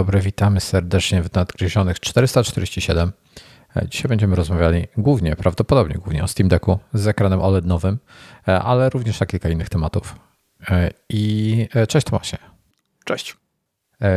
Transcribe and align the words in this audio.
Dobry, 0.00 0.20
witamy 0.20 0.60
serdecznie 0.60 1.22
w 1.22 1.32
Nadgryzionych 1.34 2.00
447. 2.00 3.12
E, 3.76 3.88
dzisiaj 3.88 4.08
będziemy 4.08 4.36
rozmawiali 4.36 4.88
głównie, 4.96 5.36
prawdopodobnie 5.36 5.94
głównie 5.94 6.24
o 6.24 6.28
Steam 6.28 6.48
Decku 6.48 6.78
z 6.92 7.06
ekranem 7.06 7.42
OLED 7.42 7.66
nowym, 7.66 7.98
e, 8.48 8.60
ale 8.60 8.90
również 8.90 9.20
na 9.20 9.26
kilka 9.26 9.48
innych 9.48 9.68
tematów. 9.68 10.16
E, 10.70 10.90
I 11.08 11.68
cześć 11.88 12.06
Tomasie. 12.06 12.38
Cześć. 13.04 13.36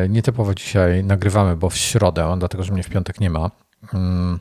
Nietypowo 0.09 0.54
dzisiaj 0.54 1.04
nagrywamy, 1.04 1.56
bo 1.56 1.70
w 1.70 1.78
środę, 1.78 2.36
dlatego 2.40 2.64
że 2.64 2.73
mnie 2.73 2.84
w 2.84 2.90
piątek 2.90 3.20
nie 3.20 3.30
ma. 3.30 3.52
Mm. 3.94 4.40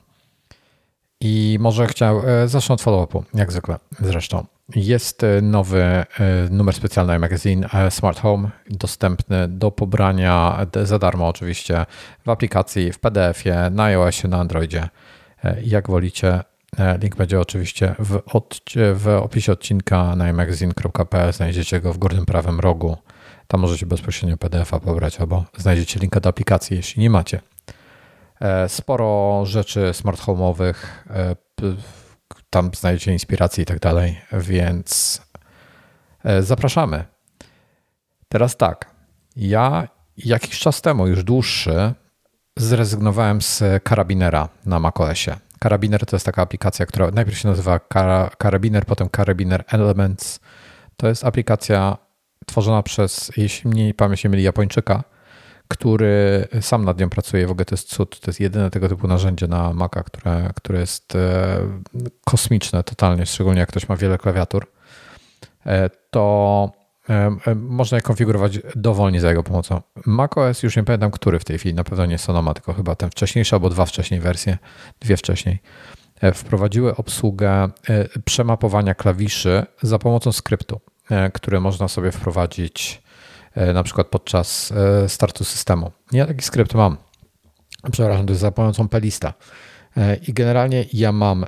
I 1.21 1.57
może 1.61 1.87
chciał, 1.87 2.23
zacznę 2.47 2.73
od 2.73 2.83
follow-upu, 2.83 3.23
jak 3.35 3.53
zwykle 3.53 3.79
zresztą. 4.01 4.47
Jest 4.77 5.25
e, 5.25 5.43
nowy 5.43 5.83
e, 5.83 6.07
numer 6.51 6.75
specjalny 6.75 7.19
magazine 7.19 7.69
Smart 7.91 8.21
Home, 8.21 8.51
dostępny 8.71 9.49
do 9.49 9.71
pobrania 9.71 10.67
za 10.83 10.99
darmo 10.99 11.29
oczywiście 11.29 11.87
w 12.27 12.29
aplikacji, 12.29 12.93
w 12.93 12.99
PDF-ie, 12.99 13.71
na 13.71 13.85
iOSie, 13.85 14.29
na 14.29 14.39
Androidzie. 14.39 14.89
E, 15.45 15.63
jak 15.63 15.91
wolicie, 15.91 16.41
link 17.01 17.17
będzie 17.17 17.41
oczywiście 17.41 17.95
w, 17.99 18.21
w 18.95 19.09
opisie 19.09 19.53
odcinka 19.53 20.17
na 20.17 20.33
magazine.pl. 20.33 21.33
Znajdziecie 21.33 21.81
go 21.81 21.93
w 21.93 21.99
górnym 21.99 22.27
prawym 22.27 22.61
rogu. 22.61 22.97
Tam 23.47 23.61
możecie 23.61 23.87
bezpośrednio 23.87 24.37
PDF-a 24.37 24.81
pobrać 24.81 25.21
albo 25.21 25.45
znajdziecie 25.57 26.01
linka 26.01 26.21
do 26.21 26.29
aplikacji, 26.29 26.77
jeśli 26.77 27.03
nie 27.03 27.11
macie. 27.11 27.41
Sporo 28.69 29.43
rzeczy 29.47 29.91
smart 29.93 30.21
home'owych 30.21 30.75
tam 32.53 32.71
znajdziecie 32.75 33.13
inspiracje 33.13 33.63
i 33.63 33.67
tak 33.67 33.79
dalej, 33.79 34.21
więc 34.33 35.23
e, 36.25 36.43
zapraszamy. 36.43 37.05
Teraz 38.29 38.57
tak, 38.57 38.91
ja 39.37 39.89
jakiś 40.17 40.59
czas 40.59 40.83
temu, 40.83 41.07
już 41.07 41.25
dłuższy, 41.25 41.93
zrezygnowałem 42.57 43.43
z 43.43 43.63
karabinera 43.83 44.49
na 44.67 44.81
macOSie. 44.81 45.37
Karabiner 45.59 46.07
to 46.07 46.17
jest 46.17 46.27
taka 46.27 46.43
aplikacja, 46.43 46.87
która 46.87 47.11
najpierw 47.11 47.39
się 47.39 47.49
nazywa 47.49 47.81
Karabiner, 48.39 48.87
potem 48.87 49.09
Karabiner 49.09 49.65
Elements. 49.69 50.41
To 50.97 51.09
jest 51.09 51.25
aplikacja 51.25 51.97
tworzona 52.47 52.83
przez, 52.83 53.33
jeśli 53.37 53.71
mnie 53.71 53.95
pamięć 53.95 54.25
nie 54.25 54.31
myli, 54.31 54.43
Japończyka, 54.43 55.05
który 55.73 56.49
sam 56.61 56.85
nad 56.85 57.01
nią 57.01 57.11
pracuje. 57.11 57.47
W 57.47 57.51
ogóle 57.51 57.65
to 57.65 57.75
jest 57.75 57.89
cud. 57.89 58.21
To 58.21 58.31
jest 58.31 58.41
jedyne 58.41 58.71
tego 58.71 58.89
typu 58.89 59.09
narzędzie 59.09 59.47
na 59.47 59.73
Maca, 59.73 60.03
które, 60.03 60.51
które 60.57 60.81
jest 60.81 61.15
e, 61.15 61.59
kosmiczne 62.25 62.83
totalnie, 62.83 63.27
szczególnie 63.27 63.61
jak 63.61 63.69
ktoś 63.69 63.89
ma 63.89 63.97
wiele 63.97 64.19
klawiatur. 64.19 64.67
E, 65.67 65.91
to 66.11 66.73
e, 67.09 67.55
można 67.55 67.97
je 67.97 68.03
konfigurować 68.03 68.59
dowolnie 68.77 69.21
za 69.21 69.29
jego 69.29 69.43
pomocą. 69.43 69.81
macOS 70.07 70.63
już 70.63 70.77
nie 70.77 70.85
pamiętam, 70.85 71.11
który 71.11 71.39
w 71.39 71.45
tej 71.45 71.59
chwili, 71.59 71.75
na 71.75 71.85
pewno 71.85 72.07
nie 72.07 72.19
Sonoma, 72.19 72.55
tylko 72.55 72.73
chyba 72.73 72.95
ten 72.95 73.11
wcześniejszy 73.11 73.55
albo 73.55 73.71
dwa 73.71 73.87
wcześniej 73.87 74.21
wersje, 74.21 74.59
dwie 75.01 75.17
wcześniej, 75.17 75.59
wprowadziły 76.35 76.97
obsługę 76.97 77.69
przemapowania 78.25 78.95
klawiszy 78.95 79.67
za 79.83 79.99
pomocą 79.99 80.33
skryptu, 80.33 80.81
który 81.33 81.61
można 81.61 81.89
sobie 81.89 82.13
wprowadzić 82.13 83.02
na 83.75 83.83
przykład 83.83 84.07
podczas 84.07 84.73
e, 84.73 85.09
startu 85.09 85.45
systemu. 85.45 85.91
Ja 86.13 86.27
taki 86.27 86.45
skrypt 86.45 86.75
mam. 86.75 86.97
Przepraszam, 87.93 88.27
to 88.27 88.33
jest 88.33 88.41
za 88.41 88.53
pomocą 88.53 88.89
pelista. 88.89 89.35
E, 89.97 90.17
I 90.17 90.33
generalnie 90.33 90.85
ja 90.93 91.13
mam 91.13 91.45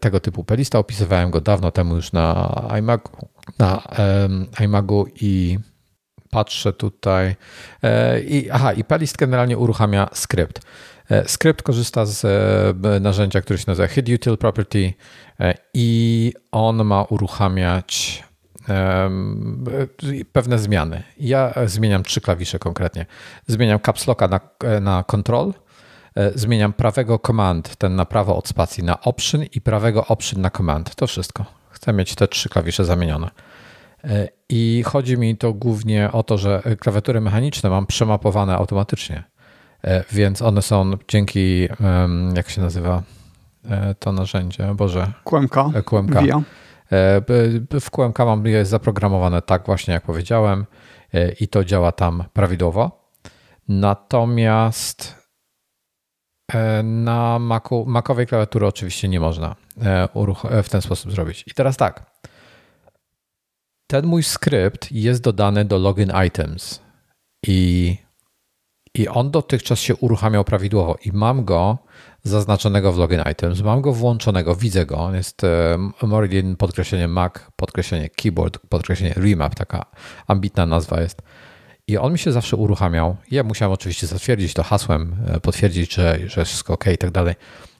tego 0.00 0.20
typu 0.20 0.44
pelista. 0.44 0.78
Opisywałem 0.78 1.30
go 1.30 1.40
dawno 1.40 1.70
temu 1.70 1.96
już 1.96 2.12
na 2.12 2.52
iMagu, 2.78 3.28
na 3.58 3.82
iMagu 4.60 5.06
i 5.20 5.58
patrzę 6.30 6.72
tutaj. 6.72 7.36
I, 8.26 8.48
aha, 8.52 8.72
i 8.72 8.84
pelist 8.84 9.16
generalnie 9.16 9.58
uruchamia 9.58 10.08
skrypt. 10.12 10.60
Skrypt 11.26 11.62
korzysta 11.62 12.06
z 12.06 12.22
narzędzia, 13.02 13.40
które 13.40 13.58
się 13.58 13.64
nazywa 13.66 13.88
Hid 13.88 14.08
Util 14.08 14.38
Property 14.38 14.92
i 15.74 16.32
on 16.52 16.84
ma 16.84 17.02
uruchamiać 17.02 18.24
pewne 20.32 20.58
zmiany. 20.58 21.02
Ja 21.18 21.54
zmieniam 21.66 22.02
trzy 22.02 22.20
klawisze 22.20 22.58
konkretnie. 22.58 23.06
Zmieniam 23.46 23.80
caps 23.80 24.06
locka 24.06 24.28
na, 24.28 24.40
na 24.80 25.04
control, 25.04 25.54
e, 26.14 26.38
zmieniam 26.38 26.72
prawego 26.72 27.18
command, 27.18 27.76
ten 27.76 27.96
na 27.96 28.04
prawo 28.04 28.36
od 28.36 28.48
spacji 28.48 28.84
na 28.84 29.00
option 29.00 29.42
i 29.42 29.60
prawego 29.60 30.06
option 30.06 30.40
na 30.40 30.50
command. 30.50 30.94
To 30.94 31.06
wszystko. 31.06 31.44
Chcę 31.70 31.92
mieć 31.92 32.14
te 32.14 32.28
trzy 32.28 32.48
klawisze 32.48 32.84
zamienione. 32.84 33.30
E, 34.04 34.28
I 34.48 34.82
chodzi 34.86 35.18
mi 35.18 35.36
to 35.36 35.52
głównie 35.52 36.12
o 36.12 36.22
to, 36.22 36.38
że 36.38 36.62
klawiatury 36.80 37.20
mechaniczne 37.20 37.70
mam 37.70 37.86
przemapowane 37.86 38.56
automatycznie, 38.56 39.24
e, 39.84 40.04
więc 40.12 40.42
one 40.42 40.62
są 40.62 40.92
dzięki, 41.08 41.68
jak 42.34 42.50
się 42.50 42.60
nazywa 42.60 43.02
to 43.98 44.12
narzędzie, 44.12 44.74
Boże. 44.74 45.12
QMK. 45.24 45.54
QMK. 45.84 46.22
Via 46.22 46.42
w 47.80 47.90
QMK 47.90 48.18
mam 48.18 48.46
jest 48.46 48.70
zaprogramowane 48.70 49.42
tak 49.42 49.66
właśnie 49.66 49.94
jak 49.94 50.02
powiedziałem 50.02 50.66
e, 51.14 51.32
i 51.32 51.48
to 51.48 51.64
działa 51.64 51.92
tam 51.92 52.24
prawidłowo. 52.32 53.10
Natomiast 53.68 55.14
e, 56.52 56.82
na 56.82 57.38
Macu, 57.38 57.84
Macowej 57.86 58.26
klawiatury 58.26 58.66
oczywiście 58.66 59.08
nie 59.08 59.20
można 59.20 59.56
w 60.62 60.68
ten 60.68 60.82
sposób 60.82 61.12
zrobić. 61.12 61.44
I 61.46 61.54
teraz 61.54 61.76
tak. 61.76 62.16
Ten 63.90 64.06
mój 64.06 64.22
skrypt 64.22 64.92
jest 64.92 65.22
dodany 65.22 65.64
do 65.64 65.78
login 65.78 66.12
items 66.26 66.82
i, 67.46 67.96
i 68.96 69.08
on 69.08 69.30
dotychczas 69.30 69.78
się 69.78 69.96
uruchamiał 69.96 70.44
prawidłowo 70.44 70.96
i 71.04 71.12
mam 71.12 71.44
go 71.44 71.78
zaznaczonego 72.22 72.92
w 72.92 72.98
login 72.98 73.22
items. 73.32 73.62
Mam 73.62 73.80
go 73.80 73.92
włączonego, 73.92 74.56
widzę 74.56 74.86
go. 74.86 74.98
On 74.98 75.14
jest 75.14 75.44
e, 75.44 75.78
Meridian 76.02 76.56
podkreślenie 76.56 77.08
Mac, 77.08 77.32
podkreślenie 77.56 78.08
keyboard, 78.08 78.58
podkreślenie 78.68 79.14
remap, 79.16 79.54
taka 79.54 79.86
ambitna 80.26 80.66
nazwa 80.66 81.00
jest. 81.00 81.22
I 81.88 81.98
on 81.98 82.12
mi 82.12 82.18
się 82.18 82.32
zawsze 82.32 82.56
uruchamiał. 82.56 83.16
Ja 83.30 83.42
musiałem 83.42 83.72
oczywiście 83.72 84.06
zatwierdzić 84.06 84.54
to 84.54 84.62
hasłem, 84.62 85.16
e, 85.26 85.40
potwierdzić, 85.40 85.94
że, 85.94 86.18
że 86.26 86.44
wszystko 86.44 86.74
ok 86.74 86.84
i 86.94 86.98
tak 86.98 87.10
dalej. 87.10 87.34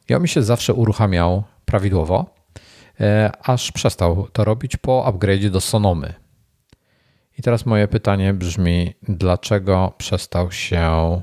I 0.08 0.14
on 0.14 0.22
mi 0.22 0.28
się 0.28 0.42
zawsze 0.42 0.74
uruchamiał 0.74 1.42
prawidłowo, 1.64 2.26
e, 3.00 3.30
aż 3.42 3.72
przestał 3.72 4.28
to 4.32 4.44
robić 4.44 4.76
po 4.76 5.12
upgrade'zie 5.12 5.50
do 5.50 5.60
Sonomy. 5.60 6.25
I 7.38 7.42
teraz 7.42 7.66
moje 7.66 7.88
pytanie 7.88 8.34
brzmi, 8.34 8.94
dlaczego 9.02 9.94
przestał 9.98 10.52
się 10.52 11.22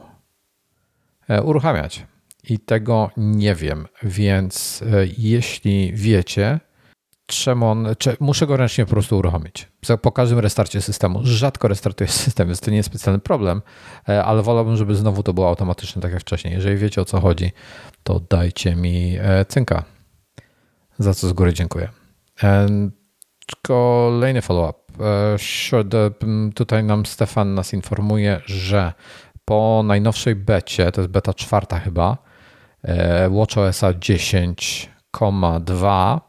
uruchamiać? 1.43 2.05
i 2.49 2.59
tego 2.59 3.09
nie 3.17 3.55
wiem, 3.55 3.87
więc 4.03 4.83
e, 4.93 5.07
jeśli 5.17 5.93
wiecie, 5.93 6.59
czemu 7.25 7.67
on, 7.67 7.87
czy, 7.97 8.17
muszę 8.19 8.47
go 8.47 8.57
ręcznie 8.57 8.85
po 8.85 8.91
prostu 8.91 9.17
uruchomić. 9.17 9.67
Po 10.01 10.11
każdym 10.11 10.39
restarcie 10.39 10.81
systemu. 10.81 11.19
Rzadko 11.23 11.67
restartuję 11.67 12.07
system, 12.25 12.47
więc 12.47 12.59
to 12.59 12.71
nie 12.71 12.77
jest 12.77 12.89
specjalny 12.89 13.19
problem, 13.19 13.61
e, 14.09 14.23
ale 14.23 14.41
wolałbym, 14.41 14.77
żeby 14.77 14.95
znowu 14.95 15.23
to 15.23 15.33
było 15.33 15.47
automatyczne, 15.47 16.01
tak 16.01 16.11
jak 16.11 16.21
wcześniej. 16.21 16.53
Jeżeli 16.53 16.77
wiecie 16.77 17.01
o 17.01 17.05
co 17.05 17.21
chodzi, 17.21 17.51
to 18.03 18.19
dajcie 18.19 18.75
mi 18.75 19.17
e, 19.19 19.45
cynka. 19.45 19.83
Za 20.99 21.13
co 21.13 21.27
z 21.27 21.33
góry 21.33 21.53
dziękuję. 21.53 21.89
Kolejny 23.61 24.41
follow-up. 24.41 24.82
Tutaj 26.55 26.83
nam 26.83 27.05
Stefan 27.05 27.53
nas 27.53 27.73
informuje, 27.73 28.41
że 28.45 28.93
po 29.45 29.81
najnowszej 29.85 30.35
becie, 30.35 30.91
to 30.91 31.01
jest 31.01 31.11
beta 31.11 31.33
czwarta 31.33 31.79
chyba, 31.79 32.17
E, 32.83 33.29
WatchOS 33.29 33.81
10,2 33.81 36.19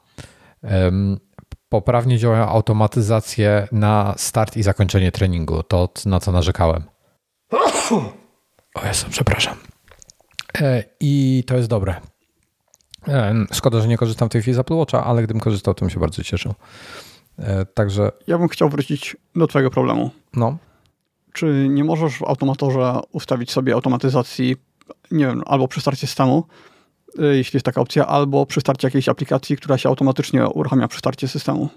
poprawnie 1.69 2.19
działają 2.19 2.49
automatyzacje 2.49 3.69
na 3.73 4.15
start 4.17 4.57
i 4.57 4.63
zakończenie 4.63 5.13
treningu. 5.13 5.63
To 5.63 5.89
na 6.07 6.21
co 6.21 6.33
narzekałem. 6.33 6.83
O 8.75 8.87
Jezu, 8.87 9.07
przepraszam. 9.11 9.57
E, 10.61 10.85
I 11.01 11.45
to 11.47 11.57
jest 11.57 11.69
dobre. 11.69 12.01
E, 13.09 13.35
szkoda, 13.53 13.81
że 13.81 13.89
nie 13.89 13.97
korzystam 13.97 14.29
w 14.29 14.33
tej 14.33 14.43
chwili 14.43 14.55
z 14.55 14.59
Apple 14.59 14.75
Watcha, 14.75 15.05
ale 15.05 15.23
gdybym 15.23 15.41
korzystał, 15.41 15.75
to 15.75 15.81
bym 15.81 15.91
się 15.91 16.01
bardzo 16.01 16.23
cieszył. 16.23 16.55
Także. 17.75 18.13
Ja 18.27 18.39
bym 18.39 18.49
chciał 18.49 18.69
wrócić 18.69 19.17
do 19.37 19.47
Twojego 19.47 19.71
problemu. 19.71 20.11
No. 20.37 20.57
Czy 21.33 21.67
nie 21.69 21.85
możesz 21.85 22.19
w 22.19 22.23
automatorze 22.23 23.01
ustawić 23.13 23.51
sobie 23.51 23.75
automatyzacji 23.75 24.57
nie 25.11 25.27
wiem, 25.27 25.43
albo 25.47 25.69
przy 25.69 25.81
starcie 25.81 26.07
systemu, 26.07 26.45
y, 27.19 27.37
jeśli 27.37 27.57
jest 27.57 27.67
taka 27.67 27.81
opcja, 27.81 28.07
albo 28.07 28.47
przy 28.47 28.61
starcie 28.61 28.87
jakiejś 28.87 29.09
aplikacji, 29.09 29.57
która 29.57 29.79
się 29.79 29.89
automatycznie 29.89 30.47
uruchamia 30.47 30.89
przy 30.89 30.99
starcie 30.99 31.29
systemu. 31.29 31.69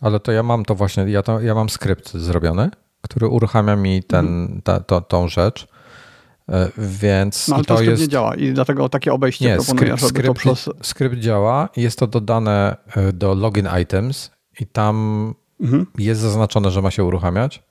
Ale 0.00 0.20
to 0.20 0.32
ja 0.32 0.42
mam 0.42 0.64
to 0.64 0.74
właśnie, 0.74 1.02
ja, 1.02 1.22
to, 1.22 1.40
ja 1.40 1.54
mam 1.54 1.68
skrypt 1.68 2.12
zrobiony, 2.12 2.70
który 3.02 3.28
uruchamia 3.28 3.76
mi 3.76 4.02
ten, 4.02 4.26
mhm. 4.26 4.62
ta, 4.62 4.80
to, 4.80 5.00
tą 5.00 5.28
rzecz. 5.28 5.62
Y, 5.62 6.52
więc 6.78 7.48
no, 7.48 7.56
ale 7.56 7.64
to, 7.64 7.76
to 7.76 7.82
jest... 7.82 8.02
nie 8.02 8.08
działa 8.08 8.34
i 8.34 8.52
dlatego 8.52 8.88
takie 8.88 9.12
obejście 9.12 9.44
nie, 9.44 9.56
proponuję, 9.56 9.96
skrypt, 9.98 10.08
skrypt, 10.08 10.38
przez... 10.38 10.70
Skrypt 10.82 11.16
działa, 11.16 11.68
jest 11.76 11.98
to 11.98 12.06
dodane 12.06 12.76
do 13.12 13.34
login 13.34 13.68
items 13.82 14.30
i 14.60 14.66
tam 14.66 15.34
mhm. 15.60 15.86
jest 15.98 16.20
zaznaczone, 16.20 16.70
że 16.70 16.82
ma 16.82 16.90
się 16.90 17.04
uruchamiać 17.04 17.62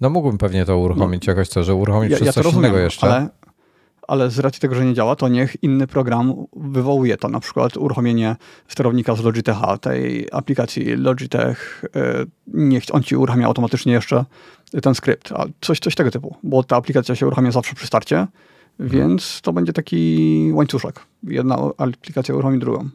No 0.00 0.10
mógłbym 0.10 0.38
pewnie 0.38 0.64
to 0.64 0.78
uruchomić 0.78 1.26
no, 1.26 1.30
jakoś, 1.30 1.48
co, 1.48 1.64
że 1.64 1.74
uruchomić 1.74 2.10
ja, 2.10 2.16
przez 2.16 2.26
ja 2.26 2.32
coś 2.32 2.44
rozumiem, 2.44 2.64
innego 2.64 2.78
jeszcze. 2.84 3.06
Ale, 3.06 3.28
ale 4.08 4.30
z 4.30 4.38
racji 4.38 4.60
tego, 4.60 4.74
że 4.74 4.84
nie 4.84 4.94
działa, 4.94 5.16
to 5.16 5.28
niech 5.28 5.62
inny 5.62 5.86
program 5.86 6.34
wywołuje 6.56 7.16
to, 7.16 7.28
na 7.28 7.40
przykład 7.40 7.76
uruchomienie 7.76 8.36
sterownika 8.68 9.14
z 9.14 9.20
Logitecha, 9.20 9.78
tej 9.78 10.28
aplikacji 10.32 10.96
Logitech, 10.96 11.84
e, 11.96 12.24
niech 12.46 12.82
on 12.92 13.02
ci 13.02 13.16
uruchamia 13.16 13.46
automatycznie 13.46 13.92
jeszcze 13.92 14.24
ten 14.82 14.94
skrypt, 14.94 15.32
coś, 15.60 15.80
coś 15.80 15.94
tego 15.94 16.10
typu, 16.10 16.36
bo 16.42 16.62
ta 16.62 16.76
aplikacja 16.76 17.14
się 17.14 17.26
uruchamia 17.26 17.50
zawsze 17.50 17.74
przy 17.74 17.86
starcie, 17.86 18.26
więc 18.80 19.40
to 19.42 19.52
będzie 19.52 19.72
taki 19.72 20.50
łańcuszek. 20.52 21.00
Jedna 21.22 21.56
aplikacja 21.76 22.34
uruchomi 22.34 22.58
drugą. 22.58 22.88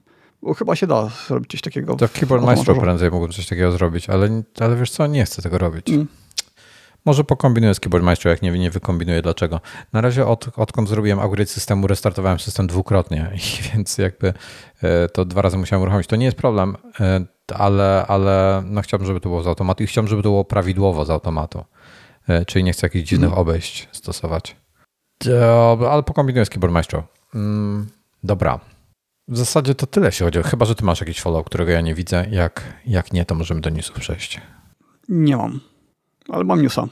Bo 0.43 0.53
chyba 0.53 0.75
się 0.75 0.87
da 0.87 1.09
zrobić 1.27 1.51
coś 1.51 1.61
takiego. 1.61 1.95
To 1.95 2.07
w 2.07 2.11
Keyboard 2.11 2.43
Maestro 2.43 2.75
prędzej 2.75 3.11
mógłbym 3.11 3.31
coś 3.31 3.47
takiego 3.47 3.71
zrobić, 3.71 4.09
ale, 4.09 4.43
ale 4.59 4.75
wiesz 4.75 4.91
co, 4.91 5.07
nie 5.07 5.25
chcę 5.25 5.41
tego 5.41 5.57
robić. 5.57 5.89
Mm. 5.89 6.07
Może 7.05 7.23
pokombinuję 7.23 7.73
z 7.73 7.79
Keyboard 7.79 8.05
Maestro, 8.05 8.31
jak 8.31 8.41
nie, 8.41 8.51
nie 8.51 8.71
wykombinuję 8.71 9.21
dlaczego. 9.21 9.61
Na 9.93 10.01
razie 10.01 10.25
od, 10.25 10.49
odkąd 10.55 10.89
zrobiłem 10.89 11.19
upgrade 11.19 11.49
systemu, 11.49 11.87
restartowałem 11.87 12.39
system 12.39 12.67
dwukrotnie, 12.67 13.31
i 13.35 13.73
więc 13.73 13.97
jakby 13.97 14.33
e, 14.81 15.09
to 15.09 15.25
dwa 15.25 15.41
razy 15.41 15.57
musiałem 15.57 15.81
uruchomić. 15.81 16.07
To 16.07 16.15
nie 16.15 16.25
jest 16.25 16.37
problem, 16.37 16.77
e, 16.99 17.25
ale, 17.53 18.05
ale 18.07 18.63
no 18.65 18.81
chciałbym, 18.81 19.07
żeby 19.07 19.19
to 19.19 19.29
było 19.29 19.43
z 19.43 19.47
automatu 19.47 19.83
i 19.83 19.87
chciałbym, 19.87 20.09
żeby 20.09 20.23
to 20.23 20.29
było 20.29 20.45
prawidłowo 20.45 21.05
z 21.05 21.09
automatu. 21.09 21.63
E, 22.27 22.45
czyli 22.45 22.63
nie 22.63 22.73
chcę 22.73 22.85
jakichś 22.85 23.09
dziwnych 23.09 23.29
mm. 23.29 23.39
obejść 23.39 23.87
stosować. 23.91 24.55
Ale 25.89 26.03
pokombinuję 26.03 26.45
z 26.45 26.49
Keyboard 26.49 26.73
Maestro. 26.73 27.03
Mm, 27.35 27.87
dobra. 28.23 28.72
W 29.27 29.37
zasadzie 29.37 29.75
to 29.75 29.87
tyle 29.87 30.11
się 30.11 30.25
chodzi. 30.25 30.39
Chyba, 30.43 30.65
że 30.65 30.75
ty 30.75 30.85
masz 30.85 30.99
jakiś 30.99 31.21
follow, 31.21 31.45
którego 31.45 31.71
ja 31.71 31.81
nie 31.81 31.95
widzę. 31.95 32.27
Jak, 32.31 32.63
jak 32.85 33.13
nie, 33.13 33.25
to 33.25 33.35
możemy 33.35 33.61
do 33.61 33.69
newsów 33.69 33.99
przejść. 33.99 34.41
Nie 35.09 35.37
mam 35.37 35.59
ale 36.29 36.43
mam 36.43 36.61
newsa. 36.61 36.87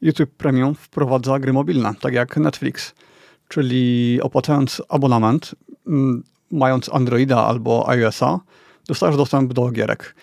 YouTube 0.00 0.30
Premium 0.30 0.74
wprowadza 0.74 1.38
gry 1.38 1.52
mobilne, 1.52 1.94
tak 2.00 2.14
jak 2.14 2.36
Netflix, 2.36 2.94
czyli 3.48 4.18
opłacając 4.22 4.82
abonament, 4.88 5.54
mm, 5.86 6.22
mając 6.50 6.88
Androida 6.88 7.46
albo 7.46 7.88
iOS-a, 7.88 8.40
dostajesz 8.86 9.16
dostęp 9.16 9.52
do 9.52 9.70
gierek. 9.70 10.14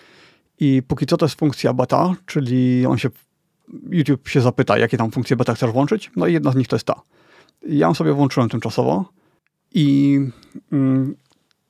I 0.60 0.82
póki 0.88 1.06
co 1.06 1.16
to 1.16 1.26
jest 1.26 1.38
funkcja 1.38 1.72
beta, 1.72 2.14
czyli 2.26 2.86
on 2.86 2.98
się, 2.98 3.08
YouTube 3.90 4.28
się 4.28 4.40
zapyta, 4.40 4.78
jakie 4.78 4.96
tam 4.96 5.10
funkcje 5.10 5.36
beta 5.36 5.54
chcesz 5.54 5.70
włączyć, 5.70 6.10
no 6.16 6.26
i 6.26 6.32
jedna 6.32 6.52
z 6.52 6.56
nich 6.56 6.68
to 6.68 6.76
jest 6.76 6.86
ta. 6.86 7.00
Ja 7.68 7.86
ją 7.86 7.94
sobie 7.94 8.12
włączyłem 8.12 8.48
tymczasowo 8.48 9.04
i 9.76 10.20
mm, 10.72 11.16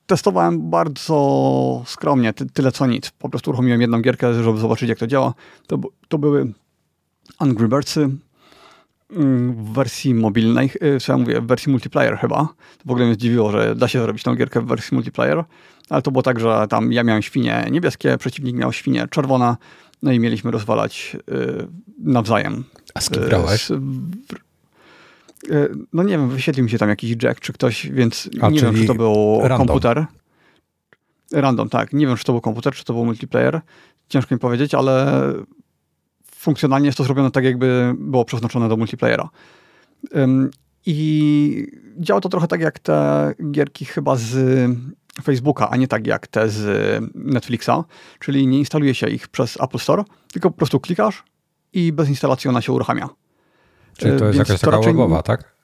testowałem 0.05 0.69
bardzo 0.69 1.83
skromnie, 1.85 2.33
ty, 2.33 2.45
tyle 2.45 2.71
co 2.71 2.87
nic. 2.87 3.11
Po 3.11 3.29
prostu 3.29 3.49
uruchomiłem 3.49 3.81
jedną 3.81 4.01
gierkę, 4.01 4.43
żeby 4.43 4.59
zobaczyć, 4.59 4.89
jak 4.89 4.99
to 4.99 5.07
działa. 5.07 5.33
To, 5.67 5.79
to 6.07 6.17
były 6.17 6.53
Angry 7.39 7.67
Birdsy 7.67 8.09
mm, 9.11 9.65
w 9.65 9.73
wersji 9.73 10.13
mobilnej, 10.13 10.71
y, 10.83 10.99
co 10.99 11.13
ja 11.13 11.17
mówię, 11.17 11.41
w 11.41 11.47
wersji 11.47 11.71
multiplayer 11.71 12.17
chyba. 12.17 12.37
To 12.77 12.83
w 12.85 12.91
ogóle 12.91 13.05
mnie 13.05 13.15
zdziwiło, 13.15 13.51
że 13.51 13.75
da 13.75 13.87
się 13.87 14.01
zrobić 14.01 14.23
tą 14.23 14.35
gierkę 14.35 14.61
w 14.61 14.65
wersji 14.65 14.95
multiplayer, 14.95 15.43
ale 15.89 16.01
to 16.01 16.11
było 16.11 16.21
tak, 16.21 16.39
że 16.39 16.65
tam 16.69 16.91
ja 16.91 17.03
miałem 17.03 17.21
świnie 17.21 17.67
niebieskie, 17.71 18.17
przeciwnik 18.17 18.55
miał 18.55 18.73
świnie 18.73 19.07
czerwone, 19.07 19.55
no 20.03 20.11
i 20.11 20.19
mieliśmy 20.19 20.51
rozwalać 20.51 21.17
y, 21.31 21.67
nawzajem. 21.99 22.63
A 22.93 23.01
z 23.01 23.09
kim 23.09 23.23
grałeś? 23.23 23.71
Y, 23.71 23.79
no 25.93 26.03
nie 26.03 26.09
wiem, 26.09 26.29
wyświetlił 26.29 26.63
mi 26.63 26.69
się 26.69 26.77
tam 26.77 26.89
jakiś 26.89 27.23
jack 27.23 27.39
czy 27.39 27.53
ktoś, 27.53 27.89
więc 27.91 28.29
A, 28.41 28.49
nie 28.49 28.59
wiem, 28.59 28.75
czy 28.75 28.85
to 28.85 28.95
był 28.95 29.39
random. 29.41 29.67
komputer. 29.67 30.05
Random, 31.33 31.69
tak. 31.69 31.93
Nie 31.93 32.07
wiem, 32.07 32.17
czy 32.17 32.23
to 32.23 32.33
był 32.33 32.41
komputer, 32.41 32.73
czy 32.73 32.83
to 32.83 32.93
był 32.93 33.05
multiplayer. 33.05 33.61
Ciężko 34.09 34.35
mi 34.35 34.39
powiedzieć, 34.39 34.73
ale 34.75 35.23
funkcjonalnie 36.31 36.85
jest 36.85 36.97
to 36.97 37.03
zrobione 37.03 37.31
tak, 37.31 37.43
jakby 37.43 37.95
było 37.97 38.25
przeznaczone 38.25 38.69
do 38.69 38.77
multiplayera. 38.77 39.29
I 40.85 41.67
działa 41.97 42.21
to 42.21 42.29
trochę 42.29 42.47
tak 42.47 42.61
jak 42.61 42.79
te 42.79 43.33
gierki 43.51 43.85
chyba 43.85 44.15
z 44.15 44.35
Facebooka, 45.23 45.69
a 45.69 45.77
nie 45.77 45.87
tak 45.87 46.07
jak 46.07 46.27
te 46.27 46.49
z 46.49 47.03
Netflixa, 47.15 47.83
czyli 48.19 48.47
nie 48.47 48.59
instaluje 48.59 48.95
się 48.95 49.09
ich 49.09 49.27
przez 49.27 49.61
Apple 49.61 49.79
Store, 49.79 50.03
tylko 50.31 50.51
po 50.51 50.57
prostu 50.57 50.79
klikasz 50.79 51.23
i 51.73 51.91
bez 51.93 52.09
instalacji 52.09 52.49
ona 52.49 52.61
się 52.61 52.73
uruchamia. 52.73 53.09
Czyli 53.97 54.19
to 54.19 54.25
jest 54.25 54.37
Więc 54.37 54.49
jakaś 54.49 54.61
taka 54.61 54.77
raczej... 54.77 54.93
tak? 55.23 55.57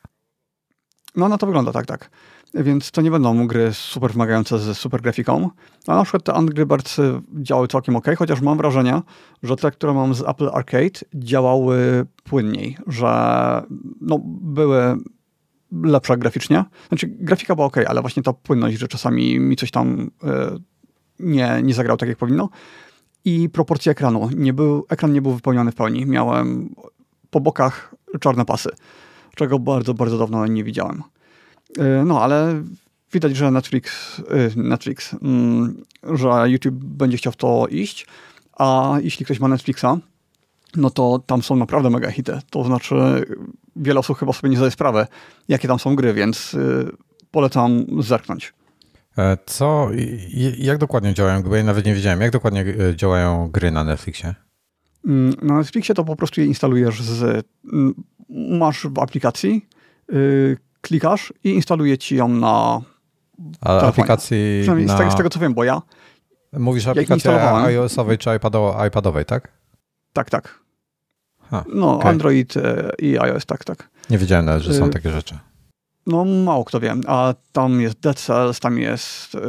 No, 1.16 1.30
no 1.30 1.38
to 1.38 1.46
wygląda 1.46 1.72
tak, 1.72 1.86
tak. 1.86 2.10
Więc 2.54 2.92
to 2.92 3.02
nie 3.02 3.12
będą 3.12 3.48
gry 3.48 3.74
super 3.74 4.12
wymagające 4.12 4.60
z 4.60 4.78
super 4.78 5.02
grafiką. 5.02 5.50
A 5.88 5.96
na 5.96 6.04
przykład 6.04 6.24
te 6.24 6.34
Angry 6.34 6.66
Birds 6.66 7.02
działały 7.34 7.68
całkiem 7.68 7.96
ok, 7.96 8.06
chociaż 8.18 8.42
mam 8.42 8.58
wrażenie, 8.58 9.02
że 9.44 9.56
te, 9.56 9.72
które 9.72 9.94
mam 9.94 10.14
z 10.14 10.22
Apple 10.22 10.50
Arcade 10.54 11.00
działały 11.14 12.06
płynniej, 12.24 12.78
że 12.88 13.08
no, 14.02 14.20
były 14.26 14.98
lepsze 15.84 16.18
graficznie. 16.18 16.64
Znaczy 16.88 17.08
grafika 17.08 17.56
była 17.56 17.68
ok, 17.68 17.78
ale 17.78 18.02
właśnie 18.02 18.24
ta 18.24 18.34
płynność, 18.34 18.78
że 18.78 18.88
czasami 18.88 19.40
mi 19.40 19.56
coś 19.56 19.72
tam 19.72 20.12
y, 20.24 20.28
nie, 21.20 21.62
nie 21.64 21.74
zagrał 21.74 21.98
tak 21.98 22.10
jak 22.10 22.18
powinno. 22.18 22.50
I 23.26 23.50
proporcje 23.50 23.92
ekranu. 23.92 24.30
Nie 24.36 24.54
był, 24.54 24.86
ekran 24.90 25.14
nie 25.14 25.22
był 25.22 25.34
wypełniony 25.34 25.72
w 25.72 25.76
pełni. 25.76 26.06
Miałem 26.06 26.76
po 27.30 27.40
bokach 27.40 27.96
czarne 28.20 28.46
pasy, 28.46 28.70
czego 29.36 29.60
bardzo, 29.60 29.94
bardzo 29.94 30.18
dawno 30.18 30.48
nie 30.48 30.64
widziałem. 30.64 31.04
E, 31.80 32.06
no, 32.06 32.22
ale 32.22 32.64
widać, 33.14 33.36
że 33.36 33.52
Netflix, 33.52 34.20
e, 34.20 34.60
Netflix, 34.60 35.16
mm, 35.22 35.84
że 36.04 36.30
YouTube 36.46 36.76
będzie 36.76 37.18
chciał 37.18 37.34
w 37.34 37.36
to 37.36 37.68
iść, 37.68 38.08
a 38.58 38.98
jeśli 39.02 39.26
ktoś 39.26 39.40
ma 39.40 39.48
Netflixa, 39.48 39.86
no 40.76 40.90
to 40.90 41.24
tam 41.26 41.44
są 41.44 41.56
naprawdę 41.56 41.90
mega 41.90 42.12
hity. 42.12 42.40
To 42.50 42.64
znaczy, 42.64 42.96
wiele 43.76 44.00
osób 44.00 44.18
chyba 44.18 44.34
sobie 44.34 44.50
nie 44.50 44.58
zdaje 44.58 44.72
sprawy, 44.72 45.08
jakie 45.48 45.68
tam 45.68 45.80
są 45.80 45.96
gry, 45.96 46.14
więc 46.14 46.54
e, 46.56 46.58
polecam 47.32 47.86
zerknąć. 48.00 48.54
Co, 49.46 49.90
jak 50.58 50.78
dokładnie 50.78 51.14
działają, 51.14 51.44
bo 51.44 51.56
ja 51.56 51.64
nawet 51.64 51.86
nie 51.86 51.94
wiedziałem, 51.94 52.22
jak 52.22 52.32
dokładnie 52.32 52.66
działają 52.96 53.50
gry 53.52 53.72
na 53.72 53.84
Netflixie? 53.84 54.36
Mm, 55.06 55.34
na 55.42 55.58
Netflixie 55.58 55.96
to 55.96 56.04
po 56.04 56.16
prostu 56.16 56.42
je 56.42 56.48
instalujesz 56.48 57.02
z... 57.02 57.46
Mm, 57.74 57.94
masz 58.60 58.88
w 58.88 59.00
aplikacji, 59.00 59.68
yy, 60.12 60.58
klikasz 60.82 61.34
i 61.44 61.50
instaluje 61.50 61.98
ci 61.98 62.16
ją 62.16 62.28
na 62.28 62.82
Ale 63.62 63.82
aplikacji 63.82 64.60
Przynajmniej 64.62 64.88
na... 64.88 64.96
z, 64.96 64.98
tego, 64.98 65.12
z 65.12 65.16
tego, 65.16 65.30
co 65.30 65.40
wiem, 65.40 65.54
bo 65.54 65.64
ja... 65.64 65.82
Mówisz 66.54 66.88
aplikacji 66.88 67.30
iOS-owej 67.30 68.18
czy 68.18 68.30
iPadowej, 68.88 69.26
tak? 69.26 69.52
Tak, 70.14 70.30
tak. 70.30 70.60
Ha, 71.50 71.64
no, 71.74 71.96
okay. 71.96 72.12
Android 72.12 72.58
e, 72.58 72.92
i 73.00 73.20
iOS, 73.20 73.46
tak, 73.46 73.64
tak. 73.64 73.90
Nie 74.10 74.18
wiedziałem 74.18 74.46
nawet, 74.46 74.64
że 74.64 74.74
są 74.74 74.86
y, 74.86 74.90
takie 74.90 75.12
rzeczy. 75.12 75.38
No, 76.08 76.26
mało 76.26 76.66
kto 76.66 76.80
wie. 76.80 76.96
A 77.08 77.34
tam 77.52 77.82
jest 77.82 78.00
Dead 78.00 78.20
Cells, 78.20 78.60
tam 78.60 78.78
jest... 78.78 79.36
Y, 79.36 79.40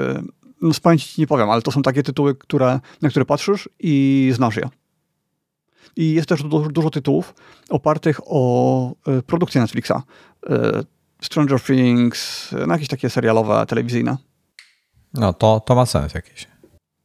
no, 0.63 0.75
z 0.75 0.81
pamięci 0.81 1.21
nie 1.21 1.27
powiem, 1.27 1.51
ale 1.51 1.63
to 1.63 1.73
są 1.73 1.83
takie 1.83 2.03
tytuły, 2.03 2.35
które, 2.35 2.81
na 3.03 3.09
które 3.09 3.25
patrzysz 3.25 3.69
i 3.79 4.33
znasz 4.35 4.57
je. 4.57 4.69
I 5.97 6.15
jest 6.15 6.29
też 6.29 6.43
dużo, 6.43 6.69
dużo 6.69 6.91
tytułów 6.91 7.35
opartych 7.69 8.21
o 8.25 8.91
y, 9.09 9.23
produkcję 9.23 9.61
Netflixa. 9.61 9.93
Y, 9.93 10.51
Stranger 11.23 11.61
Things, 11.61 12.51
no 12.67 12.75
jakieś 12.75 12.89
takie 12.89 13.11
serialowe, 13.11 13.67
telewizyjne. 13.67 14.17
No 15.15 15.33
to, 15.33 15.61
to 15.61 15.75
ma 15.75 15.87
sens 15.87 16.15
jakiś. 16.15 16.49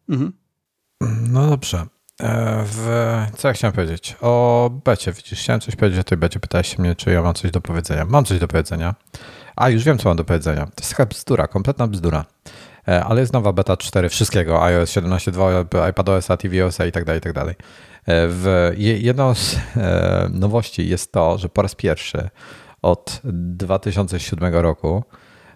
Mhm. 0.10 0.34
No 1.32 1.50
dobrze. 1.50 1.86
E, 2.22 2.64
w, 2.66 2.88
co 3.38 3.48
ja 3.48 3.54
chciałem 3.54 3.74
powiedzieć? 3.74 4.16
O 4.22 4.70
becie, 4.86 5.12
widzisz, 5.12 5.40
chciałem 5.40 5.62
coś 5.62 5.76
powiedzieć 5.76 6.00
o 6.00 6.04
tej 6.04 6.18
becie. 6.18 6.40
Pytałeś 6.40 6.76
się 6.76 6.82
mnie, 6.82 6.96
czy 6.96 7.12
ja 7.12 7.22
mam 7.22 7.34
coś 7.34 7.52
do 7.52 7.62
powiedzenia. 7.62 8.06
Mam 8.06 8.26
coś 8.26 8.40
do 8.40 8.48
powiedzenia. 8.48 8.96
A, 9.56 9.70
już 9.70 9.84
wiem, 9.84 9.98
co 9.98 10.10
mam 10.10 10.18
do 10.18 10.24
powiedzenia. 10.24 10.66
To 10.66 10.72
jest 10.82 10.90
taka 10.90 11.06
bzdura, 11.06 11.48
kompletna 11.48 11.88
bzdura. 11.88 12.26
E, 12.90 13.04
ale 13.04 13.22
jest 13.22 13.34
nowa 13.34 13.54
beta 13.54 13.78
4 13.78 14.10
wszystkiego, 14.10 14.64
iOS 14.64 14.90
17.2, 14.90 15.90
iPadOS, 15.90 16.28
tvOS 16.28 16.80
i 16.88 16.92
tak 16.92 17.06
dalej, 17.06 17.20
i 17.20 17.22
tak 17.22 17.34
dalej. 17.34 17.56
E, 18.06 18.28
w, 18.28 18.72
jedną 18.78 19.36
z 19.36 19.56
e, 19.78 20.30
nowości 20.34 20.90
jest 20.90 21.12
to, 21.12 21.38
że 21.38 21.50
po 21.50 21.62
raz 21.62 21.76
pierwszy 21.76 22.30
od 22.82 23.22
2007 23.24 24.56
roku 24.56 25.04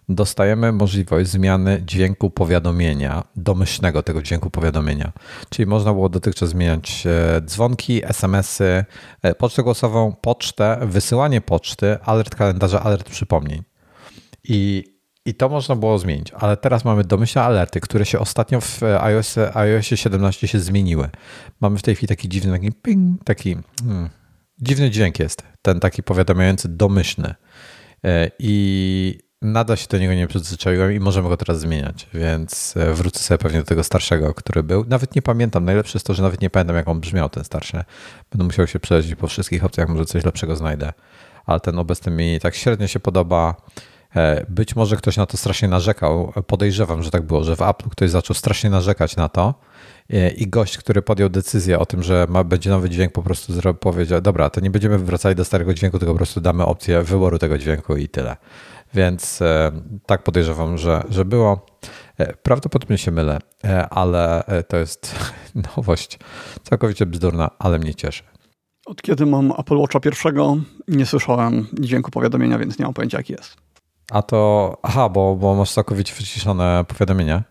dostajemy 0.09 0.71
możliwość 0.71 1.29
zmiany 1.29 1.81
dźwięku 1.85 2.29
powiadomienia, 2.29 3.23
domyślnego 3.35 4.03
tego 4.03 4.21
dźwięku 4.21 4.49
powiadomienia. 4.49 5.11
Czyli 5.49 5.65
można 5.65 5.93
było 5.93 6.09
dotychczas 6.09 6.49
zmieniać 6.49 7.07
dzwonki, 7.45 8.05
SMS-y, 8.05 8.85
pocztę 9.37 9.63
głosową, 9.63 10.15
pocztę, 10.21 10.77
wysyłanie 10.81 11.41
poczty, 11.41 11.97
alert 12.01 12.35
kalendarza, 12.35 12.79
alert 12.83 13.09
przypomnień. 13.09 13.63
I 14.43 14.92
i 15.25 15.33
to 15.33 15.49
można 15.49 15.75
było 15.75 15.99
zmienić, 15.99 16.31
ale 16.31 16.57
teraz 16.57 16.85
mamy 16.85 17.03
domyślne 17.03 17.43
alerty, 17.43 17.79
które 17.79 18.05
się 18.05 18.19
ostatnio 18.19 18.61
w 18.61 18.83
iOS, 18.83 19.37
iOSie 19.53 19.97
17 19.97 20.47
się 20.47 20.59
zmieniły. 20.59 21.09
Mamy 21.61 21.77
w 21.77 21.81
tej 21.81 21.95
chwili 21.95 22.07
taki 22.07 22.29
dziwny, 22.29 22.51
taki 22.51 22.71
ping, 22.71 23.23
taki 23.23 23.57
hmm, 23.83 24.09
dziwny 24.61 24.89
dźwięk 24.89 25.19
jest, 25.19 25.43
ten 25.61 25.79
taki 25.79 26.03
powiadamiający 26.03 26.69
domyślny. 26.69 27.35
E, 28.03 28.31
I 28.39 29.19
nadal 29.41 29.77
się 29.77 29.87
do 29.89 29.97
niego 29.97 30.13
nie 30.13 30.27
przyzwyczaiłem 30.27 30.93
i 30.93 30.99
możemy 30.99 31.29
go 31.29 31.37
teraz 31.37 31.59
zmieniać, 31.59 32.07
więc 32.13 32.77
e, 32.77 32.93
wrócę 32.93 33.19
sobie 33.19 33.37
pewnie 33.37 33.59
do 33.59 33.65
tego 33.65 33.83
starszego, 33.83 34.33
który 34.33 34.63
był. 34.63 34.85
Nawet 34.87 35.15
nie 35.15 35.21
pamiętam, 35.21 35.65
najlepsze 35.65 35.97
jest 35.97 36.07
to, 36.07 36.13
że 36.13 36.23
nawet 36.23 36.41
nie 36.41 36.49
pamiętam 36.49 36.75
jak 36.75 36.87
on 36.87 36.99
brzmiał, 36.99 37.29
ten 37.29 37.43
starszy. 37.43 37.83
Będę 38.31 38.45
musiał 38.45 38.67
się 38.67 38.79
przejść 38.79 39.15
po 39.15 39.27
wszystkich 39.27 39.65
opcjach, 39.65 39.89
może 39.89 40.05
coś 40.05 40.25
lepszego 40.25 40.55
znajdę. 40.55 40.93
Ale 41.45 41.59
ten 41.59 41.79
obecny 41.79 42.11
mi 42.11 42.39
tak 42.39 42.55
średnio 42.55 42.87
się 42.87 42.99
podoba. 42.99 43.55
E, 44.15 44.45
być 44.49 44.75
może 44.75 44.97
ktoś 44.97 45.17
na 45.17 45.25
to 45.25 45.37
strasznie 45.37 45.67
narzekał. 45.67 46.33
Podejrzewam, 46.47 47.03
że 47.03 47.11
tak 47.11 47.23
było, 47.23 47.43
że 47.43 47.55
w 47.55 47.61
Apple 47.61 47.89
ktoś 47.89 48.09
zaczął 48.09 48.35
strasznie 48.35 48.69
narzekać 48.69 49.15
na 49.15 49.29
to 49.29 49.53
e, 50.09 50.29
i 50.29 50.47
gość, 50.47 50.77
który 50.77 51.01
podjął 51.01 51.29
decyzję 51.29 51.79
o 51.79 51.85
tym, 51.85 52.03
że 52.03 52.27
ma, 52.29 52.43
będzie 52.43 52.69
nowy 52.69 52.89
dźwięk, 52.89 53.11
po 53.11 53.23
prostu 53.23 53.53
powiedział, 53.79 54.21
dobra, 54.21 54.49
to 54.49 54.61
nie 54.61 54.69
będziemy 54.69 54.97
wracali 54.97 55.35
do 55.35 55.45
starego 55.45 55.73
dźwięku, 55.73 55.99
tylko 55.99 56.13
po 56.13 56.17
prostu 56.17 56.41
damy 56.41 56.65
opcję 56.65 57.03
wyboru 57.03 57.39
tego 57.39 57.57
dźwięku 57.57 57.95
i 57.95 58.09
tyle. 58.09 58.37
Więc 58.93 59.41
e, 59.41 59.71
tak 60.05 60.23
podejrzewam, 60.23 60.77
że, 60.77 61.03
że 61.09 61.25
było. 61.25 61.65
Prawdopodobnie 62.43 62.97
się 62.97 63.11
mylę, 63.11 63.39
ale 63.89 64.43
to 64.67 64.77
jest 64.77 65.15
nowość 65.77 66.19
całkowicie 66.63 67.05
bzdurna, 67.05 67.49
ale 67.59 67.79
mnie 67.79 67.95
cieszy. 67.95 68.23
Od 68.85 69.01
kiedy 69.01 69.25
mam 69.25 69.53
Apple 69.57 69.77
Watcha 69.77 69.99
pierwszego, 69.99 70.57
nie 70.87 71.05
słyszałem 71.05 71.67
dźwięku 71.79 72.11
powiadomienia, 72.11 72.59
więc 72.59 72.79
nie 72.79 72.85
mam 72.85 72.93
pojęcia, 72.93 73.17
jaki 73.17 73.33
jest. 73.33 73.62
A 74.13 74.21
to, 74.21 74.77
aha, 74.83 75.09
bo, 75.09 75.35
bo 75.35 75.55
masz 75.55 75.71
całkowicie 75.71 76.13
wyciszone 76.13 76.85
powiadomienia, 76.87 77.43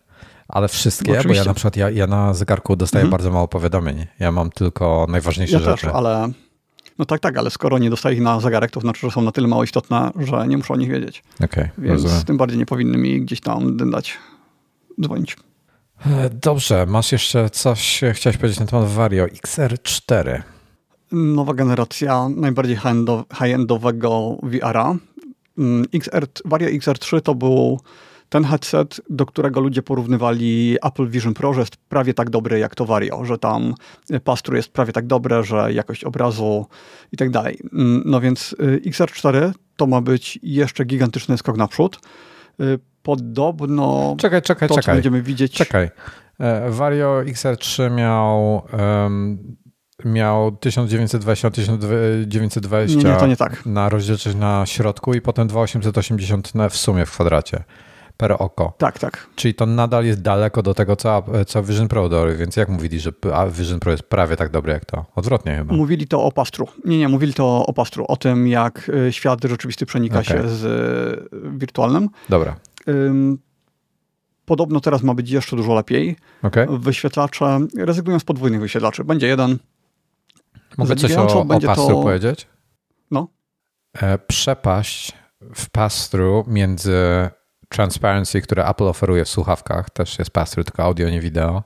ale 0.47 0.67
wszystkie, 0.67 1.13
bo, 1.17 1.23
bo 1.23 1.33
ja 1.33 1.43
na 1.43 1.53
przykład 1.53 1.77
ja, 1.77 1.89
ja 1.89 2.07
na 2.07 2.33
zegarku 2.33 2.75
dostaję 2.75 3.01
mhm. 3.01 3.11
bardzo 3.11 3.31
mało 3.31 3.47
powiadomień. 3.47 4.05
Ja 4.19 4.31
mam 4.31 4.49
tylko 4.49 5.05
najważniejsze 5.09 5.53
ja 5.53 5.59
rzeczy. 5.59 5.85
Też, 5.85 5.95
ale 5.95 6.29
no 6.99 7.05
tak, 7.05 7.19
tak, 7.19 7.37
ale 7.37 7.49
skoro 7.49 7.77
nie 7.77 7.89
dostaję 7.89 8.15
ich 8.15 8.21
na 8.21 8.39
zegarek, 8.39 8.71
to 8.71 8.79
znaczy, 8.79 9.07
że 9.07 9.11
są 9.11 9.21
na 9.21 9.31
tyle 9.31 9.47
mało 9.47 9.63
istotne, 9.63 10.11
że 10.19 10.47
nie 10.47 10.57
muszę 10.57 10.73
o 10.73 10.77
nich 10.77 10.91
wiedzieć. 10.91 11.23
Okay, 11.43 11.69
Więc 11.77 12.03
rozumiem. 12.03 12.25
tym 12.25 12.37
bardziej 12.37 12.59
nie 12.59 12.65
powinny 12.65 12.97
mi 12.97 13.21
gdzieś 13.21 13.41
tam 13.41 13.77
dać 13.91 14.17
dzwonić. 15.01 15.37
Dobrze, 16.31 16.85
masz 16.85 17.11
jeszcze 17.11 17.49
coś, 17.49 18.01
chciałeś 18.13 18.37
powiedzieć 18.37 18.59
na 18.59 18.65
temat 18.65 18.89
Vario 18.89 19.25
XR4. 19.25 20.41
Nowa 21.11 21.53
generacja 21.53 22.29
najbardziej 22.29 22.77
high-endowego 23.33 24.37
VR-a. 24.43 24.95
Mm, 25.57 25.85
XR, 25.93 26.27
Vario 26.45 26.69
XR3 26.69 27.21
to 27.21 27.35
był 27.35 27.79
ten 28.29 28.43
headset, 28.43 29.01
do 29.09 29.25
którego 29.25 29.59
ludzie 29.59 29.81
porównywali 29.81 30.77
Apple 30.83 31.07
Vision 31.07 31.33
Pro, 31.33 31.53
że 31.53 31.59
jest 31.59 31.77
prawie 31.77 32.13
tak 32.13 32.29
dobry 32.29 32.59
jak 32.59 32.75
to 32.75 32.85
Vario, 32.85 33.25
że 33.25 33.37
tam 33.37 33.73
pastru 34.23 34.55
jest 34.55 34.69
prawie 34.69 34.93
tak 34.93 35.07
dobre, 35.07 35.43
że 35.43 35.73
jakość 35.73 36.03
obrazu 36.03 36.65
i 37.11 37.17
tak 37.17 37.29
dalej. 37.29 37.59
Mm, 37.73 38.03
no 38.05 38.21
więc 38.21 38.53
y, 38.53 38.81
XR4 38.85 39.51
to 39.75 39.87
ma 39.87 40.01
być 40.01 40.39
jeszcze 40.43 40.85
gigantyczny 40.85 41.37
skok 41.37 41.57
naprzód. 41.57 41.99
Y, 42.61 42.79
podobno 43.03 44.15
czekaj, 44.19 44.41
czekaj, 44.41 44.69
to, 44.69 44.75
czekaj. 44.75 44.95
będziemy 44.95 45.21
widzieć... 45.21 45.53
Czekaj. 45.53 45.89
E, 46.39 46.69
Vario 46.69 47.23
XR3 47.25 47.95
miał 47.95 48.61
um, 48.73 49.55
miał 50.05 50.49
1920-1920 50.49 52.87
nie, 52.87 52.95
nie, 53.03 53.15
to 53.15 53.27
nie 53.27 53.37
tak. 53.37 53.65
na 53.65 53.89
rozdzielczość 53.89 54.35
na 54.35 54.65
środku 54.65 55.13
i 55.13 55.21
potem 55.21 55.47
2880 55.47 56.51
w 56.69 56.77
sumie 56.77 57.05
w 57.05 57.11
kwadracie 57.11 57.63
per 58.17 58.35
oko. 58.39 58.73
Tak, 58.77 58.99
tak. 58.99 59.27
Czyli 59.35 59.53
to 59.53 59.65
nadal 59.65 60.05
jest 60.05 60.21
daleko 60.21 60.63
do 60.63 60.73
tego, 60.73 60.95
co, 60.95 61.23
co 61.47 61.63
Vision 61.63 61.87
Pro 61.87 62.09
dory, 62.09 62.37
więc 62.37 62.55
jak 62.55 62.69
mówili, 62.69 62.99
że 62.99 63.11
Vision 63.51 63.79
Pro 63.79 63.91
jest 63.91 64.03
prawie 64.03 64.35
tak 64.35 64.51
dobry 64.51 64.73
jak 64.73 64.85
to? 64.85 65.05
Odwrotnie 65.15 65.55
chyba. 65.55 65.75
Mówili 65.75 66.07
to 66.07 66.23
o 66.23 66.31
pastru. 66.31 66.67
Nie, 66.85 66.97
nie, 66.97 67.09
mówili 67.09 67.33
to 67.33 67.65
o 67.65 67.73
pastru, 67.73 68.05
o 68.07 68.17
tym 68.17 68.47
jak 68.47 68.89
y, 68.89 69.13
świat 69.13 69.43
rzeczywisty 69.43 69.85
przenika 69.85 70.19
okay. 70.19 70.37
się 70.37 70.49
z 70.49 70.63
y, 71.33 71.57
wirtualnym. 71.57 72.09
Dobra. 72.29 72.55
Podobno 74.45 74.79
teraz 74.79 75.03
ma 75.03 75.13
być 75.13 75.31
jeszcze 75.31 75.55
dużo 75.55 75.73
lepiej. 75.73 76.15
Okay. 76.43 76.67
Wyświetlacze 76.79 77.59
rezygnują 77.77 78.19
z 78.19 78.23
podwójnych 78.23 78.61
wyświetlaczy. 78.61 79.03
Będzie 79.03 79.27
jeden, 79.27 79.57
Mogę 80.77 80.95
coś 80.95 81.11
o, 81.11 81.41
o 81.41 81.45
pass 81.45 81.75
to... 81.75 82.03
powiedzieć? 82.03 82.47
No. 83.11 83.27
E, 84.01 84.17
przepaść 84.17 85.11
w 85.55 85.69
pass-through 85.69 86.47
między 86.47 87.29
transparency, 87.69 88.41
które 88.41 88.65
Apple 88.65 88.83
oferuje 88.83 89.25
w 89.25 89.29
słuchawkach, 89.29 89.89
też 89.89 90.19
jest 90.19 90.31
pass-through, 90.31 90.65
tylko 90.65 90.83
audio, 90.83 91.09
nie 91.09 91.21
wideo, 91.21 91.63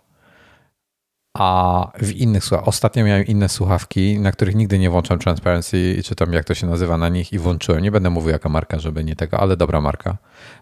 a 1.37 1.91
w 2.01 2.11
innych 2.11 2.43
słuchawkach. 2.43 2.67
Ostatnio 2.67 3.03
miałem 3.03 3.25
inne 3.25 3.49
słuchawki, 3.49 4.19
na 4.19 4.31
których 4.31 4.55
nigdy 4.55 4.79
nie 4.79 4.89
włączam 4.89 5.19
transparency 5.19 5.95
i 5.99 6.03
czytam 6.03 6.33
jak 6.33 6.45
to 6.45 6.53
się 6.53 6.67
nazywa 6.67 6.97
na 6.97 7.09
nich 7.09 7.33
i 7.33 7.39
włączyłem. 7.39 7.83
Nie 7.83 7.91
będę 7.91 8.09
mówił 8.09 8.29
jaka 8.29 8.49
marka, 8.49 8.79
żeby 8.79 9.03
nie 9.03 9.15
tego, 9.15 9.39
ale 9.39 9.57
dobra 9.57 9.81
marka. 9.81 10.17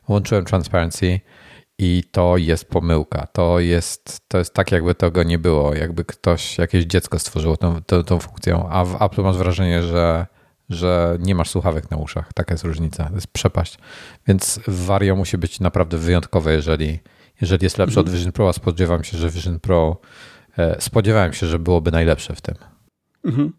Włączyłem 0.07 0.45
transparency 0.45 1.19
i 1.77 2.03
to 2.11 2.37
jest 2.37 2.69
pomyłka. 2.69 3.27
To 3.27 3.59
jest, 3.59 4.21
to 4.27 4.37
jest 4.37 4.53
tak, 4.53 4.71
jakby 4.71 4.95
tego 4.95 5.23
nie 5.23 5.39
było, 5.39 5.75
jakby 5.75 6.05
ktoś, 6.05 6.57
jakieś 6.57 6.85
dziecko 6.85 7.19
stworzyło 7.19 7.57
tą, 7.57 7.83
tą, 7.83 8.03
tą 8.03 8.19
funkcję, 8.19 8.65
a 8.69 8.85
w 8.85 9.01
Apple 9.01 9.21
masz 9.21 9.37
wrażenie, 9.37 9.83
że, 9.83 10.27
że 10.69 11.17
nie 11.19 11.35
masz 11.35 11.49
słuchawek 11.49 11.91
na 11.91 11.97
uszach. 11.97 12.33
Taka 12.33 12.53
jest 12.53 12.63
różnica, 12.63 13.05
to 13.05 13.15
jest 13.15 13.27
przepaść. 13.27 13.77
Więc 14.27 14.59
Vario 14.67 15.15
musi 15.15 15.37
być 15.37 15.59
naprawdę 15.59 15.97
wyjątkowe, 15.97 16.53
jeżeli, 16.53 16.99
jeżeli 17.41 17.63
jest 17.63 17.77
lepsze 17.77 17.99
mhm. 17.99 18.07
od 18.07 18.13
Vision 18.19 18.31
Pro, 18.31 18.49
a 18.49 18.53
spodziewam 18.53 19.03
się, 19.03 19.17
że 19.17 19.29
Vision 19.29 19.59
Pro, 19.59 19.97
e, 20.57 20.81
spodziewałem 20.81 21.33
się, 21.33 21.47
że 21.47 21.59
byłoby 21.59 21.91
najlepsze 21.91 22.35
w 22.35 22.41
tym. 22.41 22.55
Mhm. 23.25 23.53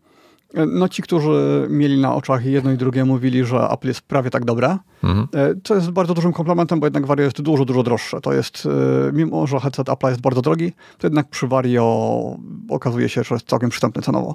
No 0.55 0.89
ci, 0.89 1.03
którzy 1.03 1.67
mieli 1.71 2.01
na 2.01 2.15
oczach 2.15 2.45
jedno 2.45 2.73
i 2.73 2.77
drugie, 2.77 3.05
mówili, 3.05 3.45
że 3.45 3.69
Apple 3.71 3.89
jest 3.89 4.01
prawie 4.01 4.31
tak 4.31 4.45
dobre, 4.45 4.79
mhm. 5.05 5.29
E, 5.35 5.55
co 5.65 5.75
jest 5.75 5.91
bardzo 5.91 6.15
dużym 6.15 6.33
komplementem, 6.33 6.81
bo 6.81 6.87
jednak 6.87 7.07
Vario 7.07 7.25
jest 7.25 7.43
dużo, 7.43 7.65
dużo 7.65 7.83
droższe. 7.83 8.21
To 8.21 8.33
jest, 8.33 8.67
e, 8.67 9.13
mimo 9.13 9.47
że 9.47 9.61
headset 9.61 9.89
Apple 9.89 10.07
jest 10.07 10.21
bardzo 10.21 10.43
drogi, 10.43 10.73
to 10.99 11.07
jednak 11.07 11.29
przy 11.29 11.47
Vario 11.47 12.37
okazuje 12.69 13.09
się, 13.09 13.25
że 13.25 13.35
jest 13.35 13.49
całkiem 13.49 13.71
przystępny 13.71 14.03
cenowo. 14.03 14.35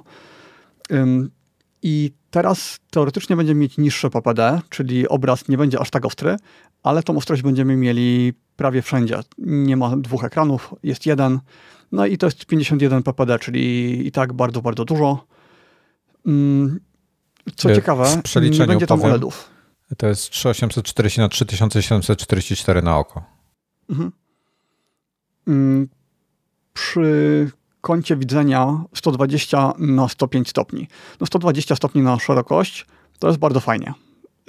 I 1.82 2.12
teraz 2.30 2.78
teoretycznie 2.90 3.36
będziemy 3.36 3.60
mieć 3.60 3.78
niższe 3.78 4.10
PPD, 4.10 4.60
czyli 4.68 5.08
obraz 5.08 5.48
nie 5.48 5.58
będzie 5.58 5.80
aż 5.80 5.90
tak 5.90 6.04
ostry, 6.06 6.36
ale 6.82 7.02
tą 7.02 7.16
ostrość 7.16 7.42
będziemy 7.42 7.76
mieli 7.76 8.32
prawie 8.56 8.82
wszędzie. 8.82 9.20
Nie 9.38 9.76
ma 9.76 9.96
dwóch 9.96 10.24
ekranów, 10.24 10.74
jest 10.82 11.06
jeden. 11.06 11.40
No 11.92 12.06
i 12.06 12.18
to 12.18 12.26
jest 12.26 12.46
51 12.46 13.02
ppd, 13.02 13.38
czyli 13.38 14.06
i 14.06 14.12
tak 14.12 14.32
bardzo, 14.32 14.62
bardzo 14.62 14.84
dużo. 14.84 15.24
Mm, 16.26 16.80
co 17.56 17.68
w 17.68 17.74
ciekawe, 17.74 18.22
nie 18.50 18.66
będzie 18.66 18.86
tam 18.86 18.98
powiem, 18.98 19.12
OLEDów. 19.12 19.50
To 19.96 20.06
jest 20.06 20.30
3840 20.30 21.20
na 21.20 21.28
3744 21.28 22.82
na 22.82 22.98
oko. 22.98 23.24
Mhm. 23.90 24.12
Mm, 25.46 25.88
przy 26.72 27.50
kącie 27.80 28.16
widzenia 28.16 28.84
120 28.94 29.72
na 29.78 30.08
105 30.08 30.48
stopni. 30.48 30.88
No 31.20 31.26
120 31.26 31.76
stopni 31.76 32.02
na 32.02 32.18
szerokość 32.18 32.86
to 33.18 33.28
jest 33.28 33.38
bardzo 33.38 33.60
fajnie. 33.60 33.94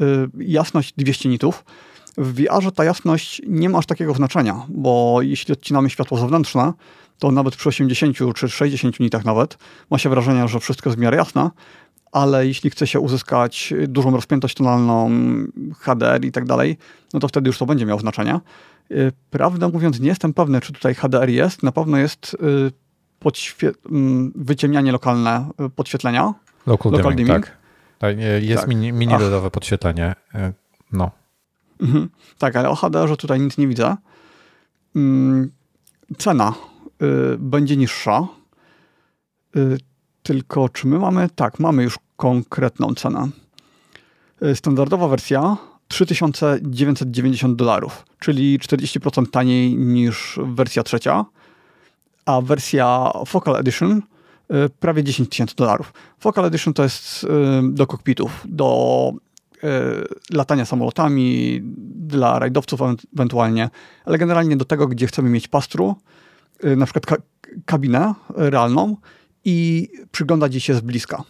Y, 0.01 0.29
jasność 0.37 0.93
200 0.97 1.29
nitów. 1.29 1.65
W 2.17 2.33
VR-ze 2.33 2.71
ta 2.71 2.83
jasność 2.83 3.41
nie 3.47 3.69
ma 3.69 3.77
aż 3.77 3.85
takiego 3.85 4.13
znaczenia, 4.13 4.65
bo 4.69 5.19
jeśli 5.21 5.53
odcinamy 5.53 5.89
światło 5.89 6.17
zewnętrzne, 6.17 6.73
to 7.19 7.31
nawet 7.31 7.55
przy 7.55 7.69
80 7.69 8.17
czy 8.35 8.49
60 8.49 8.99
nitach 8.99 9.25
nawet 9.25 9.57
ma 9.89 9.97
się 9.97 10.09
wrażenie, 10.09 10.47
że 10.47 10.59
wszystko 10.59 10.89
jest 10.89 10.99
w 10.99 11.01
miarę 11.01 11.17
jasne, 11.17 11.49
ale 12.11 12.47
jeśli 12.47 12.69
chce 12.69 12.87
się 12.87 12.99
uzyskać 12.99 13.73
dużą 13.87 14.11
rozpiętość 14.11 14.55
tonalną, 14.55 15.09
HDR 15.79 16.25
i 16.25 16.31
tak 16.31 16.45
dalej, 16.45 16.77
no 17.13 17.19
to 17.19 17.27
wtedy 17.27 17.49
już 17.49 17.57
to 17.57 17.65
będzie 17.65 17.85
miało 17.85 17.99
znaczenie. 17.99 18.39
Y, 18.91 19.11
prawdę 19.29 19.69
mówiąc, 19.69 19.99
nie 19.99 20.09
jestem 20.09 20.33
pewny, 20.33 20.61
czy 20.61 20.73
tutaj 20.73 20.95
HDR 20.95 21.29
jest. 21.29 21.63
Na 21.63 21.71
pewno 21.71 21.97
jest 21.97 22.33
y, 22.33 22.71
mm, 23.91 24.31
wyciemnianie 24.35 24.91
lokalne 24.91 25.49
y, 25.65 25.69
podświetlenia. 25.69 26.33
Local, 26.65 26.91
local 26.91 27.15
dimming, 27.15 27.27
dimming. 27.27 27.45
Tak. 27.45 27.57
tak. 27.99 28.17
Jest 28.41 28.61
tak. 28.61 28.69
mini, 28.69 28.93
mini 28.93 29.13
LEDowe 29.13 29.51
podświetlenie. 29.51 30.15
No. 30.91 31.11
Mhm. 31.81 32.09
Tak, 32.37 32.55
ale 32.55 32.69
o 32.69 32.75
HDR-ze 32.75 33.17
tutaj 33.17 33.39
nic 33.39 33.57
nie 33.57 33.67
widzę. 33.67 33.95
Mm, 34.95 35.51
cena 36.17 36.53
będzie 37.37 37.77
niższa. 37.77 38.27
Tylko 40.23 40.69
czy 40.69 40.87
my 40.87 40.99
mamy? 40.99 41.29
Tak, 41.35 41.59
mamy 41.59 41.83
już 41.83 41.99
konkretną 42.17 42.93
cenę. 42.95 43.29
Y, 44.43 44.55
standardowa 44.55 45.07
wersja 45.07 45.57
3990 45.87 47.55
dolarów, 47.55 48.05
czyli 48.19 48.59
40% 48.59 49.29
taniej 49.29 49.75
niż 49.75 50.39
wersja 50.43 50.83
trzecia, 50.83 51.25
a 52.25 52.41
wersja 52.41 53.11
Focal 53.27 53.55
Edition 53.55 53.91
y, 53.97 54.69
prawie 54.79 55.03
10 55.03 55.29
tysięcy 55.29 55.55
dolarów. 55.55 55.93
Focal 56.19 56.45
Edition 56.45 56.73
to 56.73 56.83
jest 56.83 57.23
y, 57.23 57.27
do 57.63 57.87
kokpitów, 57.87 58.41
do 58.45 59.11
latania 60.29 60.65
samolotami, 60.65 61.59
dla 61.95 62.39
rajdowców 62.39 62.81
ewentualnie, 63.13 63.69
ale 64.05 64.17
generalnie 64.17 64.57
do 64.57 64.65
tego, 64.65 64.87
gdzie 64.87 65.07
chcemy 65.07 65.29
mieć 65.29 65.47
pastru, 65.47 65.95
na 66.63 66.85
przykład 66.85 67.21
kabinę 67.65 68.13
realną 68.29 68.97
i 69.45 69.89
przyglądać 70.11 70.53
jej 70.53 70.61
się 70.61 70.73
z 70.73 70.81
bliska. 70.81 71.23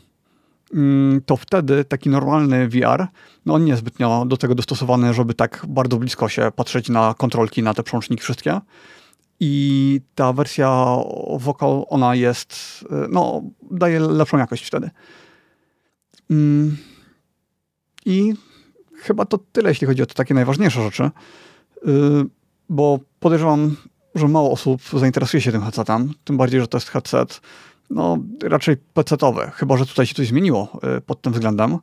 mm, 0.74 1.22
to 1.26 1.38
wtedy 1.38 1.86
taki 1.86 2.10
normalny 2.10 2.68
VR, 2.68 3.08
no 3.46 3.54
on 3.54 3.64
nie 3.64 3.70
jest 3.70 3.80
zbytnio 3.80 4.26
do 4.26 4.38
tego 4.38 4.56
dostosowany, 4.56 5.14
żeby 5.14 5.34
tak 5.34 5.66
bardzo 5.68 5.98
blisko 5.98 6.30
się 6.30 6.52
patrzeć 6.56 6.90
na 6.90 7.14
kontrolki, 7.18 7.64
na 7.64 7.74
te 7.74 7.84
przełączniki 7.84 8.24
wszystkie. 8.24 8.62
I 9.40 10.02
ta 10.16 10.34
wersja 10.34 10.98
Vocal, 11.40 11.84
ona 11.90 12.16
jest, 12.16 12.54
y, 12.82 13.08
no, 13.10 13.42
daje 13.72 14.00
lepszą 14.00 14.38
jakość 14.38 14.66
wtedy. 14.66 14.90
Mm, 16.32 16.78
I 18.06 18.34
chyba 18.96 19.26
to 19.26 19.38
tyle, 19.38 19.70
jeśli 19.70 19.88
chodzi 19.88 20.04
o 20.04 20.06
te 20.06 20.14
takie 20.14 20.34
najważniejsze 20.34 20.84
rzeczy, 20.84 21.04
y, 21.04 21.90
bo 22.70 23.00
podejrzewam, 23.20 23.76
że 24.16 24.28
mało 24.28 24.52
osób 24.52 24.82
zainteresuje 24.94 25.42
się 25.42 25.52
tym 25.52 25.62
headsetem, 25.62 26.14
tym 26.24 26.38
bardziej, 26.38 26.62
że 26.62 26.68
to 26.68 26.78
jest 26.78 26.90
headset 26.90 27.42
no, 27.90 28.18
raczej 28.44 28.78
PC-towy, 28.94 29.52
chyba 29.52 29.78
że 29.78 29.86
tutaj 29.86 30.06
się 30.06 30.16
coś 30.16 30.28
zmieniło 30.28 30.80
y, 30.98 31.02
pod 31.02 31.22
tym 31.22 31.34
względem. 31.34 31.78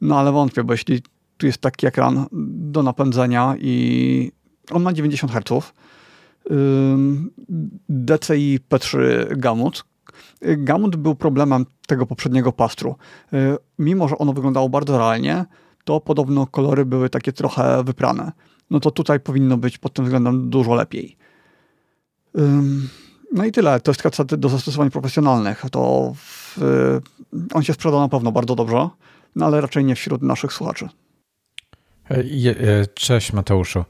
No 0.00 0.18
ale 0.18 0.32
wątpię, 0.32 0.64
bo 0.64 0.72
jeśli 0.72 1.02
tu 1.36 1.46
jest 1.46 1.58
taki 1.58 1.86
ekran 1.86 2.26
do 2.72 2.82
napędzenia 2.82 3.54
i 3.58 4.32
on 4.70 4.82
ma 4.82 4.92
90 4.92 5.32
Hz, 5.32 5.72
DCI 7.88 8.60
P3 8.70 8.98
Gamut. 9.36 9.84
Gamut 10.42 10.96
był 10.96 11.14
problemem 11.14 11.66
tego 11.86 12.06
poprzedniego 12.06 12.52
pastru. 12.52 12.96
Y, 13.32 13.36
mimo, 13.78 14.08
że 14.08 14.18
ono 14.18 14.32
wyglądało 14.32 14.68
bardzo 14.68 14.98
realnie, 14.98 15.44
to 15.84 16.00
podobno 16.00 16.46
kolory 16.46 16.84
były 16.84 17.10
takie 17.10 17.32
trochę 17.32 17.84
wyprane. 17.84 18.32
No 18.70 18.80
to 18.80 18.90
tutaj 18.90 19.20
powinno 19.20 19.56
być 19.56 19.78
pod 19.78 19.92
tym 19.92 20.04
względem 20.04 20.50
dużo 20.50 20.74
lepiej. 20.74 21.16
No 23.32 23.44
i 23.44 23.52
tyle. 23.52 23.80
To 23.80 23.90
jest 23.90 24.02
headset 24.02 24.34
do 24.34 24.48
zastosowań 24.48 24.90
profesjonalnych. 24.90 25.62
To 25.70 26.12
w, 26.16 26.58
on 27.54 27.62
się 27.62 27.72
sprzeda 27.72 28.00
na 28.00 28.08
pewno 28.08 28.32
bardzo 28.32 28.54
dobrze, 28.54 28.88
no 29.36 29.46
ale 29.46 29.60
raczej 29.60 29.84
nie 29.84 29.94
wśród 29.94 30.22
naszych 30.22 30.52
słuchaczy. 30.52 30.88
E, 32.10 32.86
cześć 32.94 33.32
Mateuszu. 33.32 33.84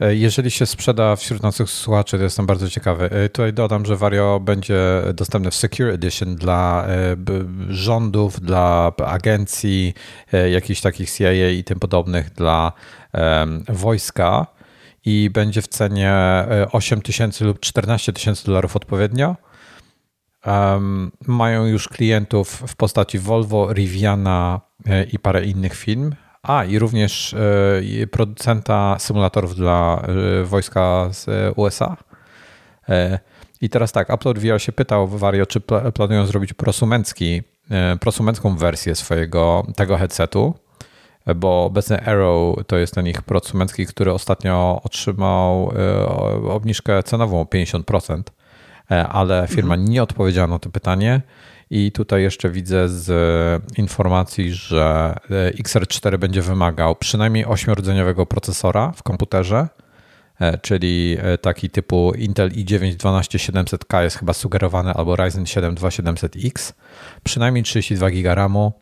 E, 0.00 0.14
jeżeli 0.14 0.50
się 0.50 0.66
sprzeda 0.66 1.16
wśród 1.16 1.42
naszych 1.42 1.70
słuchaczy, 1.70 2.16
to 2.16 2.24
jestem 2.24 2.46
bardzo 2.46 2.70
ciekawy. 2.70 3.10
E, 3.10 3.28
tutaj 3.28 3.52
dodam, 3.52 3.86
że 3.86 3.96
Vario 3.96 4.40
będzie 4.40 5.02
dostępny 5.14 5.50
w 5.50 5.54
Secure 5.54 5.92
Edition 5.92 6.36
dla 6.36 6.86
rządów, 7.68 8.40
dla 8.40 8.92
agencji, 9.06 9.94
jakichś 10.50 10.80
takich 10.80 11.10
CIA 11.10 11.50
i 11.50 11.64
tym 11.64 11.78
podobnych, 11.78 12.30
dla 12.30 12.72
wojska 13.68 14.46
i 15.04 15.30
będzie 15.30 15.62
w 15.62 15.68
cenie 15.68 16.14
8 16.72 17.02
tysięcy 17.02 17.44
lub 17.44 17.60
14 17.60 18.12
tysięcy 18.12 18.46
dolarów 18.46 18.76
odpowiednio. 18.76 19.36
Um, 20.46 21.12
mają 21.26 21.66
już 21.66 21.88
klientów 21.88 22.62
w 22.66 22.76
postaci 22.76 23.18
Volvo, 23.18 23.72
Riviana 23.72 24.60
i 25.12 25.18
parę 25.18 25.44
innych 25.44 25.74
firm. 25.74 26.12
A 26.42 26.64
i 26.64 26.78
również 26.78 27.34
e, 27.34 28.06
producenta 28.06 28.96
symulatorów 28.98 29.54
dla 29.54 30.02
e, 30.40 30.44
wojska 30.44 31.08
z 31.12 31.52
USA. 31.56 31.96
E, 32.88 33.18
I 33.60 33.68
teraz 33.68 33.92
tak, 33.92 34.14
Upload 34.14 34.38
VR 34.38 34.60
się 34.60 34.72
pytał 34.72 35.08
Wario, 35.08 35.46
czy 35.46 35.60
planują 35.94 36.26
zrobić 36.26 36.52
prosumencki, 36.52 37.42
prosumencką 38.00 38.56
wersję 38.56 38.94
swojego 38.94 39.66
tego 39.76 39.96
headsetu, 39.96 40.54
bo 41.36 41.64
obecny 41.64 42.00
Arrow 42.00 42.56
to 42.66 42.76
jest 42.76 42.94
ten 42.94 43.06
ich 43.06 43.22
prosumencki, 43.22 43.86
który 43.86 44.12
ostatnio 44.12 44.80
otrzymał 44.84 45.72
obniżkę 46.48 47.02
cenową 47.02 47.40
o 47.40 47.44
50%, 47.44 48.22
ale 49.08 49.46
firma 49.48 49.74
mhm. 49.74 49.90
nie 49.90 50.02
odpowiedziała 50.02 50.48
na 50.48 50.58
to 50.58 50.70
pytanie 50.70 51.20
i 51.74 51.92
tutaj 51.92 52.22
jeszcze 52.22 52.50
widzę 52.50 52.88
z 52.88 53.10
e, 53.10 53.80
informacji, 53.80 54.52
że 54.52 55.16
e, 55.30 55.62
XR4 55.62 56.18
będzie 56.18 56.42
wymagał 56.42 56.96
przynajmniej 56.96 57.46
8-rdzeniowego 57.46 58.26
procesora 58.26 58.92
w 58.96 59.02
komputerze, 59.02 59.68
e, 60.40 60.58
czyli 60.58 61.16
taki 61.40 61.70
typu 61.70 62.12
Intel 62.18 62.50
i9 62.50 62.96
12700K 62.96 64.02
jest 64.02 64.16
chyba 64.16 64.32
sugerowany, 64.32 64.90
albo 64.90 65.16
Ryzen 65.16 65.46
7 65.46 65.74
2700X, 65.74 66.72
przynajmniej 67.24 67.64
32 67.64 68.10
GB 68.10 68.34
RAMu. 68.34 68.81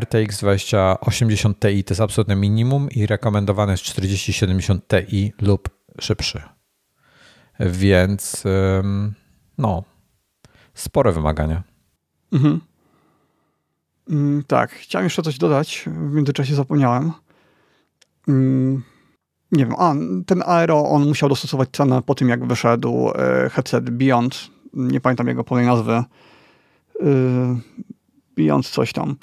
RTX 0.00 0.38
2080 0.38 1.60
Ti 1.60 1.84
to 1.84 1.92
jest 1.92 2.00
absolutne 2.00 2.36
minimum 2.36 2.90
i 2.90 3.06
rekomendowany 3.06 3.72
jest 3.72 3.84
4070 3.84 4.84
Ti 4.88 5.32
lub 5.40 5.68
szybszy. 6.00 6.42
Więc 7.60 8.44
no, 9.58 9.84
spore 10.74 11.12
wymagania. 11.12 11.62
Mhm. 12.32 12.60
Mm, 14.10 14.42
tak, 14.46 14.70
chciałem 14.70 15.04
jeszcze 15.04 15.22
coś 15.22 15.38
dodać, 15.38 15.84
w 15.86 16.14
międzyczasie 16.14 16.54
zapomniałem. 16.54 17.12
Mm, 18.28 18.82
nie 19.52 19.66
wiem, 19.66 19.74
a 19.78 19.94
ten 20.26 20.42
Aero, 20.46 20.88
on 20.88 21.08
musiał 21.08 21.28
dostosować 21.28 21.68
cenę 21.72 22.02
po 22.02 22.14
tym, 22.14 22.28
jak 22.28 22.46
wyszedł 22.46 23.10
e, 23.14 23.50
headset 23.50 23.90
Beyond, 23.90 24.50
nie 24.74 25.00
pamiętam 25.00 25.28
jego 25.28 25.44
pełnej 25.44 25.66
nazwy, 25.66 25.92
e, 25.92 26.04
Beyond 28.36 28.68
coś 28.68 28.92
tam. 28.92 29.16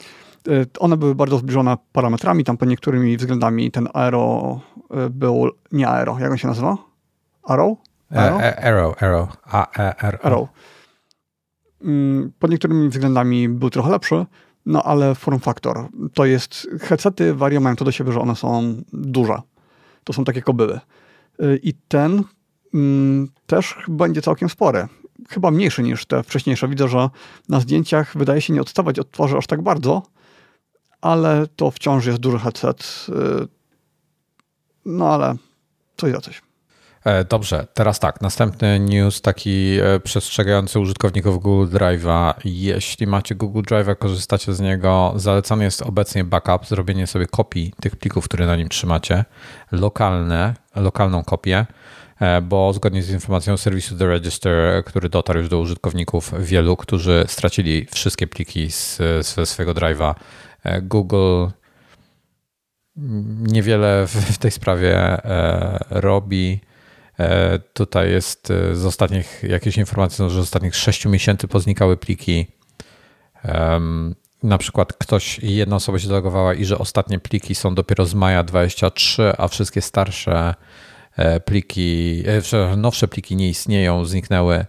E, 0.47 0.65
one 0.79 0.97
były 0.97 1.15
bardzo 1.15 1.37
zbliżone 1.37 1.77
parametrami, 1.91 2.43
tam 2.43 2.57
po 2.57 2.65
niektórymi 2.65 3.17
względami 3.17 3.71
ten 3.71 3.87
Aero 3.93 4.59
był, 5.09 5.49
nie 5.71 5.87
Aero, 5.87 6.19
jak 6.19 6.31
on 6.31 6.37
się 6.37 6.47
nazywa? 6.47 6.77
Arrow? 7.43 7.77
Arrow, 8.11 8.41
Arrow. 9.03 9.37
Arrow. 9.43 10.25
Arrow. 10.25 10.49
Mm, 11.81 12.31
pod 12.39 12.51
niektórymi 12.51 12.89
względami 12.89 13.49
był 13.49 13.69
trochę 13.69 13.91
lepszy, 13.91 14.25
no 14.65 14.83
ale 14.83 15.15
form 15.15 15.39
factor 15.39 15.87
to 16.13 16.25
jest, 16.25 16.67
headsety 16.81 17.33
Vario 17.33 17.59
mają 17.59 17.75
to 17.75 17.85
do 17.85 17.91
siebie, 17.91 18.11
że 18.11 18.19
one 18.21 18.35
są 18.35 18.75
duże. 18.93 19.41
To 20.03 20.13
są 20.13 20.23
takie 20.23 20.41
kobyły. 20.41 20.79
I 21.63 21.73
ten 21.87 22.23
mm, 22.73 23.27
też 23.47 23.75
będzie 23.87 24.21
całkiem 24.21 24.49
spory. 24.49 24.87
Chyba 25.29 25.51
mniejszy 25.51 25.83
niż 25.83 26.05
te 26.05 26.23
wcześniejsze. 26.23 26.67
Widzę, 26.67 26.87
że 26.87 27.09
na 27.49 27.59
zdjęciach 27.59 28.17
wydaje 28.17 28.41
się 28.41 28.53
nie 28.53 28.61
odstawać 28.61 28.99
od 28.99 29.11
twarzy 29.11 29.37
aż 29.37 29.47
tak 29.47 29.61
bardzo, 29.61 30.03
ale 31.01 31.47
to 31.55 31.71
wciąż 31.71 32.05
jest 32.05 32.19
duży 32.19 32.39
headset. 32.39 33.05
Y, 33.09 33.47
no 34.85 35.13
ale 35.13 35.35
coś 35.97 36.11
za 36.11 36.21
coś. 36.21 36.41
Dobrze, 37.29 37.67
teraz 37.73 37.99
tak, 37.99 38.21
następny 38.21 38.79
news 38.79 39.21
taki 39.21 39.77
e, 39.79 39.99
przestrzegający 39.99 40.79
użytkowników 40.79 41.43
Google 41.43 41.77
Drive'a. 41.77 42.33
Jeśli 42.45 43.07
macie 43.07 43.35
Google 43.35 43.61
Drive'a, 43.61 43.95
korzystacie 43.95 44.53
z 44.53 44.59
niego, 44.59 45.13
zalecany 45.15 45.63
jest 45.63 45.81
obecnie 45.81 46.23
backup, 46.23 46.65
zrobienie 46.65 47.07
sobie 47.07 47.25
kopii 47.27 47.73
tych 47.81 47.95
plików, 47.95 48.25
które 48.25 48.45
na 48.45 48.55
nim 48.55 48.69
trzymacie, 48.69 49.25
lokalne, 49.71 50.53
lokalną 50.75 51.23
kopię, 51.23 51.65
e, 52.19 52.41
bo 52.41 52.73
zgodnie 52.73 53.03
z 53.03 53.09
informacją 53.09 53.57
serwisu 53.57 53.97
The 53.97 54.07
Register, 54.07 54.83
który 54.85 55.09
dotarł 55.09 55.39
już 55.39 55.49
do 55.49 55.59
użytkowników 55.59 56.33
wielu, 56.39 56.77
którzy 56.77 57.25
stracili 57.27 57.87
wszystkie 57.91 58.27
pliki 58.27 58.69
ze 59.21 59.45
swojego 59.45 59.73
Drive'a, 59.73 60.15
Google 60.81 61.47
niewiele 63.41 64.07
w 64.07 64.37
tej 64.37 64.51
sprawie 64.51 65.17
robi 65.89 66.59
E, 67.19 67.59
tutaj 67.73 68.11
jest 68.11 68.51
e, 68.51 68.75
z 68.75 68.85
ostatnich, 68.85 69.43
jakieś 69.43 69.77
informacje, 69.77 70.29
że 70.29 70.41
z 70.41 70.43
ostatnich 70.43 70.75
6 70.75 71.05
miesięcy 71.05 71.47
poznikały 71.47 71.97
pliki. 71.97 72.47
Na 74.43 74.57
przykład 74.57 74.93
ktoś, 74.93 75.39
jedna 75.39 75.75
osoba 75.75 75.99
się 75.99 76.07
zalogowała 76.07 76.53
i 76.53 76.65
że 76.65 76.77
ostatnie 76.77 77.19
pliki 77.19 77.55
są 77.55 77.75
dopiero 77.75 78.05
z 78.05 78.13
maja 78.13 78.43
23, 78.43 79.33
a 79.37 79.47
wszystkie 79.47 79.81
starsze 79.81 80.55
e, 81.15 81.39
pliki, 81.39 82.23
nowsze 82.77 83.07
pliki 83.07 83.35
nie 83.35 83.49
istnieją, 83.49 84.05
zniknęły 84.05 84.55
E, 84.55 84.65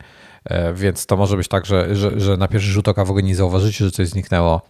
więc 0.75 1.07
to 1.07 1.17
może 1.17 1.37
być 1.37 1.49
tak, 1.49 1.67
że, 1.67 1.97
że, 1.97 2.21
że 2.21 2.37
na 2.37 2.49
pierwszy 2.49 2.71
rzut 2.71 2.89
oka 2.89 3.05
w 3.05 3.11
ogóle 3.11 3.23
nie 3.23 3.37
zauważycie, 3.37 3.85
że 3.85 3.91
coś 3.91 4.09
zniknęło. 4.09 4.63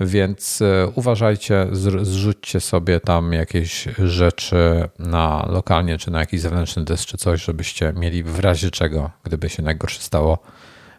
Więc 0.00 0.62
e, 0.62 0.88
uważajcie, 0.94 1.66
zrzućcie 2.02 2.60
sobie 2.60 3.00
tam 3.00 3.32
jakieś 3.32 3.88
rzeczy 3.98 4.88
na 4.98 5.46
lokalnie, 5.50 5.98
czy 5.98 6.10
na 6.10 6.20
jakiś 6.20 6.40
zewnętrzny 6.40 6.84
dysk, 6.84 7.08
czy 7.08 7.18
coś, 7.18 7.44
żebyście 7.44 7.92
mieli 7.96 8.22
w 8.22 8.38
razie 8.38 8.70
czego, 8.70 9.10
gdyby 9.22 9.48
się 9.48 9.62
najgorsze 9.62 10.00
stało, 10.00 10.38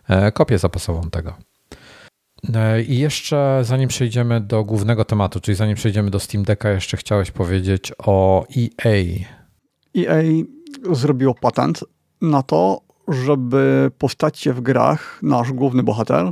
e, 0.07 0.31
kopię 0.31 0.57
zapasową 0.57 1.09
tego. 1.09 1.33
I 2.87 2.97
jeszcze 2.97 3.61
zanim 3.63 3.89
przejdziemy 3.89 4.41
do 4.41 4.63
głównego 4.63 5.05
tematu, 5.05 5.39
czyli 5.39 5.55
zanim 5.55 5.75
przejdziemy 5.75 6.11
do 6.11 6.19
Steam 6.19 6.43
Decka, 6.43 6.69
jeszcze 6.69 6.97
chciałeś 6.97 7.31
powiedzieć 7.31 7.93
o 7.97 8.45
EA. 8.57 9.25
EA 9.97 10.23
zrobiło 10.91 11.35
patent 11.35 11.83
na 12.21 12.43
to, 12.43 12.88
żeby 13.09 13.91
postacie 13.97 14.53
w 14.53 14.61
grach, 14.61 15.19
nasz 15.23 15.51
główny 15.51 15.83
bohater, 15.83 16.31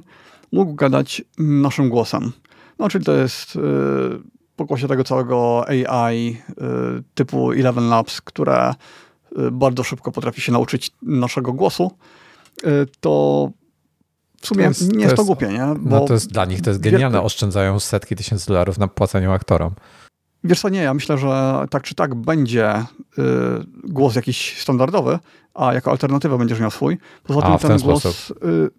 mógł 0.52 0.74
gadać 0.74 1.22
naszym 1.38 1.90
głosem. 1.90 2.32
No, 2.80 2.90
czyli 2.90 3.06
to 3.06 3.14
jest 3.14 3.56
yy, 3.56 4.22
pokłosie 4.56 4.88
tego 4.88 5.04
całego 5.04 5.66
AI 5.70 6.26
yy, 6.26 7.04
typu 7.16 7.52
Eleven 7.52 7.90
Labs, 7.90 8.22
które 8.22 8.74
yy, 9.38 9.52
bardzo 9.52 9.84
szybko 9.84 10.12
potrafi 10.12 10.42
się 10.42 10.52
nauczyć 10.52 10.92
naszego 11.02 11.54
głosu. 11.54 11.92
Y, 12.66 12.88
to 13.00 13.52
w 14.42 14.48
sumie 14.48 14.64
to 14.64 14.70
jest, 14.70 14.94
nie 14.94 15.04
jest 15.04 15.16
to, 15.16 15.22
jest, 15.22 15.28
głupie, 15.28 15.48
nie? 15.48 15.76
Bo 15.80 16.00
no 16.00 16.06
to 16.06 16.14
jest 16.14 16.32
dla 16.32 16.46
nich 16.46 16.62
to 16.62 16.70
jest 16.70 16.82
genialne, 16.82 17.22
oszczędzają 17.22 17.80
setki 17.80 18.16
tysięcy 18.16 18.48
dolarów 18.48 18.78
na 18.78 18.88
płaceniu 18.88 19.32
aktorom. 19.32 19.74
Wiesz 20.48 20.60
co, 20.60 20.70
nie, 20.70 20.82
ja 20.82 20.94
myślę, 20.94 21.18
że 21.18 21.66
tak 21.70 21.84
czy 21.84 21.96
tak 21.96 22.16
będzie 22.16 22.76
y, 22.80 23.24
głos 23.84 24.16
jakiś 24.16 24.62
standardowy, 24.62 25.20
a 25.54 25.74
jako 25.74 25.92
alternatywę 25.92 26.38
będziesz 26.38 26.60
miał 26.60 26.72
swój. 26.72 26.98
Poza 27.24 27.42
tym 27.42 27.52
a, 27.52 27.58
ten, 27.58 27.70
ten 27.70 27.80
głos... 27.80 28.32
Y, 28.32 28.70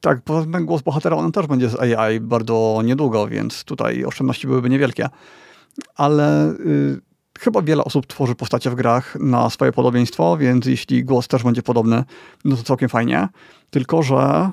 tak, 0.00 0.22
poza 0.22 0.42
tym 0.42 0.52
ten 0.52 0.66
głos 0.66 0.82
bohatera, 0.82 1.16
on 1.16 1.32
też 1.32 1.46
będzie 1.46 1.68
z 1.68 1.80
AI 1.80 2.20
bardzo 2.20 2.80
niedługo, 2.84 3.28
więc 3.28 3.64
tutaj 3.64 4.04
oszczędności 4.04 4.46
byłyby 4.46 4.70
niewielkie. 4.70 5.08
Ale 5.96 6.50
y, 6.50 7.00
chyba 7.38 7.62
wiele 7.62 7.84
osób 7.84 8.06
tworzy 8.06 8.34
postacie 8.34 8.70
w 8.70 8.74
grach 8.74 9.16
na 9.20 9.50
swoje 9.50 9.72
podobieństwo, 9.72 10.36
więc 10.36 10.66
jeśli 10.66 11.04
głos 11.04 11.28
też 11.28 11.42
będzie 11.42 11.62
podobny, 11.62 12.04
no 12.44 12.56
to 12.56 12.62
całkiem 12.62 12.88
fajnie. 12.88 13.28
Tylko, 13.70 14.02
że 14.02 14.50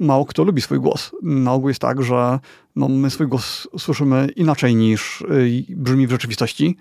mało 0.00 0.24
kto 0.24 0.44
lubi 0.44 0.62
swój 0.62 0.78
głos. 0.78 1.10
Na 1.22 1.52
ogół 1.52 1.68
jest 1.68 1.80
tak, 1.80 2.02
że 2.02 2.38
no, 2.76 2.88
my 2.88 3.10
swój 3.10 3.26
głos 3.26 3.68
słyszymy 3.78 4.28
inaczej 4.36 4.74
niż 4.74 5.20
y, 5.20 5.64
brzmi 5.68 6.06
w 6.06 6.10
rzeczywistości. 6.10 6.76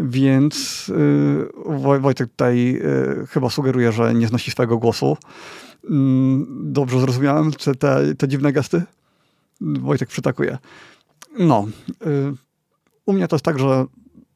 Więc 0.00 0.88
y, 0.88 2.00
Wojtek 2.00 2.30
tutaj 2.30 2.80
y, 3.22 3.26
chyba 3.26 3.50
sugeruje, 3.50 3.92
że 3.92 4.14
nie 4.14 4.28
znosi 4.28 4.50
swojego 4.50 4.78
głosu. 4.78 5.16
Mm, 5.90 6.46
dobrze 6.72 7.00
zrozumiałem 7.00 7.52
te, 7.52 7.74
te, 7.74 8.14
te 8.14 8.28
dziwne 8.28 8.52
gesty? 8.52 8.82
Wojtek 9.60 10.08
przytakuje. 10.08 10.58
No, 11.38 11.66
y, 12.06 12.32
u 13.06 13.12
mnie 13.12 13.28
to 13.28 13.36
jest 13.36 13.44
tak, 13.44 13.58
że 13.58 13.84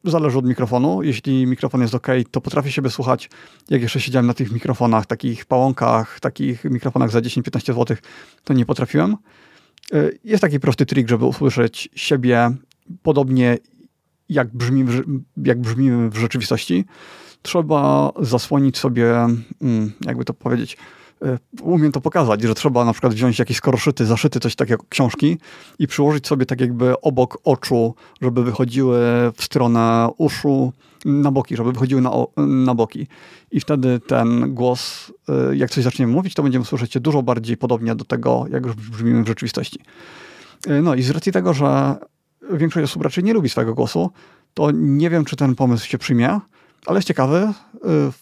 zależy 0.04 0.38
od 0.38 0.46
mikrofonu. 0.46 1.02
Jeśli 1.02 1.46
mikrofon 1.46 1.80
jest 1.80 1.94
ok, 1.94 2.06
to 2.30 2.40
potrafię 2.40 2.72
siebie 2.72 2.90
słuchać. 2.90 3.30
Jak 3.70 3.82
jeszcze 3.82 4.00
siedziałem 4.00 4.26
na 4.26 4.34
tych 4.34 4.52
mikrofonach, 4.52 5.06
takich 5.06 5.44
pałąkach, 5.44 6.20
takich 6.20 6.64
mikrofonach 6.64 7.10
za 7.10 7.20
10-15 7.20 7.66
zł, 7.66 7.96
to 8.44 8.54
nie 8.54 8.66
potrafiłem. 8.66 9.16
Jest 10.24 10.40
taki 10.40 10.60
prosty 10.60 10.86
trik, 10.86 11.08
żeby 11.08 11.24
usłyszeć 11.24 11.88
siebie 11.94 12.50
podobnie 13.02 13.58
jak, 14.28 14.56
brzmi, 14.56 14.84
jak 15.36 15.60
w 16.10 16.16
rzeczywistości, 16.16 16.84
trzeba 17.42 18.12
zasłonić 18.20 18.78
sobie, 18.78 19.14
mm, 19.62 19.92
jakby 20.06 20.24
to 20.24 20.34
powiedzieć, 20.34 20.76
umiem 21.62 21.92
to 21.92 22.00
pokazać, 22.00 22.42
że 22.42 22.54
trzeba 22.54 22.84
na 22.84 22.92
przykład 22.92 23.14
wziąć 23.14 23.38
jakiś 23.38 23.56
skoroszyty, 23.56 24.06
zaszyty 24.06 24.40
coś 24.40 24.56
takiego 24.56 24.84
książki 24.88 25.38
i 25.78 25.86
przyłożyć 25.86 26.26
sobie 26.26 26.46
tak 26.46 26.60
jakby 26.60 27.00
obok 27.00 27.38
oczu, 27.44 27.94
żeby 28.22 28.44
wychodziły 28.44 28.98
w 29.36 29.44
stronę 29.44 30.08
uszu, 30.18 30.72
na 31.04 31.30
boki, 31.30 31.56
żeby 31.56 31.72
wychodziły 31.72 32.00
na, 32.00 32.10
na 32.36 32.74
boki. 32.74 33.06
I 33.50 33.60
wtedy 33.60 34.00
ten 34.06 34.54
głos, 34.54 35.12
e, 35.28 35.56
jak 35.56 35.70
coś 35.70 35.84
zaczniemy 35.84 36.12
mówić, 36.12 36.34
to 36.34 36.42
będziemy 36.42 36.64
słyszeć 36.64 36.98
dużo 37.00 37.22
bardziej 37.22 37.56
podobnie 37.56 37.94
do 37.94 38.04
tego, 38.04 38.44
jak 38.50 38.66
brzmimy 38.66 39.24
w 39.24 39.26
rzeczywistości. 39.26 39.80
E, 40.66 40.82
no 40.82 40.94
i 40.94 41.02
z 41.02 41.10
racji 41.10 41.32
tego, 41.32 41.54
że 41.54 41.96
większość 42.52 42.84
osób 42.84 43.02
raczej 43.02 43.24
nie 43.24 43.34
lubi 43.34 43.48
swojego 43.48 43.74
głosu, 43.74 44.10
to 44.54 44.70
nie 44.74 45.10
wiem, 45.10 45.24
czy 45.24 45.36
ten 45.36 45.54
pomysł 45.54 45.86
się 45.86 45.98
przyjmie, 45.98 46.40
ale 46.86 46.98
jest 46.98 47.08
ciekawy. 47.08 47.52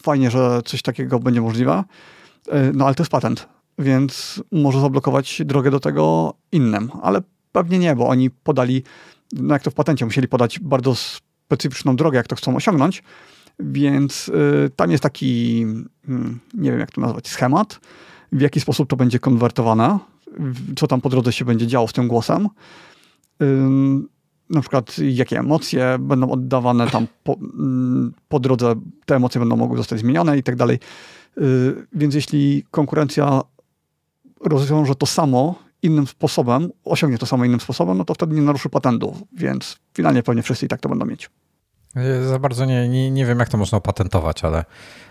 Fajnie, 0.02 0.30
że 0.30 0.60
coś 0.64 0.82
takiego 0.82 1.18
będzie 1.18 1.40
możliwe. 1.40 1.84
Y, 2.48 2.72
no 2.74 2.86
ale 2.86 2.94
to 2.94 3.02
jest 3.02 3.12
patent, 3.12 3.48
więc 3.78 4.42
może 4.52 4.80
zablokować 4.80 5.42
drogę 5.44 5.70
do 5.70 5.80
tego 5.80 6.34
innym, 6.52 6.90
ale 7.02 7.22
pewnie 7.52 7.78
nie, 7.78 7.96
bo 7.96 8.08
oni 8.08 8.30
podali, 8.30 8.82
no 9.32 9.54
jak 9.54 9.62
to 9.62 9.70
w 9.70 9.74
patencie, 9.74 10.04
musieli 10.04 10.28
podać 10.28 10.60
bardzo 10.60 10.94
specyficzną 10.94 11.96
drogę, 11.96 12.16
jak 12.16 12.26
to 12.26 12.36
chcą 12.36 12.56
osiągnąć, 12.56 13.02
więc 13.58 14.28
y, 14.28 14.70
tam 14.76 14.90
jest 14.90 15.02
taki, 15.02 15.62
mm, 16.08 16.40
nie 16.54 16.70
wiem 16.70 16.80
jak 16.80 16.90
to 16.90 17.00
nazwać, 17.00 17.28
schemat, 17.28 17.80
w 18.32 18.40
jaki 18.40 18.60
sposób 18.60 18.88
to 18.88 18.96
będzie 18.96 19.18
konwertowane, 19.18 19.98
co 20.76 20.86
tam 20.86 21.00
po 21.00 21.08
drodze 21.08 21.32
się 21.32 21.44
będzie 21.44 21.66
działo 21.66 21.88
z 21.88 21.92
tym 21.92 22.08
głosem 22.08 22.48
na 24.52 24.60
przykład 24.60 24.96
jakie 24.98 25.38
emocje 25.38 25.96
będą 26.00 26.30
oddawane 26.30 26.86
tam 26.86 27.06
po, 27.24 27.34
mm, 27.34 28.12
po 28.28 28.40
drodze, 28.40 28.74
te 29.06 29.16
emocje 29.16 29.38
będą 29.38 29.56
mogły 29.56 29.76
zostać 29.76 29.98
zmienione 29.98 30.38
i 30.38 30.42
tak 30.42 30.56
dalej. 30.56 30.78
Y, 31.38 31.86
więc 31.92 32.14
jeśli 32.14 32.64
konkurencja 32.70 33.40
rozwiąże 34.40 34.94
to 34.94 35.06
samo 35.06 35.54
innym 35.82 36.06
sposobem, 36.06 36.70
osiągnie 36.84 37.18
to 37.18 37.26
samo 37.26 37.44
innym 37.44 37.60
sposobem, 37.60 37.98
no 37.98 38.04
to 38.04 38.14
wtedy 38.14 38.34
nie 38.34 38.42
naruszy 38.42 38.68
patentu, 38.68 39.16
więc 39.32 39.76
finalnie 39.94 40.22
pewnie 40.22 40.42
wszyscy 40.42 40.66
i 40.66 40.68
tak 40.68 40.80
to 40.80 40.88
będą 40.88 41.06
mieć. 41.06 41.30
Za 42.28 42.38
bardzo 42.38 42.64
nie, 42.64 42.88
nie, 42.88 43.10
nie 43.10 43.26
wiem, 43.26 43.38
jak 43.38 43.48
to 43.48 43.58
można 43.58 43.78
opatentować, 43.78 44.44
ale, 44.44 44.64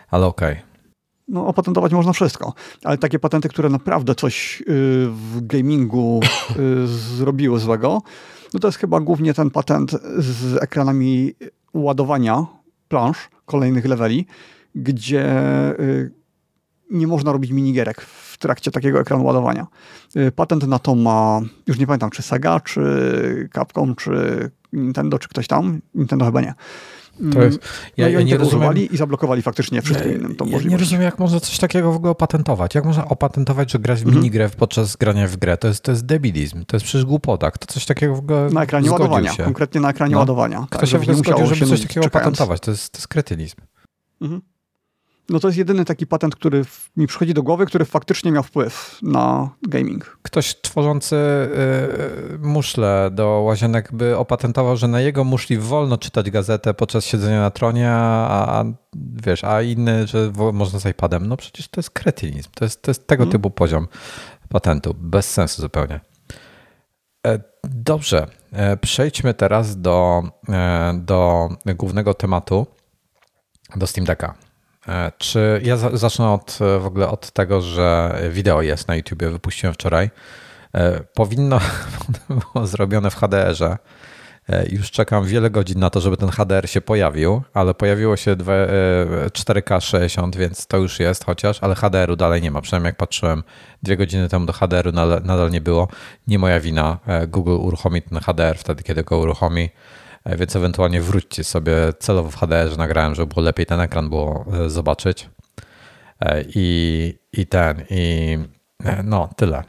ale 0.09 0.25
okej. 0.25 0.51
Okay. 0.51 0.63
No, 1.27 1.47
opatentować 1.47 1.93
można 1.93 2.13
wszystko, 2.13 2.53
ale 2.83 2.97
takie 2.97 3.19
patenty, 3.19 3.49
które 3.49 3.69
naprawdę 3.69 4.15
coś 4.15 4.61
y, 4.61 4.63
w 5.07 5.47
gamingu 5.47 6.19
y, 6.83 6.87
zrobiły 6.87 7.59
złego, 7.59 8.01
no 8.53 8.59
to 8.59 8.67
jest 8.67 8.77
chyba 8.77 8.99
głównie 8.99 9.33
ten 9.33 9.51
patent 9.51 9.91
z 10.17 10.63
ekranami 10.63 11.33
ładowania 11.73 12.45
plansz, 12.87 13.29
kolejnych 13.45 13.85
leveli, 13.85 14.25
gdzie 14.75 15.25
y, 15.79 16.11
nie 16.91 17.07
można 17.07 17.31
robić 17.31 17.51
minigierek 17.51 18.01
w 18.01 18.37
trakcie 18.37 18.71
takiego 18.71 18.99
ekranu 18.99 19.25
ładowania. 19.25 19.67
Y, 20.15 20.31
patent 20.31 20.67
na 20.67 20.79
to 20.79 20.95
ma, 20.95 21.41
już 21.67 21.79
nie 21.79 21.87
pamiętam, 21.87 22.09
czy 22.09 22.21
Sega, 22.21 22.59
czy 22.59 23.49
Capcom, 23.53 23.95
czy 23.95 24.11
Nintendo, 24.73 25.19
czy 25.19 25.29
ktoś 25.29 25.47
tam. 25.47 25.81
Nintendo 25.95 26.25
chyba 26.25 26.41
nie. 26.41 26.53
To 27.33 27.41
jest, 27.41 27.59
ja, 27.97 28.05
no 28.05 28.11
ja 28.11 28.21
nie 28.21 28.37
rozumiem, 28.37 28.77
i 28.77 28.97
zablokowali 28.97 29.41
faktycznie 29.41 29.81
wszystkim 29.81 30.11
innym 30.11 30.35
tą 30.35 30.45
ja 30.45 30.51
możliwość. 30.51 30.71
nie 30.71 30.77
rozumiem, 30.77 31.03
jak 31.03 31.19
można 31.19 31.39
coś 31.39 31.57
takiego 31.57 31.91
w 31.91 31.95
ogóle 31.95 32.11
opatentować. 32.11 32.75
Jak 32.75 32.85
można 32.85 33.07
opatentować, 33.07 33.71
że 33.71 33.79
grać 33.79 33.99
w 33.99 34.01
mhm. 34.01 34.17
minigrę 34.17 34.49
podczas 34.49 34.95
grania 34.95 35.27
w 35.27 35.37
grę? 35.37 35.57
To 35.57 35.67
jest, 35.67 35.83
to 35.83 35.91
jest 35.91 36.05
debilizm, 36.05 36.65
to 36.65 36.75
jest 36.75 36.85
przecież 36.85 37.05
głupota. 37.05 37.51
Kto 37.51 37.73
coś 37.73 37.85
takiego 37.85 38.15
w 38.15 38.19
ogóle 38.19 38.49
Na 38.49 38.63
ekranie 38.63 38.91
ładowania, 38.91 39.33
się. 39.33 39.43
konkretnie 39.43 39.81
na 39.81 39.89
ekranie 39.89 40.13
no. 40.13 40.19
ładowania. 40.19 40.67
Kto 40.69 40.79
tak, 40.79 40.89
się 40.89 40.97
w 40.97 41.01
ogóle 41.01 41.17
zgodził, 41.17 41.45
żeby 41.45 41.65
coś 41.65 41.81
takiego 41.81 42.03
czekając. 42.03 42.27
opatentować? 42.27 42.61
To 42.61 42.71
jest, 42.71 42.89
to 42.89 42.97
jest 42.97 43.07
kretynizm. 43.07 43.55
Mhm. 44.21 44.41
No 45.31 45.39
to 45.39 45.47
jest 45.47 45.57
jedyny 45.57 45.85
taki 45.85 46.07
patent, 46.07 46.35
który 46.35 46.65
mi 46.97 47.07
przychodzi 47.07 47.33
do 47.33 47.43
głowy, 47.43 47.65
który 47.65 47.85
faktycznie 47.85 48.31
miał 48.31 48.43
wpływ 48.43 48.99
na 49.01 49.49
gaming. 49.61 50.17
Ktoś 50.21 50.61
tworzący 50.61 51.15
y, 51.15 52.39
muszle 52.39 53.09
do 53.13 53.27
łazienek 53.27 53.89
by 53.93 54.17
opatentował, 54.17 54.77
że 54.77 54.87
na 54.87 55.01
jego 55.01 55.23
muszli 55.23 55.57
wolno 55.57 55.97
czytać 55.97 56.31
gazetę 56.31 56.73
podczas 56.73 57.05
siedzenia 57.05 57.41
na 57.41 57.51
tronie, 57.51 57.91
a, 57.91 58.59
a 58.59 58.65
wiesz, 58.95 59.43
a 59.43 59.61
inny, 59.61 60.07
że 60.07 60.31
można 60.53 60.79
z 60.79 60.85
iPadem. 60.85 61.27
No 61.27 61.37
przecież 61.37 61.67
to 61.67 61.79
jest 61.79 61.89
kretynizm. 61.89 62.49
To 62.55 62.65
jest, 62.65 62.81
to 62.81 62.91
jest 62.91 63.07
tego 63.07 63.23
hmm. 63.23 63.31
typu 63.31 63.49
poziom 63.49 63.87
patentu. 64.49 64.95
Bez 64.99 65.31
sensu 65.31 65.61
zupełnie. 65.61 65.99
E, 67.27 67.39
dobrze, 67.63 68.27
e, 68.51 68.77
przejdźmy 68.77 69.33
teraz 69.33 69.81
do, 69.81 70.23
e, 70.49 70.93
do 71.03 71.49
głównego 71.65 72.13
tematu, 72.13 72.67
do 73.75 73.87
Steam 73.87 74.05
Decka. 74.05 74.50
E, 74.87 75.11
czy 75.17 75.61
ja 75.63 75.77
zacznę 75.77 76.31
od, 76.31 76.59
e, 76.61 76.79
w 76.79 76.85
ogóle 76.85 77.09
od 77.09 77.31
tego, 77.31 77.61
że 77.61 78.19
wideo 78.31 78.61
jest 78.61 78.87
na 78.87 78.95
YouTubie, 78.95 79.29
wypuściłem 79.29 79.73
wczoraj. 79.73 80.09
E, 80.75 80.99
powinno 80.99 81.59
było 82.53 82.67
zrobione 82.67 83.09
w 83.11 83.15
HDR-ze. 83.15 83.77
Już 84.69 84.91
czekam 84.91 85.25
wiele 85.25 85.49
godzin 85.49 85.79
na 85.79 85.89
to, 85.89 86.01
żeby 86.01 86.17
ten 86.17 86.29
HDR 86.29 86.69
się 86.69 86.81
pojawił, 86.81 87.41
ale 87.53 87.73
pojawiło 87.73 88.17
się 88.17 88.35
4K 88.35 89.81
60, 89.81 90.35
więc 90.35 90.67
to 90.67 90.77
już 90.77 90.99
jest 90.99 91.25
chociaż, 91.25 91.63
ale 91.63 91.75
HDR-u 91.75 92.15
dalej 92.15 92.41
nie 92.41 92.51
ma. 92.51 92.61
Przynajmniej 92.61 92.89
jak 92.89 92.97
patrzyłem 92.97 93.43
dwie 93.83 93.97
godziny 93.97 94.29
temu 94.29 94.45
do 94.45 94.53
HDR-u 94.53 94.91
nadal 95.23 95.51
nie 95.51 95.61
było. 95.61 95.87
Nie 96.27 96.39
moja 96.39 96.59
wina. 96.59 96.97
Google 97.27 97.51
uruchomi 97.51 98.01
ten 98.01 98.19
HDR 98.19 98.57
wtedy, 98.57 98.83
kiedy 98.83 99.03
go 99.03 99.17
uruchomi. 99.17 99.69
E, 100.23 100.37
więc 100.37 100.55
ewentualnie 100.55 101.01
wróćcie 101.01 101.43
sobie 101.43 101.73
celowo 101.99 102.31
w 102.31 102.35
HDR, 102.35 102.69
że 102.69 102.77
nagrałem, 102.77 103.15
żeby 103.15 103.33
było 103.33 103.45
lepiej 103.45 103.65
ten 103.65 103.79
ekran 103.79 104.09
było 104.09 104.45
e, 104.53 104.69
zobaczyć. 104.69 105.29
E, 106.19 106.43
I, 106.55 107.17
i 107.33 107.47
ten, 107.47 107.85
i 107.89 108.37
no, 109.03 109.29
tyle. 109.35 109.63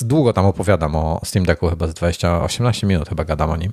Długo 0.00 0.32
tam 0.32 0.46
opowiadam 0.46 0.96
o 0.96 1.20
Steam 1.24 1.46
Decku, 1.46 1.68
chyba 1.68 1.86
z 1.86 1.94
20-18 1.94 2.86
minut 2.86 3.08
chyba 3.08 3.24
gadam 3.24 3.50
o 3.50 3.56
nim. 3.56 3.72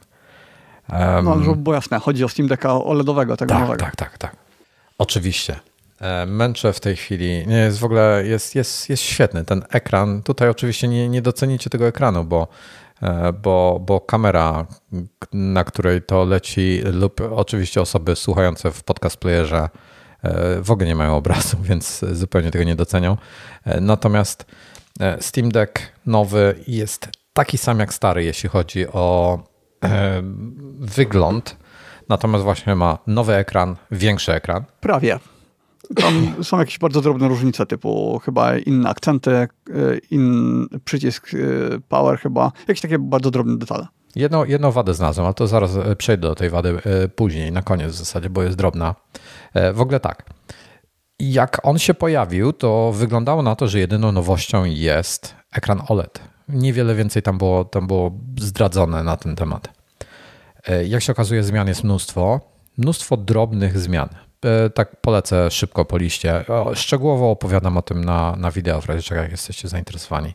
No, 1.23 1.43
żeby 1.43 1.56
było 1.56 1.75
jasne, 1.75 1.99
chodzi 1.99 2.23
o 2.23 2.30
Steam 2.30 2.47
Decka 2.47 2.73
OLEDowego, 2.73 3.38
tego 3.38 3.54
tak, 3.54 3.62
nowego. 3.62 3.84
Tak, 3.86 3.95
tak, 3.95 4.17
tak. 4.17 4.36
Oczywiście. 4.97 5.56
Męczę 6.28 6.73
w 6.73 6.80
tej 6.80 6.95
chwili. 6.95 7.47
Nie, 7.47 7.58
jest 7.58 7.80
w 7.80 7.84
ogóle, 7.84 8.23
jest, 8.25 8.56
jest, 8.56 8.89
jest 8.89 9.04
świetny 9.04 9.45
ten 9.45 9.63
ekran. 9.69 10.21
Tutaj 10.21 10.49
oczywiście 10.49 10.88
nie, 10.88 11.10
nie 11.10 11.21
docenicie 11.21 11.69
tego 11.69 11.88
ekranu, 11.88 12.23
bo 12.23 12.47
bo, 13.41 13.79
bo 13.85 14.01
kamera, 14.01 14.67
na 15.33 15.63
której 15.63 16.01
to 16.01 16.25
leci, 16.25 16.81
lub 16.93 17.21
oczywiście 17.31 17.81
osoby 17.81 18.15
słuchające 18.15 18.71
w 18.71 18.83
podcast 18.83 19.17
playerze 19.17 19.69
e, 20.23 20.62
w 20.62 20.71
ogóle 20.71 20.88
nie 20.88 20.95
mają 20.95 21.15
obrazu, 21.15 21.57
więc 21.69 22.05
zupełnie 22.12 22.51
tego 22.51 22.63
nie 22.63 22.75
docenią. 22.75 23.17
E, 23.65 23.81
natomiast 23.81 24.45
Steam 25.19 25.49
Deck 25.49 25.79
nowy 26.05 26.55
jest 26.67 27.09
taki 27.33 27.57
sam 27.57 27.79
jak 27.79 27.93
stary, 27.93 28.23
jeśli 28.23 28.49
chodzi 28.49 28.88
o 28.88 29.39
wygląd. 30.79 31.57
Natomiast 32.09 32.43
właśnie 32.43 32.75
ma 32.75 32.97
nowy 33.07 33.35
ekran, 33.35 33.75
większy 33.91 34.33
ekran. 34.33 34.63
Prawie. 34.81 35.19
Tam 35.95 36.43
są 36.43 36.59
jakieś 36.59 36.79
bardzo 36.79 37.01
drobne 37.01 37.27
różnice, 37.27 37.65
typu 37.65 38.19
chyba 38.25 38.57
inne 38.57 38.89
akcenty, 38.89 39.47
inny 40.11 40.67
przycisk 40.85 41.31
power 41.87 42.19
chyba, 42.19 42.51
jakieś 42.67 42.81
takie 42.81 42.99
bardzo 42.99 43.31
drobne 43.31 43.57
detale. 43.57 43.87
Jedną, 44.15 44.45
jedną 44.45 44.71
wadę 44.71 44.93
znalazłem, 44.93 45.25
ale 45.25 45.33
to 45.33 45.47
zaraz 45.47 45.71
przejdę 45.97 46.27
do 46.27 46.35
tej 46.35 46.49
wady 46.49 46.77
później, 47.15 47.51
na 47.51 47.61
koniec 47.61 47.91
w 47.91 47.95
zasadzie, 47.95 48.29
bo 48.29 48.43
jest 48.43 48.57
drobna. 48.57 48.95
W 49.73 49.81
ogóle 49.81 49.99
tak. 49.99 50.23
Jak 51.19 51.59
on 51.63 51.79
się 51.79 51.93
pojawił, 51.93 52.53
to 52.53 52.91
wyglądało 52.91 53.43
na 53.43 53.55
to, 53.55 53.67
że 53.67 53.79
jedyną 53.79 54.11
nowością 54.11 54.63
jest 54.65 55.35
ekran 55.51 55.81
OLED. 55.87 56.21
Niewiele 56.49 56.95
więcej 56.95 57.21
tam 57.21 57.37
było, 57.37 57.65
tam 57.65 57.87
było 57.87 58.11
zdradzone 58.39 59.03
na 59.03 59.17
ten 59.17 59.35
temat. 59.35 59.69
E, 60.67 60.85
jak 60.85 61.01
się 61.01 61.11
okazuje, 61.11 61.43
zmian 61.43 61.67
jest 61.67 61.83
mnóstwo. 61.83 62.41
Mnóstwo 62.77 63.17
drobnych 63.17 63.79
zmian. 63.79 64.09
E, 64.45 64.69
tak 64.69 65.02
polecę 65.02 65.52
szybko 65.52 65.86
po 65.86 65.97
liście. 65.97 66.45
Szczegółowo 66.73 67.32
opowiadam 67.32 67.78
o 67.78 67.82
tym 67.82 68.06
na, 68.06 68.36
na 68.36 68.52
wideo, 68.52 68.82
w 68.82 68.86
razie 68.86 69.02
czego 69.02 69.21
jak 69.21 69.32
jesteście 69.32 69.67
zainteresowani. 69.67 70.34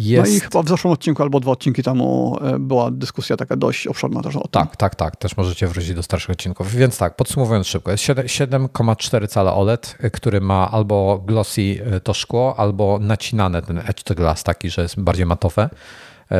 Jest... 0.00 0.30
No 0.30 0.36
i 0.36 0.40
chyba 0.40 0.62
w 0.62 0.68
zeszłym 0.68 0.92
odcinku 0.92 1.22
albo 1.22 1.40
dwa 1.40 1.52
odcinki 1.52 1.82
temu 1.82 2.38
e, 2.40 2.58
była 2.58 2.90
dyskusja 2.90 3.36
taka 3.36 3.56
dość 3.56 3.86
obszerna 3.86 4.22
też 4.22 4.36
o 4.36 4.40
tym. 4.40 4.50
Tak, 4.50 4.76
tak, 4.76 4.94
tak. 4.94 5.16
Też 5.16 5.36
możecie 5.36 5.66
wrócić 5.66 5.94
do 5.94 6.02
starszych 6.02 6.30
odcinków. 6.30 6.74
Więc 6.74 6.98
tak, 6.98 7.16
podsumowując 7.16 7.66
szybko. 7.66 7.90
Jest 7.90 8.04
7,4 8.04 9.28
cala 9.28 9.54
OLED, 9.54 9.96
e, 10.00 10.10
który 10.10 10.40
ma 10.40 10.70
albo 10.70 11.22
glossy 11.26 11.84
to 12.04 12.14
szkło, 12.14 12.54
albo 12.58 12.98
nacinane 12.98 13.62
ten 13.62 13.78
edge 13.78 14.02
to 14.02 14.14
glass 14.14 14.42
taki, 14.42 14.70
że 14.70 14.82
jest 14.82 15.00
bardziej 15.00 15.26
matowe. 15.26 15.70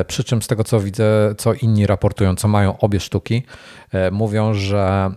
Przy 0.07 0.25
czym 0.25 0.43
z 0.43 0.47
tego 0.47 0.65
co 0.65 0.81
widzę, 0.81 1.35
co 1.39 1.55
inni 1.55 1.87
raportują, 1.87 2.37
co 2.37 2.49
mają 2.49 2.79
obie 2.79 3.01
sztuki, 3.01 3.43
mówią, 4.13 4.55
że 4.55 5.11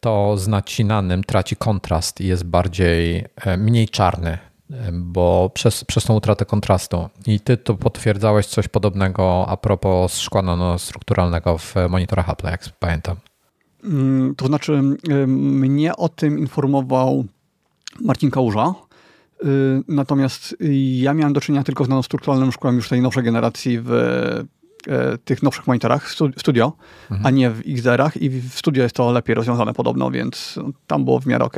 to 0.00 0.36
z 0.36 0.48
nacinanym 0.48 1.24
traci 1.24 1.56
kontrast 1.56 2.20
i 2.20 2.26
jest 2.26 2.44
bardziej, 2.44 3.24
mniej 3.58 3.88
czarny 3.88 4.38
bo 4.92 5.50
przez, 5.54 5.84
przez 5.84 6.04
tą 6.04 6.14
utratę 6.14 6.44
kontrastu. 6.44 7.08
I 7.26 7.40
ty 7.40 7.56
tu 7.56 7.76
potwierdzałeś 7.76 8.46
coś 8.46 8.68
podobnego 8.68 9.46
a 9.48 9.56
propos 9.56 10.18
szkła 10.18 10.42
nanostrukturalnego 10.42 11.58
w 11.58 11.74
monitorach 11.88 12.28
Apple, 12.28 12.46
jak 12.46 12.64
pamiętam. 12.78 13.16
Mm, 13.84 14.34
to 14.34 14.46
znaczy, 14.46 14.82
mnie 15.26 15.96
o 15.96 16.08
tym 16.08 16.38
informował 16.38 17.24
Marcin 18.00 18.30
Kałuża, 18.30 18.74
natomiast 19.88 20.56
ja 20.94 21.14
miałem 21.14 21.32
do 21.32 21.40
czynienia 21.40 21.64
tylko 21.64 21.84
z 21.84 21.88
nanostrukturalnym 21.88 22.52
szkłem 22.52 22.76
już 22.76 22.88
tej 22.88 23.02
nowszej 23.02 23.22
generacji 23.22 23.80
w 23.82 23.90
e, 24.88 25.18
tych 25.18 25.42
nowszych 25.42 25.66
monitorach 25.66 26.10
studio, 26.36 26.72
mhm. 27.10 27.26
a 27.26 27.30
nie 27.30 27.50
w 27.50 27.62
XDR-ach 27.68 28.16
i 28.16 28.30
w 28.30 28.54
studio 28.54 28.82
jest 28.82 28.94
to 28.94 29.12
lepiej 29.12 29.34
rozwiązane 29.34 29.74
podobno, 29.74 30.10
więc 30.10 30.58
tam 30.86 31.04
było 31.04 31.20
w 31.20 31.26
miarę 31.26 31.44
ok. 31.44 31.56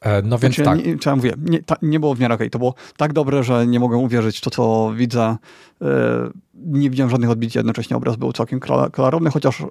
E, 0.00 0.22
no 0.22 0.38
więc 0.38 0.54
znaczy, 0.54 0.70
tak. 0.70 0.86
Nie, 0.86 0.98
co 0.98 1.10
ja 1.10 1.16
mówię, 1.16 1.32
nie, 1.38 1.62
ta, 1.62 1.76
nie 1.82 2.00
było 2.00 2.14
w 2.14 2.20
miarę 2.20 2.34
okej. 2.34 2.50
To 2.50 2.58
było 2.58 2.74
tak 2.96 3.12
dobre, 3.12 3.42
że 3.42 3.66
nie 3.66 3.80
mogę 3.80 3.96
uwierzyć 3.96 4.38
w 4.38 4.40
to, 4.40 4.50
co 4.50 4.92
widzę. 4.96 5.36
E, 5.82 5.86
nie 6.54 6.90
widziałem 6.90 7.10
żadnych 7.10 7.30
odbić, 7.30 7.54
jednocześnie 7.54 7.96
obraz 7.96 8.16
był 8.16 8.32
całkiem 8.32 8.60
klarowny, 8.92 9.30
chociaż 9.30 9.62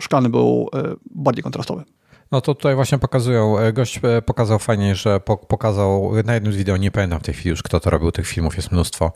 szklany 0.00 0.28
był 0.28 0.68
bardziej 1.10 1.42
kontrastowy. 1.42 1.84
No 2.34 2.40
to 2.40 2.54
tutaj 2.54 2.74
właśnie 2.74 2.98
pokazują, 2.98 3.56
gość 3.72 4.00
pokazał 4.26 4.58
fajnie, 4.58 4.94
że 4.94 5.20
pokazał 5.48 6.12
na 6.24 6.34
jednym 6.34 6.52
z 6.52 6.56
wideo, 6.56 6.76
nie 6.76 6.90
pamiętam 6.90 7.20
w 7.20 7.22
tej 7.22 7.34
chwili 7.34 7.50
już 7.50 7.62
kto 7.62 7.80
to 7.80 7.90
robił, 7.90 8.12
tych 8.12 8.26
filmów 8.26 8.56
jest 8.56 8.72
mnóstwo, 8.72 9.12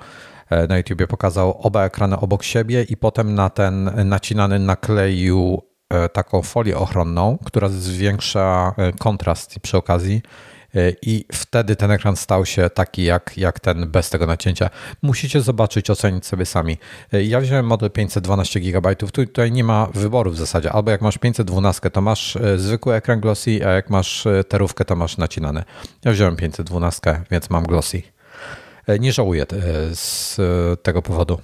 na 0.68 0.76
YouTubie 0.76 1.06
pokazał 1.06 1.60
oba 1.62 1.84
ekrany 1.84 2.20
obok 2.20 2.42
siebie 2.42 2.82
i 2.82 2.96
potem 2.96 3.34
na 3.34 3.50
ten 3.50 3.90
nacinany 4.08 4.58
nakleił 4.58 5.62
taką 6.12 6.42
folię 6.42 6.78
ochronną, 6.78 7.38
która 7.44 7.68
zwiększa 7.68 8.74
kontrast 8.98 9.60
przy 9.60 9.76
okazji. 9.76 10.22
E, 10.24 10.57
i 11.02 11.24
wtedy 11.32 11.76
ten 11.76 11.90
ekran 11.90 12.16
stał 12.16 12.46
się 12.46 12.70
taki 12.70 13.04
jak, 13.04 13.38
jak 13.38 13.60
ten 13.60 13.90
bez 13.90 14.10
tego 14.10 14.26
nacięcia. 14.26 14.70
Musicie 15.02 15.40
zobaczyć, 15.40 15.90
ocenić 15.90 16.26
sobie 16.26 16.46
sami. 16.46 16.78
E, 17.12 17.24
ja 17.24 17.40
wziąłem 17.40 17.66
model 17.66 17.90
512 17.90 18.60
GB, 18.60 18.96
tutaj 18.96 19.52
nie 19.52 19.64
ma 19.64 19.86
wyboru 19.94 20.30
w 20.30 20.36
zasadzie. 20.36 20.72
Albo 20.72 20.90
jak 20.90 21.00
masz 21.00 21.18
512, 21.18 21.90
to 21.90 22.00
masz 22.00 22.36
e, 22.36 22.58
zwykły 22.58 22.94
ekran 22.94 23.20
glossy, 23.20 23.66
a 23.66 23.70
jak 23.70 23.90
masz 23.90 24.26
terówkę, 24.48 24.84
to 24.84 24.96
masz 24.96 25.16
nacinany. 25.16 25.64
Ja 26.04 26.12
wziąłem 26.12 26.36
512, 26.36 27.22
więc 27.30 27.50
mam 27.50 27.64
glossy. 27.64 28.02
Nie 29.00 29.12
żałuję 29.12 29.46
z 29.92 30.36
tego 30.82 31.02
powodu. 31.02 31.40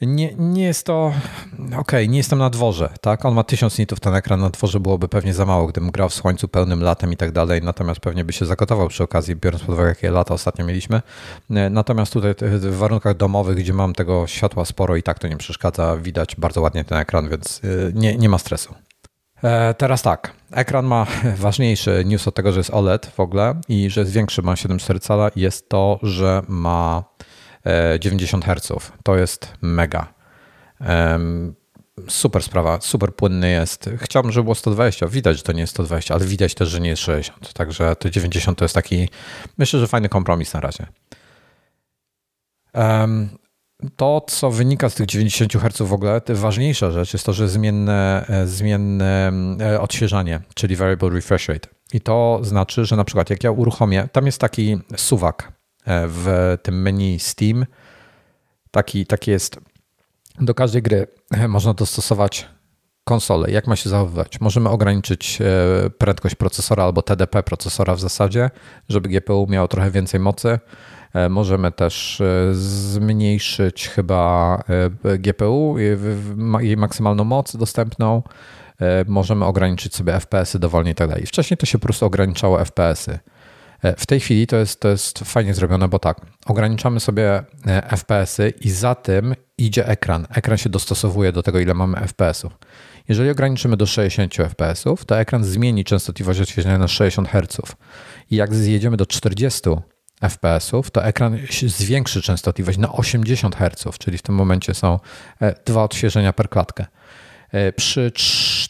Nie, 0.00 0.34
nie 0.34 0.64
jest 0.64 0.86
to. 0.86 1.12
Okej, 1.66 1.78
okay, 1.78 2.08
nie 2.08 2.18
jestem 2.18 2.38
na 2.38 2.50
dworze, 2.50 2.90
tak? 3.00 3.24
On 3.24 3.34
ma 3.34 3.44
1000 3.44 3.78
nitów 3.78 4.00
ten 4.00 4.14
ekran, 4.14 4.40
na 4.40 4.50
dworze 4.50 4.80
byłoby 4.80 5.08
pewnie 5.08 5.34
za 5.34 5.46
mało, 5.46 5.66
gdybym 5.66 5.90
grał 5.90 6.08
w 6.08 6.14
słońcu 6.14 6.48
pełnym 6.48 6.82
latem 6.82 7.12
i 7.12 7.16
tak 7.16 7.32
dalej. 7.32 7.60
Natomiast 7.62 8.00
pewnie 8.00 8.24
by 8.24 8.32
się 8.32 8.46
zagotował 8.46 8.88
przy 8.88 9.02
okazji, 9.02 9.36
biorąc 9.36 9.62
pod 9.62 9.74
uwagę, 9.74 9.88
jakie 9.88 10.10
lata 10.10 10.34
ostatnio 10.34 10.66
mieliśmy. 10.66 11.02
E, 11.50 11.70
natomiast 11.70 12.12
tutaj 12.12 12.34
w 12.40 12.76
warunkach 12.76 13.16
domowych, 13.16 13.56
gdzie 13.56 13.72
mam 13.72 13.92
tego 13.92 14.26
światła 14.26 14.64
sporo 14.64 14.96
i 14.96 15.02
tak 15.02 15.18
to 15.18 15.28
nie 15.28 15.36
przeszkadza, 15.36 15.96
widać 15.96 16.36
bardzo 16.36 16.60
ładnie 16.60 16.84
ten 16.84 16.98
ekran, 16.98 17.28
więc 17.28 17.60
e, 17.64 17.92
nie, 17.94 18.16
nie 18.16 18.28
ma 18.28 18.38
stresu. 18.38 18.74
E, 19.42 19.74
teraz 19.74 20.02
tak, 20.02 20.32
ekran 20.52 20.86
ma 20.86 21.06
ważniejszy 21.36 22.02
news 22.06 22.28
od 22.28 22.34
tego, 22.34 22.52
że 22.52 22.60
jest 22.60 22.70
OLED 22.70 23.06
w 23.06 23.20
ogóle 23.20 23.60
i 23.68 23.90
że 23.90 24.00
jest 24.00 24.12
większy, 24.12 24.42
ma 24.42 24.54
7,4 24.54 25.00
cala, 25.00 25.30
jest 25.36 25.68
to, 25.68 25.98
że 26.02 26.42
ma 26.48 27.04
90 27.98 28.44
Hz. 28.44 28.92
To 29.02 29.16
jest 29.16 29.52
mega. 29.62 30.14
Super 32.08 32.42
sprawa, 32.42 32.80
super 32.80 33.14
płynny 33.14 33.50
jest. 33.50 33.90
Chciałbym, 33.98 34.32
żeby 34.32 34.44
było 34.44 34.54
120. 34.54 35.08
Widać, 35.08 35.36
że 35.36 35.42
to 35.42 35.52
nie 35.52 35.60
jest 35.60 35.70
120, 35.70 36.14
ale 36.14 36.24
widać 36.24 36.54
też, 36.54 36.68
że 36.68 36.80
nie 36.80 36.88
jest 36.88 37.02
60. 37.02 37.52
Także 37.52 37.96
to 37.96 38.10
90 38.10 38.58
to 38.58 38.64
jest 38.64 38.74
taki, 38.74 39.08
myślę, 39.58 39.80
że 39.80 39.88
fajny 39.88 40.08
kompromis 40.08 40.54
na 40.54 40.60
razie. 40.60 40.86
To, 43.96 44.24
co 44.26 44.50
wynika 44.50 44.90
z 44.90 44.94
tych 44.94 45.06
90 45.06 45.52
Hz 45.52 45.82
w 45.82 45.92
ogóle, 45.92 46.20
ważniejsza 46.28 46.90
rzecz 46.90 47.12
jest 47.12 47.26
to, 47.26 47.32
że 47.32 47.48
zmienne, 47.48 48.24
e, 48.28 48.46
zmienne 48.46 49.32
e, 49.60 49.80
odświeżanie, 49.80 50.40
czyli 50.54 50.76
variable 50.76 51.10
refresh 51.10 51.48
rate. 51.48 51.68
I 51.92 52.00
to 52.00 52.40
znaczy, 52.42 52.84
że 52.84 52.96
na 52.96 53.04
przykład 53.04 53.30
jak 53.30 53.44
ja 53.44 53.50
uruchomię, 53.50 54.08
tam 54.12 54.26
jest 54.26 54.40
taki 54.40 54.78
suwak 54.96 55.52
E, 55.52 55.59
w 55.86 56.56
tym 56.62 56.82
menu 56.82 57.18
Steam. 57.18 57.66
Taki, 58.70 59.06
taki 59.06 59.30
jest. 59.30 59.60
Do 60.40 60.54
każdej 60.54 60.82
gry 60.82 61.06
można 61.48 61.74
dostosować 61.74 62.48
konsolę, 63.04 63.50
jak 63.50 63.66
ma 63.66 63.76
się 63.76 63.90
zachowywać. 63.90 64.40
Możemy 64.40 64.68
ograniczyć 64.68 65.38
e, 65.40 65.90
prędkość 65.90 66.34
procesora 66.34 66.84
albo 66.84 67.02
TDP 67.02 67.42
procesora 67.42 67.94
w 67.94 68.00
zasadzie, 68.00 68.50
żeby 68.88 69.08
GPU 69.08 69.46
miało 69.50 69.68
trochę 69.68 69.90
więcej 69.90 70.20
mocy. 70.20 70.58
E, 71.14 71.28
możemy 71.28 71.72
też 71.72 72.22
zmniejszyć 72.52 73.88
chyba 73.88 74.62
GPU, 75.18 75.76
jej 76.60 76.76
maksymalną 76.76 77.24
moc 77.24 77.56
dostępną. 77.56 78.22
Możemy 79.06 79.44
ograniczyć 79.44 79.94
sobie 79.94 80.12
FPS-y 80.12 80.58
dowolnie 80.58 80.90
i 80.90 80.94
tak 80.94 81.08
dalej. 81.08 81.26
Wcześniej 81.26 81.58
to 81.58 81.66
się 81.66 81.78
po 81.78 81.82
prostu 81.82 82.06
ograniczało 82.06 82.64
FPS-y. 82.64 83.18
E, 83.82 83.96
w 83.96 84.06
tej 84.06 84.20
chwili 84.20 84.46
to 84.46 84.56
jest, 84.56 84.80
to 84.80 84.88
jest 84.88 85.18
fajnie 85.18 85.54
zrobione, 85.54 85.88
bo 85.88 85.98
tak, 85.98 86.20
ograniczamy 86.46 87.00
sobie 87.00 87.44
e, 87.66 87.96
FPS-y 87.96 88.52
i 88.60 88.70
za 88.70 88.94
tym 88.94 89.34
idzie 89.58 89.88
ekran. 89.88 90.26
Ekran 90.34 90.58
się 90.58 90.68
dostosowuje 90.68 91.32
do 91.32 91.42
tego, 91.42 91.60
ile 91.60 91.74
mamy 91.74 92.00
FPS-ów. 92.00 92.58
Jeżeli 93.08 93.30
ograniczymy 93.30 93.76
do 93.76 93.86
60 93.86 94.34
FPS-ów, 94.34 95.04
to 95.04 95.20
ekran 95.20 95.44
zmieni 95.44 95.84
częstotliwość 95.84 96.40
odświeżania 96.40 96.78
na 96.78 96.88
60 96.88 97.28
Hz. 97.28 97.76
I 98.30 98.36
jak 98.36 98.54
zjedziemy 98.54 98.96
do 98.96 99.06
40 99.06 99.70
FPS-ów, 100.28 100.90
to 100.90 101.04
ekran 101.04 101.38
zwiększy 101.66 102.22
częstotliwość 102.22 102.78
na 102.78 102.92
80 102.92 103.56
Hz, 103.56 103.98
czyli 103.98 104.18
w 104.18 104.22
tym 104.22 104.34
momencie 104.34 104.74
są 104.74 104.98
e, 105.40 105.54
dwa 105.64 105.84
odświeżenia 105.84 106.32
per 106.32 106.48
klatkę. 106.48 106.86
Przy, 107.76 108.10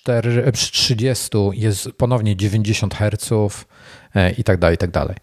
4, 0.02 0.52
przy 0.52 0.72
30 0.72 1.28
jest 1.52 1.92
ponownie 1.92 2.36
90 2.36 2.94
Hz, 2.94 3.30
E, 4.14 4.30
i 4.30 4.44
tak 4.44 4.58
dalej, 4.58 4.74
i 4.74 4.78
tak 4.78 4.90
dalej. 4.90 5.16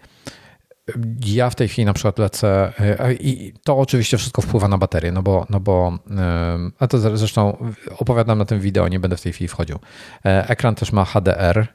Ja 1.26 1.50
w 1.50 1.56
tej 1.56 1.68
chwili 1.68 1.86
na 1.86 1.94
przykład 1.94 2.20
lecę 2.20 2.74
e, 2.80 3.14
i 3.14 3.54
to 3.64 3.78
oczywiście 3.78 4.18
wszystko 4.18 4.42
wpływa 4.42 4.68
na 4.68 4.78
baterię, 4.78 5.12
no 5.12 5.24
bo, 5.24 5.46
no 5.50 5.60
bo 5.60 6.00
e, 6.18 6.58
a 6.80 6.88
to 6.88 7.18
zresztą 7.18 7.72
opowiadam 7.98 8.38
na 8.38 8.46
tym 8.46 8.60
wideo, 8.60 8.88
nie 8.88 9.00
będę 9.00 9.18
w 9.18 9.22
tej 9.22 9.34
chwili 9.34 9.48
wchodził. 9.48 9.80
Ekran 10.24 10.76
też 10.76 10.92
ma 10.92 11.06
HDR, 11.06 11.68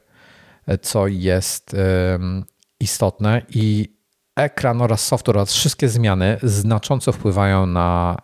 co 0.83 1.07
jest 1.07 1.77
istotne 2.81 3.43
i 3.49 3.97
ekran 4.37 4.83
oraz 4.83 5.07
software 5.07 5.37
oraz 5.37 5.53
wszystkie 5.53 5.89
zmiany 5.89 6.39
znacząco 6.43 7.13
wpływają 7.13 7.67
na, 7.67 8.17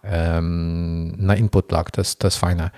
na 1.16 1.36
input 1.36 1.72
lag. 1.72 1.90
To 1.90 2.00
jest, 2.00 2.18
to 2.18 2.26
jest 2.26 2.38
fajne. 2.38 2.70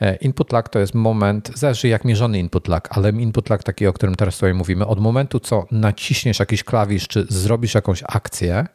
E, 0.00 0.16
input 0.16 0.52
lag 0.52 0.68
to 0.68 0.78
jest 0.78 0.94
moment, 0.94 1.50
zależy 1.54 1.88
jak 1.88 2.04
mierzony 2.04 2.38
input 2.38 2.68
lag, 2.68 2.88
ale 2.90 3.10
input 3.10 3.50
lag 3.50 3.62
taki, 3.62 3.86
o 3.86 3.92
którym 3.92 4.14
teraz 4.14 4.34
tutaj 4.34 4.54
mówimy, 4.54 4.86
od 4.86 5.00
momentu, 5.00 5.40
co 5.40 5.66
naciśniesz 5.70 6.38
jakiś 6.38 6.64
klawisz, 6.64 7.08
czy 7.08 7.26
zrobisz 7.28 7.74
jakąś 7.74 8.02
akcję, 8.06 8.66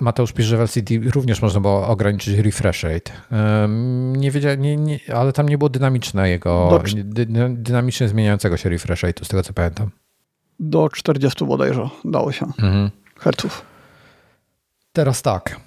Mateusz 0.00 0.32
pisze, 0.32 0.48
że 0.48 0.56
w 0.56 0.60
LCD 0.60 0.94
również 1.10 1.42
można 1.42 1.60
było 1.60 1.86
ograniczyć 1.86 2.38
refresh 2.38 2.82
rate. 2.82 3.12
Nie 4.16 4.30
wiedziałem, 4.30 4.62
nie, 4.62 4.76
nie, 4.76 4.98
ale 5.14 5.32
tam 5.32 5.48
nie 5.48 5.58
było 5.58 5.68
dynamicznego, 5.68 6.80
dy, 7.04 7.26
dynamicznie 7.48 8.08
zmieniającego 8.08 8.56
się 8.56 8.68
refresh 8.68 9.02
rate, 9.02 9.24
z 9.24 9.28
tego 9.28 9.42
co 9.42 9.52
pamiętam. 9.52 9.90
Do 10.60 10.88
40 10.88 11.44
bodajże 11.44 11.88
dało 12.04 12.32
się 12.32 12.46
mhm. 12.46 12.90
herców. 13.18 13.64
Teraz 14.92 15.22
tak. 15.22 15.60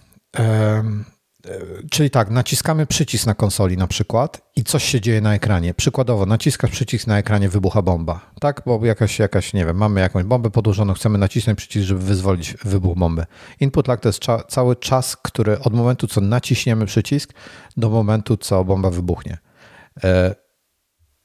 Czyli 1.92 2.10
tak, 2.10 2.30
naciskamy 2.30 2.86
przycisk 2.86 3.26
na 3.26 3.34
konsoli 3.34 3.78
na 3.78 3.88
przykład 3.88 4.42
i 4.56 4.64
coś 4.64 4.84
się 4.84 5.02
dzieje 5.02 5.22
na 5.22 5.36
ekranie. 5.36 5.74
Przykładowo, 5.74 6.26
naciskasz 6.26 6.72
przycisk 6.72 7.08
na 7.08 7.18
ekranie, 7.18 7.50
wybucha 7.50 7.82
bomba. 7.82 8.32
Tak, 8.40 8.62
bo 8.66 8.86
jakaś, 8.86 9.20
jakaś 9.20 9.54
nie 9.54 9.66
wiem, 9.66 9.78
mamy 9.78 10.02
jakąś 10.02 10.24
bombę 10.24 10.52
podłożoną, 10.52 10.94
chcemy 10.94 11.18
nacisnąć 11.18 11.58
przycisk, 11.58 11.88
żeby 11.88 12.02
wyzwolić 12.02 12.54
wybuch 12.54 12.98
bomby. 12.98 13.26
Input 13.60 13.88
lag 13.88 14.00
to 14.00 14.10
jest 14.10 14.20
cza 14.20 14.44
cały 14.44 14.76
czas, 14.76 15.18
który 15.18 15.60
od 15.60 15.74
momentu, 15.74 16.08
co 16.08 16.22
naciśniemy 16.22 16.86
przycisk, 16.86 17.34
do 17.78 17.90
momentu, 17.90 18.38
co 18.38 18.64
bomba 18.64 18.90
wybuchnie. 18.90 19.38
E, 20.04 20.36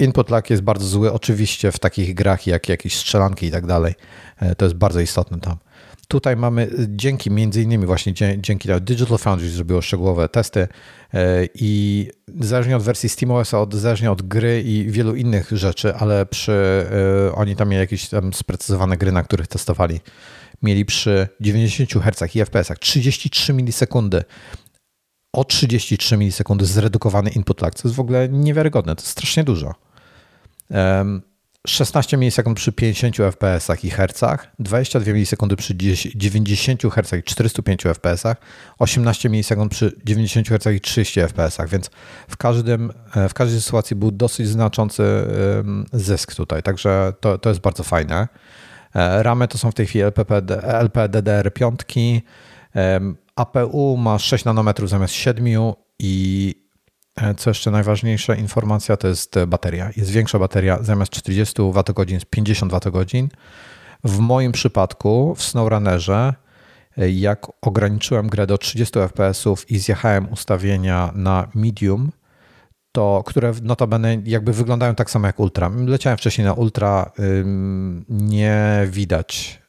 input 0.01 0.31
lag 0.31 0.51
jest 0.51 0.63
bardzo 0.63 0.87
zły, 0.87 1.13
oczywiście 1.13 1.73
w 1.73 1.79
takich 1.79 2.15
grach 2.15 2.47
jak 2.47 2.69
jakieś 2.69 2.97
strzelanki 2.97 3.47
i 3.47 3.51
tak 3.51 3.67
dalej. 3.67 3.95
E, 4.37 4.55
to 4.55 4.65
jest 4.65 4.77
bardzo 4.77 5.01
istotne 5.01 5.41
tam. 5.41 5.57
Tutaj 6.11 6.37
mamy 6.37 6.71
dzięki 6.89 7.31
między 7.31 7.63
innymi 7.63 7.87
właśnie 7.87 8.15
dzięki 8.39 8.69
Digital 8.81 9.19
Foundry 9.19 9.51
zrobiło 9.51 9.83
szczegółowe 9.83 10.29
testy 10.29 10.69
e, 11.15 11.47
i 11.55 12.09
zależnie 12.41 12.77
od 12.77 12.83
wersji 12.83 13.09
SteamOS, 13.09 13.55
od, 13.55 13.75
zależnie 13.75 14.11
od 14.11 14.23
gry 14.23 14.63
i 14.63 14.91
wielu 14.91 15.15
innych 15.15 15.51
rzeczy, 15.53 15.95
ale 15.95 16.27
przy, 16.27 16.53
e, 16.53 17.35
oni 17.35 17.57
tam 17.57 17.69
mieli 17.69 17.81
jakieś 17.81 18.09
tam 18.09 18.33
sprecyzowane 18.33 18.97
gry, 18.97 19.13
na 19.13 19.23
których 19.23 19.47
testowali. 19.47 20.01
Mieli 20.63 20.85
przy 20.85 21.29
90 21.41 21.91
Hz 22.05 22.37
i 22.37 22.45
FPS 22.45 22.73
33 22.81 23.53
milisekundy 23.53 24.25
o 25.33 25.45
33 25.45 26.17
milisekundy 26.17 26.67
zredukowany 26.67 27.31
input 27.31 27.63
lag, 27.63 27.75
co 27.75 27.89
jest 27.89 27.97
w 27.97 28.01
ogóle 28.01 28.29
niewiarygodne, 28.29 28.97
to 28.97 29.03
jest 29.03 29.13
strasznie 29.13 29.45
dużo. 29.45 29.75
16 31.67 32.17
milisekund 32.17 32.57
przy 32.57 32.73
50 32.73 33.17
fps 33.17 33.85
i 33.85 33.91
hercach, 33.91 34.53
22 34.59 35.13
milisekundy 35.13 35.57
przy 35.57 35.77
90 36.15 36.83
Hz 36.83 37.13
i 37.13 37.23
405 37.23 37.83
fps, 37.83 38.23
18 38.79 39.29
milisekund 39.29 39.73
przy 39.73 39.93
90 40.05 40.49
Hz 40.49 40.67
i 40.67 40.81
30 40.81 41.21
fps, 41.21 41.59
więc 41.69 41.91
w, 42.29 42.37
każdym, 42.37 42.93
e, 43.15 43.29
w 43.29 43.35
każdej 43.35 43.61
sytuacji 43.61 43.97
był 43.97 44.11
dosyć 44.11 44.49
znaczący 44.49 45.03
zysk 45.93 46.35
tutaj, 46.35 46.63
także 46.63 47.13
to, 47.21 47.39
to 47.39 47.49
jest 47.49 47.61
bardzo 47.61 47.83
fajne. 47.85 48.29
E, 48.95 49.23
ramy 49.23 49.49
to 49.49 49.59
są 49.59 49.71
w 49.71 49.75
tej 49.75 49.87
chwili 49.87 50.05
LPP, 50.05 50.43
LPDDR5, 50.63 52.21
APU 53.37 53.97
ma 53.97 54.19
6 54.19 54.45
nanometrów 54.45 54.91
zamiast 54.91 55.15
7 55.15 55.47
i 55.99 56.55
co 57.37 57.51
jeszcze 57.51 57.71
najważniejsza 57.71 58.35
informacja 58.35 58.97
to 58.97 59.09
jest 59.09 59.35
bateria. 59.47 59.91
Jest 59.97 60.11
większa 60.11 60.39
bateria 60.39 60.83
zamiast 60.83 61.13
40 61.13 61.63
Wh 61.73 62.11
jest 62.11 62.27
50 62.27 62.73
Wh. 62.73 63.29
W 64.05 64.19
moim 64.19 64.53
przypadku 64.53 65.35
w 65.35 65.43
SnowRunnerze 65.43 66.35
e, 66.99 67.11
jak 67.11 67.47
ograniczyłem 67.63 68.29
grę 68.29 68.47
do 68.47 68.59
30 68.59 68.99
fps 68.99 69.45
i 69.69 69.79
zjechałem 69.79 70.33
ustawienia 70.33 71.13
na 71.15 71.49
medium, 71.55 72.13
to 72.93 73.23
które 73.27 73.53
notabene 73.63 74.17
jakby 74.25 74.53
wyglądają 74.53 74.95
tak 74.95 75.11
samo 75.11 75.27
jak 75.27 75.41
ultra. 75.41 75.71
Leciałem 75.87 76.19
wcześniej 76.19 76.45
na 76.45 76.53
ultra, 76.53 77.13
nie 78.09 78.87
widać 78.91 79.61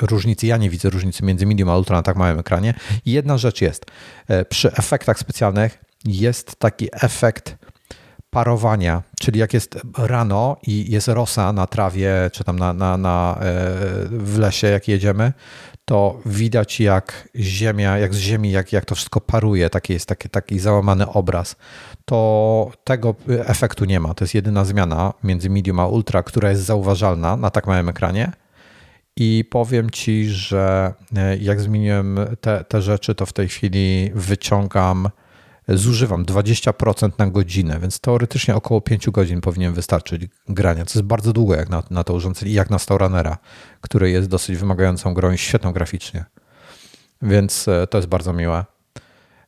różnicy, 0.00 0.46
ja 0.46 0.56
nie 0.56 0.70
widzę 0.70 0.90
różnicy 0.90 1.24
między 1.24 1.46
medium 1.46 1.68
a 1.68 1.78
ultra 1.78 1.96
na 1.96 2.02
tak 2.02 2.16
małym 2.16 2.38
ekranie. 2.38 2.74
Jedna 3.06 3.38
rzecz 3.38 3.60
jest, 3.60 3.86
e, 4.28 4.44
przy 4.44 4.72
efektach 4.72 5.18
specjalnych 5.18 5.91
jest 6.04 6.56
taki 6.56 6.88
efekt 6.92 7.56
parowania, 8.30 9.02
czyli 9.20 9.40
jak 9.40 9.54
jest 9.54 9.78
rano 9.98 10.56
i 10.66 10.90
jest 10.90 11.08
rosa 11.08 11.52
na 11.52 11.66
trawie, 11.66 12.30
czy 12.32 12.44
tam 12.44 12.58
na, 12.58 12.72
na, 12.72 12.96
na, 12.96 13.38
e, 13.40 13.44
w 14.10 14.38
lesie, 14.38 14.66
jak 14.66 14.88
jedziemy, 14.88 15.32
to 15.84 16.20
widać 16.26 16.80
jak 16.80 17.28
ziemia, 17.36 17.98
jak 17.98 18.14
z 18.14 18.18
ziemi, 18.18 18.50
jak, 18.50 18.72
jak 18.72 18.84
to 18.84 18.94
wszystko 18.94 19.20
paruje, 19.20 19.70
taki 19.70 19.92
jest 19.92 20.06
taki, 20.06 20.28
taki 20.28 20.58
załamany 20.58 21.08
obraz. 21.08 21.56
To 22.04 22.70
tego 22.84 23.14
efektu 23.28 23.84
nie 23.84 24.00
ma. 24.00 24.14
To 24.14 24.24
jest 24.24 24.34
jedyna 24.34 24.64
zmiana 24.64 25.12
między 25.24 25.50
medium 25.50 25.80
a 25.80 25.86
ultra, 25.86 26.22
która 26.22 26.50
jest 26.50 26.62
zauważalna 26.62 27.36
na 27.36 27.50
tak 27.50 27.66
małym 27.66 27.88
ekranie. 27.88 28.32
I 29.16 29.44
powiem 29.50 29.90
ci, 29.90 30.28
że 30.28 30.94
e, 31.16 31.36
jak 31.36 31.60
zmieniłem 31.60 32.18
te, 32.40 32.64
te 32.64 32.82
rzeczy, 32.82 33.14
to 33.14 33.26
w 33.26 33.32
tej 33.32 33.48
chwili 33.48 34.10
wyciągam 34.14 35.08
zużywam 35.68 36.24
20% 36.24 37.10
na 37.18 37.26
godzinę, 37.26 37.78
więc 37.80 38.00
teoretycznie 38.00 38.56
około 38.56 38.80
5 38.80 39.10
godzin 39.10 39.40
powinien 39.40 39.72
wystarczyć 39.72 40.22
grania, 40.48 40.84
co 40.84 40.98
jest 40.98 41.06
bardzo 41.06 41.32
długo 41.32 41.54
jak 41.54 41.68
na, 41.68 41.82
na 41.90 42.04
to 42.04 42.14
urządzenie 42.14 42.52
i 42.52 42.54
jak 42.54 42.70
na 42.70 42.78
StowRunnera, 42.78 43.38
który 43.80 44.10
jest 44.10 44.28
dosyć 44.28 44.56
wymagającą 44.56 45.14
grą 45.14 45.32
i 45.32 45.38
świetną 45.38 45.72
graficznie. 45.72 46.24
Więc 47.22 47.68
e, 47.68 47.86
to 47.86 47.98
jest 47.98 48.08
bardzo 48.08 48.32
miłe. 48.32 48.64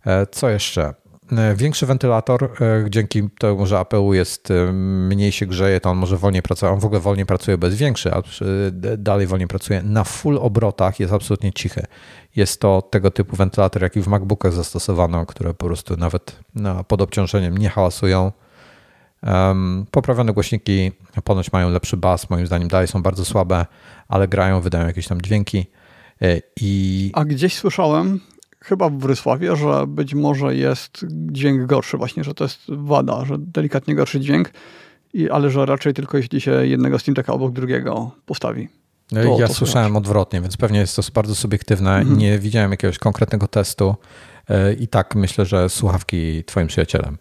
E, 0.06 0.26
co 0.26 0.48
jeszcze? 0.48 0.94
E, 1.32 1.54
większy 1.54 1.86
wentylator, 1.86 2.50
dzięki 2.90 3.30
temu, 3.38 3.66
że 3.66 3.78
APU 3.78 4.14
jest 4.14 4.48
mniej 4.72 5.32
się 5.32 5.46
grzeje, 5.46 5.80
to 5.80 5.90
on 5.90 5.96
może 5.96 6.16
wolniej 6.16 6.42
pracować. 6.42 6.74
On 6.74 6.80
w 6.80 6.84
ogóle 6.84 7.00
wolniej 7.00 7.26
pracuje, 7.26 7.58
jest 7.62 7.76
większy, 7.76 8.12
a 8.12 8.22
dalej 8.98 9.26
wolniej 9.26 9.48
pracuje. 9.48 9.82
Na 9.82 10.04
full 10.04 10.38
obrotach 10.38 11.00
jest 11.00 11.12
absolutnie 11.12 11.52
cichy. 11.52 11.86
Jest 12.36 12.60
to 12.60 12.82
tego 12.82 13.10
typu 13.10 13.36
wentylator, 13.36 13.82
jaki 13.82 14.00
w 14.00 14.06
MacBookach 14.06 14.52
zastosowano, 14.52 15.26
które 15.26 15.54
po 15.54 15.66
prostu 15.66 15.96
nawet 15.96 16.40
pod 16.88 17.02
obciążeniem 17.02 17.58
nie 17.58 17.68
hałasują. 17.68 18.32
Poprawione 19.90 20.32
głośniki 20.32 20.92
ponoć 21.24 21.52
mają 21.52 21.70
lepszy 21.70 21.96
bas, 21.96 22.30
moim 22.30 22.46
zdaniem 22.46 22.68
dalej 22.68 22.88
są 22.88 23.02
bardzo 23.02 23.24
słabe, 23.24 23.66
ale 24.08 24.28
grają, 24.28 24.60
wydają 24.60 24.86
jakieś 24.86 25.08
tam 25.08 25.22
dźwięki. 25.22 25.66
E, 26.22 26.40
I... 26.60 27.10
A 27.14 27.24
gdzieś 27.24 27.56
słyszałem, 27.56 28.20
chyba 28.64 28.88
w 28.88 28.98
Wrysławie, 28.98 29.56
że 29.56 29.84
być 29.86 30.14
może 30.14 30.56
jest 30.56 31.06
dźwięk 31.10 31.66
gorszy 31.66 31.96
właśnie, 31.96 32.24
że 32.24 32.34
to 32.34 32.44
jest 32.44 32.60
wada, 32.68 33.24
że 33.24 33.36
delikatnie 33.38 33.94
gorszy 33.94 34.20
dźwięk, 34.20 34.50
i, 35.14 35.30
ale 35.30 35.50
że 35.50 35.66
raczej 35.66 35.94
tylko 35.94 36.16
jeśli 36.16 36.40
się 36.40 36.66
jednego 36.66 36.98
Steam 36.98 37.14
Decka 37.14 37.32
obok 37.32 37.52
drugiego 37.52 38.10
postawi. 38.26 38.68
No 39.12 39.22
to, 39.22 39.40
ja 39.40 39.48
to 39.48 39.54
słyszałem 39.54 39.88
słychać. 39.88 40.02
odwrotnie, 40.02 40.40
więc 40.40 40.56
pewnie 40.56 40.78
jest 40.78 40.96
to 40.96 41.02
bardzo 41.14 41.34
subiektywne. 41.34 41.96
Mhm. 41.96 42.18
Nie 42.18 42.38
widziałem 42.38 42.70
jakiegoś 42.70 42.98
konkretnego 42.98 43.48
testu 43.48 43.94
e, 44.48 44.72
i 44.72 44.88
tak 44.88 45.14
myślę, 45.14 45.46
że 45.46 45.68
słuchawki 45.68 46.44
twoim 46.44 46.66
przyjacielem. 46.66 47.18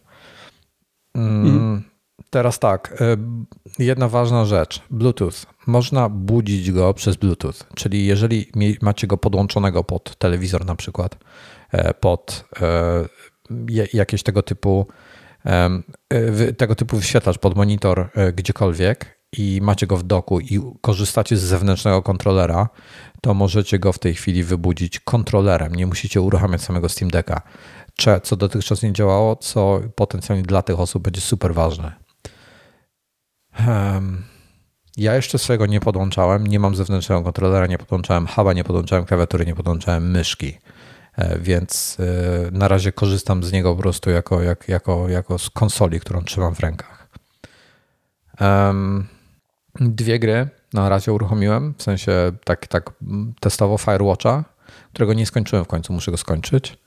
Mm, 1.15 1.45
mhm. 1.45 1.83
Teraz 2.33 2.59
tak, 2.59 3.01
e, 3.01 3.17
jedna 3.83 4.09
ważna 4.09 4.45
rzecz. 4.45 4.81
Bluetooth. 4.89 5.33
Można 5.67 6.09
budzić 6.09 6.71
go 6.71 6.93
przez 6.93 7.15
Bluetooth, 7.15 7.53
czyli 7.75 8.05
jeżeli 8.05 8.51
macie 8.81 9.07
go 9.07 9.17
podłączonego 9.17 9.83
pod 9.83 10.15
telewizor 10.15 10.65
na 10.65 10.75
przykład, 10.75 11.17
e, 11.71 11.93
pod 11.93 12.45
jakieś 13.93 14.23
tego 14.23 14.43
typu 14.43 14.87
tego 16.57 16.75
typu 16.75 16.97
wyświetlacz 16.97 17.37
pod 17.37 17.55
monitor 17.55 18.09
gdziekolwiek 18.33 19.19
i 19.37 19.59
macie 19.61 19.87
go 19.87 19.97
w 19.97 20.03
doku 20.03 20.39
i 20.39 20.59
korzystacie 20.81 21.37
z 21.37 21.41
zewnętrznego 21.41 22.01
kontrolera, 22.01 22.69
to 23.21 23.33
możecie 23.33 23.79
go 23.79 23.93
w 23.93 23.99
tej 23.99 24.15
chwili 24.15 24.43
wybudzić 24.43 24.99
kontrolerem. 24.99 25.75
Nie 25.75 25.87
musicie 25.87 26.21
uruchamiać 26.21 26.61
samego 26.61 26.89
Steam 26.89 27.11
Decka. 27.11 27.41
Co 28.23 28.35
dotychczas 28.35 28.83
nie 28.83 28.93
działało, 28.93 29.35
co 29.35 29.81
potencjalnie 29.95 30.43
dla 30.43 30.61
tych 30.61 30.79
osób 30.79 31.03
będzie 31.03 31.21
super 31.21 31.53
ważne. 31.53 32.02
Ja 34.97 35.15
jeszcze 35.15 35.39
swojego 35.39 35.65
nie 35.65 35.79
podłączałem, 35.79 36.47
nie 36.47 36.59
mam 36.59 36.75
zewnętrznego 36.75 37.21
kontrolera, 37.21 37.67
nie 37.67 37.77
podłączałem 37.77 38.27
huba, 38.27 38.53
nie 38.53 38.63
podłączałem 38.63 39.05
klawiatury, 39.05 39.45
nie 39.45 39.55
podłączałem 39.55 40.11
myszki, 40.11 40.57
e, 41.15 41.39
więc 41.39 41.97
e, 41.99 42.51
na 42.51 42.67
razie 42.67 42.91
korzystam 42.91 43.43
z 43.43 43.51
niego 43.51 43.75
po 43.75 43.81
prostu 43.81 44.09
jako, 44.09 44.41
jak, 44.41 44.69
jako, 44.69 45.09
jako 45.09 45.39
z 45.39 45.49
konsoli, 45.49 45.99
którą 45.99 46.23
trzymam 46.23 46.55
w 46.55 46.59
rękach. 46.59 47.07
Dwie 49.79 50.19
gry 50.19 50.49
na 50.73 50.89
razie 50.89 51.13
uruchomiłem, 51.13 51.73
w 51.77 51.83
sensie 51.83 52.31
tak, 52.43 52.67
tak 52.67 52.91
testowo 53.39 53.77
Firewatcha, 53.77 54.43
którego 54.93 55.13
nie 55.13 55.25
skończyłem 55.25 55.65
w 55.65 55.67
końcu, 55.67 55.93
muszę 55.93 56.11
go 56.11 56.17
skończyć. 56.17 56.77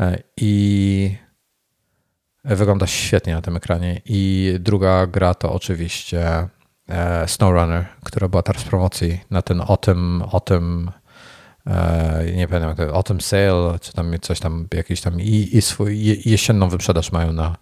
E, 0.00 0.22
I 0.36 1.16
wygląda 2.44 2.86
świetnie 2.86 3.34
na 3.34 3.42
tym 3.42 3.56
ekranie. 3.56 4.00
I 4.04 4.54
druga 4.60 5.06
gra 5.06 5.34
to 5.34 5.52
oczywiście 5.52 6.48
e, 6.88 7.28
SnowRunner, 7.28 7.86
która 8.04 8.28
była 8.28 8.42
teraz 8.42 8.62
w 8.62 8.68
promocji 8.68 9.20
na 9.30 9.42
ten 9.42 9.60
Autumn, 9.60 10.22
Autumn 10.32 10.90
e, 11.66 12.24
nie 12.36 12.48
pamiętam 12.48 12.76
to, 12.76 12.94
Autumn 12.94 13.20
Sale, 13.20 13.78
czy 13.80 13.92
tam 13.92 14.14
coś 14.20 14.40
tam, 14.40 14.68
jakiś 14.74 15.00
tam 15.00 15.20
i, 15.20 15.48
i 15.52 15.62
swój 15.62 16.22
jesienną 16.24 16.68
wyprzedaż 16.68 17.12
mają 17.12 17.32
na, 17.32 17.56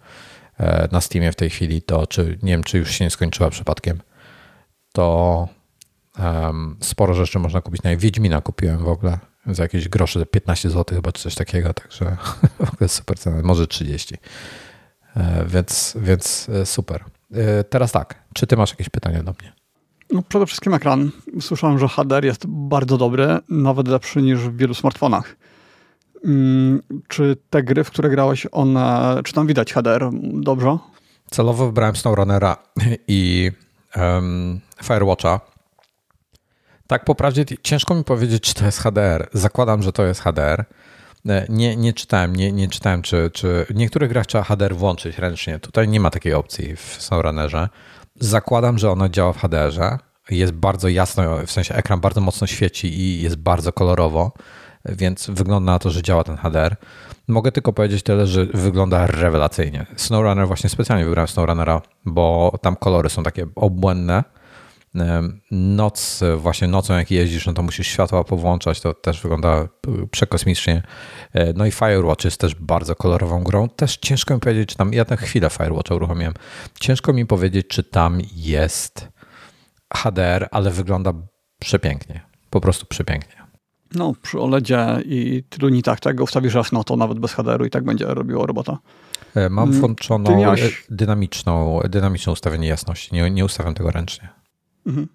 na 0.91 1.01
Steamie 1.01 1.31
w 1.31 1.35
tej 1.35 1.49
chwili, 1.49 1.81
to 1.81 2.07
czy 2.07 2.39
nie 2.43 2.51
wiem, 2.51 2.63
czy 2.63 2.77
już 2.77 2.91
się 2.91 3.05
nie 3.05 3.11
skończyła 3.11 3.49
przypadkiem 3.49 3.99
to 4.93 5.47
um, 6.19 6.77
sporo 6.81 7.13
rzeczy 7.13 7.39
można 7.39 7.61
kupić. 7.61 7.83
Na 7.83 7.97
Wiedźmina 7.97 8.41
kupiłem 8.41 8.77
w 8.77 8.87
ogóle 8.87 9.19
za 9.45 9.63
jakieś 9.63 9.89
grosze, 9.89 10.25
15 10.25 10.69
zł 10.69 10.95
chyba, 10.95 11.11
czy 11.11 11.23
coś 11.23 11.35
takiego, 11.35 11.73
także 11.73 12.17
w 12.65 12.73
ogóle 12.73 12.87
super 12.87 13.19
cena, 13.19 13.41
może 13.43 13.67
30. 13.67 14.15
E, 15.15 15.45
więc, 15.47 15.97
więc 16.01 16.49
e, 16.49 16.65
super. 16.65 17.03
E, 17.33 17.63
teraz 17.63 17.91
tak, 17.91 18.23
czy 18.33 18.47
ty 18.47 18.57
masz 18.57 18.69
jakieś 18.69 18.89
pytania 18.89 19.23
do 19.23 19.33
mnie? 19.41 19.53
No 20.11 20.21
przede 20.21 20.45
wszystkim 20.45 20.73
ekran. 20.73 21.11
Słyszałem, 21.41 21.79
że 21.79 21.87
HDR 21.87 22.25
jest 22.25 22.47
bardzo 22.47 22.97
dobry, 22.97 23.39
nawet 23.49 23.87
lepszy 23.87 24.21
niż 24.21 24.39
w 24.39 24.57
wielu 24.57 24.73
smartfonach. 24.73 25.35
Mm, 26.25 26.81
czy 27.07 27.37
te 27.49 27.63
gry, 27.63 27.83
w 27.83 27.91
które 27.91 28.09
grałeś, 28.09 28.47
one, 28.51 29.17
czy 29.23 29.33
tam 29.33 29.47
widać 29.47 29.73
HDR 29.73 30.09
dobrze? 30.33 30.77
Celowo 31.31 31.65
wybrałem 31.65 31.95
SnowRunnera 31.95 32.57
i 33.07 33.51
um, 33.95 34.59
Firewatcha. 34.83 35.39
Tak, 36.87 37.05
po 37.05 37.15
prawdzie 37.15 37.45
ciężko 37.61 37.95
mi 37.95 38.03
powiedzieć, 38.03 38.43
czy 38.43 38.53
to 38.53 38.65
jest 38.65 38.79
HDR. 38.79 39.29
Zakładam, 39.33 39.83
że 39.83 39.93
to 39.93 40.05
jest 40.05 40.21
HDR. 40.21 40.65
E, 41.29 41.45
nie, 41.49 41.75
nie 41.75 41.93
czytałem, 41.93 42.35
nie, 42.35 42.51
nie 42.51 42.67
czytałem, 42.67 43.01
czy, 43.01 43.31
czy 43.33 43.65
niektórych 43.75 44.09
grach 44.09 44.25
trzeba 44.25 44.43
HDR 44.43 44.75
włączyć 44.75 45.17
ręcznie. 45.17 45.59
Tutaj 45.59 45.87
nie 45.87 45.99
ma 45.99 46.09
takiej 46.09 46.33
opcji 46.33 46.75
w 46.75 46.97
SnowRunnerze. 46.99 47.69
Zakładam, 48.19 48.77
że 48.77 48.91
ono 48.91 49.09
działa 49.09 49.33
w 49.33 49.37
HDR-ze. 49.37 49.97
Jest 50.29 50.53
bardzo 50.53 50.87
jasno, 50.87 51.23
w 51.47 51.51
sensie 51.51 51.75
ekran 51.75 51.99
bardzo 51.99 52.21
mocno 52.21 52.47
świeci 52.47 52.99
i 52.99 53.21
jest 53.21 53.35
bardzo 53.35 53.73
kolorowo, 53.73 54.31
więc 54.85 55.29
wygląda 55.29 55.71
na 55.71 55.79
to, 55.79 55.89
że 55.89 56.01
działa 56.01 56.23
ten 56.23 56.37
HDR. 56.37 56.75
Mogę 57.27 57.51
tylko 57.51 57.73
powiedzieć 57.73 58.03
tyle, 58.03 58.27
że 58.27 58.45
wygląda 58.45 59.07
rewelacyjnie. 59.07 59.85
SnowRunner, 59.95 60.47
właśnie 60.47 60.69
specjalnie 60.69 61.05
wybrałem 61.05 61.27
SnowRunnera, 61.27 61.81
bo 62.05 62.57
tam 62.61 62.75
kolory 62.75 63.09
są 63.09 63.23
takie 63.23 63.47
obłędne. 63.55 64.23
Noc, 65.51 66.21
właśnie 66.37 66.67
nocą 66.67 66.93
jak 66.93 67.11
jeździsz, 67.11 67.45
no 67.45 67.53
to 67.53 67.63
musisz 67.63 67.87
światła 67.87 68.23
powłączać, 68.23 68.81
to 68.81 68.93
też 68.93 69.21
wygląda 69.21 69.67
przekosmicznie. 70.11 70.83
E, 71.33 71.53
no 71.53 71.65
i 71.65 71.71
Firewatch 71.71 72.25
jest 72.25 72.39
też 72.39 72.55
bardzo 72.55 72.95
kolorową 72.95 73.43
grą. 73.43 73.69
Też 73.69 73.97
ciężko 73.97 74.33
mi 74.33 74.39
powiedzieć, 74.39 74.69
czy 74.69 74.75
tam, 74.75 74.93
ja 74.93 75.05
tę 75.05 75.17
chwilę 75.17 75.49
Firewatch 75.49 75.91
uruchomiłem, 75.91 76.33
ciężko 76.79 77.13
mi 77.13 77.25
powiedzieć, 77.25 77.67
czy 77.67 77.83
tam 77.83 78.21
jest 78.35 79.09
HDR, 79.93 80.47
ale 80.51 80.71
wygląda 80.71 81.13
przepięknie, 81.59 82.21
po 82.49 82.61
prostu 82.61 82.85
przepięknie. 82.85 83.43
No, 83.95 84.13
przy 84.21 84.39
OLEDzie 84.39 84.85
i 85.05 85.43
tylu 85.49 85.69
nitach 85.69 85.99
tego 85.99 86.23
ustawisz 86.23 86.53
raz 86.53 86.71
no 86.71 86.83
to 86.83 86.95
nawet 86.95 87.19
bez 87.19 87.33
HDR-u 87.33 87.65
i 87.65 87.69
tak 87.69 87.83
będzie 87.83 88.05
robiło 88.05 88.45
robota. 88.45 88.77
E, 89.35 89.49
mam 89.49 89.69
mm, 89.69 89.79
włączoną 89.79 90.37
miałeś... 90.37 90.85
dynamiczną, 90.89 91.79
dynamiczne 91.89 92.33
ustawienie 92.33 92.67
jasności. 92.67 93.15
Nie, 93.15 93.31
nie 93.31 93.45
ustawiam 93.45 93.73
tego 93.73 93.91
ręcznie. 93.91 94.42
Mhm. 94.85 95.07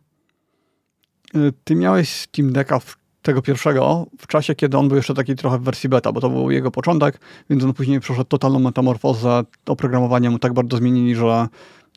E, 1.35 1.39
ty 1.65 1.75
miałeś 1.75 2.09
Steam 2.09 2.53
Decka 2.53 2.81
tego 3.23 3.43
pierwszego 3.43 4.07
w 4.19 4.27
czasie, 4.27 4.55
kiedy 4.55 4.79
on 4.79 4.89
był 4.89 4.97
jeszcze 4.97 5.15
taki 5.15 5.37
trochę 5.37 5.59
w 5.59 5.63
wersji 5.63 5.89
beta, 5.89 6.13
bo 6.13 6.21
to 6.21 6.31
był 6.31 6.51
jego 6.51 6.71
początek, 6.71 7.21
więc 7.51 7.65
on 7.65 7.75
później 7.75 8.01
przeszedł 8.01 8.29
totalną 8.29 8.59
metamorfozę. 8.59 9.43
Oprogramowanie 9.67 10.31
mu 10.31 10.39
tak 10.39 10.53
bardzo 10.53 10.77
zmienili, 10.77 11.15
że 11.15 11.49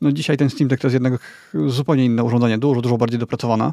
no 0.02 0.12
dzisiaj 0.12 0.38
ten 0.38 0.50
Steam 0.50 0.68
Deck 0.68 0.82
to 0.82 0.88
jest 0.88 0.94
jednak 0.94 1.22
zupełnie 1.54 2.06
inne 2.06 2.24
urządzenie, 2.24 2.58
dużo, 2.58 2.82
dużo 2.82 2.98
bardziej 2.98 3.20
dopracowane. 3.20 3.72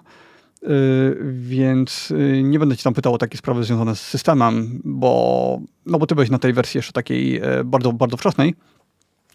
Y, 0.62 1.18
więc 1.32 2.10
y, 2.10 2.42
nie 2.42 2.58
będę 2.58 2.76
ci 2.76 2.84
tam 2.84 2.94
pytał 2.94 3.14
o 3.14 3.18
takie 3.18 3.38
sprawy 3.38 3.64
związane 3.64 3.96
z 3.96 4.00
systemem, 4.00 4.80
bo, 4.84 5.60
no 5.86 5.98
bo 5.98 6.06
ty 6.06 6.14
byłeś 6.14 6.30
na 6.30 6.38
tej 6.38 6.52
wersji 6.52 6.78
jeszcze 6.78 6.92
takiej 6.92 7.42
y, 7.60 7.64
bardzo, 7.64 7.92
bardzo 7.92 8.16
wczesnej. 8.16 8.54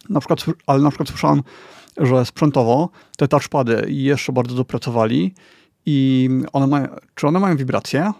Na 0.09 0.19
przykład, 0.19 0.45
ale 0.67 0.81
na 0.81 0.89
przykład 0.89 1.09
słyszałem, 1.09 1.41
że 1.97 2.25
sprzętowo 2.25 2.89
te 3.17 3.27
touchpady 3.27 3.85
jeszcze 3.87 4.33
bardzo 4.33 4.55
dopracowali 4.55 5.33
i 5.85 6.29
one 6.53 6.67
mają, 6.67 6.87
czy 7.15 7.27
one 7.27 7.39
mają 7.39 7.57
wibracje? 7.57 8.11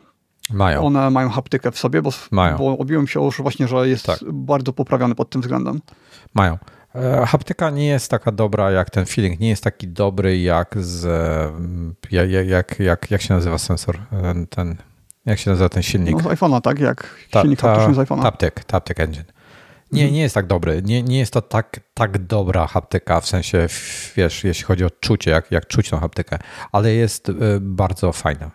Mają. 0.49 0.82
One 0.82 1.09
mają 1.09 1.30
haptykę 1.30 1.71
w 1.71 1.78
sobie, 1.78 2.01
bo, 2.01 2.09
mają. 2.32 2.57
bo 2.57 2.78
obiłem 2.78 3.07
się 3.07 3.24
już 3.24 3.41
właśnie, 3.41 3.67
że 3.67 3.89
jest 3.89 4.05
tak. 4.05 4.19
bardzo 4.34 4.74
poprawiony 4.74 5.15
pod 5.15 5.30
tym 5.30 5.41
względem. 5.41 5.82
Mają. 6.34 6.57
E, 6.95 7.26
haptyka 7.26 7.69
nie 7.69 7.88
jest 7.88 8.11
taka 8.11 8.32
dobra 8.32 8.71
jak 8.71 8.89
ten 8.89 9.05
feeling, 9.05 9.39
nie 9.39 9.49
jest 9.49 9.63
taki 9.63 9.88
dobry 9.88 10.39
jak 10.39 10.76
z. 10.78 11.05
Jak, 12.11 12.30
jak, 12.47 12.80
jak, 12.80 13.11
jak 13.11 13.21
się 13.21 13.34
nazywa 13.34 13.57
sensor? 13.57 13.97
E, 14.11 14.45
ten, 14.49 14.76
jak 15.26 15.39
się 15.39 15.49
nazywa 15.49 15.69
ten 15.69 15.84
silnik? 15.84 16.15
No 16.15 16.24
z 16.24 16.26
iPhone'a, 16.26 16.61
tak? 16.61 16.80
Jak 16.80 17.15
ta, 17.32 17.41
silnik 17.41 17.61
ta, 17.61 17.93
z 17.93 17.97
iPhone'a. 17.97 18.21
Taptic, 18.21 18.53
Taptic 18.67 18.99
Engine. 18.99 19.26
Nie, 19.93 20.11
nie 20.11 20.21
jest 20.21 20.35
tak 20.35 20.47
dobry. 20.47 20.81
Nie, 20.85 21.03
nie 21.03 21.19
jest 21.19 21.33
to 21.33 21.41
tak, 21.41 21.79
tak 21.93 22.17
dobra 22.17 22.67
haptyka, 22.67 23.21
w 23.21 23.27
sensie, 23.27 23.67
wiesz, 24.15 24.43
jeśli 24.43 24.63
chodzi 24.63 24.85
o 24.85 24.89
czucie, 24.89 25.31
jak, 25.31 25.51
jak 25.51 25.67
czuć 25.67 25.89
tą 25.89 25.99
haptykę, 25.99 26.39
ale 26.71 26.93
jest 26.93 27.29
e, 27.29 27.33
bardzo 27.61 28.11
fajna. 28.11 28.51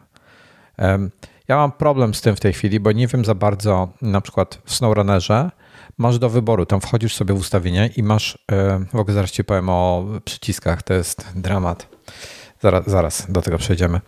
Ja 1.49 1.57
mam 1.57 1.73
problem 1.73 2.15
z 2.15 2.21
tym 2.21 2.37
w 2.37 2.41
tej 2.41 2.53
chwili, 2.53 2.81
bo 2.81 2.93
nie 2.93 3.07
wiem 3.07 3.25
za 3.25 3.35
bardzo, 3.35 3.89
na 4.03 4.21
przykład 4.21 4.59
w 4.65 4.75
SnowRunnerze, 4.75 5.51
masz 5.99 6.19
do 6.19 6.31
wyboru. 6.31 6.67
Tam 6.67 6.81
wchodzisz 6.81 7.15
sobie 7.17 7.35
w 7.35 7.39
ustawienie 7.39 7.91
i 7.97 8.03
masz, 8.03 8.39
e, 8.53 8.85
w 8.93 8.97
ogóle 8.97 9.15
zaraz 9.15 9.31
ci 9.31 9.45
powiem 9.45 9.69
o 9.69 10.07
przyciskach, 10.25 10.83
to 10.83 10.95
jest 10.95 11.27
dramat. 11.35 11.89
Zaraz, 12.61 12.87
zaraz 12.87 13.33
do 13.33 13.43
tego 13.43 13.59
przejdziemy. 13.59 14.01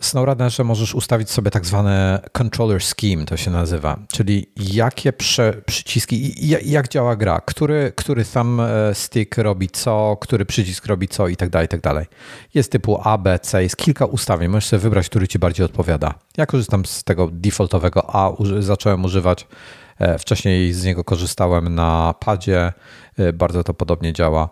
SnowRunnerze 0.00 0.64
możesz 0.64 0.94
ustawić 0.94 1.30
sobie 1.30 1.50
tak 1.50 1.66
zwane 1.66 2.20
controller 2.32 2.82
scheme, 2.82 3.24
to 3.24 3.36
się 3.36 3.50
nazywa, 3.50 3.98
czyli 4.12 4.52
jakie 4.56 5.12
prze, 5.12 5.62
przyciski, 5.66 6.34
jak 6.64 6.88
działa 6.88 7.16
gra, 7.16 7.40
który, 7.40 7.92
który 7.96 8.24
thumb 8.24 8.60
e, 8.60 8.94
stick 8.94 9.38
robi 9.38 9.68
co, 9.68 10.16
który 10.20 10.44
przycisk 10.46 10.86
robi 10.86 11.08
co 11.08 11.28
i 11.28 11.36
tak 11.36 11.50
dalej, 11.50 11.66
i 11.66 11.68
tak 11.68 11.80
dalej. 11.80 12.06
Jest 12.54 12.72
typu 12.72 13.00
A, 13.04 13.18
B, 13.18 13.38
C, 13.38 13.62
jest 13.62 13.76
kilka 13.76 14.06
ustawień, 14.06 14.48
możesz 14.48 14.68
sobie 14.68 14.80
wybrać, 14.80 15.08
który 15.08 15.28
ci 15.28 15.38
bardziej 15.38 15.66
odpowiada. 15.66 16.14
Ja 16.36 16.46
korzystam 16.46 16.84
z 16.86 17.04
tego 17.04 17.28
defaultowego 17.32 18.16
A, 18.16 18.32
zacząłem 18.60 19.04
używać 19.04 19.46
E, 19.98 20.18
wcześniej 20.18 20.72
z 20.72 20.84
niego 20.84 21.04
korzystałem 21.04 21.74
na 21.74 22.14
padzie, 22.20 22.72
e, 23.18 23.32
bardzo 23.32 23.64
to 23.64 23.74
podobnie 23.74 24.12
działa. 24.12 24.48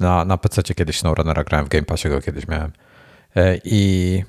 Na, 0.00 0.24
na 0.24 0.38
PC 0.38 0.62
kiedyś 0.62 0.98
SnowRunnera 0.98 1.44
grałem 1.44 1.66
w 1.66 1.68
Game 1.68 1.84
Passie, 1.84 2.08
go 2.08 2.20
kiedyś 2.20 2.48
miałem. 2.48 2.72
I, 3.64 4.22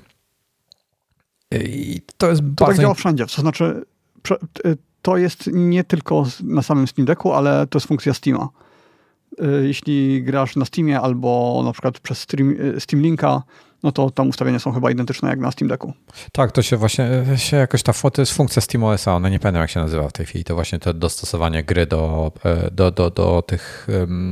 i 1.52 2.00
to 2.16 2.28
jest 2.28 2.40
to 2.40 2.46
bardzo... 2.46 2.66
tak 2.66 2.82
działa 2.82 2.94
wszędzie, 2.94 3.26
to 3.26 3.40
znaczy 3.40 3.84
to 5.02 5.16
jest 5.16 5.50
nie 5.52 5.84
tylko 5.84 6.26
na 6.42 6.62
samym 6.62 6.86
Steam 6.88 7.06
Decku, 7.06 7.32
ale 7.32 7.66
to 7.66 7.78
jest 7.78 7.86
funkcja 7.86 8.14
Steama. 8.14 8.48
Jeśli 9.62 10.22
grasz 10.22 10.56
na 10.56 10.64
Steamie 10.64 11.00
albo 11.00 11.62
na 11.64 11.72
przykład 11.72 12.00
przez 12.00 12.18
Steam, 12.18 12.54
Steam 12.78 13.02
Linka, 13.02 13.42
no 13.82 13.92
to 13.92 14.10
tam 14.10 14.28
ustawienia 14.28 14.58
są 14.58 14.72
chyba 14.72 14.90
identyczne 14.90 15.28
jak 15.28 15.38
na 15.38 15.50
Steam 15.50 15.68
Decku. 15.68 15.92
Tak, 16.32 16.52
to 16.52 16.62
się 16.62 16.76
właśnie, 16.76 17.08
się 17.36 17.56
jakoś 17.56 17.82
ta 17.82 17.92
to 17.92 18.22
jest 18.22 18.32
funkcja 18.32 18.62
SteamOS-a, 18.62 19.14
ona 19.14 19.28
nie 19.28 19.38
pamiętam 19.38 19.60
jak 19.60 19.70
się 19.70 19.80
nazywa 19.80 20.08
w 20.08 20.12
tej 20.12 20.26
chwili, 20.26 20.44
to 20.44 20.54
właśnie 20.54 20.78
to 20.78 20.94
dostosowanie 20.94 21.64
gry 21.64 21.86
do, 21.86 22.32
e, 22.44 22.70
do, 22.70 22.90
do, 22.90 23.10
do 23.10 23.42
tych 23.42 23.86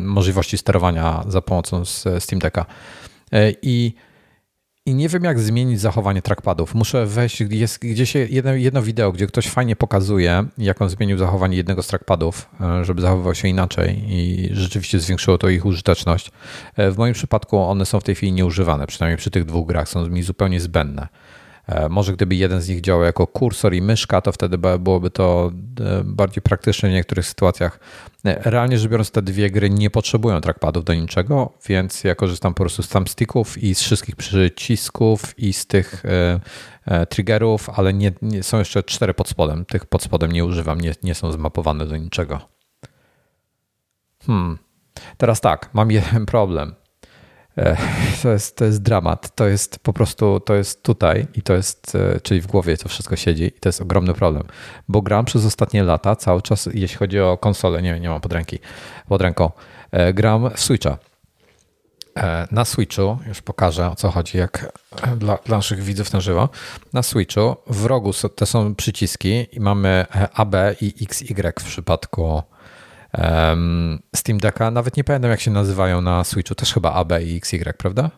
możliwości 0.04 0.58
sterowania 0.58 1.24
za 1.28 1.42
pomocą 1.42 1.84
Steam 2.18 2.38
Decka. 2.40 2.66
E, 3.32 3.52
I 3.62 3.94
i 4.87 4.95
nie 4.95 5.09
wiem, 5.09 5.24
jak 5.24 5.41
zmienić 5.41 5.80
zachowanie 5.80 6.22
trackpadów. 6.22 6.74
Muszę 6.74 7.07
wejść, 7.07 7.41
jest 7.41 7.78
gdzieś 7.78 8.14
jedno, 8.14 8.55
jedno 8.55 8.82
wideo, 8.82 9.12
gdzie 9.12 9.26
ktoś 9.26 9.49
fajnie 9.49 9.76
pokazuje, 9.76 10.45
jak 10.59 10.82
on 10.82 10.89
zmienił 10.89 11.18
zachowanie 11.18 11.57
jednego 11.57 11.82
z 11.82 11.87
trackpadów, 11.87 12.49
e, 12.61 12.84
żeby 12.84 13.03
zachowywał 13.03 13.34
się 13.34 13.49
inaczej 13.49 14.05
i 14.09 14.49
rzeczywiście 14.53 15.01
zwiększyło 15.01 15.39
to 15.39 15.49
ich 15.49 15.66
użyteczność. 15.66 16.30
E, 16.76 16.91
w 16.91 16.99
moim 16.99 17.14
przypadku 17.14 17.59
one 17.59 17.87
są 17.87 18.01
w 18.01 18.05
tej 18.05 18.14
chwili 18.14 18.32
nieużywane, 18.32 18.87
przynajmniej 18.87 19.18
przy 19.18 19.30
tych 19.30 19.45
dwóch 19.45 19.66
grach 19.66 19.89
są 19.89 20.09
mi 20.09 20.22
zupełnie 20.22 20.61
zbędne. 20.61 21.09
E, 21.66 21.88
może 21.88 22.12
gdyby 22.12 22.34
jeden 22.34 22.60
z 22.60 22.68
nich 22.68 22.80
działał 22.80 23.02
jako 23.02 23.26
kursor 23.26 23.74
i 23.74 23.82
myszka, 23.82 24.20
to 24.20 24.32
wtedy 24.32 24.58
byłoby 24.58 25.10
to 25.10 25.50
e, 25.80 26.02
bardziej 26.04 26.42
praktyczne 26.42 26.88
w 26.88 26.92
niektórych 26.92 27.26
sytuacjach. 27.26 27.80
E, 28.24 28.50
realnie 28.50 28.78
rzecz 28.78 28.90
biorąc, 28.90 29.10
te 29.10 29.22
dwie 29.22 29.50
gry 29.50 29.70
nie 29.70 29.90
potrzebują 29.90 30.40
trackpadów 30.40 30.84
do 30.84 30.94
niczego, 30.94 31.52
więc 31.68 32.04
ja 32.04 32.14
korzystam 32.14 32.54
po 32.54 32.62
prostu 32.62 32.82
z 32.82 32.88
thumbsticków 32.88 33.58
i 33.62 33.74
z 33.74 33.80
wszystkich 33.80 34.16
przycisków 34.16 35.38
i 35.38 35.52
z 35.52 35.66
tych 35.66 36.02
triggerów, 37.08 37.70
ale 37.70 37.92
nie, 37.92 38.12
nie, 38.22 38.42
są 38.42 38.58
jeszcze 38.58 38.82
cztery 38.82 39.14
pod 39.14 39.28
spodem. 39.28 39.64
Tych 39.64 39.86
pod 39.86 40.02
spodem 40.02 40.32
nie 40.32 40.44
używam, 40.44 40.80
nie, 40.80 40.94
nie 41.02 41.14
są 41.14 41.32
zmapowane 41.32 41.86
do 41.86 41.96
niczego. 41.96 42.40
Hmm. 44.26 44.58
Teraz 45.16 45.40
tak, 45.40 45.70
mam 45.72 45.90
jeden 45.90 46.26
problem. 46.36 46.74
To 48.22 48.32
jest, 48.32 48.57
to 48.57 48.64
jest 48.64 48.82
dramat. 48.82 49.34
To 49.34 49.46
jest 49.46 49.78
po 49.78 49.92
prostu, 49.92 50.40
to 50.40 50.54
jest 50.54 50.82
tutaj 50.82 51.26
i 51.34 51.42
to 51.42 51.54
jest, 51.54 51.94
e, 51.94 52.20
czyli 52.20 52.40
w 52.40 52.46
głowie 52.46 52.76
to 52.76 52.88
wszystko 52.88 53.16
siedzi 53.16 53.44
i 53.44 53.52
to 53.52 53.68
jest 53.68 53.80
ogromny 53.80 54.14
problem, 54.14 54.44
bo 54.88 55.02
gram 55.02 55.24
przez 55.24 55.44
ostatnie 55.44 55.82
lata 55.82 56.16
cały 56.16 56.42
czas, 56.42 56.68
jeśli 56.74 56.96
chodzi 56.96 57.20
o 57.20 57.38
konsolę, 57.38 57.82
nie, 57.82 58.00
nie 58.00 58.09
mam 58.09 58.20
pod, 58.20 58.32
ręki, 58.32 58.59
pod 59.09 59.22
ręką, 59.22 59.50
e, 59.90 60.12
gram 60.12 60.50
w 60.54 60.61
Switcha. 60.61 60.98
E, 62.16 62.48
na 62.50 62.64
Switchu, 62.64 63.18
już 63.28 63.42
pokażę 63.42 63.90
o 63.90 63.96
co 63.96 64.11
chodzi, 64.11 64.38
jak 64.38 64.72
dla, 65.16 65.38
dla 65.44 65.57
naszych 65.57 65.82
widzów 65.82 66.12
na 66.12 66.20
żywo. 66.20 66.48
Na 66.92 67.02
Switchu 67.02 67.57
w 67.66 67.84
rogu 67.84 68.11
to 68.36 68.46
są 68.46 68.74
przyciski 68.74 69.46
i 69.52 69.61
mamy 69.61 70.07
AB 70.34 70.54
i 70.80 70.94
XY 71.02 71.52
w 71.61 71.64
przypadku 71.64 72.42
Steam 74.16 74.38
Decka. 74.38 74.70
Nawet 74.70 74.96
nie 74.96 75.04
pamiętam, 75.04 75.30
jak 75.30 75.40
się 75.40 75.50
nazywają 75.50 76.00
na 76.00 76.24
Switchu. 76.24 76.54
Też 76.54 76.74
chyba 76.74 76.92
AB 76.92 77.12
i 77.22 77.36
XY, 77.36 77.72
prawda? 77.78 78.11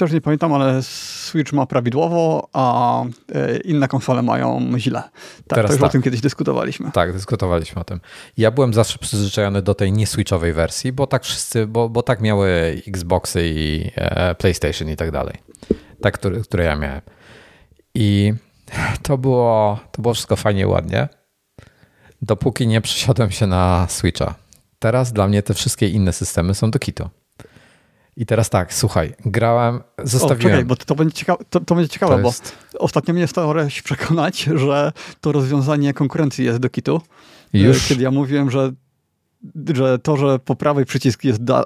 też 0.00 0.12
nie 0.12 0.20
pamiętam, 0.20 0.52
ale 0.52 0.82
Switch 0.82 1.52
ma 1.52 1.66
prawidłowo, 1.66 2.48
a 2.52 3.02
e, 3.34 3.56
inne 3.56 3.88
konsole 3.88 4.22
mają 4.22 4.78
źle. 4.78 5.02
Tak, 5.46 5.56
Teraz 5.56 5.70
tak. 5.70 5.82
o 5.82 5.88
tym 5.88 6.02
kiedyś 6.02 6.20
dyskutowaliśmy. 6.20 6.90
Tak, 6.92 7.12
dyskutowaliśmy 7.12 7.80
o 7.80 7.84
tym. 7.84 8.00
Ja 8.36 8.50
byłem 8.50 8.74
zawsze 8.74 8.98
przyzwyczajony 8.98 9.62
do 9.62 9.74
tej 9.74 9.92
nie-switchowej 9.92 10.52
wersji, 10.52 10.92
bo 10.92 11.06
tak 11.06 11.24
wszyscy, 11.24 11.66
bo, 11.66 11.88
bo 11.88 12.02
tak 12.02 12.20
miały 12.20 12.48
Xboxy 12.88 13.42
i 13.44 13.90
e, 13.94 14.34
PlayStation 14.34 14.88
i 14.88 14.96
tak 14.96 15.10
dalej. 15.10 15.34
Tak, 16.02 16.14
które, 16.14 16.40
które 16.40 16.64
ja 16.64 16.76
miałem. 16.76 17.00
I 17.94 18.32
to 19.02 19.18
było, 19.18 19.80
to 19.92 20.02
było 20.02 20.14
wszystko 20.14 20.36
fajnie, 20.36 20.68
ładnie, 20.68 21.08
dopóki 22.22 22.66
nie 22.66 22.80
przesiadłem 22.80 23.30
się 23.30 23.46
na 23.46 23.86
Switcha. 23.88 24.34
Teraz 24.78 25.12
dla 25.12 25.28
mnie 25.28 25.42
te 25.42 25.54
wszystkie 25.54 25.88
inne 25.88 26.12
systemy 26.12 26.54
są 26.54 26.70
do 26.70 26.78
kitu. 26.78 27.08
I 28.16 28.26
teraz 28.26 28.50
tak, 28.50 28.74
słuchaj, 28.74 29.14
grałem, 29.24 29.80
zostawiłem... 30.04 30.52
O, 30.52 30.56
czekaj, 30.56 30.64
bo 30.64 30.76
to 30.76 30.94
będzie, 30.94 31.14
ciekawe, 31.14 31.44
to, 31.50 31.60
to 31.60 31.74
będzie 31.74 31.88
ciekawe, 31.88 32.22
to 32.22 32.28
jest... 32.28 32.56
bo 32.72 32.78
ostatnio 32.78 33.14
mnie 33.14 33.26
starałeś 33.26 33.82
przekonać, 33.82 34.42
że 34.54 34.92
to 35.20 35.32
rozwiązanie 35.32 35.94
konkurencji 35.94 36.44
jest 36.44 36.58
do 36.58 36.70
kitu. 36.70 37.00
Już? 37.52 37.86
Kiedy 37.86 38.02
ja 38.02 38.10
mówiłem, 38.10 38.50
że 38.50 38.72
że 39.74 39.98
to, 39.98 40.16
że 40.16 40.38
po 40.38 40.56
prawej 40.56 40.84
przycisk 40.84 41.24
jest 41.24 41.44
da 41.44 41.64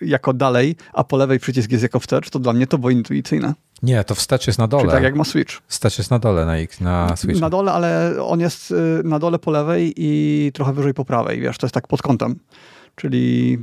jako 0.00 0.32
dalej, 0.32 0.76
a 0.92 1.04
po 1.04 1.16
lewej 1.16 1.38
przycisk 1.38 1.70
jest 1.70 1.82
jako 1.82 2.00
wstecz, 2.00 2.30
to 2.30 2.38
dla 2.38 2.52
mnie 2.52 2.66
to 2.66 2.78
było 2.78 2.90
intuicyjne. 2.90 3.54
Nie, 3.82 4.04
to 4.04 4.14
wstecz 4.14 4.46
jest 4.46 4.58
na 4.58 4.68
dole. 4.68 4.82
Czyli 4.82 4.92
tak 4.92 5.02
jak 5.02 5.14
ma 5.14 5.24
Switch. 5.24 5.60
Wstecz 5.66 5.98
jest 5.98 6.10
na 6.10 6.18
dole 6.18 6.46
na, 6.80 7.06
na 7.06 7.16
Switch. 7.16 7.40
Na 7.40 7.50
dole, 7.50 7.72
ale 7.72 8.14
on 8.22 8.40
jest 8.40 8.70
y, 8.70 8.74
na 9.04 9.18
dole 9.18 9.38
po 9.38 9.50
lewej 9.50 9.94
i 9.96 10.50
trochę 10.54 10.72
wyżej 10.72 10.94
po 10.94 11.04
prawej, 11.04 11.40
wiesz, 11.40 11.58
to 11.58 11.66
jest 11.66 11.74
tak 11.74 11.86
pod 11.86 12.02
kątem. 12.02 12.38
Czyli 12.94 13.58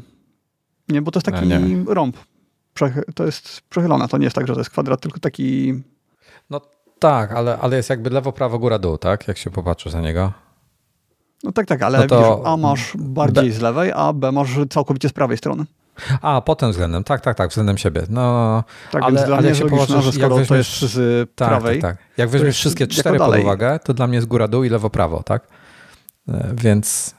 nie, 0.89 1.01
bo 1.01 1.11
to 1.11 1.17
jest 1.17 1.25
taki 1.25 1.47
nie, 1.47 1.59
nie. 1.59 1.93
rąb. 1.93 2.17
to 3.15 3.25
jest 3.25 3.61
przechylone, 3.69 4.07
to 4.07 4.17
nie 4.17 4.23
jest 4.23 4.35
tak, 4.35 4.47
że 4.47 4.53
to 4.53 4.59
jest 4.59 4.69
kwadrat, 4.69 5.01
tylko 5.01 5.19
taki... 5.19 5.73
No 6.49 6.61
tak, 6.99 7.31
ale, 7.31 7.57
ale 7.57 7.77
jest 7.77 7.89
jakby 7.89 8.09
lewo, 8.09 8.31
prawo, 8.31 8.59
góra, 8.59 8.79
dół, 8.79 8.97
tak? 8.97 9.27
Jak 9.27 9.37
się 9.37 9.51
popatrzy 9.51 9.89
za 9.89 10.01
niego. 10.01 10.33
No 11.43 11.51
tak, 11.51 11.65
tak, 11.65 11.81
ale 11.81 11.99
no 11.99 12.07
to... 12.07 12.19
wiesz, 12.19 12.47
A 12.47 12.57
masz 12.57 12.91
bardziej 12.97 13.49
B... 13.49 13.51
z 13.51 13.61
lewej, 13.61 13.91
a 13.95 14.13
B 14.13 14.31
masz 14.31 14.49
całkowicie 14.69 15.09
z 15.09 15.13
prawej 15.13 15.37
strony. 15.37 15.65
A, 16.21 16.41
pod 16.41 16.59
tym 16.59 16.71
względem, 16.71 17.03
tak, 17.03 17.21
tak, 17.21 17.37
tak, 17.37 17.49
względem 17.49 17.77
siebie. 17.77 18.03
No, 18.09 18.63
tak, 18.91 19.03
ale, 19.03 19.15
więc 19.15 19.31
ale 19.31 19.47
jak 19.47 19.57
się 19.57 20.01
że 20.01 20.11
skoro 20.11 20.39
jak 20.39 20.47
weźmiesz, 20.47 20.79
to 20.79 20.85
jest 20.85 20.95
z 20.95 21.29
tak, 21.35 21.47
prawej... 21.47 21.81
Tak, 21.81 21.97
tak. 21.97 22.05
Jak 22.17 22.29
weźmiesz 22.29 22.55
wszystkie 22.55 22.87
cztery 22.87 23.17
pod 23.17 23.37
uwagę, 23.37 23.79
to 23.83 23.93
dla 23.93 24.07
mnie 24.07 24.15
jest 24.15 24.27
góra, 24.27 24.47
dół 24.47 24.63
i 24.63 24.69
lewo, 24.69 24.89
prawo, 24.89 25.23
tak? 25.23 25.47
E, 26.29 26.53
więc 26.53 27.15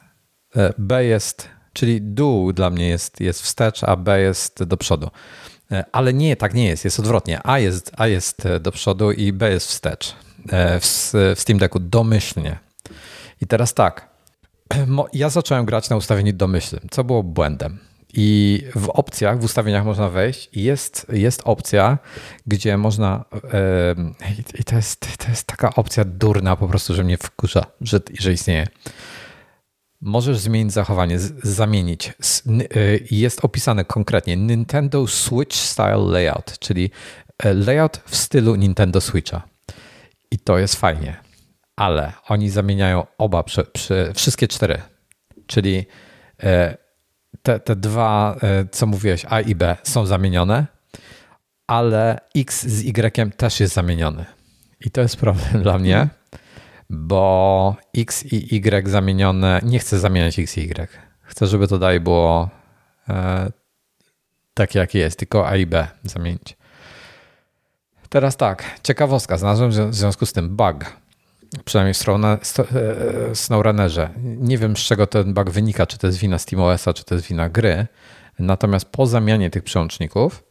e, 0.57 0.73
B 0.79 1.05
jest, 1.05 1.49
czyli 1.73 2.03
dół 2.03 2.53
dla 2.53 2.71
mnie 2.71 2.89
jest, 2.89 3.21
jest 3.21 3.43
wstecz, 3.43 3.85
a 3.85 3.97
B 3.97 4.21
jest 4.21 4.64
do 4.64 4.77
przodu. 4.77 5.11
E, 5.73 5.85
ale 5.93 6.14
nie, 6.14 6.37
tak 6.37 6.55
nie 6.55 6.66
jest, 6.66 6.85
jest 6.85 6.99
odwrotnie. 6.99 7.41
A 7.45 7.59
jest, 7.59 7.93
A 7.97 8.07
jest 8.07 8.43
do 8.61 8.73
przodu 8.73 9.12
i 9.12 9.33
B 9.33 9.51
jest 9.51 9.69
wstecz. 9.69 10.16
W, 10.81 11.12
w 11.37 11.41
Steam 11.41 11.59
Decku 11.59 11.79
domyślnie. 11.81 12.59
I 13.41 13.47
teraz 13.47 13.74
tak, 13.74 14.09
ja 15.12 15.30
zacząłem 15.30 15.64
grać 15.64 15.91
na 15.91 15.97
ustawieniu 15.97 16.32
domyślnym, 16.32 16.82
co 16.91 17.05
było 17.05 17.22
błędem. 17.22 17.78
I 18.14 18.62
w 18.74 18.89
opcjach, 18.89 19.41
w 19.41 19.45
ustawieniach 19.45 19.84
można 19.84 20.09
wejść 20.09 20.49
i 20.53 20.62
jest, 20.62 21.07
jest 21.12 21.43
opcja, 21.45 21.99
gdzie 22.47 22.76
można. 22.76 23.24
Yy, 23.32 24.51
I 24.59 24.64
to 24.64 24.76
jest, 24.76 25.18
to 25.18 25.28
jest 25.28 25.47
taka 25.47 25.74
opcja 25.74 26.05
durna 26.05 26.57
po 26.57 26.68
prostu, 26.68 26.95
że 26.95 27.05
mnie 27.05 27.18
wkurza, 27.18 27.66
że, 27.80 28.01
że 28.18 28.32
istnieje. 28.32 28.66
Możesz 30.01 30.39
zmienić 30.39 30.72
zachowanie, 30.72 31.18
z, 31.18 31.45
zamienić. 31.45 32.12
Yy, 32.47 32.64
jest 33.11 33.45
opisane 33.45 33.84
konkretnie 33.84 34.36
Nintendo 34.36 35.07
Switch 35.07 35.57
Style 35.57 35.97
Layout, 36.12 36.59
czyli 36.59 36.91
e, 37.39 37.55
layout 37.55 38.01
w 38.07 38.16
stylu 38.16 38.55
Nintendo 38.55 39.01
Switcha. 39.01 39.43
I 40.30 40.39
to 40.39 40.59
jest 40.59 40.76
fajnie, 40.76 41.28
ale 41.79 42.12
oni 42.29 42.51
zamieniają 42.51 43.07
oba, 43.18 43.43
przy, 43.43 43.64
przy, 43.64 44.12
wszystkie 44.14 44.49
cztery. 44.49 44.83
Czyli. 45.47 45.87
Yy, 46.43 46.89
te, 47.43 47.61
te 47.61 47.76
dwa, 47.76 48.37
e, 48.43 48.64
co 48.70 48.87
mówiłeś, 48.87 49.26
A 49.29 49.41
i 49.41 49.55
B, 49.55 49.76
są 49.83 50.07
zamienione, 50.07 50.66
ale 51.66 52.20
X 52.37 52.66
z 52.66 52.85
Y 52.85 53.37
też 53.37 53.61
jest 53.61 53.74
zamieniony. 53.74 54.24
I 54.81 54.91
to 54.91 55.01
jest 55.01 55.16
problem 55.16 55.62
dla 55.62 55.79
mnie, 55.79 56.09
bo 56.91 57.76
X 57.97 58.24
i 58.24 58.57
Y 58.57 58.89
zamienione, 58.89 59.61
nie 59.62 59.79
chcę 59.79 59.99
zamieniać 59.99 60.39
X 60.39 60.59
i 60.59 60.61
Y. 60.61 60.91
Chcę, 61.22 61.47
żeby 61.47 61.68
to 61.68 61.79
dalej 61.79 62.01
było 62.01 62.51
e, 63.09 63.51
takie, 64.55 64.79
jakie 64.79 64.99
jest, 64.99 65.18
tylko 65.18 65.49
A 65.49 65.57
i 65.57 65.66
B 65.66 65.87
zamienić. 66.03 66.57
Teraz 68.09 68.37
tak, 68.37 68.81
ciekawostka, 68.83 69.37
znalazłem 69.37 69.70
w 69.70 69.95
związku 69.95 70.26
z 70.26 70.33
tym 70.33 70.57
bug 70.57 70.85
przynajmniej 71.64 71.94
w 71.94 71.99
SnowRunnerze. 73.34 74.11
Nie 74.22 74.59
wiem, 74.59 74.76
z 74.76 74.80
czego 74.80 75.07
ten 75.07 75.34
bug 75.34 75.51
wynika, 75.51 75.86
czy 75.86 75.99
to 75.99 76.07
jest 76.07 76.18
wina 76.18 76.38
SteamOS-a, 76.38 76.92
czy 76.92 77.05
to 77.05 77.14
jest 77.14 77.26
wina 77.26 77.49
gry. 77.49 77.86
Natomiast 78.38 78.86
po 78.92 79.07
zamianie 79.07 79.51
tych 79.51 79.62
przełączników 79.62 80.44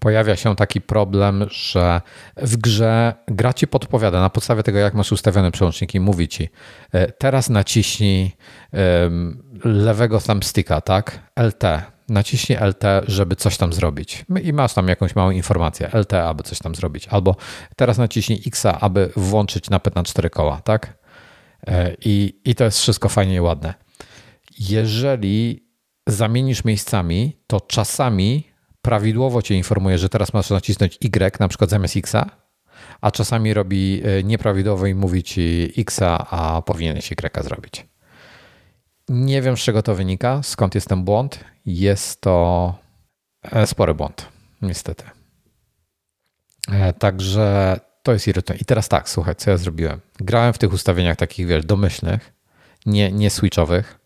pojawia 0.00 0.36
się 0.36 0.56
taki 0.56 0.80
problem, 0.80 1.44
że 1.50 2.00
w 2.36 2.56
grze 2.56 3.14
gra 3.28 3.52
ci 3.52 3.66
podpowiada 3.66 4.20
na 4.20 4.30
podstawie 4.30 4.62
tego, 4.62 4.78
jak 4.78 4.94
masz 4.94 5.12
ustawione 5.12 5.50
przełączniki, 5.50 6.00
mówi 6.00 6.28
ci 6.28 6.48
e, 6.92 7.12
teraz 7.12 7.50
naciśnij 7.50 8.32
lewego 9.64 10.20
thumbsticka, 10.20 10.80
tak? 10.80 11.20
LT, 11.36 11.93
naciśnij 12.08 12.58
LT, 12.58 12.84
żeby 13.06 13.36
coś 13.36 13.56
tam 13.56 13.72
zrobić. 13.72 14.24
I 14.42 14.52
masz 14.52 14.74
tam 14.74 14.88
jakąś 14.88 15.16
małą 15.16 15.30
informację, 15.30 15.90
LT, 15.92 16.12
aby 16.12 16.42
coś 16.42 16.58
tam 16.58 16.74
zrobić. 16.74 17.08
Albo 17.08 17.36
teraz 17.76 17.98
naciśnij 17.98 18.42
X, 18.46 18.66
aby 18.66 19.10
włączyć 19.16 19.70
napęd 19.70 19.96
na 19.96 20.02
cztery 20.02 20.30
koła, 20.30 20.60
tak? 20.60 20.98
E, 21.66 21.94
I, 22.04 22.40
I 22.44 22.54
to 22.54 22.64
jest 22.64 22.78
wszystko 22.78 23.08
fajnie 23.08 23.34
i 23.34 23.40
ładne. 23.40 23.74
Jeżeli 24.58 25.64
zamienisz 26.06 26.64
miejscami, 26.64 27.36
to 27.46 27.60
czasami 27.60 28.46
prawidłowo 28.82 29.42
cię 29.42 29.54
informuje, 29.54 29.98
że 29.98 30.08
teraz 30.08 30.32
masz 30.32 30.50
nacisnąć 30.50 30.98
Y 31.00 31.40
na 31.40 31.48
przykład 31.48 31.70
zamiast 31.70 31.96
X, 31.96 32.14
a 33.00 33.10
czasami 33.10 33.54
robi 33.54 34.02
e, 34.04 34.22
nieprawidłowo 34.22 34.86
i 34.86 34.94
mówi 34.94 35.22
ci 35.22 35.72
X, 35.78 36.00
a 36.02 36.62
powinieneś 36.66 37.12
Y 37.12 37.44
zrobić. 37.44 37.86
Nie 39.08 39.42
wiem, 39.42 39.56
z 39.56 39.60
czego 39.60 39.82
to 39.82 39.94
wynika, 39.94 40.40
skąd 40.42 40.74
jest 40.74 40.88
ten 40.88 41.04
błąd. 41.04 41.44
Jest 41.66 42.20
to 42.20 42.74
e, 43.42 43.66
spory 43.66 43.94
błąd, 43.94 44.28
niestety. 44.62 45.04
E, 46.72 46.92
także 46.92 47.80
to 48.02 48.12
jest 48.12 48.28
irytujące. 48.28 48.62
I 48.62 48.64
teraz 48.64 48.88
tak, 48.88 49.08
słuchaj, 49.08 49.36
co 49.36 49.50
ja 49.50 49.56
zrobiłem. 49.56 50.00
Grałem 50.20 50.52
w 50.52 50.58
tych 50.58 50.72
ustawieniach 50.72 51.16
takich, 51.16 51.46
wiesz, 51.46 51.64
domyślnych, 51.64 52.32
nie, 52.86 53.12
nie 53.12 53.30
switchowych 53.30 53.98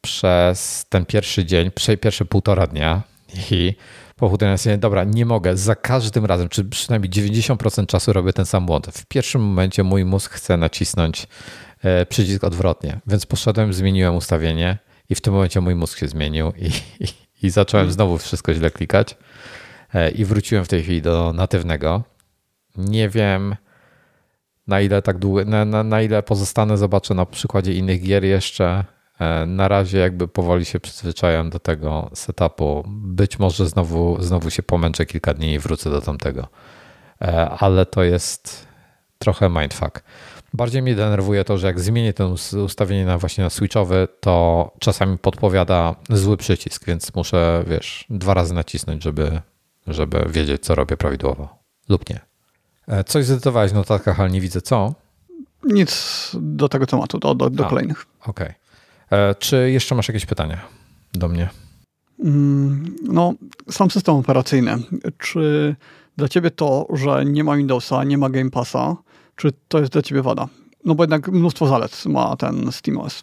przez 0.00 0.86
ten 0.88 1.06
pierwszy 1.06 1.44
dzień, 1.44 1.70
pierwsze 2.00 2.24
półtora 2.24 2.66
dnia 2.66 3.02
i 3.50 3.74
pochudłem 4.16 4.58
sobie, 4.58 4.78
dobra, 4.78 5.04
nie 5.04 5.26
mogę, 5.26 5.56
za 5.56 5.74
każdym 5.74 6.24
razem, 6.24 6.48
czy 6.48 6.64
przynajmniej 6.64 7.10
90% 7.10 7.86
czasu 7.86 8.12
robię 8.12 8.32
ten 8.32 8.46
sam 8.46 8.66
błąd. 8.66 8.86
W 8.86 9.06
pierwszym 9.06 9.40
momencie 9.40 9.82
mój 9.82 10.04
mózg 10.04 10.32
chce 10.32 10.56
nacisnąć 10.56 11.26
przycisk 12.08 12.44
odwrotnie. 12.44 13.00
Więc 13.06 13.26
poszedłem, 13.26 13.72
zmieniłem 13.72 14.16
ustawienie 14.16 14.78
i 15.10 15.14
w 15.14 15.20
tym 15.20 15.34
momencie 15.34 15.60
mój 15.60 15.74
mózg 15.74 15.98
się 15.98 16.08
zmienił 16.08 16.52
i, 16.56 16.66
i, 17.04 17.08
i 17.42 17.50
zacząłem 17.50 17.92
znowu 17.92 18.18
wszystko 18.18 18.54
źle 18.54 18.70
klikać 18.70 19.16
e, 19.94 20.10
i 20.10 20.24
wróciłem 20.24 20.64
w 20.64 20.68
tej 20.68 20.82
chwili 20.82 21.02
do 21.02 21.32
natywnego. 21.32 22.02
Nie 22.76 23.08
wiem 23.08 23.56
na 24.66 24.80
ile 24.80 25.02
tak 25.02 25.18
długo, 25.18 25.44
na, 25.44 25.64
na, 25.64 25.82
na 25.82 26.02
ile 26.02 26.22
pozostanę, 26.22 26.78
zobaczę 26.78 27.14
na 27.14 27.26
przykładzie 27.26 27.74
innych 27.74 28.02
gier 28.02 28.24
jeszcze. 28.24 28.84
E, 29.20 29.46
na 29.46 29.68
razie 29.68 29.98
jakby 29.98 30.28
powoli 30.28 30.64
się 30.64 30.80
przyzwyczajam 30.80 31.50
do 31.50 31.58
tego 31.58 32.10
setupu. 32.14 32.84
Być 32.88 33.38
może 33.38 33.66
znowu, 33.66 34.22
znowu 34.22 34.50
się 34.50 34.62
pomęczę 34.62 35.06
kilka 35.06 35.34
dni 35.34 35.52
i 35.52 35.58
wrócę 35.58 35.90
do 35.90 36.00
tamtego. 36.00 36.48
Ale 37.58 37.86
to 37.86 38.02
jest 38.02 38.66
trochę 39.18 39.48
mindfuck. 39.48 40.02
Bardziej 40.54 40.82
mnie 40.82 40.94
denerwuje 40.94 41.44
to, 41.44 41.58
że 41.58 41.66
jak 41.66 41.80
zmienię 41.80 42.12
to 42.12 42.34
ustawienie 42.64 43.04
na 43.04 43.18
właśnie 43.18 43.44
na 43.44 43.50
switchowy, 43.50 44.08
to 44.20 44.70
czasami 44.78 45.18
podpowiada 45.18 45.94
zły 46.10 46.36
przycisk, 46.36 46.86
więc 46.86 47.14
muszę, 47.14 47.64
wiesz, 47.66 48.06
dwa 48.10 48.34
razy 48.34 48.54
nacisnąć, 48.54 49.02
żeby, 49.02 49.40
żeby 49.86 50.26
wiedzieć, 50.28 50.64
co 50.64 50.74
robię 50.74 50.96
prawidłowo 50.96 51.58
lub 51.88 52.10
nie. 52.10 52.20
E, 52.88 53.04
coś 53.04 53.24
zedytowałeś 53.24 53.72
w 53.72 53.74
notatkach, 53.74 54.20
ale 54.20 54.30
nie 54.30 54.40
widzę 54.40 54.60
co. 54.60 54.94
Nic 55.64 56.30
do 56.40 56.68
tego 56.68 56.86
tematu, 56.86 57.18
do, 57.18 57.34
do, 57.34 57.50
do 57.50 57.66
A, 57.66 57.68
kolejnych. 57.68 58.06
Okej. 58.26 58.48
Okay. 59.06 59.18
E, 59.18 59.34
czy 59.34 59.70
jeszcze 59.70 59.94
masz 59.94 60.08
jakieś 60.08 60.26
pytania 60.26 60.60
do 61.12 61.28
mnie? 61.28 61.48
Mm, 62.24 62.96
no, 63.02 63.34
sam 63.70 63.90
system 63.90 64.14
operacyjny. 64.14 64.76
Czy 65.18 65.76
dla 66.16 66.28
ciebie 66.28 66.50
to, 66.50 66.86
że 66.92 67.24
nie 67.24 67.44
ma 67.44 67.56
Windowsa, 67.56 68.04
nie 68.04 68.18
ma 68.18 68.30
Game 68.30 68.50
Passa, 68.50 68.96
czy 69.38 69.52
to 69.68 69.78
jest 69.78 69.92
dla 69.92 70.02
ciebie 70.02 70.22
wada? 70.22 70.48
No 70.84 70.94
bo 70.94 71.02
jednak 71.02 71.28
mnóstwo 71.28 71.66
zalet 71.66 72.06
ma 72.06 72.36
ten 72.36 72.72
SteamOS. 72.72 73.22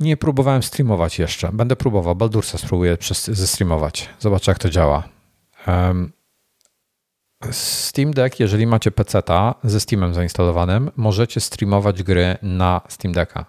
Nie 0.00 0.16
próbowałem 0.16 0.62
streamować 0.62 1.18
jeszcze. 1.18 1.52
Będę 1.52 1.76
próbował. 1.76 2.16
Baldursa 2.16 2.58
spróbuję 2.58 2.96
zestreamować. 3.24 4.08
Zobaczę, 4.18 4.50
jak 4.50 4.58
to 4.58 4.70
działa. 4.70 5.08
Steam 7.50 8.10
Deck, 8.10 8.40
jeżeli 8.40 8.66
macie 8.66 8.90
PC-ta 8.90 9.54
ze 9.64 9.80
Steamem 9.80 10.14
zainstalowanym, 10.14 10.90
możecie 10.96 11.40
streamować 11.40 12.02
gry 12.02 12.36
na 12.42 12.80
Steam 12.88 13.14
Decka. 13.14 13.44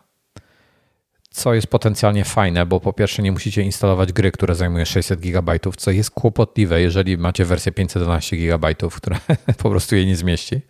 Co 1.29 1.53
jest 1.53 1.67
potencjalnie 1.67 2.25
fajne, 2.25 2.65
bo 2.65 2.79
po 2.79 2.93
pierwsze 2.93 3.21
nie 3.21 3.31
musicie 3.31 3.61
instalować 3.61 4.13
gry, 4.13 4.31
które 4.31 4.55
zajmuje 4.55 4.85
600 4.85 5.19
GB, 5.19 5.59
co 5.77 5.91
jest 5.91 6.11
kłopotliwe, 6.11 6.81
jeżeli 6.81 7.17
macie 7.17 7.45
wersję 7.45 7.71
512 7.71 8.37
GB, 8.37 8.75
która 8.95 9.19
po 9.63 9.69
prostu 9.69 9.95
jej 9.95 10.05
nie 10.05 10.15
zmieści. 10.15 10.61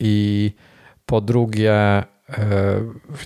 I 0.00 0.50
po 1.06 1.20
drugie, 1.20 1.72
e, 1.72 2.04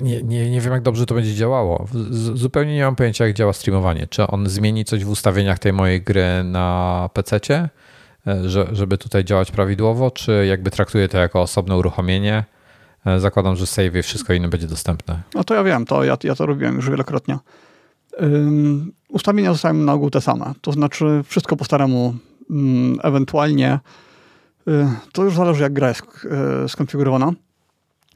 nie, 0.00 0.22
nie, 0.22 0.50
nie 0.50 0.60
wiem, 0.60 0.72
jak 0.72 0.82
dobrze 0.82 1.06
to 1.06 1.14
będzie 1.14 1.34
działało. 1.34 1.86
Zupełnie 2.34 2.74
nie 2.74 2.84
mam 2.84 2.96
pojęcia, 2.96 3.26
jak 3.26 3.36
działa 3.36 3.52
streamowanie. 3.52 4.06
Czy 4.06 4.26
on 4.26 4.48
zmieni 4.48 4.84
coś 4.84 5.04
w 5.04 5.10
ustawieniach 5.10 5.58
tej 5.58 5.72
mojej 5.72 6.02
gry 6.02 6.44
na 6.44 7.10
PC, 7.12 7.36
e, 7.46 7.68
żeby 8.72 8.98
tutaj 8.98 9.24
działać 9.24 9.50
prawidłowo, 9.50 10.10
czy 10.10 10.46
jakby 10.48 10.70
traktuje 10.70 11.08
to 11.08 11.18
jako 11.18 11.42
osobne 11.42 11.76
uruchomienie? 11.76 12.44
E, 13.06 13.20
zakładam, 13.20 13.56
że 13.56 13.66
save 13.66 13.96
i 13.96 14.02
wszystko 14.02 14.32
inne 14.32 14.48
będzie 14.48 14.66
dostępne. 14.66 15.22
No 15.34 15.44
to 15.44 15.54
ja 15.54 15.62
wiem, 15.62 15.86
to 15.86 16.04
ja, 16.04 16.16
ja 16.24 16.34
to 16.34 16.46
robiłem 16.46 16.76
już 16.76 16.90
wielokrotnie. 16.90 17.38
Um, 18.20 18.92
ustawienia 19.08 19.52
zostają 19.52 19.74
na 19.74 19.92
ogół 19.92 20.10
te 20.10 20.20
same. 20.20 20.52
To 20.60 20.72
znaczy 20.72 21.22
wszystko 21.24 21.56
po 21.56 21.64
staremu, 21.64 22.14
um, 22.50 22.98
ewentualnie 23.02 23.78
to 25.12 25.24
już 25.24 25.36
zależy 25.36 25.62
jak 25.62 25.72
gra 25.72 25.88
jest 25.88 26.02
y, 26.64 26.68
skonfigurowana. 26.68 27.32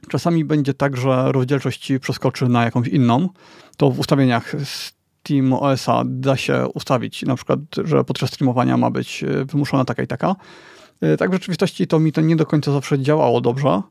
Czasami 0.09 0.45
będzie 0.45 0.73
tak, 0.73 0.97
że 0.97 1.31
rozdzielczość 1.31 1.81
ci 1.81 1.99
przeskoczy 1.99 2.47
na 2.47 2.63
jakąś 2.63 2.87
inną. 2.87 3.29
To 3.77 3.91
w 3.91 3.99
ustawieniach 3.99 4.55
Steam 4.63 5.53
OS-a 5.53 6.03
da 6.05 6.37
się 6.37 6.67
ustawić, 6.73 7.23
na 7.23 7.35
przykład, 7.35 7.59
że 7.83 8.03
podczas 8.03 8.29
streamowania 8.29 8.77
ma 8.77 8.91
być 8.91 9.23
y, 9.23 9.45
wymuszona 9.45 9.85
taka 9.85 10.03
i 10.03 10.07
taka. 10.07 10.35
Tak 11.17 11.29
w 11.29 11.33
rzeczywistości 11.33 11.87
to 11.87 11.99
mi 11.99 12.11
to 12.11 12.21
nie 12.21 12.35
do 12.35 12.45
końca 12.45 12.71
zawsze 12.71 12.99
działało 12.99 13.41
dobrze. 13.41 13.81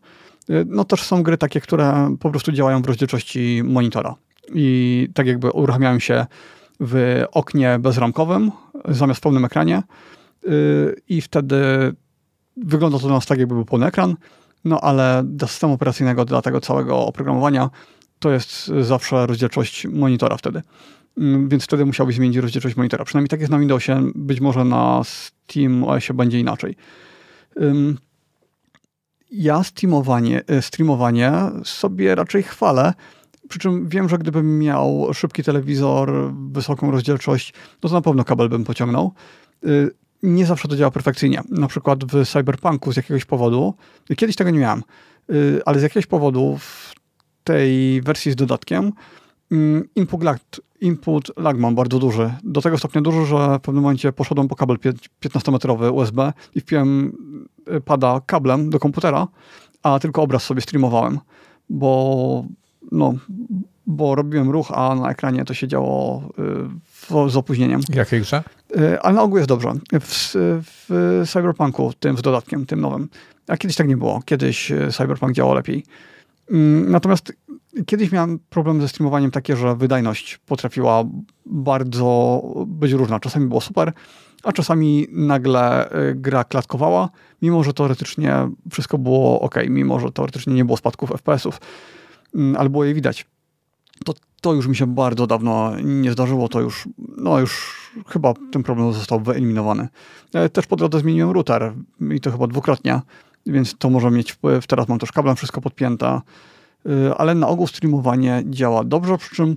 No 0.66 0.84
też 0.84 1.02
są 1.02 1.22
gry 1.22 1.38
takie, 1.38 1.60
które 1.60 2.16
po 2.20 2.30
prostu 2.30 2.52
działają 2.52 2.82
w 2.82 2.86
rozdzielczości 2.86 3.62
monitora. 3.64 4.14
I 4.54 5.08
tak 5.14 5.26
jakby 5.26 5.50
uruchamiają 5.50 5.98
się 5.98 6.26
w 6.80 7.24
oknie 7.32 7.78
bezramkowym 7.78 8.50
zamiast 8.88 9.18
w 9.18 9.22
pełnym 9.22 9.44
ekranie 9.44 9.82
i 11.08 11.20
wtedy 11.20 11.56
wygląda 12.56 12.98
to 12.98 13.08
nas 13.08 13.26
tak, 13.26 13.38
jakby 13.38 13.54
był 13.54 13.64
pełny 13.64 13.86
ekran, 13.86 14.16
no 14.64 14.80
ale 14.80 15.22
dla 15.24 15.48
systemu 15.48 15.72
operacyjnego, 15.72 16.24
dla 16.24 16.42
tego 16.42 16.60
całego 16.60 17.06
oprogramowania, 17.06 17.70
to 18.18 18.30
jest 18.30 18.72
zawsze 18.80 19.26
rozdzielczość 19.26 19.86
monitora 19.86 20.36
wtedy. 20.36 20.62
Mm, 21.18 21.48
więc 21.48 21.64
wtedy 21.64 21.86
musiałbyś 21.86 22.16
zmienić 22.16 22.36
rozdzielczość 22.36 22.76
monitora. 22.76 23.04
Przynajmniej 23.04 23.28
tak 23.28 23.40
jest 23.40 23.52
na 23.52 23.58
Windowsie, 23.58 24.10
być 24.14 24.40
może 24.40 24.64
na 24.64 25.00
Steam 25.04 25.84
OSie 25.84 26.14
będzie 26.14 26.40
inaczej. 26.40 26.76
Ja 29.30 29.64
streamowanie, 29.64 30.42
y, 30.50 30.62
streamowanie 30.62 31.32
sobie 31.64 32.14
raczej 32.14 32.42
chwalę, 32.42 32.94
przy 33.48 33.58
czym 33.58 33.88
wiem, 33.88 34.08
że 34.08 34.18
gdybym 34.18 34.58
miał 34.58 35.08
szybki 35.14 35.42
telewizor, 35.42 36.32
wysoką 36.52 36.90
rozdzielczość, 36.90 37.54
no 37.82 37.88
to 37.88 37.94
na 37.94 38.00
pewno 38.00 38.24
kabel 38.24 38.48
bym 38.48 38.64
pociągnął. 38.64 39.12
Y, 40.24 40.26
nie 40.26 40.46
zawsze 40.46 40.68
to 40.68 40.76
działa 40.76 40.90
perfekcyjnie. 40.90 41.42
Na 41.48 41.68
przykład 41.68 42.04
w 42.04 42.26
Cyberpunku 42.26 42.92
z 42.92 42.96
jakiegoś 42.96 43.24
powodu, 43.24 43.74
kiedyś 44.16 44.36
tego 44.36 44.50
nie 44.50 44.58
miałem, 44.58 44.82
y, 45.30 45.60
ale 45.66 45.80
z 45.80 45.82
jakiegoś 45.82 46.06
powodu 46.06 46.56
w 46.58 46.94
tej 47.44 48.02
wersji 48.02 48.32
z 48.32 48.36
dodatkiem 48.36 48.92
mm, 49.52 49.88
input 49.96 50.22
lag, 50.22 50.38
input 50.80 51.32
lag 51.36 51.58
mam 51.58 51.74
bardzo 51.74 51.98
duży. 51.98 52.34
Do 52.44 52.62
tego 52.62 52.78
stopnia 52.78 53.00
duży, 53.00 53.26
że 53.26 53.58
w 53.58 53.60
pewnym 53.60 53.82
momencie 53.82 54.12
poszedłem 54.12 54.48
po 54.48 54.56
kabel 54.56 54.76
15-metrowy 55.22 55.92
USB 55.92 56.32
i 56.54 56.60
wpiłem 56.60 57.12
y, 57.76 57.80
pada 57.80 58.20
kablem 58.26 58.70
do 58.70 58.78
komputera, 58.78 59.28
a 59.82 59.98
tylko 59.98 60.22
obraz 60.22 60.42
sobie 60.42 60.60
streamowałem, 60.60 61.18
bo 61.70 62.44
no, 62.92 63.14
bo 63.86 64.14
robiłem 64.14 64.50
ruch, 64.50 64.72
a 64.74 64.94
na 64.94 65.10
ekranie 65.10 65.44
to 65.44 65.54
się 65.54 65.68
działo 65.68 66.22
z 67.28 67.36
opóźnieniem. 67.36 67.80
Jakiej 67.94 68.20
grze? 68.20 68.42
Y, 68.76 69.00
ale 69.00 69.14
na 69.14 69.22
ogół 69.22 69.36
jest 69.36 69.48
dobrze. 69.48 69.72
W, 70.00 70.30
w 70.62 71.22
Cyberpunku, 71.28 71.92
tym 72.00 72.18
z 72.18 72.22
dodatkiem, 72.22 72.66
tym 72.66 72.80
nowym. 72.80 73.08
A 73.48 73.56
kiedyś 73.56 73.76
tak 73.76 73.88
nie 73.88 73.96
było. 73.96 74.22
Kiedyś 74.24 74.72
y, 74.72 74.88
Cyberpunk 74.92 75.32
działał 75.32 75.54
lepiej. 75.54 75.84
Mm, 76.50 76.90
natomiast 76.90 77.32
kiedyś 77.86 78.12
miałem 78.12 78.38
problem 78.50 78.80
ze 78.80 78.88
streamowaniem 78.88 79.30
takie, 79.30 79.56
że 79.56 79.76
wydajność 79.76 80.38
potrafiła 80.46 81.04
bardzo 81.46 82.42
być 82.66 82.92
różna. 82.92 83.20
Czasami 83.20 83.46
było 83.46 83.60
super, 83.60 83.92
a 84.42 84.52
czasami 84.52 85.06
nagle 85.10 85.90
gra 86.14 86.44
klatkowała, 86.44 87.08
mimo 87.42 87.64
że 87.64 87.72
teoretycznie 87.72 88.34
wszystko 88.72 88.98
było 88.98 89.40
ok, 89.40 89.54
mimo 89.68 90.00
że 90.00 90.12
teoretycznie 90.12 90.54
nie 90.54 90.64
było 90.64 90.76
spadków 90.76 91.10
FPS-ów, 91.10 91.60
mm, 92.34 92.56
ale 92.56 92.70
było 92.70 92.84
je 92.84 92.94
widać 92.94 93.26
to, 94.04 94.14
to 94.40 94.54
już 94.54 94.66
mi 94.66 94.76
się 94.76 94.86
bardzo 94.86 95.26
dawno 95.26 95.72
nie 95.84 96.12
zdarzyło, 96.12 96.48
to 96.48 96.60
już, 96.60 96.88
no 97.16 97.38
już 97.38 97.76
chyba 98.06 98.34
ten 98.52 98.62
problem 98.62 98.92
został 98.92 99.20
wyeliminowany. 99.20 99.88
E, 100.34 100.48
też 100.48 100.66
po 100.66 100.76
drodze 100.76 101.00
zmieniłem 101.00 101.30
router 101.30 101.72
i 102.14 102.20
to 102.20 102.30
chyba 102.30 102.46
dwukrotnie, 102.46 103.00
więc 103.46 103.78
to 103.78 103.90
może 103.90 104.10
mieć 104.10 104.32
wpływ. 104.32 104.66
Teraz 104.66 104.88
mam 104.88 104.98
też 104.98 105.12
kablem 105.12 105.36
wszystko 105.36 105.60
podpięte, 105.60 106.20
e, 106.86 107.14
ale 107.18 107.34
na 107.34 107.48
ogół 107.48 107.66
streamowanie 107.66 108.42
działa 108.46 108.84
dobrze, 108.84 109.18
przy 109.18 109.34
czym 109.34 109.56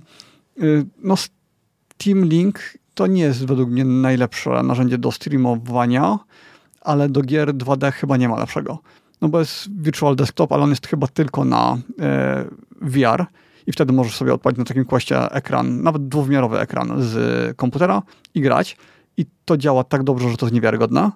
e, 0.58 0.62
no, 1.02 1.14
Steam 1.16 2.24
Link 2.24 2.60
to 2.94 3.06
nie 3.06 3.22
jest 3.22 3.46
według 3.46 3.70
mnie 3.70 3.84
najlepsze 3.84 4.62
narzędzie 4.62 4.98
do 4.98 5.12
streamowania, 5.12 6.18
ale 6.80 7.08
do 7.08 7.22
gier 7.22 7.54
2D 7.54 7.92
chyba 7.92 8.16
nie 8.16 8.28
ma 8.28 8.38
lepszego. 8.38 8.78
No 9.20 9.28
bo 9.28 9.38
jest 9.38 9.68
Virtual 9.82 10.16
Desktop, 10.16 10.52
ale 10.52 10.62
on 10.62 10.70
jest 10.70 10.86
chyba 10.86 11.06
tylko 11.06 11.44
na 11.44 11.78
VR, 12.80 13.26
i 13.66 13.72
wtedy 13.72 13.92
możesz 13.92 14.16
sobie 14.16 14.34
odpalić 14.34 14.58
na 14.58 14.64
takim 14.64 14.84
kłaście 14.84 15.30
ekran, 15.30 15.82
nawet 15.82 16.08
dwuwymiarowy 16.08 16.60
ekran 16.60 17.02
z 17.02 17.56
komputera 17.56 18.02
i 18.34 18.40
grać. 18.40 18.76
I 19.16 19.26
to 19.44 19.56
działa 19.56 19.84
tak 19.84 20.02
dobrze, 20.02 20.30
że 20.30 20.36
to 20.36 20.46
jest 20.46 20.54
niewiarygodne. 20.54 21.10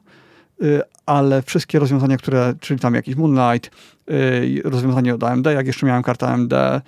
Y, 0.62 0.80
ale 1.06 1.42
wszystkie 1.42 1.78
rozwiązania, 1.78 2.16
które, 2.16 2.54
czyli 2.60 2.80
tam 2.80 2.94
jakiś 2.94 3.16
Moonlight, 3.16 3.70
y, 4.10 4.62
rozwiązanie 4.64 5.14
od 5.14 5.24
AMD, 5.24 5.46
jak 5.46 5.66
jeszcze 5.66 5.86
miałem 5.86 6.02
kartę 6.02 6.28
AMD, 6.28 6.52
y, 6.52 6.82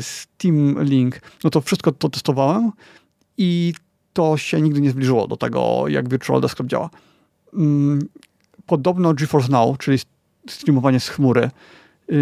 Steam 0.00 0.82
Link, 0.82 1.20
no 1.44 1.50
to 1.50 1.60
wszystko 1.60 1.92
to 1.92 2.08
testowałem 2.08 2.72
i 3.38 3.74
to 4.12 4.36
się 4.36 4.60
nigdy 4.60 4.80
nie 4.80 4.90
zbliżyło 4.90 5.28
do 5.28 5.36
tego, 5.36 5.84
jak 5.88 6.08
Virtual 6.08 6.40
Desktop 6.40 6.66
działa. 6.66 6.90
Mm, 7.54 7.98
podobno 8.66 9.14
GeForce 9.14 9.52
Now, 9.52 9.78
czyli 9.78 9.98
streamowanie 10.48 11.00
z 11.00 11.08
chmury, 11.08 11.50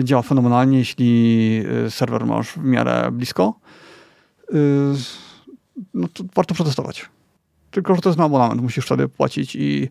działa 0.03 0.23
fenomenalnie, 0.23 0.79
jeśli 0.79 1.63
y, 1.87 1.91
serwer 1.91 2.27
masz 2.27 2.49
w 2.49 2.65
miarę 2.65 3.11
blisko. 3.13 3.55
Y, 4.55 4.57
no 5.95 6.09
to 6.15 6.25
warto 6.35 6.55
przetestować. 6.55 7.09
Tylko, 7.71 7.95
że 7.95 8.01
to 8.01 8.09
jest 8.09 8.19
na 8.19 8.25
abonament. 8.25 8.63
Musisz 8.63 8.87
wtedy 8.87 9.09
płacić 9.09 9.57
i 9.57 9.89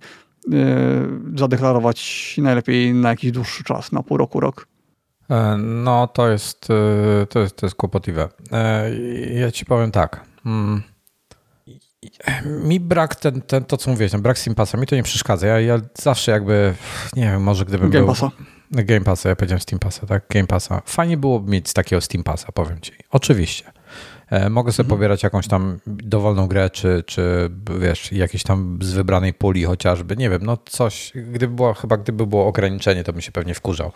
zadeklarować 1.36 2.36
najlepiej 2.38 2.94
na 2.94 3.10
jakiś 3.10 3.32
dłuższy 3.32 3.64
czas, 3.64 3.92
na 3.92 4.04
pół 4.04 4.18
roku, 4.18 4.40
rok. 4.40 4.68
E, 5.30 5.58
no, 5.58 6.08
to 6.08 6.30
jest, 6.30 6.68
to 7.30 7.40
jest, 7.40 7.56
to 7.56 7.66
jest 7.66 7.76
kłopotliwe. 7.76 8.30
E, 8.52 8.92
ja 9.34 9.52
ci 9.52 9.66
powiem 9.66 9.92
tak. 9.92 10.26
Mm. 10.46 10.82
Mi 12.46 12.80
brak, 12.80 13.16
ten, 13.16 13.42
ten, 13.42 13.66
to 13.66 13.78
co 13.78 13.92
mówiłeś, 13.92 14.12
ten 14.12 14.22
brak 14.22 14.40
Steam 14.40 14.56
Passa, 14.56 14.78
mi 14.78 14.88
to 14.88 14.96
nie 14.96 15.04
przeszkadza. 15.04 15.48
Ja, 15.48 15.60
ja 15.60 15.80
zawsze 15.94 16.32
jakby, 16.32 16.74
nie 17.16 17.24
wiem, 17.24 17.44
może 17.44 17.66
gdybym 17.66 17.90
Game 17.90 18.06
był... 18.06 18.30
Game 18.72 19.02
Passa, 19.02 19.30
ja 19.30 19.36
powiedziałem 19.36 19.62
Steam 19.62 19.80
Passa, 19.80 20.08
tak? 20.08 20.24
Game 20.30 20.48
Passa. 20.48 20.82
Fajnie 20.86 21.18
byłoby 21.18 21.52
mieć 21.52 21.74
takiego 21.74 22.02
Steam 22.02 22.24
Passa, 22.24 22.52
powiem 22.52 22.82
ci. 22.82 22.92
Oczywiście. 23.12 23.72
E, 24.30 24.50
mogę 24.50 24.72
sobie 24.72 24.86
mhm. 24.86 24.98
pobierać 24.98 25.24
jakąś 25.24 25.48
tam 25.48 25.80
dowolną 25.88 26.48
grę, 26.48 26.70
czy, 26.70 27.04
czy 27.06 27.50
wiesz, 27.80 28.12
jakieś 28.12 28.44
tam 28.44 28.80
z 28.82 28.94
wybranej 28.94 29.34
puli 29.34 29.64
chociażby, 29.64 30.18
nie 30.18 30.30
wiem, 30.30 30.42
no 30.44 30.58
coś, 30.66 31.12
gdyby 31.32 31.56
było, 31.56 31.74
chyba 31.74 31.98
gdyby 31.98 32.28
było 32.28 32.48
ograniczenie, 32.48 33.04
to 33.04 33.14
bym 33.14 33.22
się 33.22 33.32
pewnie 33.32 33.54
wkurzał, 33.54 33.92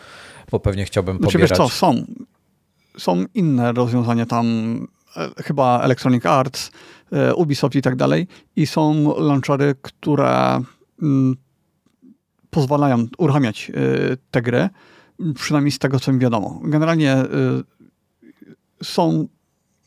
bo 0.52 0.60
pewnie 0.60 0.86
chciałbym 0.86 1.18
znaczy, 1.18 1.34
pobierać... 1.34 1.50
Wiesz 1.50 1.58
co, 1.58 1.70
są, 1.70 2.06
są 2.98 3.26
inne 3.34 3.72
rozwiązania 3.72 4.26
tam, 4.26 4.48
e, 5.18 5.44
chyba 5.44 5.82
Electronic 5.84 6.26
Arts, 6.26 6.72
e, 7.12 7.36
Ubisoft 7.36 7.76
i 7.76 7.82
tak 7.82 7.96
dalej 7.96 8.28
i 8.56 8.68
są 8.68 9.14
launchery, 9.18 9.76
które 9.82 10.62
mm, 11.02 11.36
pozwalają 12.54 13.08
uruchamiać 13.18 13.72
y, 13.76 14.18
te 14.32 14.42
gry, 14.42 14.70
przynajmniej 15.36 15.72
z 15.72 15.80
tego, 15.80 16.00
co 16.00 16.14
mi 16.14 16.20
wiadomo. 16.20 16.60
Generalnie 16.64 17.18
y, 17.18 17.26
są 18.84 19.28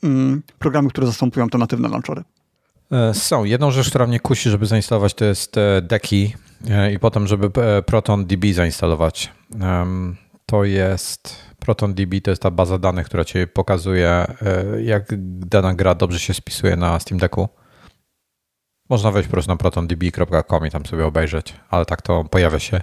mm, 0.02 0.42
programy, 0.58 0.88
które 0.88 1.06
zastępują 1.06 1.48
te 1.48 1.58
natywne 1.58 1.88
launchery. 1.88 2.22
E, 2.92 3.14
są. 3.14 3.44
Jedną 3.44 3.70
rzecz, 3.70 3.88
która 3.88 4.06
mnie 4.06 4.20
kusi, 4.20 4.50
żeby 4.50 4.66
zainstalować, 4.66 5.14
to 5.14 5.24
jest 5.24 5.58
e, 5.58 5.82
Deki 5.82 6.34
e, 6.70 6.92
i 6.92 6.98
potem, 6.98 7.26
żeby 7.26 7.50
ProtonDB 7.86 8.44
zainstalować. 8.52 9.32
To 10.46 10.64
jest 10.64 11.36
ProtonDB, 11.58 12.20
to 12.22 12.30
jest 12.30 12.42
ta 12.42 12.50
baza 12.50 12.78
danych, 12.78 13.06
która 13.06 13.24
ci 13.24 13.46
pokazuje, 13.46 14.26
jak 14.82 15.04
dana 15.38 15.74
gra 15.74 15.94
dobrze 15.94 16.18
się 16.18 16.34
spisuje 16.34 16.76
na 16.76 17.00
Steam 17.00 17.18
Decku. 17.18 17.48
Można 18.88 19.10
wejść 19.10 19.28
po 19.28 19.32
prostu 19.32 19.52
na 19.52 19.56
protondb.com 19.56 20.66
i 20.66 20.70
tam 20.70 20.86
sobie 20.86 21.06
obejrzeć, 21.06 21.54
ale 21.70 21.84
tak 21.84 22.02
to 22.02 22.24
pojawia 22.24 22.58
się 22.58 22.80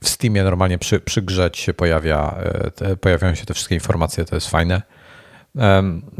w 0.00 0.08
Steamie 0.08 0.44
normalnie 0.44 0.78
przy, 0.78 1.00
przy 1.00 1.22
grze 1.22 1.50
się 1.52 1.74
pojawia, 1.74 2.38
te, 2.74 2.96
pojawiają 2.96 3.34
się 3.34 3.46
te 3.46 3.54
wszystkie 3.54 3.74
informacje, 3.74 4.24
to 4.24 4.34
jest 4.34 4.48
fajne. 4.48 4.82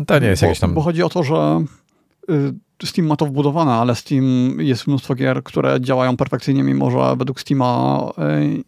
To 0.07 0.18
nie 0.18 0.26
jest 0.26 0.42
bo, 0.42 0.46
jakieś 0.46 0.61
tam... 0.61 0.74
Bo 0.74 0.80
chodzi 0.80 1.02
o 1.02 1.09
to, 1.09 1.22
że 1.22 1.64
y, 2.30 2.55
Steam 2.85 3.09
ma 3.09 3.16
to 3.16 3.27
wbudowane, 3.27 3.72
ale 3.72 3.95
Steam 3.95 4.57
jest 4.61 4.87
mnóstwo 4.87 5.14
gier, 5.14 5.43
które 5.43 5.81
działają 5.81 6.16
perfekcyjnie, 6.16 6.62
mimo 6.62 6.91
że 6.91 7.16
według 7.16 7.41
Steama 7.41 8.01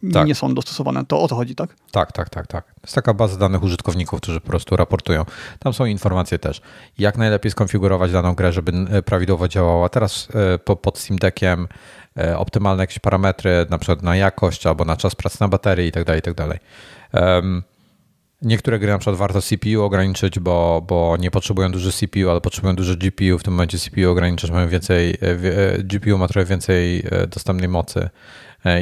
y, 0.03 0.13
tak. 0.13 0.27
nie 0.27 0.35
są 0.35 0.55
dostosowane. 0.55 1.05
To 1.05 1.21
o 1.21 1.29
to 1.29 1.35
chodzi, 1.35 1.55
tak? 1.55 1.77
Tak, 1.91 2.13
tak, 2.13 2.31
tak, 2.31 2.47
tak. 2.47 2.65
Jest 2.83 2.95
taka 2.95 3.15
baza 3.15 3.37
danych 3.37 3.63
użytkowników, 3.63 4.21
którzy 4.21 4.41
po 4.41 4.47
prostu 4.47 4.77
raportują. 4.77 5.25
Tam 5.59 5.73
są 5.73 5.85
informacje 5.85 6.39
też, 6.39 6.61
jak 6.99 7.19
najlepiej 7.19 7.51
skonfigurować 7.51 8.13
daną 8.13 8.35
grę, 8.35 8.53
żeby 8.53 8.73
y, 8.99 9.03
prawidłowo 9.03 9.49
działała. 9.49 9.89
Teraz 9.89 10.29
pod 10.83 10.99
Steam 10.99 11.19
Deckiem 11.19 11.69
optymalne 12.37 12.83
jakieś 12.83 12.99
parametry, 12.99 13.67
na 13.71 13.79
przykład 13.79 14.03
na 14.03 14.17
jakość 14.17 14.67
albo 14.67 14.85
na 14.85 14.97
czas 14.97 15.15
pracy 15.15 15.37
na 15.41 15.49
baterii 15.49 15.87
itd., 15.87 16.05
tak 16.05 16.17
itd. 16.17 16.49
Tak 16.49 16.61
Niektóre 18.43 18.79
gry 18.79 18.93
na 18.93 18.99
przykład 18.99 19.17
warto 19.17 19.43
CPU 19.43 19.83
ograniczyć, 19.83 20.39
bo, 20.39 20.85
bo 20.89 21.17
nie 21.21 21.31
potrzebują 21.31 21.73
dużo 21.73 21.93
CPU, 21.93 22.31
ale 22.31 22.41
potrzebują 22.41 22.77
dużo 22.77 22.95
GPU. 22.97 23.39
W 23.39 23.43
tym 23.43 23.53
momencie 23.53 23.79
CPU 23.79 24.11
ograniczasz, 24.11 24.51
mają 24.51 24.69
więcej, 24.69 25.11
e, 25.11 25.17
e, 25.23 25.79
GPU 25.79 26.19
ma 26.19 26.29
trochę 26.29 26.47
więcej 26.47 27.03
e, 27.11 27.27
dostępnej 27.27 27.69
mocy 27.69 28.09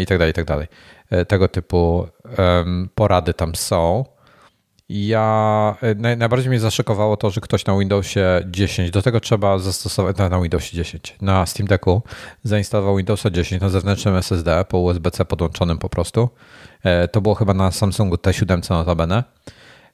i 0.00 0.06
tak 0.06 0.18
dalej, 0.18 0.30
i 0.30 0.34
tak 0.34 0.44
dalej. 0.44 0.66
Tego 1.28 1.48
typu 1.48 2.06
porady 2.94 3.34
tam 3.34 3.54
są. 3.54 4.04
Ja 4.88 5.76
najbardziej 6.16 6.48
mnie 6.50 6.60
zaszokowało 6.60 7.16
to, 7.16 7.30
że 7.30 7.40
ktoś 7.40 7.66
na 7.66 7.78
Windowsie 7.78 8.42
10, 8.46 8.90
do 8.90 9.02
tego 9.02 9.20
trzeba 9.20 9.58
zastosować 9.58 10.16
na, 10.16 10.28
na 10.28 10.40
Windowsie 10.40 10.76
10, 10.76 11.16
na 11.20 11.46
Steam 11.46 11.66
Decku 11.66 12.02
zainstalował 12.42 12.96
Windowsa 12.96 13.30
10 13.30 13.62
na 13.62 13.68
zewnętrznym 13.68 14.16
SSD 14.16 14.64
po 14.68 14.78
USB-C 14.78 15.24
podłączonym 15.24 15.78
po 15.78 15.88
prostu 15.88 16.28
to 17.12 17.20
było 17.20 17.34
chyba 17.34 17.54
na 17.54 17.70
Samsungu 17.70 18.14
T7 18.14 18.70
notabene, 18.70 19.24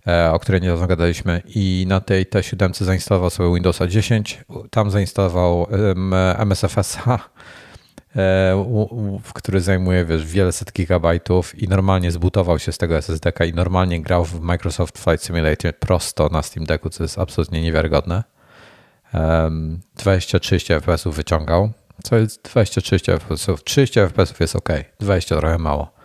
e, 0.07 0.33
o 0.33 0.39
której 0.39 0.61
niedawno 0.61 0.87
gadaliśmy 0.87 1.43
i 1.55 1.85
na 1.89 2.01
tej 2.01 2.27
T7 2.27 2.85
zainstalował 2.85 3.31
sobie 3.31 3.55
Windowsa 3.55 3.87
10, 3.87 4.45
tam 4.71 4.91
zainstalował 4.91 5.67
MSFS, 6.39 6.99
e, 8.17 8.65
który 9.35 9.61
zajmuje 9.61 10.05
wiesz, 10.05 10.27
wiele 10.27 10.53
set 10.53 10.73
gigabajtów 10.73 11.63
i 11.63 11.69
normalnie 11.69 12.11
zbutował 12.11 12.59
się 12.59 12.73
z 12.73 12.79
tego 12.79 12.97
SSD 12.97 13.33
i 13.49 13.53
normalnie 13.53 14.03
grał 14.03 14.25
w 14.25 14.41
Microsoft 14.41 14.99
Flight 14.99 15.25
Simulator 15.25 15.79
prosto 15.79 16.29
na 16.29 16.43
Steam 16.43 16.67
Decku, 16.67 16.91
co 16.91 17.05
jest 17.05 17.19
absolutnie 17.19 17.63
niewiarygodne. 17.63 18.25
20-30 19.99 20.81
FPS 20.81 21.05
wyciągał, 21.07 21.71
co 22.05 22.17
jest 22.17 22.43
20-30 22.43 23.19
FPS, 23.19 23.47
30 23.65 24.01
FPS 24.01 24.41
jest 24.41 24.57
ok, 24.57 24.69
20 25.01 25.37
trochę 25.37 25.59
mało 25.59 26.00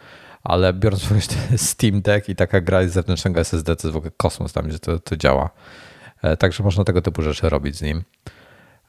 ale 0.45 0.73
biorąc 0.73 1.03
pod 1.03 1.11
uwagę 1.11 1.57
Steam 1.57 2.01
Deck 2.01 2.29
i 2.29 2.35
taka 2.35 2.61
gra 2.61 2.87
z 2.87 2.91
zewnętrznego 2.91 3.39
SSD, 3.39 3.75
to 3.75 3.87
jest 3.87 3.93
w 3.93 3.97
ogóle 3.97 4.11
kosmos 4.17 4.53
tam, 4.53 4.67
gdzie 4.67 4.79
to, 4.79 4.99
to 4.99 5.17
działa. 5.17 5.49
E, 6.21 6.37
także 6.37 6.63
można 6.63 6.83
tego 6.83 7.01
typu 7.01 7.21
rzeczy 7.21 7.49
robić 7.49 7.75
z 7.75 7.81
nim. 7.81 8.03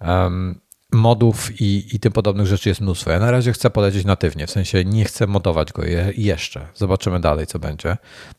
Um, 0.00 0.61
modów 0.92 1.61
i, 1.61 1.96
i 1.96 2.00
tym 2.00 2.12
podobnych 2.12 2.46
rzeczy 2.46 2.68
jest 2.68 2.80
mnóstwo. 2.80 3.11
Ja 3.11 3.18
na 3.18 3.30
razie 3.30 3.52
chcę 3.52 3.70
polecieć 3.70 4.04
natywnie, 4.04 4.46
w 4.46 4.50
sensie 4.50 4.84
nie 4.84 5.04
chcę 5.04 5.26
modować 5.26 5.72
go 5.72 5.84
je, 5.84 6.12
jeszcze. 6.16 6.68
Zobaczymy 6.74 7.20
dalej, 7.20 7.46
co 7.46 7.59
będzie. 7.59 7.96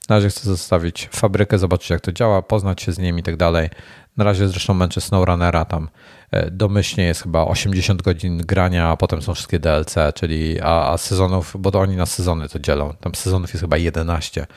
Na 0.09 0.15
razie 0.15 0.30
chcę 0.30 0.41
zostawić 0.43 1.09
fabrykę, 1.11 1.57
zobaczyć 1.57 1.89
jak 1.89 2.01
to 2.01 2.11
działa, 2.11 2.41
poznać 2.41 2.82
się 2.82 2.91
z 2.91 2.99
nim 2.99 3.20
i 3.20 3.24
tak 3.24 3.38
dalej. 3.38 3.70
Na 4.18 4.24
razie 4.24 4.47
zresztą 4.47 4.74
męczę 4.74 5.01
SnowRunnera 5.01 5.65
tam. 5.65 5.89
E, 6.32 6.51
domyślnie 6.51 7.05
jest 7.05 7.23
chyba 7.23 7.45
80 7.45 8.01
godzin 8.01 8.38
grania, 8.38 8.88
a 8.89 8.97
potem 8.97 9.21
są 9.21 9.34
wszystkie 9.34 9.59
DLC, 9.59 9.95
czyli 10.15 10.61
a, 10.61 10.91
a 10.91 10.97
sezonów, 10.97 11.55
bo 11.59 11.71
to 11.71 11.80
oni 11.80 11.95
na 11.95 12.05
sezony 12.05 12.49
to 12.49 12.59
dzielą. 12.59 12.93
Tam 12.93 13.15
sezonów 13.15 13.53
jest 13.53 13.61
chyba 13.61 13.78
11. 13.78 14.47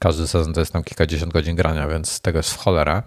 Każdy 0.00 0.28
sezon 0.28 0.52
to 0.52 0.60
jest 0.60 0.72
tam 0.72 0.84
kilkadziesiąt 0.84 1.32
godzin 1.32 1.56
grania, 1.56 1.88
więc 1.88 2.20
tego 2.20 2.38
jest 2.38 2.50
w 2.50 2.56
cholerę. 2.58 3.02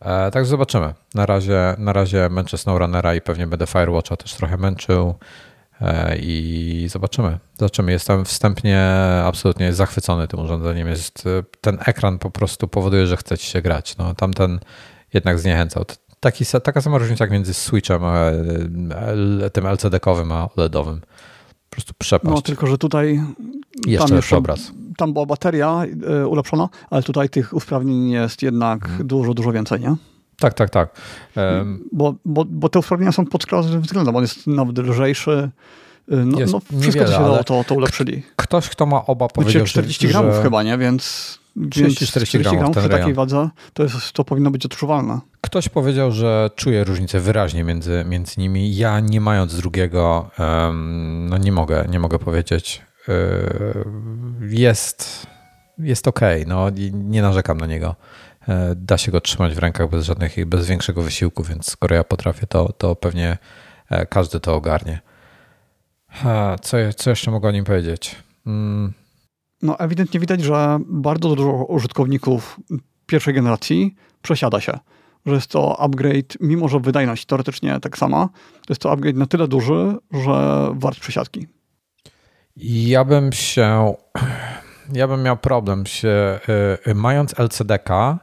E, 0.00 0.30
także 0.30 0.50
zobaczymy. 0.50 0.94
Na 1.14 1.26
razie, 1.26 1.74
na 1.78 1.92
razie 1.92 2.28
męczę 2.28 2.58
SnowRunnera 2.58 3.14
i 3.14 3.20
pewnie 3.20 3.46
będę 3.46 3.66
Firewatcha 3.66 4.16
też 4.16 4.34
trochę 4.34 4.56
męczył 4.56 5.14
e, 5.80 6.16
i 6.18 6.86
zobaczymy. 6.90 7.38
Zobaczymy. 7.58 7.92
Jestem 7.92 8.24
wstępnie 8.24 8.82
absolutnie 9.24 9.72
zachwycony 9.72 10.28
tym 10.28 10.40
urządzeniem. 10.40 10.88
Jest, 10.88 11.24
ten 11.60 11.78
ekran 11.86 12.18
po 12.18 12.30
prostu 12.30 12.68
powoduje, 12.68 13.06
że 13.06 13.16
chce 13.16 13.38
ci 13.38 13.46
się 13.46 13.62
grać. 13.62 13.96
No, 13.96 14.14
tamten 14.14 14.60
jednak 15.14 15.38
zniechęcał. 15.38 15.84
Taki, 16.20 16.44
taka 16.62 16.80
sama 16.80 16.98
różnica 16.98 17.24
jak 17.24 17.30
między 17.30 17.54
Switchem, 17.54 18.04
a, 18.04 18.30
tym 19.52 19.64
LCD-kowym, 19.64 20.32
a 20.32 20.48
OLEDowym. 20.56 21.00
Po 21.00 21.74
prostu 21.74 21.92
przepaść. 21.98 22.34
No, 22.34 22.42
tylko 22.42 22.66
że 22.66 22.78
tutaj 22.78 23.20
jeszcze 23.86 24.14
lepszy 24.14 24.36
obraz. 24.36 24.72
Tam 24.96 25.12
była 25.12 25.26
bateria 25.26 25.82
y, 26.22 26.26
ulepszona, 26.26 26.68
ale 26.90 27.02
tutaj 27.02 27.28
tych 27.28 27.52
usprawnień 27.52 28.10
jest 28.10 28.42
jednak 28.42 28.86
hmm. 28.86 29.06
dużo, 29.06 29.34
dużo 29.34 29.52
więcej, 29.52 29.80
nie? 29.80 29.96
Tak, 30.38 30.54
tak, 30.54 30.70
tak. 30.70 31.00
Um, 31.36 31.84
bo, 31.92 32.14
bo, 32.24 32.44
bo 32.44 32.68
te 32.68 32.78
usprawnienia 32.78 33.12
są 33.12 33.26
pod 33.26 33.46
każdym 33.46 33.80
względem. 33.80 34.16
On 34.16 34.22
jest 34.22 34.46
nawet 34.46 34.78
lżejszy. 34.78 35.50
No, 36.08 36.40
jest 36.40 36.52
no 36.52 36.60
wszystko, 36.80 37.04
co 37.04 37.12
się 37.12 37.18
dało, 37.18 37.44
to, 37.44 37.64
to 37.64 37.74
ulepszyli. 37.74 38.22
Ktoś, 38.36 38.68
kto 38.68 38.86
ma 38.86 39.06
oba, 39.06 39.28
powiedział, 39.28 39.64
40 39.64 40.06
że, 40.06 40.12
gramów 40.12 40.42
chyba, 40.42 40.62
nie? 40.62 40.78
Więc 40.78 41.38
30-40 41.56 42.38
gramów, 42.38 42.58
gramów 42.58 42.76
przy 42.76 42.88
takiej 42.88 43.14
wadze 43.14 43.48
to, 43.72 43.82
jest, 43.82 44.12
to 44.12 44.24
powinno 44.24 44.50
być 44.50 44.66
odczuwalne. 44.66 45.20
Ktoś 45.40 45.68
powiedział, 45.68 46.12
że 46.12 46.50
czuje 46.56 46.84
różnicę 46.84 47.20
wyraźnie 47.20 47.64
między, 47.64 48.04
między 48.08 48.40
nimi. 48.40 48.76
Ja 48.76 49.00
nie 49.00 49.20
mając 49.20 49.56
drugiego, 49.56 50.30
um, 50.38 51.26
no 51.30 51.38
nie 51.38 51.52
mogę, 51.52 51.86
nie 51.88 52.00
mogę 52.00 52.18
powiedzieć. 52.18 52.82
Yy, 53.08 53.84
jest, 54.48 55.26
jest 55.78 56.08
ok, 56.08 56.20
no 56.46 56.70
nie 56.92 57.22
narzekam 57.22 57.58
na 57.58 57.66
niego. 57.66 57.96
Yy, 58.48 58.54
da 58.76 58.98
się 58.98 59.12
go 59.12 59.20
trzymać 59.20 59.54
w 59.54 59.58
rękach 59.58 59.90
bez 59.90 60.04
żadnych, 60.04 60.46
bez 60.46 60.66
większego 60.66 61.02
wysiłku, 61.02 61.42
więc 61.42 61.70
skoro 61.70 61.96
ja 61.96 62.04
potrafię, 62.04 62.46
to, 62.46 62.72
to 62.72 62.96
pewnie 62.96 63.38
e, 63.90 64.06
każdy 64.06 64.40
to 64.40 64.54
ogarnie. 64.54 65.00
Co, 66.62 66.76
co 66.96 67.10
jeszcze 67.10 67.30
mogę 67.30 67.48
o 67.48 67.52
nim 67.52 67.64
powiedzieć? 67.64 68.16
Mm, 68.46 68.92
no 69.62 69.78
ewidentnie 69.78 70.20
widać, 70.20 70.42
że 70.42 70.78
bardzo 70.86 71.36
dużo 71.36 71.52
użytkowników 71.52 72.60
pierwszej 73.06 73.34
generacji 73.34 73.94
przesiada 74.22 74.60
się. 74.60 74.78
Że 75.26 75.34
jest 75.34 75.50
to 75.50 75.80
upgrade, 75.80 76.36
mimo 76.40 76.68
że 76.68 76.80
wydajność 76.80 77.26
teoretycznie 77.26 77.80
tak 77.80 77.98
sama, 77.98 78.28
to 78.66 78.72
jest 78.72 78.82
to 78.82 78.92
upgrade 78.92 79.16
na 79.16 79.26
tyle 79.26 79.48
duży, 79.48 79.96
że 80.12 80.68
wart 80.74 81.00
przesiadki. 81.00 81.46
Ja 82.56 83.04
bym 83.04 83.32
się, 83.32 83.94
ja 84.92 85.08
bym 85.08 85.22
miał 85.22 85.36
problem 85.36 85.86
się, 85.86 86.40
yy, 86.86 86.94
mając 86.94 87.38
LCDK, 87.38 88.18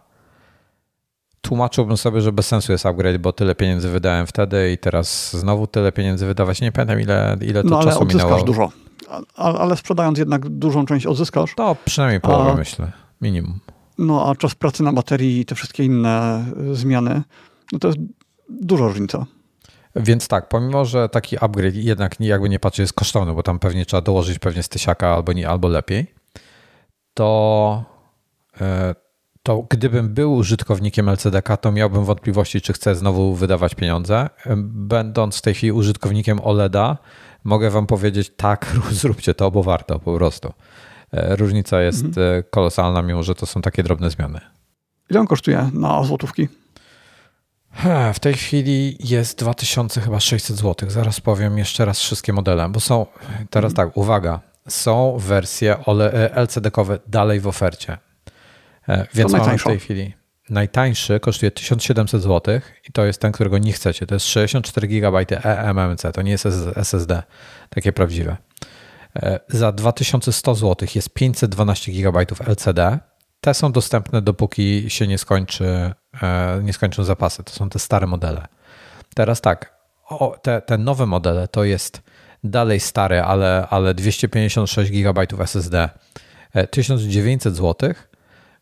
tłumaczyłbym 1.42 1.98
sobie, 1.98 2.22
że 2.22 2.32
bez 2.32 2.48
sensu 2.48 2.72
jest 2.72 2.86
upgrade, 2.86 3.18
bo 3.18 3.34
tyle 3.34 3.56
pieniędzy 3.56 3.90
wydałem 3.90 4.28
wtedy 4.28 4.72
i 4.72 4.78
teraz 4.78 5.36
znowu 5.36 5.68
tyle 5.68 5.92
pieniędzy 5.92 6.26
wydawać. 6.26 6.62
Nie 6.62 6.72
pamiętam 6.72 7.02
ile, 7.02 7.38
ile 7.42 7.64
to 7.64 7.70
no, 7.70 7.84
czasu 7.84 8.06
minęło. 8.06 8.36
ale 8.36 8.44
ale 9.36 9.78
sprzedając 9.78 10.20
jednak 10.20 10.50
dużą 10.50 10.86
część 10.86 11.06
odzyskasz. 11.06 11.56
To 11.56 11.76
przynajmniej 11.86 12.22
połowę, 12.22 12.52
a, 12.52 12.56
myślę, 12.56 12.92
minimum. 13.22 13.60
No 13.98 14.30
a 14.30 14.36
czas 14.36 14.56
pracy 14.56 14.84
na 14.84 14.94
baterii 14.94 15.40
i 15.40 15.46
te 15.46 15.56
wszystkie 15.56 15.84
inne 15.84 16.46
y, 16.72 16.76
zmiany, 16.76 17.24
no 17.72 17.80
to 17.80 17.88
jest 17.88 18.00
duża 18.50 18.88
różnica. 18.88 19.26
Więc 19.96 20.28
tak, 20.28 20.50
pomimo, 20.50 20.86
że 20.86 21.10
taki 21.10 21.38
upgrade 21.38 21.76
jednak 21.76 22.16
jakby 22.20 22.50
nie 22.50 22.60
patrzę 22.60 22.82
jest 22.82 22.94
kosztowny, 22.94 23.34
bo 23.34 23.44
tam 23.44 23.60
pewnie 23.60 23.86
trzeba 23.86 24.02
dołożyć 24.02 24.40
pewnie 24.40 24.64
z 24.64 24.70
tysiaka 24.70 25.16
albo 25.16 25.34
nie, 25.34 25.50
albo 25.50 25.68
lepiej, 25.68 26.14
to, 27.14 27.84
e, 28.62 28.96
to 29.44 29.66
gdybym 29.70 30.14
był 30.14 30.34
użytkownikiem 30.34 31.10
LCDK, 31.10 31.58
to 31.58 31.72
miałbym 31.72 32.06
wątpliwości, 32.06 32.62
czy 32.62 32.74
chcę 32.74 32.96
znowu 32.96 33.36
wydawać 33.36 33.76
pieniądze. 33.76 34.30
Będąc 34.66 35.38
w 35.38 35.42
tej 35.42 35.54
chwili 35.54 35.72
użytkownikiem 35.72 36.40
OLEDa, 36.44 36.98
mogę 37.48 37.70
wam 37.70 37.88
powiedzieć 37.88 38.32
tak, 38.38 38.74
zróbcie 38.92 39.34
to, 39.34 39.52
bo 39.52 39.64
warto 39.64 40.00
po 40.00 40.16
prostu. 40.16 40.54
E, 41.14 41.36
różnica 41.36 41.82
jest 41.82 42.06
mhm. 42.06 42.40
E, 42.40 42.44
kolosalna, 42.44 43.02
mimo 43.02 43.24
że 43.24 43.36
to 43.36 43.46
są 43.46 43.62
takie 43.62 43.84
drobne 43.84 44.10
zmiany. 44.10 44.40
Ile 45.10 45.20
on 45.20 45.28
kosztuje 45.28 45.70
na 45.74 46.04
złotówki? 46.04 46.48
W 48.14 48.20
tej 48.20 48.34
chwili 48.34 48.98
jest 49.00 49.40
2000 49.40 50.02
chyba 50.02 50.20
600 50.20 50.58
zł. 50.58 50.90
Zaraz 50.90 51.22
powiem 51.22 51.58
jeszcze 51.58 51.86
raz 51.86 52.00
wszystkie 52.00 52.34
modele, 52.34 52.70
bo 52.70 52.80
są, 52.80 53.06
teraz 53.50 53.72
mhm. 53.72 53.74
tak, 53.74 53.98
uwaga, 53.98 54.40
są 54.68 55.18
wersje 55.20 55.78
e, 55.88 56.36
LCD-kowe 56.36 57.00
dalej 57.08 57.40
w 57.40 57.48
ofercie. 57.48 57.98
Więc 59.14 59.32
mamy 59.32 59.58
w 59.58 59.64
tej 59.64 59.80
chwili 59.80 60.14
Najtańszy 60.50 61.20
kosztuje 61.20 61.52
1700 61.52 62.22
zł 62.22 62.60
i 62.90 62.92
to 62.92 63.06
jest 63.06 63.22
ten, 63.22 63.32
którego 63.32 63.58
nie 63.58 63.74
chcecie. 63.74 64.06
To 64.06 64.16
jest 64.16 64.26
64 64.26 64.88
GB 64.88 65.26
eMMC, 65.44 66.12
to 66.14 66.22
nie 66.22 66.32
jest 66.32 66.46
SSD, 66.76 67.24
takie 67.70 67.94
prawdziwe. 67.94 68.38
E, 69.16 69.40
za 69.48 69.72
2100 69.72 70.56
zł 70.56 70.88
jest 70.96 71.10
512 71.14 71.92
GB 71.92 72.26
LCD. 72.48 73.00
Te 73.42 73.54
są 73.54 73.72
dostępne 73.72 74.22
dopóki 74.22 74.86
się 74.90 75.08
nie 75.08 75.18
skończy, 75.18 75.94
e, 76.22 76.60
nie 76.64 76.74
skończą 76.74 77.04
zapasy. 77.04 77.44
To 77.44 77.54
są 77.54 77.70
te 77.70 77.80
stare 77.80 78.08
modele. 78.08 78.48
Teraz 79.16 79.42
tak, 79.42 79.78
o, 80.10 80.38
te, 80.42 80.62
te 80.62 80.78
nowe 80.78 81.06
modele 81.06 81.48
to 81.48 81.64
jest 81.64 82.02
dalej 82.44 82.80
stare, 82.80 83.26
ale, 83.26 83.68
ale 83.70 83.94
256 83.94 84.92
GB 84.92 85.28
SSD, 85.40 85.90
1900 86.72 87.56
zł, 87.56 87.94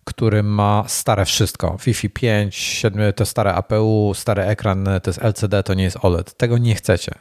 który 0.05 0.43
ma 0.43 0.83
stare 0.87 1.25
wszystko. 1.25 1.77
Wi-Fi 1.85 2.09
5, 2.09 2.55
7, 2.55 3.13
to 3.13 3.25
stare 3.25 3.53
APU, 3.53 4.13
stary 4.15 4.43
ekran, 4.43 4.89
to 5.03 5.09
jest 5.09 5.23
LCD, 5.23 5.63
to 5.63 5.73
nie 5.73 5.83
jest 5.83 5.97
OLED. 6.01 6.37
Tego 6.37 6.57
nie 6.57 6.75
chcecie. 6.75 7.11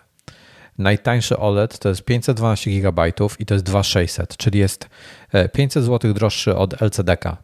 Najtańszy 0.78 1.39
OLED 1.39 1.78
to 1.78 1.89
jest 1.89 2.05
512 2.05 2.70
GB 2.70 3.09
i 3.39 3.47
to 3.47 3.55
jest 3.55 3.64
2600, 3.64 4.37
czyli 4.37 4.59
jest 4.59 4.89
500 5.53 5.85
zł 5.85 6.14
droższy 6.14 6.57
od 6.57 6.82
LCD-ka. 6.82 7.37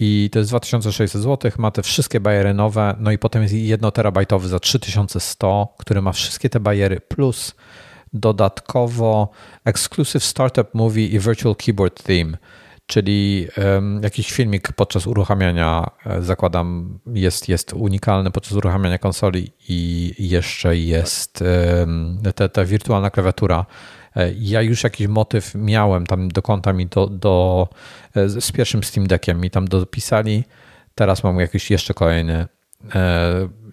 I 0.00 0.30
to 0.32 0.38
jest 0.38 0.50
2600 0.50 1.22
zł, 1.22 1.52
ma 1.58 1.70
te 1.70 1.82
wszystkie 1.82 2.20
bajery 2.20 2.54
nowe, 2.54 2.96
no 2.98 3.12
i 3.12 3.18
potem 3.18 3.42
jest 3.42 3.54
1 3.54 3.92
terabajtowy 3.92 4.48
za 4.48 4.60
3100, 4.60 5.74
który 5.78 6.02
ma 6.02 6.12
wszystkie 6.12 6.50
te 6.50 6.60
bajery 6.60 7.00
plus 7.00 7.54
dodatkowo 8.12 9.30
Exclusive 9.64 10.24
Startup 10.24 10.74
Movie 10.74 11.06
i 11.06 11.18
Virtual 11.18 11.56
Keyboard 11.56 12.02
Theme, 12.02 12.38
czyli 12.86 13.48
jakiś 14.02 14.32
filmik 14.32 14.72
podczas 14.72 15.06
uruchamiania, 15.06 15.90
e, 16.06 16.22
zakładam, 16.22 16.98
jest, 17.06 17.48
jest 17.48 17.72
unikalny 17.72 18.30
podczas 18.30 18.52
uruchamiania 18.52 18.98
konsoli 18.98 19.52
i 19.68 20.14
jeszcze 20.18 20.76
jest 20.76 21.44
ta, 22.34 22.48
ta 22.48 22.64
wirtualna 22.64 23.10
klawiatura. 23.10 23.66
E, 24.16 24.32
ja 24.38 24.62
już 24.62 24.84
jakiś 24.84 25.06
motyw 25.06 25.54
miałem 25.54 26.06
tam 26.06 26.28
do 26.28 26.42
konta 26.42 26.72
mi 26.72 26.86
do, 26.86 27.06
do, 27.06 27.68
e, 28.14 28.28
z 28.28 28.52
pierwszym 28.52 28.84
Steam 28.84 29.06
Deckiem 29.06 29.40
mi 29.40 29.50
tam 29.50 29.68
dopisali. 29.68 30.44
Teraz 30.94 31.24
mam 31.24 31.40
jakiś 31.40 31.70
jeszcze 31.70 31.94
kolejny, 31.94 32.46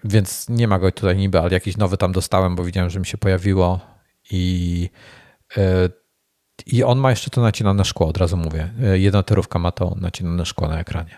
więc 0.04 0.48
nie 0.48 0.68
ma 0.68 0.78
go 0.78 0.92
tutaj 0.92 1.16
niby, 1.16 1.40
ale 1.40 1.50
jakiś 1.52 1.76
nowy 1.76 1.96
tam 1.96 2.12
dostałem, 2.12 2.56
bo 2.56 2.64
widziałem, 2.64 2.90
że 2.90 3.00
mi 3.00 3.06
się 3.06 3.18
pojawiło 3.18 3.80
i, 4.30 4.90
i 6.66 6.84
on 6.84 6.98
ma 6.98 7.10
jeszcze 7.10 7.30
to 7.30 7.40
nacinane 7.40 7.84
szkło, 7.84 8.08
od 8.08 8.18
razu 8.18 8.36
mówię. 8.36 8.70
Jedna 8.92 9.22
terówka 9.22 9.58
ma 9.58 9.72
to 9.72 9.94
nacinane 10.00 10.46
szkło 10.46 10.68
na 10.68 10.80
ekranie. 10.80 11.16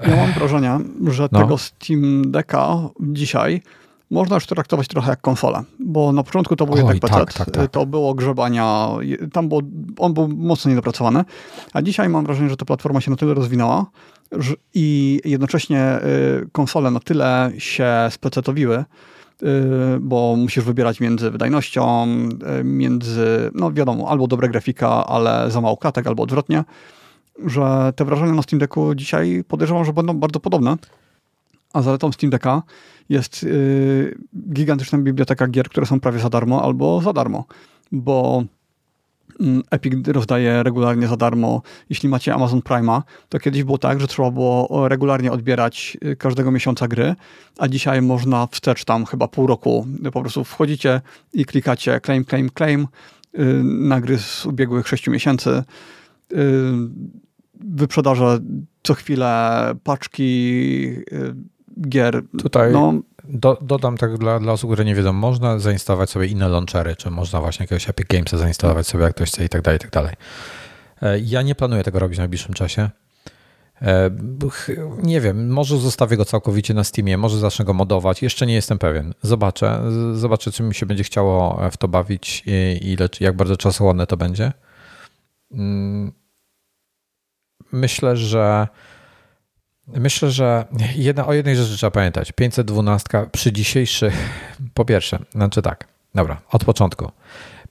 Ja 0.00 0.16
mam 0.16 0.32
wrażenie, 0.32 0.78
że 1.06 1.28
no. 1.32 1.40
tego 1.40 1.58
Steam 1.58 2.30
Decka 2.30 2.76
dzisiaj 3.00 3.62
można 4.10 4.36
już 4.36 4.46
traktować 4.46 4.88
trochę 4.88 5.10
jak 5.10 5.20
konsolę, 5.20 5.62
bo 5.80 6.12
na 6.12 6.22
początku 6.22 6.56
to 6.56 6.66
był 6.66 6.74
Oj, 6.74 6.78
jednak 6.78 6.98
PC, 7.00 7.14
tak, 7.14 7.32
tak, 7.32 7.50
tak. 7.50 7.70
to 7.70 7.86
było 7.86 8.14
grzebania, 8.14 8.88
tam 9.32 9.48
było, 9.48 9.60
on 9.98 10.14
był 10.14 10.28
mocno 10.28 10.68
niedopracowany, 10.68 11.24
a 11.72 11.82
dzisiaj 11.82 12.08
mam 12.08 12.24
wrażenie, 12.24 12.50
że 12.50 12.56
ta 12.56 12.64
platforma 12.64 13.00
się 13.00 13.10
na 13.10 13.16
tyle 13.16 13.34
rozwinęła 13.34 13.86
i 14.74 15.20
jednocześnie 15.24 15.98
y, 16.42 16.48
konsole 16.52 16.90
na 16.90 17.00
tyle 17.00 17.52
się 17.58 17.86
specetowiły, 18.10 18.84
bo 20.00 20.36
musisz 20.36 20.64
wybierać 20.64 21.00
między 21.00 21.30
wydajnością, 21.30 22.06
y, 22.60 22.64
między, 22.64 23.50
no 23.54 23.72
wiadomo, 23.72 24.08
albo 24.08 24.26
dobra 24.26 24.48
grafika, 24.48 25.06
ale 25.06 25.50
za 25.50 25.60
mało 25.60 25.76
klatek, 25.76 26.06
albo 26.06 26.22
odwrotnie, 26.22 26.64
że 27.46 27.92
te 27.96 28.04
wrażenia 28.04 28.32
na 28.32 28.42
Steam 28.42 28.60
Decku 28.60 28.94
dzisiaj 28.94 29.44
podejrzewam, 29.48 29.84
że 29.84 29.92
będą 29.92 30.14
bardzo 30.14 30.40
podobne. 30.40 30.76
A 31.72 31.82
zaletą 31.82 32.12
Steam 32.12 32.30
Decka 32.30 32.62
jest 33.08 33.42
yy, 33.42 34.18
gigantyczna 34.52 34.98
biblioteka 34.98 35.48
gier, 35.48 35.68
które 35.68 35.86
są 35.86 36.00
prawie 36.00 36.18
za 36.18 36.28
darmo 36.28 36.62
albo 36.62 37.00
za 37.00 37.12
darmo, 37.12 37.44
bo 37.92 38.44
Epic 39.70 40.08
rozdaje 40.08 40.62
regularnie 40.62 41.08
za 41.08 41.16
darmo. 41.16 41.62
Jeśli 41.90 42.08
macie 42.08 42.34
Amazon 42.34 42.62
Prima, 42.62 43.02
to 43.28 43.38
kiedyś 43.38 43.64
było 43.64 43.78
tak, 43.78 44.00
że 44.00 44.06
trzeba 44.06 44.30
było 44.30 44.88
regularnie 44.88 45.32
odbierać 45.32 45.96
y, 46.04 46.16
każdego 46.16 46.50
miesiąca 46.50 46.88
gry, 46.88 47.14
a 47.58 47.68
dzisiaj 47.68 48.02
można 48.02 48.46
wstecz 48.46 48.84
tam 48.84 49.06
chyba 49.06 49.28
pół 49.28 49.46
roku. 49.46 49.86
Po 50.12 50.20
prostu 50.20 50.44
wchodzicie 50.44 51.00
i 51.32 51.44
klikacie 51.44 52.00
claim, 52.00 52.24
claim, 52.24 52.50
claim 52.50 52.86
y, 53.38 53.44
na 53.64 54.00
gry 54.00 54.18
z 54.18 54.46
ubiegłych 54.46 54.88
6 54.88 55.08
miesięcy. 55.08 55.62
Y, 56.32 56.36
wyprzedaże 57.60 58.38
co 58.82 58.94
chwilę, 58.94 59.74
paczki 59.84 60.94
gier. 61.88 62.22
Tutaj 62.38 62.72
no, 62.72 62.94
do, 63.28 63.58
dodam 63.60 63.96
tak 63.96 64.18
dla, 64.18 64.40
dla 64.40 64.52
osób, 64.52 64.70
które 64.70 64.84
nie 64.84 64.94
wiedzą, 64.94 65.12
można 65.12 65.58
zainstalować 65.58 66.10
sobie 66.10 66.26
inne 66.26 66.48
launchery, 66.48 66.96
czy 66.96 67.10
można 67.10 67.40
właśnie 67.40 67.64
jakiegoś 67.64 67.88
Epic 67.88 68.06
Gamesa 68.08 68.38
zainstalować 68.38 68.86
sobie, 68.86 69.04
jak 69.04 69.14
ktoś 69.14 69.28
chce 69.30 69.44
i 69.44 69.48
tak 69.48 69.62
dalej, 69.62 69.76
i 69.76 69.80
tak 69.80 69.90
dalej. 69.90 70.14
E, 71.02 71.18
ja 71.18 71.42
nie 71.42 71.54
planuję 71.54 71.84
tego 71.84 71.98
robić 71.98 72.16
w 72.16 72.18
najbliższym 72.18 72.54
czasie. 72.54 72.90
E, 73.82 74.10
nie 75.02 75.20
wiem, 75.20 75.50
może 75.50 75.78
zostawię 75.78 76.16
go 76.16 76.24
całkowicie 76.24 76.74
na 76.74 76.84
Steamie, 76.84 77.18
może 77.18 77.38
zacznę 77.38 77.64
go 77.64 77.74
modować, 77.74 78.22
jeszcze 78.22 78.46
nie 78.46 78.54
jestem 78.54 78.78
pewien. 78.78 79.14
Zobaczę, 79.22 79.82
zobaczę, 80.12 80.52
czy 80.52 80.62
mi 80.62 80.74
się 80.74 80.86
będzie 80.86 81.04
chciało 81.04 81.60
w 81.72 81.76
to 81.76 81.88
bawić 81.88 82.42
i 82.46 82.92
ile, 82.92 83.08
jak 83.20 83.36
bardzo 83.36 83.56
czasochłonne 83.56 84.06
to 84.06 84.16
będzie. 84.16 84.52
Mm, 85.52 86.12
myślę, 87.72 88.16
że 88.16 88.68
Myślę, 89.96 90.30
że 90.30 90.64
jedna, 90.96 91.26
o 91.26 91.32
jednej 91.32 91.56
rzeczy 91.56 91.76
trzeba 91.76 91.90
pamiętać. 91.90 92.32
512 92.32 93.26
przy 93.32 93.52
dzisiejszych, 93.52 94.14
po 94.74 94.84
pierwsze, 94.84 95.18
znaczy 95.32 95.62
tak, 95.62 95.86
dobra, 96.14 96.40
od 96.50 96.64
początku. 96.64 97.10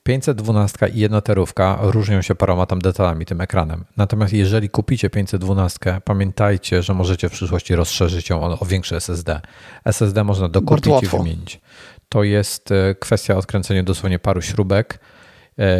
512 0.02 0.88
i 0.88 1.00
jednoterówka 1.00 1.78
różnią 1.80 2.22
się 2.22 2.34
paroma 2.34 2.66
tam 2.66 2.78
detalami 2.78 3.26
tym 3.26 3.40
ekranem. 3.40 3.84
Natomiast 3.96 4.32
jeżeli 4.32 4.68
kupicie 4.68 5.10
512, 5.10 6.00
pamiętajcie, 6.04 6.82
że 6.82 6.94
możecie 6.94 7.28
w 7.28 7.32
przyszłości 7.32 7.74
rozszerzyć 7.74 8.30
ją 8.30 8.42
o, 8.42 8.58
o 8.60 8.64
większy 8.64 8.96
SSD. 8.96 9.40
SSD 9.84 10.24
można 10.24 10.48
dokupić 10.48 11.02
i 11.02 11.06
wymienić. 11.06 11.60
To 12.08 12.22
jest 12.22 12.72
e, 12.72 12.94
kwestia 12.94 13.36
odkręcenia 13.36 13.82
dosłownie 13.82 14.18
paru 14.18 14.42
śrubek 14.42 14.98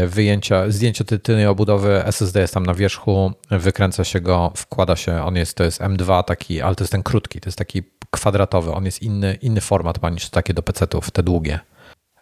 wyjęcia, 0.07 0.71
zdjęcia 0.71 1.05
tylnej 1.05 1.47
obudowy 1.47 2.05
SSD 2.05 2.41
jest 2.41 2.55
tam 2.55 2.67
na 2.67 2.75
wierzchu, 2.75 3.33
wykręca 3.51 4.05
się 4.05 4.21
go, 4.21 4.53
wkłada 4.57 4.97
się, 4.97 5.23
on 5.23 5.37
jest, 5.37 5.57
to 5.57 5.65
jest 5.65 5.81
M2 5.81 6.25
taki, 6.25 6.61
ale 6.61 6.75
to 6.75 6.85
jest 6.85 6.93
ten 6.93 7.03
krótki, 7.03 7.41
to 7.41 7.49
jest 7.49 7.59
taki 7.59 7.83
kwadratowy, 8.11 8.73
on 8.73 8.85
jest 8.85 9.03
inny, 9.03 9.39
inny 9.43 9.61
format 9.61 10.03
ma 10.03 10.11
niż 10.11 10.31
takie 10.31 10.55
do 10.55 10.63
PC-ów, 10.63 11.11
te 11.11 11.23
długie. 11.23 11.61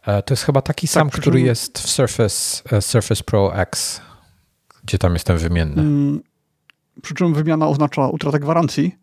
E, 0.07 0.23
to 0.23 0.35
jest 0.35 0.43
chyba 0.43 0.63
taki 0.63 0.87
tak, 0.87 0.95
sam, 0.95 1.11
który 1.11 1.39
czym... 1.39 1.47
jest 1.47 1.79
w 1.79 1.91
Surface, 1.91 2.63
e, 2.77 2.83
Surface 2.83 3.25
Pro 3.25 3.57
X, 3.57 4.01
gdzie 4.85 4.99
tam 4.99 5.13
jest 5.13 5.27
ten 5.27 5.39
wymienny. 5.39 5.75
Hmm, 5.75 6.23
przy 7.03 7.15
czym 7.15 7.35
wymiana 7.35 7.69
oznacza 7.69 8.09
utratę 8.09 8.41
gwarancji. 8.41 8.97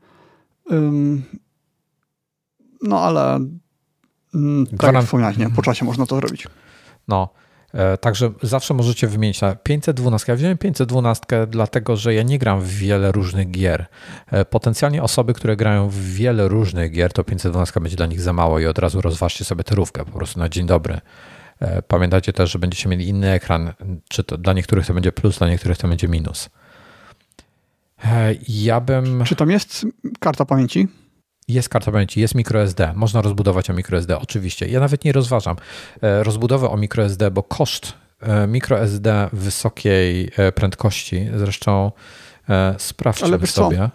no 2.82 3.00
ale 3.02 3.40
mm, 4.36 4.68
tak 4.78 4.94
jak 4.94 5.04
wspomniałeś, 5.04 5.38
nie? 5.38 5.50
po 5.50 5.62
czasie 5.62 5.86
można 5.86 6.06
to 6.06 6.16
zrobić. 6.16 6.48
No, 7.08 7.30
E, 7.43 7.43
także 8.02 8.32
zawsze 8.42 8.74
możecie 8.74 9.08
wymienić 9.08 9.42
na 9.42 9.56
512. 9.56 10.32
Ja 10.32 10.36
wziąłem 10.36 10.58
512 10.58 11.48
dlatego, 11.48 11.96
że 11.96 12.14
ja 12.14 12.24
nie 12.24 12.40
gram 12.40 12.62
w 12.62 12.68
wiele 12.68 13.12
różnych 13.12 13.52
gier. 13.52 13.86
E, 14.32 14.46
potencjalnie 14.46 15.04
osoby, 15.04 15.34
które 15.34 15.56
grają 15.56 15.90
w 15.90 15.96
wiele 15.96 16.48
różnych 16.48 16.92
gier, 16.92 17.14
to 17.14 17.24
512 17.24 17.80
będzie 17.80 17.98
dla 17.98 18.06
nich 18.06 18.22
za 18.22 18.34
mało 18.34 18.60
i 18.60 18.66
od 18.66 18.80
razu 18.80 19.02
rozważcie 19.02 19.46
sobie 19.46 19.64
terówkę 19.64 20.06
po 20.06 20.12
prostu 20.12 20.40
na 20.40 20.50
dzień 20.50 20.66
dobry. 20.66 21.02
E, 21.60 21.82
pamiętajcie 21.82 22.34
też, 22.34 22.52
że 22.52 22.60
będziecie 22.60 22.90
mieli 22.90 23.08
inny 23.08 23.32
ekran, 23.32 23.74
czy 24.10 24.24
to 24.24 24.38
dla 24.38 24.54
niektórych 24.54 24.88
to 24.88 24.94
będzie 24.94 25.12
plus, 25.12 25.38
dla 25.38 25.50
niektórych 25.50 25.78
to 25.78 25.88
będzie 25.88 26.08
minus. 26.08 26.50
Ja 28.48 28.82
bym. 28.82 29.24
Czy 29.24 29.36
tam 29.36 29.52
jest 29.52 29.86
karta 30.20 30.46
pamięci? 30.46 30.88
Jest 31.48 31.70
karta 31.70 31.92
pamięci, 31.92 32.22
jest 32.22 32.36
microSD. 32.36 32.94
Można 32.96 33.22
rozbudować 33.22 33.70
o 33.70 33.74
microSD, 33.74 34.20
oczywiście. 34.20 34.68
Ja 34.68 34.80
nawet 34.80 35.06
nie 35.06 35.12
rozważam 35.12 35.56
e, 36.02 36.24
rozbudowę 36.24 36.70
o 36.70 36.78
microSD, 36.78 37.32
bo 37.32 37.44
koszt 37.44 37.94
e, 38.20 38.48
microSD 38.48 39.30
wysokiej 39.34 40.30
e, 40.38 40.52
prędkości, 40.52 41.28
zresztą 41.36 41.92
sprawdźmy 42.78 43.28
Ale 43.28 43.48
sobie. 43.48 43.78
Co? 43.78 43.90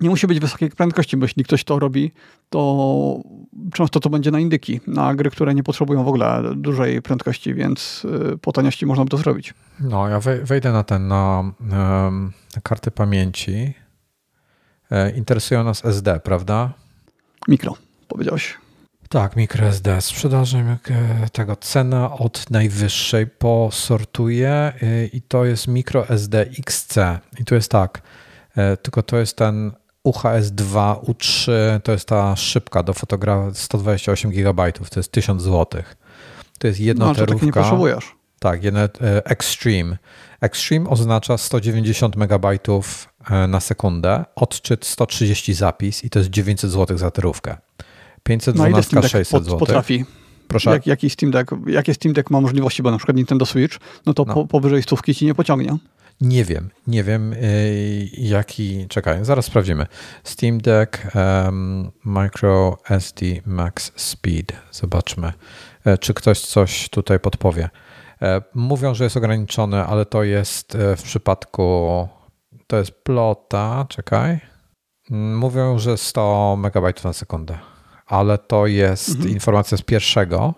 Nie 0.00 0.10
musi 0.10 0.26
być 0.26 0.40
wysokiej 0.40 0.70
prędkości, 0.70 1.16
bo 1.16 1.24
jeśli 1.24 1.44
ktoś 1.44 1.64
to 1.64 1.78
robi, 1.78 2.12
to 2.50 3.20
często 3.72 4.00
to 4.00 4.10
będzie 4.10 4.30
na 4.30 4.40
indyki, 4.40 4.80
na 4.86 5.14
gry, 5.14 5.30
które 5.30 5.54
nie 5.54 5.62
potrzebują 5.62 6.04
w 6.04 6.08
ogóle 6.08 6.42
dużej 6.56 7.02
prędkości, 7.02 7.54
więc 7.54 8.06
po 8.40 8.52
taniości 8.52 8.86
można 8.86 9.04
by 9.04 9.10
to 9.10 9.16
zrobić. 9.16 9.54
No, 9.80 10.08
ja 10.08 10.20
wejdę 10.42 10.72
na 10.72 10.82
ten, 10.82 11.08
na, 11.08 11.52
na 12.56 12.60
karty 12.62 12.90
pamięci. 12.90 13.74
E, 14.90 15.10
interesują 15.10 15.64
nas 15.64 15.84
SD, 15.84 16.20
prawda? 16.20 16.72
Mikro, 17.48 17.74
powiedziałeś. 18.08 18.54
Tak, 19.08 19.36
microSD. 19.36 20.00
Sprzedaży 20.00 20.58
e, 20.58 21.30
tego 21.32 21.56
cena 21.56 22.12
od 22.12 22.50
najwyższej 22.50 23.26
posortuję 23.26 24.50
e, 24.50 25.06
i 25.06 25.22
to 25.22 25.44
jest 25.44 25.68
microSD 25.68 26.40
XC. 26.58 26.98
I 27.38 27.44
tu 27.44 27.54
jest 27.54 27.70
tak, 27.70 28.02
tylko 28.82 29.02
to 29.02 29.16
jest 29.16 29.36
ten 29.36 29.72
UHS-2, 30.04 31.00
U3, 31.00 31.52
to 31.82 31.92
jest 31.92 32.08
ta 32.08 32.36
szybka 32.36 32.82
do 32.82 32.92
fotografii 32.92 33.54
128 33.54 34.30
GB, 34.30 34.72
to 34.72 35.00
jest 35.00 35.12
1000 35.12 35.42
zł. 35.42 35.82
To 36.58 36.66
jest 36.66 36.80
jednoterówka. 36.80 37.32
No, 37.32 37.38
ale 37.38 37.46
nie 37.46 37.52
potrzebujesz. 37.52 38.16
Tak, 38.46 38.64
jedno, 38.64 38.80
Extreme. 39.24 39.96
Extreme 40.40 40.90
oznacza 40.90 41.38
190 41.38 42.16
MB 42.16 42.46
na 43.48 43.60
sekundę, 43.60 44.24
odczyt 44.36 44.84
130 44.84 45.54
zapis 45.54 46.04
i 46.04 46.10
to 46.10 46.18
jest 46.18 46.30
900 46.30 46.70
zł 46.70 46.98
za 46.98 47.10
terówkę. 47.10 47.56
512 48.22 48.96
no 48.96 49.02
600 49.02 49.44
zł. 49.44 49.58
potrafi? 49.58 50.04
Proszę? 50.48 50.70
Jak, 50.70 50.86
jaki 50.86 51.10
Steam 51.10 51.32
Deck, 51.32 51.50
jakie 51.66 51.94
Steam 51.94 52.12
Deck 52.12 52.30
ma 52.30 52.40
możliwości, 52.40 52.82
bo 52.82 52.90
na 52.90 52.96
przykład 52.96 53.16
Nintendo 53.16 53.46
Switch, 53.46 53.78
no 54.06 54.14
to 54.14 54.24
no. 54.24 54.34
Po, 54.34 54.46
powyżej 54.46 54.82
stówki 54.82 55.14
ci 55.14 55.26
nie 55.26 55.34
pociągnie. 55.34 55.76
Nie 56.20 56.44
wiem, 56.44 56.70
nie 56.86 57.04
wiem 57.04 57.32
yy, 57.32 57.38
jaki, 58.18 58.86
czekaj, 58.88 59.24
zaraz 59.24 59.44
sprawdzimy. 59.44 59.86
Steam 60.24 60.58
Deck 60.58 61.06
um, 61.14 61.90
Micro 62.04 62.78
SD 62.90 63.26
Max 63.46 63.92
Speed. 63.96 64.56
Zobaczmy, 64.70 65.32
e, 65.84 65.98
czy 65.98 66.14
ktoś 66.14 66.40
coś 66.40 66.88
tutaj 66.88 67.20
podpowie. 67.20 67.68
E, 68.22 68.42
mówią, 68.54 68.94
że 68.94 69.04
jest 69.04 69.16
ograniczony, 69.16 69.84
ale 69.84 70.06
to 70.06 70.22
jest 70.22 70.74
e, 70.74 70.96
w 70.96 71.02
przypadku, 71.02 72.08
to 72.66 72.76
jest 72.76 72.90
plota, 72.90 73.86
czekaj. 73.88 74.40
Mm, 75.10 75.38
mówią, 75.38 75.78
że 75.78 75.96
100 75.96 76.56
MB 76.58 77.04
na 77.04 77.12
sekundę, 77.12 77.58
ale 78.06 78.38
to 78.38 78.66
jest 78.66 79.08
mhm. 79.08 79.30
informacja 79.30 79.78
z 79.78 79.82
pierwszego, 79.82 80.54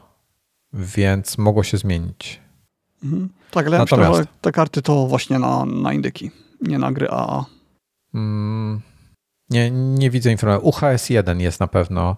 więc 0.73 1.39
mogło 1.39 1.63
się 1.63 1.77
zmienić. 1.77 2.41
Mhm. 3.05 3.29
Tak, 3.51 3.67
ale 3.67 3.79
Natomiast... 3.79 4.11
myślę, 4.11 4.25
że 4.25 4.41
te 4.41 4.53
karty 4.53 4.83
to 4.83 5.07
właśnie 5.07 5.39
na, 5.39 5.65
na 5.65 5.93
indyki, 5.93 6.31
nie 6.61 6.79
na 6.79 6.93
gry 6.93 7.09
AA. 7.11 7.45
Mm, 8.15 8.81
nie, 9.51 9.71
nie 9.71 10.11
widzę 10.11 10.31
informacji. 10.31 10.69
UHS-1 10.69 11.41
jest 11.41 11.61
na 11.61 11.67
pewno. 11.67 12.17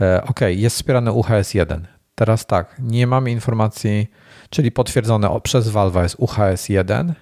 E, 0.00 0.24
ok, 0.24 0.40
jest 0.48 0.76
wspierany 0.76 1.10
UHS-1. 1.10 1.80
Teraz 2.14 2.46
tak, 2.46 2.76
nie 2.78 3.06
mamy 3.06 3.30
informacji, 3.30 4.10
czyli 4.56 4.72
potwierdzone 4.72 5.40
przez 5.42 5.68
Valve 5.68 6.02
jest 6.02 6.16
UHS-1. 6.16 7.12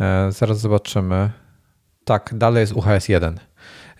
E, 0.00 0.32
zaraz 0.32 0.60
zobaczymy. 0.60 1.30
Tak, 2.04 2.34
dalej 2.34 2.60
jest 2.60 2.72
UHS-1. 2.72 3.34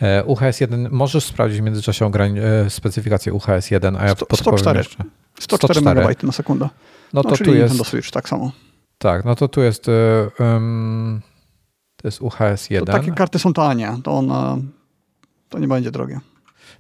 E, 0.01 0.25
UHS-1, 0.25 0.91
możesz 0.91 1.25
sprawdzić 1.25 1.61
w 1.61 1.63
międzyczasie 1.63 2.11
e, 2.15 2.71
specyfikację 2.71 3.33
UHS-1, 3.33 3.97
a 4.01 4.05
ja 4.05 4.11
100, 4.11 4.27
podpowiem 4.27 4.59
104. 4.59 4.79
jeszcze. 4.79 5.05
104, 5.41 5.81
104 5.81 6.01
MB 6.01 6.23
na 6.23 6.33
sekundę. 6.33 6.69
No, 7.13 7.23
no 7.25 7.31
to 7.31 7.37
tu 7.37 7.55
jest. 7.55 7.73
Nintendo 7.73 7.85
Switch, 7.85 8.11
tak 8.11 8.29
samo. 8.29 8.53
Tak, 8.99 9.25
no 9.25 9.35
to 9.35 9.49
tu 9.49 9.63
jest. 9.63 9.87
Um, 10.39 11.21
to 11.97 12.09
jest 12.09 12.21
UHS-1. 12.21 12.79
To 12.79 12.93
takie 12.93 13.13
karty 13.13 13.39
są 13.39 13.53
tanie, 13.53 13.97
to 14.05 14.13
one. 14.13 14.59
To 15.49 15.59
nie 15.59 15.69
będzie 15.69 15.91
drogie. 15.91 16.21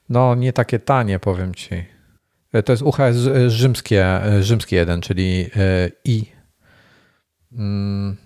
No, 0.08 0.34
nie 0.34 0.52
takie 0.52 0.78
tanie, 0.78 1.18
powiem 1.18 1.54
ci. 1.54 1.99
E, 2.52 2.62
to 2.62 2.72
jest 2.72 2.82
UHS 2.82 3.16
rzymskie, 3.46 4.20
rzymskie 4.40 4.76
1, 4.76 5.00
czyli 5.00 5.50
I. 6.04 6.26
Mm, 7.52 8.16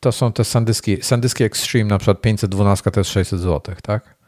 to 0.00 0.12
są 0.12 0.32
te 0.32 0.44
sandyski. 0.44 1.02
Sandyski 1.02 1.44
Extreme, 1.44 1.90
na 1.90 1.98
przykład 1.98 2.20
512 2.20 2.90
to 2.90 3.00
jest 3.00 3.10
600 3.10 3.40
zł, 3.40 3.74
tak? 3.82 4.18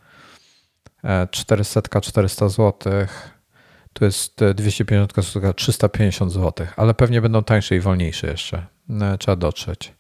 400, 1.31 2.01
400 2.01 2.49
złotych. 2.49 3.41
Tu 3.93 4.05
jest 4.05 4.41
250 4.55 5.13
zł, 5.15 5.53
350 5.53 6.33
zł, 6.33 6.67
ale 6.77 6.95
pewnie 6.95 7.21
będą 7.21 7.45
tańsze 7.45 7.77
i 7.77 7.81
wolniejsze 7.81 8.27
jeszcze. 8.27 8.67
Trzeba 9.19 9.37
dotrzeć. 9.37 9.95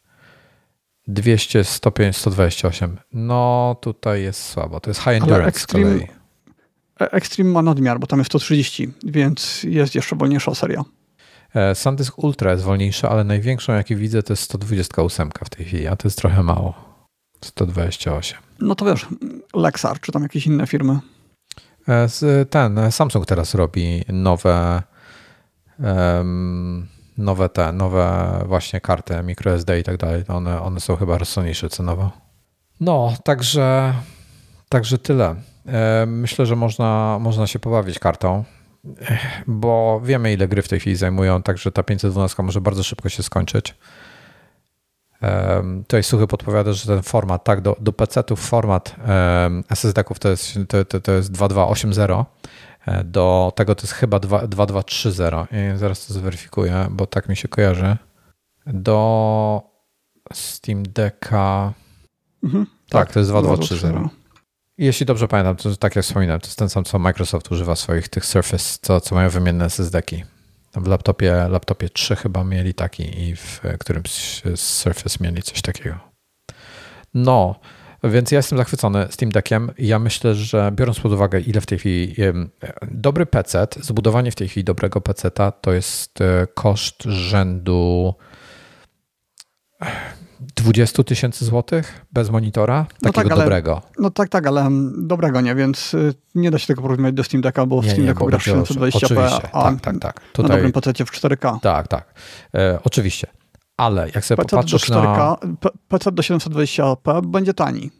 200, 1.06 1.64
105, 1.64 2.16
128. 2.16 2.98
No 3.12 3.76
tutaj 3.80 4.22
jest 4.22 4.42
słabo. 4.42 4.80
To 4.80 4.90
jest 4.90 5.00
high 5.00 5.08
endurance 5.08 5.48
Extreme, 5.48 5.90
z 5.90 5.98
kolei. 5.98 6.19
E, 7.00 7.12
Extreme 7.12 7.50
ma 7.50 7.62
nadmiar, 7.62 8.00
bo 8.00 8.06
tam 8.06 8.18
jest 8.18 8.30
130, 8.30 8.92
więc 9.04 9.62
jest 9.62 9.94
jeszcze 9.94 10.16
wolniejsza 10.16 10.54
seria. 10.54 10.84
E, 11.54 11.74
SanDisk 11.74 12.18
Ultra 12.18 12.52
jest 12.52 12.64
wolniejsza, 12.64 13.08
ale 13.08 13.24
największą, 13.24 13.72
jakie 13.72 13.96
widzę, 13.96 14.22
to 14.22 14.32
jest 14.32 14.42
128 14.42 15.30
w 15.44 15.50
tej 15.50 15.66
chwili, 15.66 15.86
a 15.86 15.96
to 15.96 16.08
jest 16.08 16.18
trochę 16.18 16.42
mało. 16.42 16.74
128. 17.44 18.38
No 18.60 18.74
to 18.74 18.84
wiesz, 18.84 19.06
Lexar, 19.54 20.00
czy 20.00 20.12
tam 20.12 20.22
jakieś 20.22 20.46
inne 20.46 20.66
firmy. 20.66 20.98
E, 21.88 22.08
ten 22.44 22.92
Samsung 22.92 23.26
teraz 23.26 23.54
robi 23.54 24.04
nowe 24.08 24.82
nowe 27.18 27.48
te, 27.48 27.72
nowe 27.72 28.40
właśnie 28.46 28.80
karty 28.80 29.22
microSD 29.22 29.78
i 29.80 29.82
tak 29.82 29.96
dalej. 29.96 30.24
One, 30.28 30.62
one 30.62 30.80
są 30.80 30.96
chyba 30.96 31.18
rozsądniejsze 31.18 31.68
cenowo. 31.68 32.10
No, 32.80 33.12
także, 33.24 33.94
także 34.68 34.98
tyle. 34.98 35.36
E, 35.66 36.06
myślę, 36.06 36.46
że 36.46 36.56
można, 36.56 37.18
można 37.20 37.46
się 37.46 37.58
pobawić 37.58 37.98
kartą, 37.98 38.44
bo 39.46 40.00
wiemy 40.04 40.32
ile 40.32 40.48
gry 40.48 40.62
w 40.62 40.68
tej 40.68 40.80
chwili 40.80 40.96
zajmują, 40.96 41.42
także 41.42 41.72
ta 41.72 41.82
512 41.82 42.42
może 42.42 42.60
bardzo 42.60 42.82
szybko 42.82 43.08
się 43.08 43.22
skończyć. 43.22 43.74
Tutaj 45.82 46.02
Suchy 46.02 46.26
podpowiada, 46.26 46.72
że 46.72 46.86
ten 46.86 47.02
format, 47.02 47.44
tak, 47.44 47.60
do, 47.60 47.76
do 47.80 47.92
PC-ów 47.92 48.40
format 48.40 48.96
SSD-ków 49.70 50.18
to 50.18 50.28
jest, 50.28 50.58
to, 50.68 50.84
to, 50.84 51.00
to 51.00 51.12
jest 51.12 51.32
2280, 51.32 52.28
e, 52.86 53.04
do 53.04 53.52
tego 53.56 53.74
to 53.74 53.82
jest 53.82 53.92
chyba 53.92 54.20
2230 54.20 55.22
i 55.74 55.78
zaraz 55.78 56.06
to 56.06 56.14
zweryfikuję, 56.14 56.86
bo 56.90 57.06
tak 57.06 57.28
mi 57.28 57.36
się 57.36 57.48
kojarzy. 57.48 57.96
Do 58.66 59.62
Steam 60.32 60.82
Decka 60.82 61.72
mhm, 62.44 62.66
tak, 62.88 63.06
tak, 63.06 63.12
to 63.12 63.18
jest 63.18 63.30
2230. 63.30 64.19
Jeśli 64.80 65.06
dobrze 65.06 65.28
pamiętam, 65.28 65.56
to 65.56 65.76
tak 65.76 65.96
jak 65.96 66.04
wspominałem, 66.04 66.40
to 66.40 66.46
jest 66.46 66.58
ten 66.58 66.68
sam, 66.68 66.84
co 66.84 66.98
Microsoft 66.98 67.52
używa 67.52 67.76
swoich 67.76 68.08
tych 68.08 68.26
Surface, 68.26 68.78
co, 68.82 69.00
co 69.00 69.14
mają 69.14 69.28
wymienne 69.28 69.64
SSD-ki. 69.64 70.24
W 70.76 70.86
laptopie, 70.86 71.46
laptopie 71.48 71.88
3 71.88 72.16
chyba 72.16 72.44
mieli 72.44 72.74
taki 72.74 73.20
i 73.22 73.36
w 73.36 73.60
którymś 73.78 74.42
z 74.54 74.60
Surface 74.60 75.24
mieli 75.24 75.42
coś 75.42 75.62
takiego. 75.62 75.98
No, 77.14 77.60
więc 78.04 78.30
ja 78.30 78.36
jestem 78.36 78.58
zachwycony 78.58 79.06
Steam 79.10 79.32
Deckiem. 79.32 79.70
Ja 79.78 79.98
myślę, 79.98 80.34
że 80.34 80.72
biorąc 80.72 81.00
pod 81.00 81.12
uwagę, 81.12 81.40
ile 81.40 81.60
w 81.60 81.66
tej 81.66 81.78
chwili 81.78 82.14
dobry 82.90 83.26
PC, 83.26 83.66
zbudowanie 83.80 84.30
w 84.30 84.34
tej 84.34 84.48
chwili 84.48 84.64
dobrego 84.64 85.00
PC 85.00 85.30
to 85.60 85.72
jest 85.72 86.20
e, 86.20 86.46
koszt 86.54 87.02
rzędu 87.02 88.14
20 90.56 91.04
tysięcy 91.04 91.44
złotych 91.44 92.06
bez 92.12 92.30
monitora, 92.30 92.86
no 93.02 93.12
takiego 93.12 93.28
tak, 93.28 93.32
ale, 93.32 93.44
dobrego. 93.44 93.82
No 93.98 94.10
tak, 94.10 94.28
tak, 94.28 94.46
ale 94.46 94.68
dobrego 94.98 95.40
nie, 95.40 95.54
więc 95.54 95.94
y, 95.94 96.14
nie 96.34 96.50
da 96.50 96.58
się 96.58 96.66
tego 96.66 96.82
porównać 96.82 97.14
do 97.14 97.24
Steam 97.24 97.42
Decka, 97.42 97.66
bo 97.66 97.82
w 97.82 97.84
nie, 97.84 97.90
Steam 97.90 98.06
Decku 98.06 98.26
grasz 98.26 98.48
720p, 98.48 99.40
a 99.52 99.62
tak, 99.62 99.80
tak, 99.80 99.98
tak. 99.98 100.20
Tutaj, 100.32 100.48
na 100.48 100.56
dobrym 100.56 100.72
PC 100.72 100.92
w 100.92 101.10
4K. 101.10 101.60
Tak, 101.60 101.88
tak. 101.88 102.14
E, 102.54 102.78
oczywiście. 102.84 103.26
Ale 103.76 104.10
jak 104.14 104.24
sobie 104.24 104.36
PC 104.36 104.48
popatrzysz 104.50 104.88
do 104.88 105.02
4K, 105.02 105.16
na... 105.16 105.70
PC 105.88 106.12
do 106.12 106.22
720p 106.22 107.26
będzie 107.26 107.54
tani. 107.54 107.90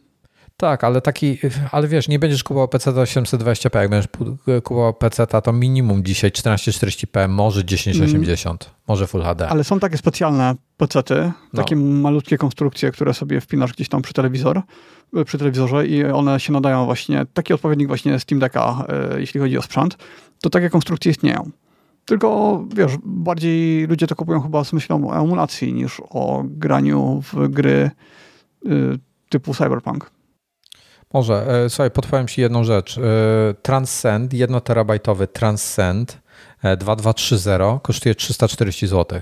Tak, 0.61 0.83
ale 0.83 1.01
taki, 1.01 1.37
ale 1.71 1.87
wiesz, 1.87 2.07
nie 2.07 2.19
będziesz 2.19 2.43
kupował 2.43 2.67
PC 2.67 2.93
do 2.93 3.03
720p. 3.03 3.79
Jak 3.79 3.89
będziesz 3.89 4.11
kupował 4.63 4.93
PC, 4.93 5.27
to 5.27 5.53
minimum 5.53 6.03
dzisiaj 6.03 6.31
1440p, 6.31 7.29
może 7.29 7.63
1080, 7.63 8.63
mm. 8.63 8.75
może 8.87 9.07
Full 9.07 9.23
HD. 9.23 9.49
Ale 9.49 9.63
są 9.63 9.79
takie 9.79 9.97
specjalne 9.97 10.55
PC-ty, 10.81 11.31
no. 11.53 11.61
takie 11.61 11.75
malutkie 11.75 12.37
konstrukcje, 12.37 12.91
które 12.91 13.13
sobie 13.13 13.41
wpinasz 13.41 13.73
gdzieś 13.73 13.89
tam 13.89 14.01
przy 14.01 14.13
telewizor, 14.13 14.61
przy 15.25 15.37
telewizorze 15.37 15.87
i 15.87 16.05
one 16.05 16.39
się 16.39 16.53
nadają 16.53 16.85
właśnie, 16.85 17.25
taki 17.33 17.53
odpowiednik 17.53 17.87
właśnie 17.87 18.19
Steam 18.19 18.39
Decka, 18.39 18.85
e, 18.89 19.19
jeśli 19.19 19.39
chodzi 19.39 19.57
o 19.57 19.61
sprzęt, 19.61 19.97
to 20.41 20.49
takie 20.49 20.69
konstrukcje 20.69 21.11
istnieją. 21.11 21.49
Tylko, 22.05 22.59
wiesz, 22.75 22.91
bardziej 23.03 23.87
ludzie 23.87 24.07
to 24.07 24.15
kupują 24.15 24.41
chyba 24.41 24.63
z 24.63 24.73
myślą 24.73 25.09
o 25.09 25.21
emulacji 25.21 25.73
niż 25.73 26.01
o 26.09 26.43
graniu 26.45 27.21
w 27.33 27.47
gry 27.47 27.91
y, 28.65 28.99
typu 29.29 29.53
Cyberpunk. 29.53 30.11
Może. 31.13 31.47
E, 31.47 31.69
słuchaj, 31.69 31.91
podpowiem 31.91 32.27
Ci 32.27 32.41
jedną 32.41 32.63
rzecz. 32.63 32.97
E, 32.97 33.01
Transcend, 33.61 34.33
1 34.33 34.61
terabajtowy 34.61 35.27
Transcend 35.27 36.21
2230 36.77 37.79
kosztuje 37.81 38.15
340 38.15 38.87
zł. 38.87 39.21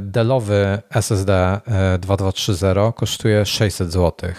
Dellowy 0.00 0.78
SSD 0.90 1.60
2230 1.98 2.92
kosztuje 2.96 3.46
600 3.46 3.92
zł. 3.92 4.32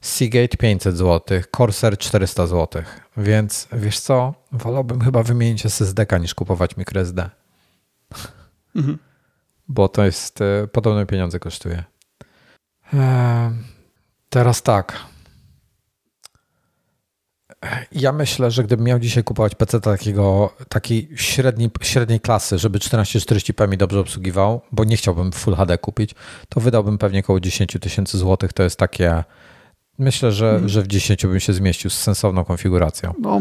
Seagate 0.00 0.56
500 0.56 0.96
zł, 0.96 1.40
Corsair 1.56 1.98
400 1.98 2.46
zł. 2.46 2.82
Więc 3.16 3.68
wiesz 3.72 4.00
co? 4.00 4.34
Wolałbym 4.52 5.00
chyba 5.00 5.22
wymienić 5.22 5.66
SSD 5.66 6.06
niż 6.20 6.34
kupować 6.34 6.76
microSD. 6.76 7.30
Mhm. 8.76 8.98
Bo 9.68 9.88
to 9.88 10.04
jest 10.04 10.40
e, 10.40 10.66
podobne 10.66 11.06
pieniądze 11.06 11.38
kosztuje. 11.38 11.84
Teraz 14.30 14.62
tak. 14.62 15.09
Ja 17.92 18.12
myślę, 18.12 18.50
że 18.50 18.64
gdybym 18.64 18.86
miał 18.86 18.98
dzisiaj 18.98 19.24
kupować 19.24 19.54
PC 19.54 19.80
takiego, 19.80 20.50
takiej 20.68 21.08
średniej, 21.14 21.70
średniej 21.82 22.20
klasy, 22.20 22.58
żeby 22.58 22.78
1440p 22.78 23.68
mi 23.68 23.76
dobrze 23.76 24.00
obsługiwał, 24.00 24.60
bo 24.72 24.84
nie 24.84 24.96
chciałbym 24.96 25.32
Full 25.32 25.54
HD 25.54 25.78
kupić, 25.78 26.14
to 26.48 26.60
wydałbym 26.60 26.98
pewnie 26.98 27.20
około 27.20 27.40
10 27.40 27.76
tysięcy 27.80 28.18
złotych. 28.18 28.52
To 28.52 28.62
jest 28.62 28.76
takie. 28.76 29.24
Myślę, 29.98 30.32
że, 30.32 30.50
hmm. 30.50 30.68
że 30.68 30.82
w 30.82 30.86
10 30.86 31.26
bym 31.26 31.40
się 31.40 31.52
zmieścił 31.52 31.90
z 31.90 31.98
sensowną 31.98 32.44
konfiguracją. 32.44 33.14
No, 33.20 33.40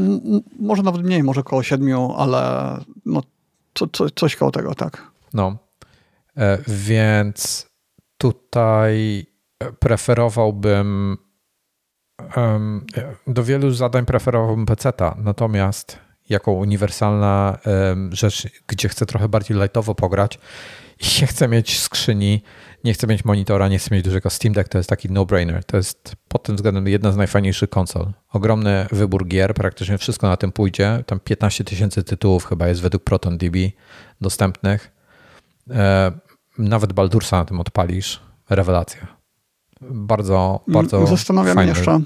może 0.59 0.83
nawet 0.83 1.03
mniej, 1.03 1.23
może 1.23 1.41
około 1.41 1.63
7, 1.63 1.97
ale 2.17 2.77
no, 3.05 3.23
co, 3.73 3.87
co, 3.87 4.09
coś 4.09 4.35
koło 4.35 4.51
tego, 4.51 4.75
tak. 4.75 5.11
No. 5.33 5.57
E, 6.37 6.57
więc 6.67 7.67
tutaj 8.17 9.25
preferowałbym 9.79 11.17
do 13.27 13.43
wielu 13.43 13.71
zadań 13.71 14.05
preferowałbym 14.05 14.65
PC-ta, 14.65 15.15
natomiast 15.23 15.99
jako 16.29 16.51
uniwersalna 16.51 17.57
rzecz, 18.11 18.47
gdzie 18.67 18.89
chcę 18.89 19.05
trochę 19.05 19.29
bardziej 19.29 19.57
lightowo 19.57 19.95
pograć 19.95 20.39
nie 21.21 21.27
chcę 21.27 21.47
mieć 21.47 21.79
skrzyni, 21.79 22.43
nie 22.83 22.93
chcę 22.93 23.07
mieć 23.07 23.25
monitora, 23.25 23.67
nie 23.67 23.79
chcę 23.79 23.95
mieć 23.95 24.03
dużego 24.03 24.29
Steam 24.29 24.53
Deck, 24.53 24.69
to 24.69 24.77
jest 24.77 24.89
taki 24.89 25.11
no-brainer. 25.11 25.63
To 25.63 25.77
jest 25.77 26.15
pod 26.27 26.43
tym 26.43 26.55
względem 26.55 26.87
jedna 26.87 27.11
z 27.11 27.17
najfajniejszych 27.17 27.69
konsol. 27.69 28.11
Ogromny 28.33 28.85
wybór 28.91 29.27
gier, 29.27 29.53
praktycznie 29.53 29.97
wszystko 29.97 30.27
na 30.27 30.37
tym 30.37 30.51
pójdzie. 30.51 31.03
Tam 31.05 31.19
15 31.19 31.63
tysięcy 31.63 32.03
tytułów 32.03 32.45
chyba 32.45 32.67
jest 32.67 32.81
według 32.81 33.03
ProtonDB 33.03 33.55
dostępnych. 34.21 34.91
E, 35.69 36.11
nawet 36.57 36.93
Baldursa 36.93 37.37
na 37.37 37.45
tym 37.45 37.59
odpalisz. 37.59 38.21
Rewelacja. 38.49 39.18
Bardzo, 39.81 40.59
bardzo 40.67 40.97
mm, 40.97 41.09
Zastanawiam 41.09 41.57
się 41.57 41.65
jeszcze. 41.65 42.01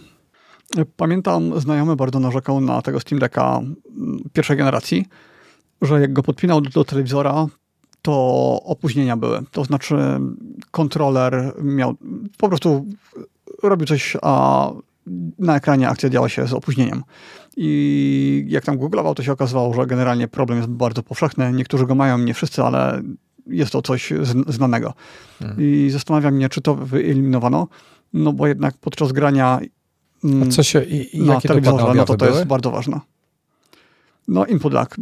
Pamiętam, 0.98 1.60
znajomy 1.60 1.96
bardzo 1.96 2.20
narzekał 2.20 2.62
na 2.62 2.82
tego 2.82 3.00
Steam 3.00 3.20
Decka 3.20 3.62
mm, 3.98 4.20
pierwszej 4.34 4.58
generacji, 4.58 5.06
że 5.82 6.02
jak 6.02 6.14
go 6.14 6.24
podpinał 6.24 6.62
do, 6.62 6.70
do 6.70 6.86
telewizora, 6.86 7.48
to 8.02 8.14
opóźnienia 8.64 9.18
były. 9.18 9.44
To 9.52 9.64
znaczy 9.64 9.96
kontroler 10.72 11.54
miał, 11.62 11.96
po 12.38 12.50
prostu 12.50 12.86
robił 13.64 13.88
coś, 13.88 14.18
a 14.22 14.70
na 15.40 15.56
ekranie 15.56 15.90
akcja 15.90 16.10
działa 16.10 16.30
się 16.30 16.48
z 16.48 16.54
opóźnieniem. 16.54 17.04
I 17.58 18.46
jak 18.48 18.66
tam 18.66 18.78
googlował, 18.78 19.16
to 19.16 19.24
się 19.24 19.32
okazywało, 19.32 19.74
że 19.74 19.88
generalnie 19.88 20.28
problem 20.28 20.58
jest 20.58 20.70
bardzo 20.70 21.04
powszechny. 21.04 21.54
Niektórzy 21.54 21.86
go 21.86 21.96
mają, 21.96 22.18
nie 22.18 22.34
wszyscy, 22.34 22.64
ale 22.64 23.02
jest 23.48 23.72
to 23.72 23.82
coś 23.82 24.14
znanego. 24.48 24.94
Hmm. 25.40 25.58
I 25.60 25.90
zastanawiam 25.90 26.34
mnie, 26.34 26.50
czy 26.50 26.62
to 26.62 26.76
wyeliminowano, 26.76 27.68
no 28.14 28.34
bo 28.34 28.48
jednak 28.48 28.78
podczas 28.78 29.12
grania 29.12 29.60
mm, 30.24 30.52
co 30.52 30.64
się, 30.64 30.84
i, 30.84 31.18
i 31.18 31.22
na 31.22 31.42
telewizorze, 31.42 31.94
no 31.96 32.06
to 32.06 32.16
to 32.18 32.26
jest 32.26 32.46
bardzo 32.46 32.72
ważne. 32.72 33.00
No 34.28 34.46
input 34.46 34.74
lag 34.74 34.96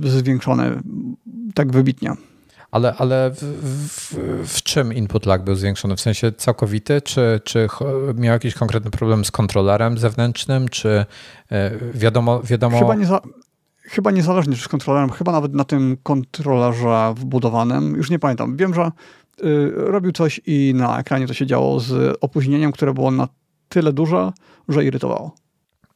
zwiększony 0.00 0.82
tak 1.54 1.72
wybitnie. 1.72 2.12
Ale, 2.70 2.94
ale 2.98 3.30
w, 3.30 3.42
w, 3.42 4.14
w, 4.54 4.62
czym 4.62 4.92
input 4.92 5.26
lag 5.26 5.44
był 5.44 5.54
zwiększony? 5.54 5.96
W 5.96 6.00
sensie 6.00 6.32
całkowity? 6.32 7.00
Czy, 7.00 7.40
czy 7.44 7.68
miał 8.14 8.32
jakiś 8.32 8.54
konkretny 8.54 8.90
problem 8.90 9.24
z 9.24 9.30
kontrolerem 9.30 9.98
zewnętrznym? 9.98 10.68
Czy 10.68 11.06
e, 11.50 11.70
wiadomo... 11.94 12.42
wiadomo... 12.42 12.78
Chyba, 12.78 12.94
nie 12.94 13.06
za, 13.06 13.20
chyba 13.86 14.10
niezależnie 14.10 14.56
czy 14.56 14.62
z 14.62 14.68
kontrolerem, 14.68 15.10
chyba 15.10 15.32
nawet 15.32 15.54
na 15.54 15.64
tym 15.64 15.96
kontrolerze 16.02 17.14
wbudowanym. 17.16 17.96
Już 17.96 18.10
nie 18.10 18.18
pamiętam. 18.18 18.56
Wiem, 18.56 18.74
że 18.74 18.90
y, 19.44 19.72
robił 19.74 20.12
coś 20.12 20.40
i 20.46 20.72
na 20.74 20.98
ekranie 20.98 21.26
to 21.26 21.34
się 21.34 21.46
działo 21.46 21.80
z 21.80 22.18
opóźnieniem, 22.20 22.72
które 22.72 22.94
było 22.94 23.10
na 23.10 23.28
tyle 23.68 23.92
duże, 23.92 24.32
że 24.68 24.84
irytowało. 24.84 25.34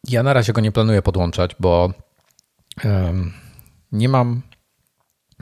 Ja 0.09 0.23
na 0.23 0.33
razie 0.33 0.53
go 0.53 0.61
nie 0.61 0.73
planuję 0.73 1.03
podłączać, 1.03 1.57
bo 1.61 1.93
um, 2.85 3.33
nie 3.93 4.09
mam 4.09 4.43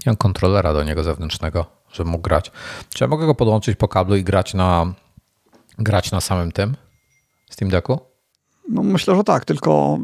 nie 0.07 0.11
mam 0.11 0.16
kontrolera 0.16 0.72
do 0.72 0.84
niego 0.84 1.05
zewnętrznego, 1.05 1.66
żeby 1.92 2.11
mógł 2.11 2.22
grać. 2.22 2.53
Czy 2.94 3.05
ja 3.05 3.09
mogę 3.09 3.26
go 3.26 3.34
podłączyć 3.34 3.76
po 3.76 3.88
kablu 3.88 4.16
i 4.16 4.24
grać 4.24 4.55
na, 4.55 4.94
grać 5.78 6.11
na 6.11 6.20
samym 6.20 6.53
tym 6.53 6.76
Steam 7.51 7.70
Decku? 7.70 8.01
No 8.68 8.82
myślę, 8.82 9.16
że 9.16 9.24
tak, 9.24 9.44
tylko 9.44 9.99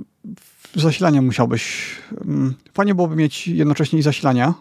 zasilanie 0.74 1.22
musiałbyś... 1.22 1.96
Mm, 2.24 2.54
fajnie 2.72 2.94
byłoby 2.94 3.16
mieć 3.16 3.48
jednocześnie 3.48 3.98
i 3.98 4.02
zasilania, 4.02 4.54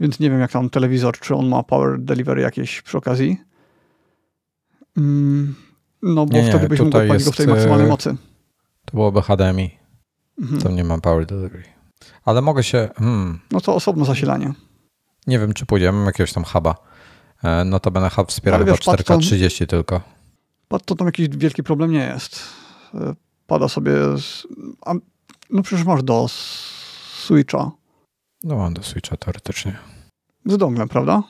więc 0.00 0.20
nie 0.20 0.30
wiem 0.30 0.40
jak 0.40 0.52
tam 0.52 0.70
telewizor, 0.70 1.18
czy 1.18 1.34
on 1.34 1.48
ma 1.48 1.62
power 1.62 2.00
delivery 2.00 2.42
jakieś 2.42 2.82
przy 2.82 2.98
okazji. 2.98 3.40
Mm, 4.96 5.54
no 6.02 6.26
bo 6.26 6.34
nie, 6.34 6.48
wtedy 6.48 6.68
byś 6.68 6.80
mógł 6.80 6.96
odpalić 6.98 7.24
go 7.24 7.32
w 7.32 7.36
tej 7.36 7.46
maksymalnej 7.46 7.86
e, 7.86 7.90
mocy. 7.90 8.16
To 8.84 8.92
byłoby 8.92 9.22
HDMI. 9.22 9.70
Mhm. 10.40 10.60
To 10.60 10.70
nie 10.70 10.84
mam 10.84 11.00
power 11.00 11.26
delivery. 11.26 11.64
Ale 12.24 12.42
mogę 12.42 12.62
się. 12.62 12.88
Hmm. 12.96 13.38
No 13.50 13.60
to 13.60 13.74
osobno 13.74 14.04
zasilanie. 14.04 14.52
Nie 15.26 15.38
wiem, 15.38 15.52
czy 15.52 15.66
pójdę. 15.66 15.92
Mam 15.92 16.06
jakiegoś 16.06 16.32
tam 16.32 16.44
huba. 16.44 16.74
E, 17.44 17.64
no 17.64 17.80
to 17.80 17.90
będę 17.90 18.10
hub 18.10 18.28
wspiera 18.28 18.58
chyba 18.58 18.72
4K30 18.72 19.66
tylko. 19.66 20.00
Pad 20.68 20.84
to 20.84 20.94
tam 20.94 21.06
jakiś 21.06 21.28
wielki 21.28 21.62
problem 21.62 21.92
nie 21.92 22.06
jest. 22.06 22.42
E, 22.94 23.14
pada 23.46 23.68
sobie. 23.68 23.92
Z, 24.18 24.46
a, 24.86 24.94
no 25.52 25.62
przecież 25.62 25.86
masz 25.86 26.02
do 26.02 26.26
Switcha. 26.28 27.70
No 28.44 28.56
mam 28.56 28.74
do 28.74 28.82
Switcha 28.82 29.16
teoretycznie. 29.16 29.76
Z 30.46 30.56
donglem, 30.56 30.88
prawda? 30.88 31.22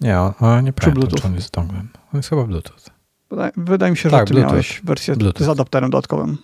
Nie, 0.00 0.20
on, 0.20 0.64
nie 0.64 0.72
pamiętam, 0.72 1.08
czy 1.08 1.26
on 1.26 1.34
jest 1.34 1.46
z 1.46 1.50
donglem. 1.50 1.88
On 2.12 2.18
jest 2.18 2.28
chyba 2.28 2.44
Bluetooth. 2.44 2.90
Wydaje, 3.30 3.52
wydaje 3.56 3.90
mi 3.90 3.96
się, 3.96 4.10
że 4.10 4.16
tak, 4.16 4.26
ty 4.28 4.34
Bluetooth. 4.34 4.50
miałeś 4.50 4.80
wersję 4.84 5.16
Bluetooth. 5.16 5.44
z 5.44 5.48
adapterem 5.48 5.90
dodatkowym. 5.90 6.38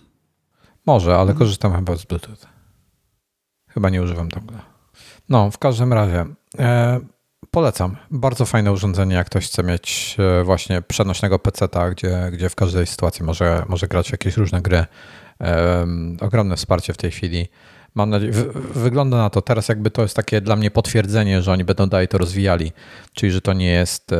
Może, 0.85 1.11
ale 1.11 1.25
hmm. 1.25 1.37
korzystam 1.37 1.75
chyba 1.75 1.95
z 1.95 2.05
Bluetooth. 2.05 2.37
Chyba 3.69 3.89
nie 3.89 4.01
używam 4.01 4.27
dongle. 4.27 4.59
No, 5.29 5.51
w 5.51 5.57
każdym 5.57 5.93
razie 5.93 6.25
e, 6.59 6.99
polecam. 7.51 7.95
Bardzo 8.11 8.45
fajne 8.45 8.71
urządzenie, 8.71 9.15
jak 9.15 9.27
ktoś 9.27 9.47
chce 9.47 9.63
mieć 9.63 10.17
e, 10.19 10.43
właśnie 10.43 10.81
przenośnego 10.81 11.39
PC-a, 11.39 11.89
gdzie, 11.89 12.29
gdzie 12.33 12.49
w 12.49 12.55
każdej 12.55 12.87
sytuacji 12.87 13.25
może, 13.25 13.65
może 13.69 13.87
grać 13.87 14.11
jakieś 14.11 14.37
różne 14.37 14.61
gry. 14.61 14.85
Ogromne 16.21 16.55
wsparcie 16.55 16.93
w 16.93 16.97
tej 16.97 17.11
chwili. 17.11 17.47
Mam 17.95 18.09
nadzieję, 18.09 18.31
wygląda 18.75 19.17
na 19.17 19.29
to 19.29 19.41
teraz 19.41 19.69
jakby 19.69 19.91
to 19.91 20.01
jest 20.01 20.15
takie 20.15 20.41
dla 20.41 20.55
mnie 20.55 20.71
potwierdzenie, 20.71 21.41
że 21.41 21.51
oni 21.51 21.63
będą 21.63 21.87
dalej 21.87 22.07
to 22.07 22.17
rozwijali, 22.17 22.71
czyli 23.13 23.31
że 23.31 23.41
to 23.41 23.53
nie 23.53 23.71
jest 23.71 24.11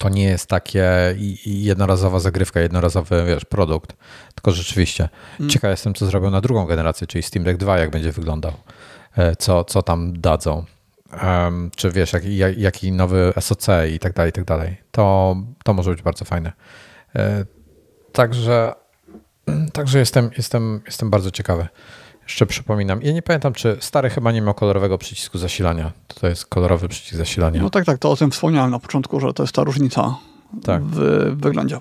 to 0.00 0.08
nie 0.08 0.24
jest 0.24 0.46
takie 0.46 1.16
jednorazowa 1.46 2.20
zagrywka, 2.20 2.60
jednorazowy 2.60 3.24
wiesz, 3.26 3.44
produkt, 3.44 3.96
tylko 4.34 4.50
rzeczywiście. 4.50 5.08
Mm. 5.40 5.50
Ciekaw 5.50 5.70
jestem, 5.70 5.94
co 5.94 6.06
zrobią 6.06 6.30
na 6.30 6.40
drugą 6.40 6.66
generację, 6.66 7.06
czyli 7.06 7.22
Steam 7.22 7.44
Deck 7.44 7.58
2, 7.58 7.78
jak 7.78 7.90
będzie 7.90 8.12
wyglądał, 8.12 8.52
e, 9.16 9.36
co, 9.36 9.64
co 9.64 9.82
tam 9.82 10.20
dadzą. 10.20 10.64
Um, 11.22 11.70
czy 11.76 11.90
wiesz, 11.90 12.12
jaki, 12.12 12.36
jaki 12.36 12.92
nowy 12.92 13.32
SOC 13.40 13.66
i 13.94 13.98
tak 13.98 14.12
dalej, 14.12 14.30
i 14.30 14.32
tak 14.32 14.44
dalej. 14.44 14.76
To, 14.90 15.36
to 15.64 15.74
może 15.74 15.90
być 15.90 16.02
bardzo 16.02 16.24
fajne. 16.24 16.52
E, 17.16 17.44
także, 18.12 18.72
także 19.72 19.98
jestem, 19.98 20.30
jestem, 20.36 20.80
jestem 20.86 21.10
bardzo 21.10 21.30
ciekawy. 21.30 21.68
Jeszcze 22.22 22.46
przypominam. 22.46 23.02
Ja 23.02 23.12
nie 23.12 23.22
pamiętam, 23.22 23.52
czy 23.52 23.76
stary 23.80 24.10
chyba 24.10 24.32
nie 24.32 24.40
miał 24.40 24.54
kolorowego 24.54 24.98
przycisku 24.98 25.38
zasilania. 25.38 25.92
To 26.20 26.28
jest 26.28 26.46
kolorowy 26.46 26.88
przycisk 26.88 27.16
zasilania. 27.16 27.62
No 27.62 27.70
tak, 27.70 27.84
tak, 27.84 27.98
to 27.98 28.10
o 28.10 28.16
tym 28.16 28.30
wspomniałem 28.30 28.70
na 28.70 28.78
początku, 28.78 29.20
że 29.20 29.32
to 29.32 29.42
jest 29.42 29.54
ta 29.54 29.64
różnica 29.64 30.16
tak. 30.64 30.82
w 30.82 30.96
wyglądzie. 31.36 31.80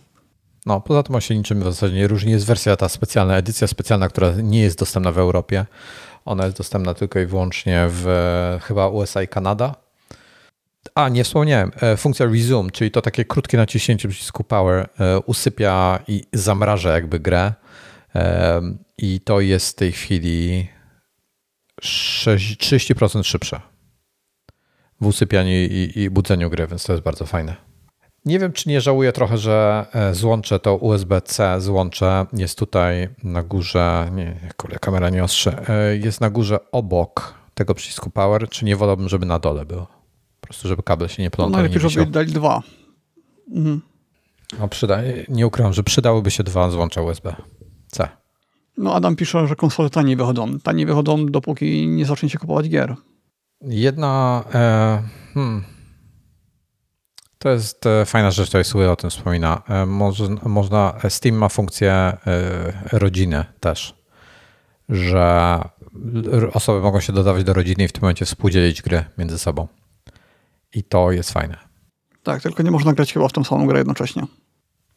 No, 0.65 0.82
poza 0.82 1.03
tym 1.03 1.15
on 1.15 1.21
się 1.21 1.38
niczym 1.38 1.59
w 1.59 1.63
zasadzie 1.63 1.95
nie 1.95 2.07
różni. 2.07 2.32
Jest 2.32 2.45
wersja 2.45 2.75
ta 2.75 2.89
specjalna, 2.89 3.38
edycja 3.38 3.67
specjalna, 3.67 4.09
która 4.09 4.32
nie 4.43 4.61
jest 4.61 4.80
dostępna 4.80 5.11
w 5.11 5.17
Europie. 5.17 5.65
Ona 6.25 6.45
jest 6.45 6.57
dostępna 6.57 6.93
tylko 6.93 7.19
i 7.19 7.25
wyłącznie 7.25 7.86
w 7.89 8.07
chyba 8.61 8.88
USA 8.88 9.21
i 9.21 9.27
Kanada. 9.27 9.75
A, 10.95 11.09
nie 11.09 11.23
wspomniałem. 11.23 11.71
E, 11.82 11.97
funkcja 11.97 12.25
Resume, 12.25 12.71
czyli 12.71 12.91
to 12.91 13.01
takie 13.01 13.25
krótkie 13.25 13.57
naciśnięcie 13.57 14.09
przycisku 14.09 14.43
Power 14.43 14.89
e, 14.99 15.20
usypia 15.20 15.99
i 16.08 16.24
zamraża 16.33 16.93
jakby 16.93 17.20
grę 17.20 17.54
i 18.97 19.21
to 19.21 19.39
jest 19.39 19.69
w 19.69 19.75
tej 19.75 19.91
chwili 19.91 20.67
30% 21.81 23.23
szybsze 23.23 23.61
w 25.01 25.07
usypianiu 25.07 25.51
i, 25.51 25.91
i 25.95 26.09
budzeniu 26.09 26.49
gry, 26.49 26.67
więc 26.67 26.83
to 26.83 26.93
jest 26.93 27.03
bardzo 27.03 27.25
fajne. 27.25 27.55
Nie 28.25 28.39
wiem, 28.39 28.51
czy 28.51 28.69
nie 28.69 28.81
żałuję 28.81 29.11
trochę, 29.11 29.37
że 29.37 29.86
e, 29.93 30.15
złącze 30.15 30.59
to 30.59 30.75
USB-C 30.75 31.61
złącze 31.61 32.25
jest 32.33 32.59
tutaj 32.59 33.09
na 33.23 33.43
górze, 33.43 34.09
nie, 34.13 34.36
kurde, 34.57 34.79
kamera 34.79 35.09
nie 35.09 35.23
ostrze, 35.23 35.69
e, 35.69 35.97
jest 35.97 36.21
na 36.21 36.29
górze 36.29 36.71
obok 36.71 37.33
tego 37.53 37.75
przycisku 37.75 38.09
power, 38.09 38.49
czy 38.49 38.65
nie 38.65 38.75
wolałbym, 38.75 39.09
żeby 39.09 39.25
na 39.25 39.39
dole 39.39 39.65
było? 39.65 39.87
Po 40.41 40.47
prostu, 40.47 40.67
żeby 40.67 40.83
kabel 40.83 41.07
się 41.07 41.23
nie 41.23 41.31
plątał. 41.31 41.51
No 41.51 41.57
najlepiej, 41.57 41.89
żeby 41.89 42.11
dali 42.11 42.31
dwa. 42.31 42.61
Mhm. 43.55 43.81
No, 44.59 44.67
przyda, 44.67 44.99
nie 45.29 45.47
ukrywam, 45.47 45.73
że 45.73 45.83
przydałyby 45.83 46.31
się 46.31 46.43
dwa 46.43 46.69
złącza 46.69 47.01
USB. 47.01 47.36
C. 47.91 48.07
No 48.78 48.95
Adam 48.95 49.16
pisze, 49.16 49.47
że 49.47 49.55
konsole 49.55 49.89
taniej 49.89 50.16
wychodzą. 50.16 50.59
Taniej 50.59 50.86
wychodzą, 50.86 51.25
dopóki 51.25 51.87
nie 51.87 52.05
zaczniecie 52.05 52.37
kupować 52.37 52.70
gier. 52.70 52.95
Jedna... 53.61 54.43
E, 54.53 55.01
hmm. 55.33 55.63
To 57.39 57.49
jest 57.49 57.86
e, 57.86 58.05
fajna 58.05 58.32
rzecz, 58.32 58.53
jest 58.53 58.74
Will 58.74 58.89
o 58.89 58.95
tym 58.95 59.09
wspomina. 59.09 59.61
E, 59.70 59.86
można, 59.86 60.28
można, 60.43 60.93
Steam 61.09 61.36
ma 61.36 61.49
funkcję 61.49 61.91
e, 61.91 62.17
rodziny 62.91 63.45
też, 63.59 63.95
że 64.89 65.59
osoby 66.53 66.82
mogą 66.82 66.99
się 66.99 67.13
dodawać 67.13 67.43
do 67.43 67.53
rodziny 67.53 67.83
i 67.83 67.87
w 67.87 67.91
tym 67.91 68.01
momencie 68.01 68.25
współdzielić 68.25 68.82
gry 68.82 69.05
między 69.17 69.39
sobą. 69.39 69.67
I 70.74 70.83
to 70.83 71.11
jest 71.11 71.32
fajne. 71.32 71.57
Tak, 72.24 72.41
tylko 72.41 72.63
nie 72.63 72.71
można 72.71 72.93
grać 72.93 73.13
chyba 73.13 73.28
w 73.28 73.33
tą 73.33 73.43
samą 73.43 73.67
grę 73.67 73.78
jednocześnie. 73.78 74.24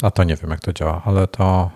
A 0.03 0.11
to 0.11 0.25
nie 0.25 0.37
wiem, 0.37 0.51
jak 0.51 0.61
to 0.61 0.73
działa, 0.73 1.03
ale 1.05 1.27
to 1.27 1.71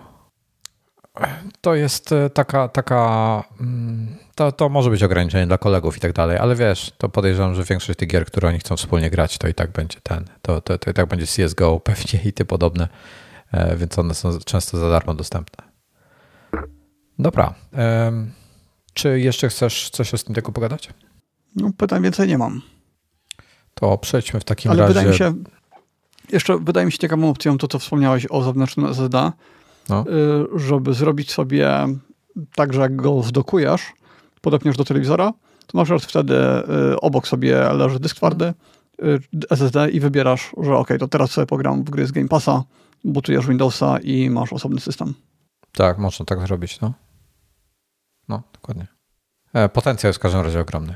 to 1.61 1.75
jest 1.75 2.11
e, 2.11 2.29
taka, 2.29 2.67
taka 2.67 3.43
mm, 3.61 4.15
to, 4.35 4.51
to 4.51 4.69
może 4.69 4.89
być 4.89 5.03
ograniczenie 5.03 5.47
dla 5.47 5.57
kolegów 5.57 5.97
i 5.97 5.99
tak 5.99 6.13
dalej, 6.13 6.37
ale 6.37 6.55
wiesz, 6.55 6.91
to 6.97 7.09
podejrzewam, 7.09 7.55
że 7.55 7.63
większość 7.63 7.99
tych 7.99 8.09
gier, 8.09 8.25
które 8.25 8.47
oni 8.49 8.59
chcą 8.59 8.77
wspólnie 8.77 9.09
grać, 9.09 9.37
to 9.37 9.47
i 9.47 9.53
tak 9.53 9.71
będzie 9.71 9.99
ten, 10.03 10.25
to, 10.41 10.61
to, 10.61 10.77
to 10.77 10.91
i 10.91 10.93
tak 10.93 11.05
będzie 11.05 11.25
CSGO 11.25 11.79
pewnie 11.79 12.19
i 12.25 12.33
ty 12.33 12.45
podobne. 12.45 12.87
więc 13.77 13.99
one 13.99 14.13
są 14.13 14.39
często 14.45 14.77
za 14.77 14.89
darmo 14.89 15.13
dostępne. 15.13 15.63
Dobra. 17.19 17.53
Czy 18.93 19.19
jeszcze 19.19 19.49
chcesz 19.49 19.89
coś 19.89 20.13
o 20.13 20.17
Steam 20.17 20.33
Decku 20.33 20.51
pogadać? 20.51 20.89
No, 21.55 21.71
pytań 21.77 22.03
więcej 22.03 22.27
nie 22.27 22.37
mam. 22.37 22.61
To 23.73 23.97
przejdźmy 23.97 24.39
w 24.39 24.43
takim 24.43 24.71
Ale 24.71 24.81
razie. 24.81 24.93
wydaje 24.93 25.09
mi 25.09 25.17
się, 25.17 25.33
jeszcze 26.29 26.57
wydaje 26.57 26.85
mi 26.85 26.91
się 26.91 26.97
ciekawą 26.97 27.29
opcją 27.29 27.57
to, 27.57 27.67
co 27.67 27.79
wspomniałeś 27.79 28.27
o 28.29 28.43
zewnętrznym 28.43 28.85
SSD, 28.85 29.31
no. 29.89 30.05
Y, 30.55 30.59
żeby 30.59 30.93
zrobić 30.93 31.31
sobie 31.31 31.87
tak, 32.55 32.73
że 32.73 32.81
jak 32.81 32.95
go 32.95 33.23
zdokujesz, 33.23 33.81
podepniesz 34.41 34.77
do 34.77 34.85
telewizora, 34.85 35.33
to 35.67 35.77
na 35.77 35.83
przykład 35.83 36.03
wtedy 36.03 36.35
y, 36.93 36.99
obok 36.99 37.27
sobie 37.27 37.73
leży 37.73 37.99
dysk 37.99 38.15
twardy, 38.15 38.53
y, 39.03 39.19
SSD 39.49 39.89
i 39.89 39.99
wybierasz, 39.99 40.51
że 40.61 40.75
ok, 40.75 40.89
to 40.99 41.07
teraz 41.07 41.31
sobie 41.31 41.47
pogram 41.47 41.83
w 41.83 41.89
gry 41.89 42.07
z 42.07 42.11
Game 42.11 42.27
Passa, 42.27 42.63
butujesz 43.03 43.47
Windowsa 43.47 43.99
i 43.99 44.29
masz 44.29 44.53
osobny 44.53 44.79
system. 44.79 45.13
Tak, 45.71 45.97
można 45.97 46.25
tak 46.25 46.41
zrobić, 46.41 46.81
no. 46.81 46.93
No, 48.27 48.43
dokładnie. 48.53 48.87
E, 49.53 49.69
potencjał 49.69 50.09
jest 50.09 50.19
w 50.19 50.21
każdym 50.21 50.41
razie 50.41 50.59
ogromny. 50.59 50.95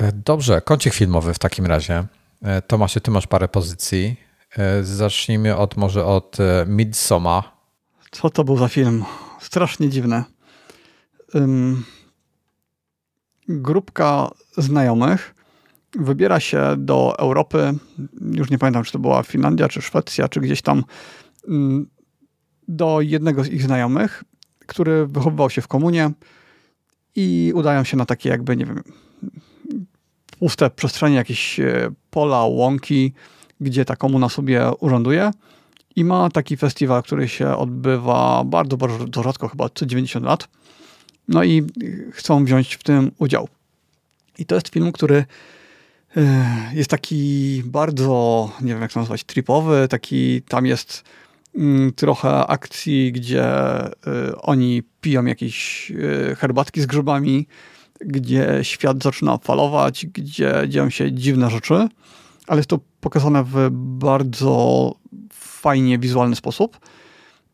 E, 0.00 0.12
dobrze, 0.12 0.60
kącik 0.60 0.94
filmowy 0.94 1.34
w 1.34 1.38
takim 1.38 1.66
razie. 1.66 2.04
E, 2.42 2.62
Tomasie, 2.62 3.00
ty 3.00 3.10
masz 3.10 3.26
parę 3.26 3.48
pozycji. 3.48 4.16
Zacznijmy 4.82 5.56
od 5.56 5.76
może 5.76 6.04
od 6.04 6.36
Midsommar. 6.66 7.44
Co 8.10 8.30
to 8.30 8.44
był 8.44 8.56
za 8.56 8.68
film? 8.68 9.04
Strasznie 9.40 9.88
dziwne. 9.88 10.24
Um, 11.34 11.84
grupka 13.48 14.30
znajomych 14.56 15.34
wybiera 15.92 16.40
się 16.40 16.74
do 16.78 17.18
Europy, 17.18 17.72
już 18.20 18.50
nie 18.50 18.58
pamiętam, 18.58 18.84
czy 18.84 18.92
to 18.92 18.98
była 18.98 19.22
Finlandia, 19.22 19.68
czy 19.68 19.82
Szwecja, 19.82 20.28
czy 20.28 20.40
gdzieś 20.40 20.62
tam, 20.62 20.84
do 22.68 23.00
jednego 23.00 23.44
z 23.44 23.48
ich 23.48 23.62
znajomych, 23.62 24.24
który 24.66 25.06
wychowywał 25.06 25.50
się 25.50 25.62
w 25.62 25.68
komunie 25.68 26.10
i 27.16 27.52
udają 27.54 27.84
się 27.84 27.96
na 27.96 28.06
takie 28.06 28.28
jakby, 28.28 28.56
nie 28.56 28.66
wiem, 28.66 28.82
puste 30.38 30.70
przestrzenie, 30.70 31.16
jakieś 31.16 31.60
e, 31.60 31.90
pola, 32.10 32.44
łąki, 32.44 33.12
gdzie 33.60 33.84
ta 33.84 33.96
komuna 33.96 34.28
sobie 34.28 34.70
urząduje 34.80 35.30
i 35.96 36.04
ma 36.04 36.30
taki 36.30 36.56
festiwal, 36.56 37.02
który 37.02 37.28
się 37.28 37.56
odbywa 37.56 38.44
bardzo, 38.44 38.76
bardzo 38.76 39.22
rzadko, 39.22 39.48
chyba 39.48 39.68
co 39.74 39.86
90 39.86 40.24
lat. 40.24 40.48
No 41.28 41.44
i 41.44 41.62
chcą 42.12 42.44
wziąć 42.44 42.74
w 42.74 42.82
tym 42.82 43.10
udział. 43.18 43.48
I 44.38 44.46
to 44.46 44.54
jest 44.54 44.68
film, 44.68 44.92
który 44.92 45.24
e, 46.16 46.46
jest 46.74 46.90
taki 46.90 47.62
bardzo, 47.64 48.50
nie 48.60 48.72
wiem 48.72 48.82
jak 48.82 48.92
to 48.92 49.00
nazwać, 49.00 49.24
tripowy, 49.24 49.88
taki, 49.88 50.42
tam 50.42 50.66
jest 50.66 51.04
mm, 51.54 51.92
trochę 51.92 52.46
akcji, 52.46 53.12
gdzie 53.12 53.44
e, 53.44 53.92
oni 54.42 54.82
piją 55.00 55.24
jakieś 55.24 55.92
herbatki 56.36 56.80
z 56.80 56.86
grzybami, 56.86 57.46
gdzie 58.00 58.58
świat 58.62 59.02
zaczyna 59.02 59.38
falować, 59.38 60.06
gdzie 60.06 60.54
dzieją 60.68 60.90
się 60.90 61.12
dziwne 61.12 61.50
rzeczy, 61.50 61.88
ale 62.46 62.58
jest 62.58 62.70
to 62.70 62.78
pokazane 63.00 63.44
w 63.44 63.68
bardzo 63.72 64.94
fajnie 65.32 65.98
wizualny 65.98 66.36
sposób. 66.36 66.78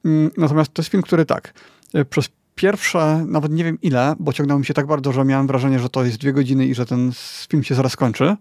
Mm, 0.05 0.31
natomiast 0.37 0.75
to 0.75 0.83
jest 0.83 0.91
film, 0.91 1.03
który 1.03 1.25
tak, 1.25 1.55
e, 1.95 2.05
przez 2.05 2.29
pierwsze, 2.55 3.25
nawet 3.27 3.53
nie 3.53 3.65
wiem 3.65 3.79
ile, 3.83 4.15
bo 4.19 4.33
ciągnął 4.33 4.59
mi 4.59 4.65
się 4.65 4.75
tak 4.75 4.87
bardzo, 4.87 5.13
że 5.13 5.25
miałem 5.25 5.47
wrażenie, 5.47 5.79
że 5.79 5.89
to 5.89 6.05
jest 6.05 6.19
dwie 6.19 6.33
godziny 6.33 6.67
i 6.67 6.75
że 6.75 6.87
ten 6.87 7.13
film 7.49 7.65
się 7.65 7.75
zaraz 7.75 7.97
kończy, 7.97 8.25
e, 8.25 8.37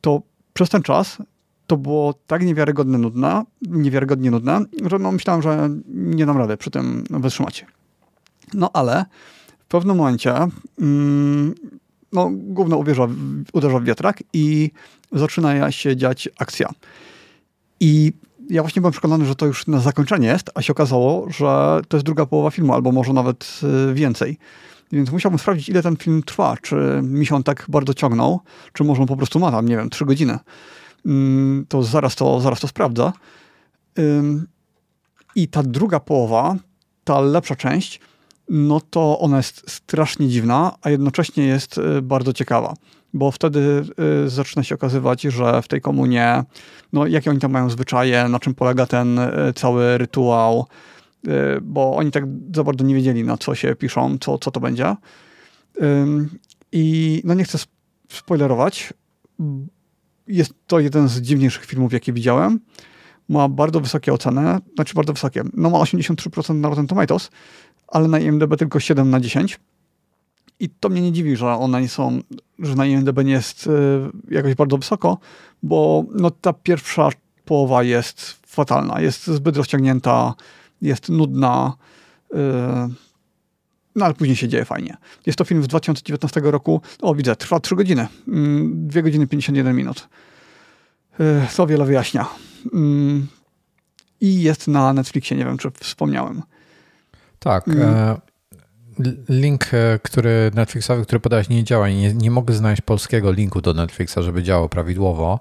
to 0.00 0.22
przez 0.52 0.68
ten 0.68 0.82
czas 0.82 1.18
to 1.66 1.76
było 1.76 2.14
tak 2.26 2.42
niewiarygodnie 2.42 2.98
nudne, 2.98 3.44
niewiarygodnie 3.62 4.30
nudne, 4.30 4.60
że 4.86 4.98
no 4.98 5.12
myślałem, 5.12 5.42
że 5.42 5.68
nie 5.88 6.26
dam 6.26 6.38
rady 6.38 6.56
przy 6.56 6.70
tym 6.70 7.04
wytrzymać. 7.10 7.66
No 8.54 8.70
ale 8.72 9.04
w 9.58 9.64
pewnym 9.64 9.96
momencie 9.96 10.34
mm, 10.80 11.54
no, 12.12 12.30
gówno 12.32 12.76
uderza, 12.76 13.08
uderza 13.52 13.78
w 13.78 13.84
wiatrak 13.84 14.22
i 14.32 14.70
zaczyna 15.12 15.72
się 15.72 15.96
dziać 15.96 16.28
akcja. 16.38 16.68
I 17.80 18.12
ja 18.50 18.62
właśnie 18.62 18.80
byłem 18.80 18.92
przekonany, 18.92 19.26
że 19.26 19.34
to 19.34 19.46
już 19.46 19.66
na 19.66 19.80
zakończenie 19.80 20.28
jest, 20.28 20.50
a 20.54 20.62
się 20.62 20.72
okazało, 20.72 21.30
że 21.30 21.80
to 21.88 21.96
jest 21.96 22.06
druga 22.06 22.26
połowa 22.26 22.50
filmu, 22.50 22.74
albo 22.74 22.92
może 22.92 23.12
nawet 23.12 23.60
y, 23.90 23.94
więcej. 23.94 24.38
Więc 24.92 25.12
musiałbym 25.12 25.38
sprawdzić, 25.38 25.68
ile 25.68 25.82
ten 25.82 25.96
film 25.96 26.22
trwa. 26.22 26.56
Czy 26.62 27.00
mi 27.02 27.26
się 27.26 27.36
on 27.36 27.42
tak 27.42 27.66
bardzo 27.68 27.94
ciągnął, 27.94 28.40
czy 28.72 28.84
może 28.84 29.00
on 29.02 29.08
po 29.08 29.16
prostu 29.16 29.38
ma 29.38 29.50
tam, 29.50 29.68
nie 29.68 29.76
wiem, 29.76 29.90
trzy 29.90 30.04
godziny. 30.04 30.38
Mm, 31.06 31.66
to 31.68 31.82
zaraz 31.82 32.16
to, 32.16 32.40
zaraz 32.40 32.60
to 32.60 32.68
sprawdzę. 32.68 33.12
I 35.34 35.48
ta 35.48 35.62
druga 35.62 36.00
połowa, 36.00 36.56
ta 37.04 37.20
lepsza 37.20 37.56
część, 37.56 38.00
no 38.48 38.80
to 38.80 39.18
ona 39.18 39.36
jest 39.36 39.70
strasznie 39.70 40.28
dziwna, 40.28 40.76
a 40.82 40.90
jednocześnie 40.90 41.46
jest 41.46 41.78
y, 41.78 42.02
bardzo 42.02 42.32
ciekawa. 42.32 42.74
Bo 43.14 43.30
wtedy 43.30 43.84
y, 44.26 44.28
zaczyna 44.30 44.62
się 44.62 44.74
okazywać, 44.74 45.22
że 45.22 45.62
w 45.62 45.68
tej 45.68 45.80
komunie, 45.80 46.44
no 46.92 47.06
jakie 47.06 47.30
oni 47.30 47.38
tam 47.38 47.52
mają 47.52 47.70
zwyczaje, 47.70 48.28
na 48.28 48.38
czym 48.38 48.54
polega 48.54 48.86
ten 48.86 49.18
y, 49.18 49.30
cały 49.54 49.98
rytuał, 49.98 50.66
bo 51.62 51.96
oni 51.96 52.10
tak 52.10 52.24
za 52.54 52.64
bardzo 52.64 52.84
nie 52.84 52.94
wiedzieli, 52.94 53.24
na 53.24 53.36
co 53.36 53.54
się 53.54 53.74
piszą, 53.74 54.18
co, 54.18 54.38
co 54.38 54.50
to 54.50 54.60
będzie. 54.60 54.96
I 56.72 57.22
no 57.24 57.34
nie 57.34 57.44
chcę 57.44 57.58
spoilerować. 58.08 58.94
Jest 60.28 60.52
to 60.66 60.80
jeden 60.80 61.08
z 61.08 61.20
dziwniejszych 61.20 61.64
filmów, 61.64 61.92
jakie 61.92 62.12
widziałem. 62.12 62.60
Ma 63.28 63.48
bardzo 63.48 63.80
wysokie 63.80 64.12
oceny, 64.12 64.58
znaczy 64.74 64.94
bardzo 64.94 65.12
wysokie. 65.12 65.42
No 65.54 65.70
ma 65.70 65.78
83% 65.78 66.54
na 66.54 66.68
Rotten 66.68 66.86
Tomatoes, 66.86 67.30
ale 67.88 68.08
na 68.08 68.18
IMDB 68.18 68.56
tylko 68.56 68.80
7 68.80 69.10
na 69.10 69.20
10. 69.20 69.60
I 70.60 70.68
to 70.68 70.88
mnie 70.88 71.00
nie 71.00 71.12
dziwi, 71.12 71.36
że 71.36 71.46
one 71.46 71.80
nie 71.80 71.88
są, 71.88 72.20
że 72.58 72.74
na 72.74 72.86
IMDB 72.86 73.24
nie 73.24 73.32
jest 73.32 73.66
y, 73.66 73.70
jakoś 74.30 74.54
bardzo 74.54 74.78
wysoko, 74.78 75.18
bo 75.62 76.04
no, 76.14 76.30
ta 76.30 76.52
pierwsza 76.52 77.08
połowa 77.44 77.82
jest 77.82 78.36
fatalna, 78.46 79.00
jest 79.00 79.26
zbyt 79.26 79.56
rozciągnięta, 79.56 80.34
jest 80.82 81.08
nudna, 81.08 81.76
y, 82.34 82.36
no 83.94 84.04
ale 84.04 84.14
później 84.14 84.36
się 84.36 84.48
dzieje 84.48 84.64
fajnie. 84.64 84.96
Jest 85.26 85.38
to 85.38 85.44
film 85.44 85.62
z 85.62 85.66
2019 85.66 86.40
roku, 86.44 86.80
o 87.02 87.14
widzę, 87.14 87.36
trwa 87.36 87.60
3 87.60 87.76
godziny, 87.76 88.08
2 88.26 89.02
godziny 89.02 89.26
51 89.26 89.76
minut. 89.76 90.08
Y, 91.20 91.56
to 91.56 91.66
wiele 91.66 91.84
wyjaśnia. 91.84 92.28
Mm, 92.72 93.26
I 94.20 94.42
jest 94.42 94.68
na 94.68 94.92
Netflixie, 94.92 95.36
nie 95.36 95.44
wiem, 95.44 95.58
czy 95.58 95.70
wspomniałem. 95.70 96.42
Tak. 97.38 97.68
Mm. 97.68 97.82
E, 97.82 98.16
link, 99.28 99.74
e, 99.74 99.98
który 100.02 100.50
Netflixowy, 100.54 101.02
który 101.02 101.20
podałeś, 101.20 101.48
nie 101.48 101.64
działa. 101.64 101.88
Nie, 101.88 102.14
nie 102.14 102.30
mogę 102.30 102.54
znaleźć 102.54 102.82
polskiego 102.82 103.32
linku 103.32 103.60
do 103.60 103.74
Netflixa, 103.74 104.16
żeby 104.20 104.42
działał 104.42 104.68
prawidłowo, 104.68 105.40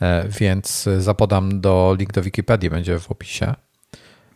e, 0.00 0.28
więc 0.28 0.88
zapodam 0.98 1.60
do 1.60 1.96
link 1.98 2.12
do 2.12 2.22
Wikipedii, 2.22 2.70
będzie 2.70 2.98
w 2.98 3.10
opisie. 3.10 3.54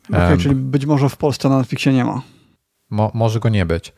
Okay, 0.08 0.28
um, 0.28 0.38
czyli 0.38 0.54
być 0.54 0.86
może 0.86 1.08
w 1.08 1.16
Polsce 1.16 1.48
na 1.48 1.58
Netflixie 1.58 1.92
nie 1.92 2.04
ma. 2.04 2.22
Mo, 2.90 3.10
może 3.14 3.40
go 3.40 3.48
nie 3.48 3.66
być. 3.66 3.92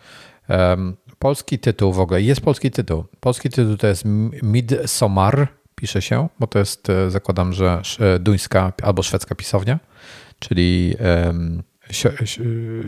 Um, 0.48 0.96
polski 1.18 1.58
tytuł 1.58 1.92
w 1.92 2.00
ogóle, 2.00 2.22
jest 2.22 2.40
polski 2.40 2.70
tytuł. 2.70 3.04
Polski 3.20 3.50
tytuł 3.50 3.76
to 3.76 3.86
jest 3.86 4.02
Midsommar, 4.42 5.48
pisze 5.74 6.02
się, 6.02 6.28
bo 6.40 6.46
to 6.46 6.58
jest, 6.58 6.88
zakładam, 7.08 7.52
że 7.52 7.82
duńska 8.20 8.72
albo 8.82 9.02
szwedzka 9.02 9.34
pisownia, 9.34 9.78
czyli 10.38 10.94
um, 11.24 11.62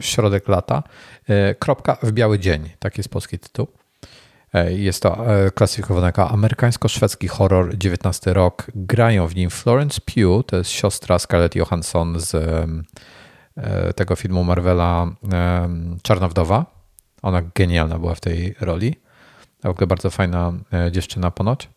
środek 0.00 0.48
lata. 0.48 0.82
E, 1.28 1.54
kropka 1.54 1.96
w 2.02 2.12
biały 2.12 2.38
dzień, 2.38 2.70
tak 2.78 2.98
jest 2.98 3.08
polski 3.08 3.38
tytuł. 3.38 3.66
E, 4.54 4.72
jest 4.72 5.02
to 5.02 5.36
e, 5.46 5.50
klasyfikowany 5.50 6.06
jako 6.06 6.30
amerykańsko-szwedzki 6.30 7.28
horror, 7.28 7.74
XIX 7.74 8.26
rok. 8.26 8.66
Grają 8.74 9.26
w 9.26 9.34
nim 9.34 9.50
Florence 9.50 10.00
Pugh, 10.00 10.46
to 10.46 10.56
jest 10.56 10.70
siostra 10.70 11.18
Scarlett 11.18 11.54
Johansson 11.54 12.20
z 12.20 12.36
tego 13.96 14.16
filmu 14.16 14.44
Marvela 14.44 15.06
Czarna 16.02 16.28
Wdowa. 16.28 16.66
Ona 17.22 17.42
genialna 17.54 17.98
była 17.98 18.14
w 18.14 18.20
tej 18.20 18.54
roli. 18.60 18.96
W 19.64 19.66
ogóle 19.66 19.86
bardzo 19.86 20.10
fajna 20.10 20.52
dziewczyna 20.90 21.30
ponoć. 21.30 21.68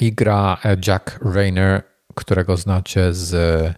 I 0.00 0.12
gra 0.12 0.58
Jack 0.86 1.18
Rayner, 1.34 1.82
którego 2.14 2.56
znacie 2.56 3.14
z 3.14 3.74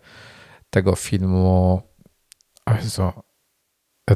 tego 0.70 0.96
filmu 0.96 1.82
Jezu. 2.76 3.12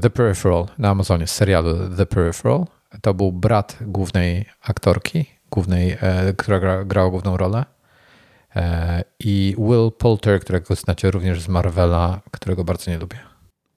The 0.01 0.11
Peripheral 0.11 0.67
na 0.79 0.91
Amazonie, 0.91 1.27
z 1.27 1.31
serialu 1.31 1.97
The 1.97 2.07
Peripheral. 2.07 2.67
To 3.03 3.15
był 3.15 3.33
brat 3.33 3.79
głównej 3.81 4.45
aktorki, 4.63 5.27
głównej, 5.51 5.97
e, 6.01 6.35
która 6.37 6.61
gra, 6.61 6.85
grała 6.85 7.11
główną 7.11 7.37
rolę. 7.37 7.65
E, 8.57 9.05
I 9.21 9.57
Will 9.59 9.93
Poulter, 9.99 10.41
którego 10.41 10.75
znacie 10.75 11.11
również 11.11 11.41
z 11.41 11.49
Marvela, 11.49 12.21
którego 12.31 12.65
bardzo 12.65 12.91
nie 12.91 12.99
lubię. 12.99 13.19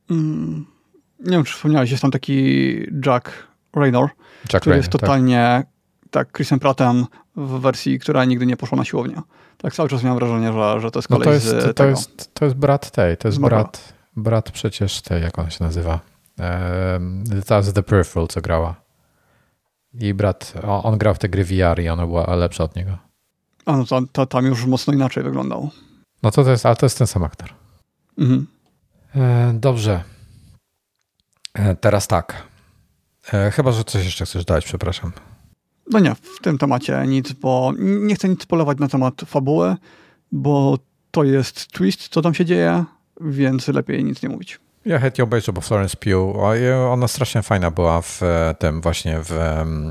Mm, 0.09 0.65
nie 1.19 1.31
wiem, 1.31 1.43
czy 1.43 1.53
wspomniałeś, 1.53 1.91
jest 1.91 2.01
tam 2.01 2.11
taki 2.11 2.75
Jack 3.05 3.31
Raynor, 3.75 4.03
Jack 4.03 4.61
który 4.61 4.71
Raynor, 4.71 4.77
jest 4.77 4.91
tak. 4.91 5.01
totalnie 5.01 5.63
tak. 6.01 6.11
tak 6.11 6.33
Chrisem 6.33 6.59
Prattem 6.59 7.05
w 7.35 7.59
wersji, 7.59 7.99
która 7.99 8.25
nigdy 8.25 8.45
nie 8.45 8.57
poszła 8.57 8.77
na 8.77 8.85
siłownię. 8.85 9.21
Tak 9.57 9.73
cały 9.73 9.89
czas 9.89 10.03
miałem 10.03 10.19
wrażenie, 10.19 10.53
że, 10.53 10.79
że 10.81 10.91
to 10.91 10.99
jest 10.99 11.07
kolej 11.07 11.19
no 11.19 11.25
to 11.25 11.33
jest, 11.33 11.45
z 11.45 11.65
to 11.65 11.73
tego. 11.73 11.89
Jest, 11.89 12.33
to 12.33 12.45
jest 12.45 12.57
brat 12.57 12.91
tej, 12.91 13.17
to 13.17 13.27
jest 13.27 13.39
brat, 13.39 13.93
brat 14.17 14.51
przecież 14.51 15.01
tej, 15.01 15.21
jak 15.23 15.39
on 15.39 15.49
się 15.49 15.63
nazywa? 15.63 15.99
To 17.47 17.57
jest 17.57 17.75
The 17.75 17.83
Peripheral, 17.83 18.27
co 18.27 18.41
grała. 18.41 18.75
I 19.93 20.13
brat, 20.13 20.53
on 20.63 20.97
grał 20.97 21.15
w 21.15 21.19
te 21.19 21.29
gry 21.29 21.45
VR 21.45 21.81
i 21.81 21.89
ona 21.89 22.07
była 22.07 22.35
lepsza 22.35 22.63
od 22.63 22.75
niego. 22.75 22.97
A 23.65 23.77
no 23.77 23.85
to, 23.85 24.01
to 24.11 24.25
tam 24.25 24.45
już 24.45 24.65
mocno 24.65 24.93
inaczej 24.93 25.23
wyglądał. 25.23 25.69
No 26.23 26.31
to, 26.31 26.43
to 26.43 26.51
jest, 26.51 26.65
ale 26.65 26.75
to 26.75 26.85
jest 26.85 26.97
ten 26.97 27.07
sam 27.07 27.23
aktor. 27.23 27.49
Mhm. 28.17 28.47
E, 29.15 29.53
dobrze. 29.53 30.03
E, 31.53 31.75
teraz 31.75 32.07
tak. 32.07 32.47
E, 33.33 33.51
chyba, 33.51 33.71
że 33.71 33.83
coś 33.83 34.05
jeszcze 34.05 34.25
chcesz 34.25 34.45
dać, 34.45 34.65
przepraszam. 34.65 35.11
No 35.91 35.99
nie, 35.99 36.15
w 36.15 36.39
tym 36.41 36.57
temacie 36.57 37.03
nic, 37.07 37.31
bo 37.31 37.73
nie 37.79 38.15
chcę 38.15 38.29
nic 38.29 38.45
polować 38.45 38.77
na 38.79 38.87
temat 38.87 39.21
fabuły, 39.25 39.75
bo 40.31 40.77
to 41.11 41.23
jest 41.23 41.67
twist, 41.67 42.07
co 42.07 42.21
tam 42.21 42.33
się 42.33 42.45
dzieje, 42.45 42.85
więc 43.21 43.67
lepiej 43.67 44.03
nic 44.03 44.23
nie 44.23 44.29
mówić. 44.29 44.59
Ja 44.85 44.99
chętnie 44.99 45.23
obejrzę, 45.23 45.53
bo 45.53 45.61
Florence 45.61 45.97
Pugh, 45.97 46.37
ona 46.91 47.07
strasznie 47.07 47.41
fajna 47.41 47.71
była 47.71 48.01
w 48.01 48.21
tym 48.59 48.81
właśnie, 48.81 49.19
w, 49.19 49.39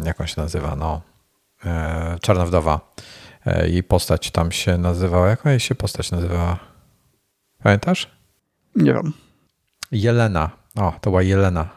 jak 0.05 0.21
on 0.21 0.27
się 0.27 0.41
nazywa, 0.41 0.77
no, 0.77 1.03
Czarna 2.21 2.47
Wdowa. 2.47 2.95
Jej 3.67 3.83
postać 3.83 4.31
tam 4.31 4.53
się 4.53 4.79
nazywała, 4.79 5.29
jak 5.29 5.45
jej 5.45 5.61
się 5.61 5.75
postać 5.75 6.11
nazywała? 6.11 6.59
Pamiętasz? 7.63 8.11
Nie 8.77 8.93
wiem. 8.93 9.13
Jelena. 9.93 10.51
O, 10.75 10.93
to 11.01 11.11
była 11.11 11.23
Jelena. 11.23 11.69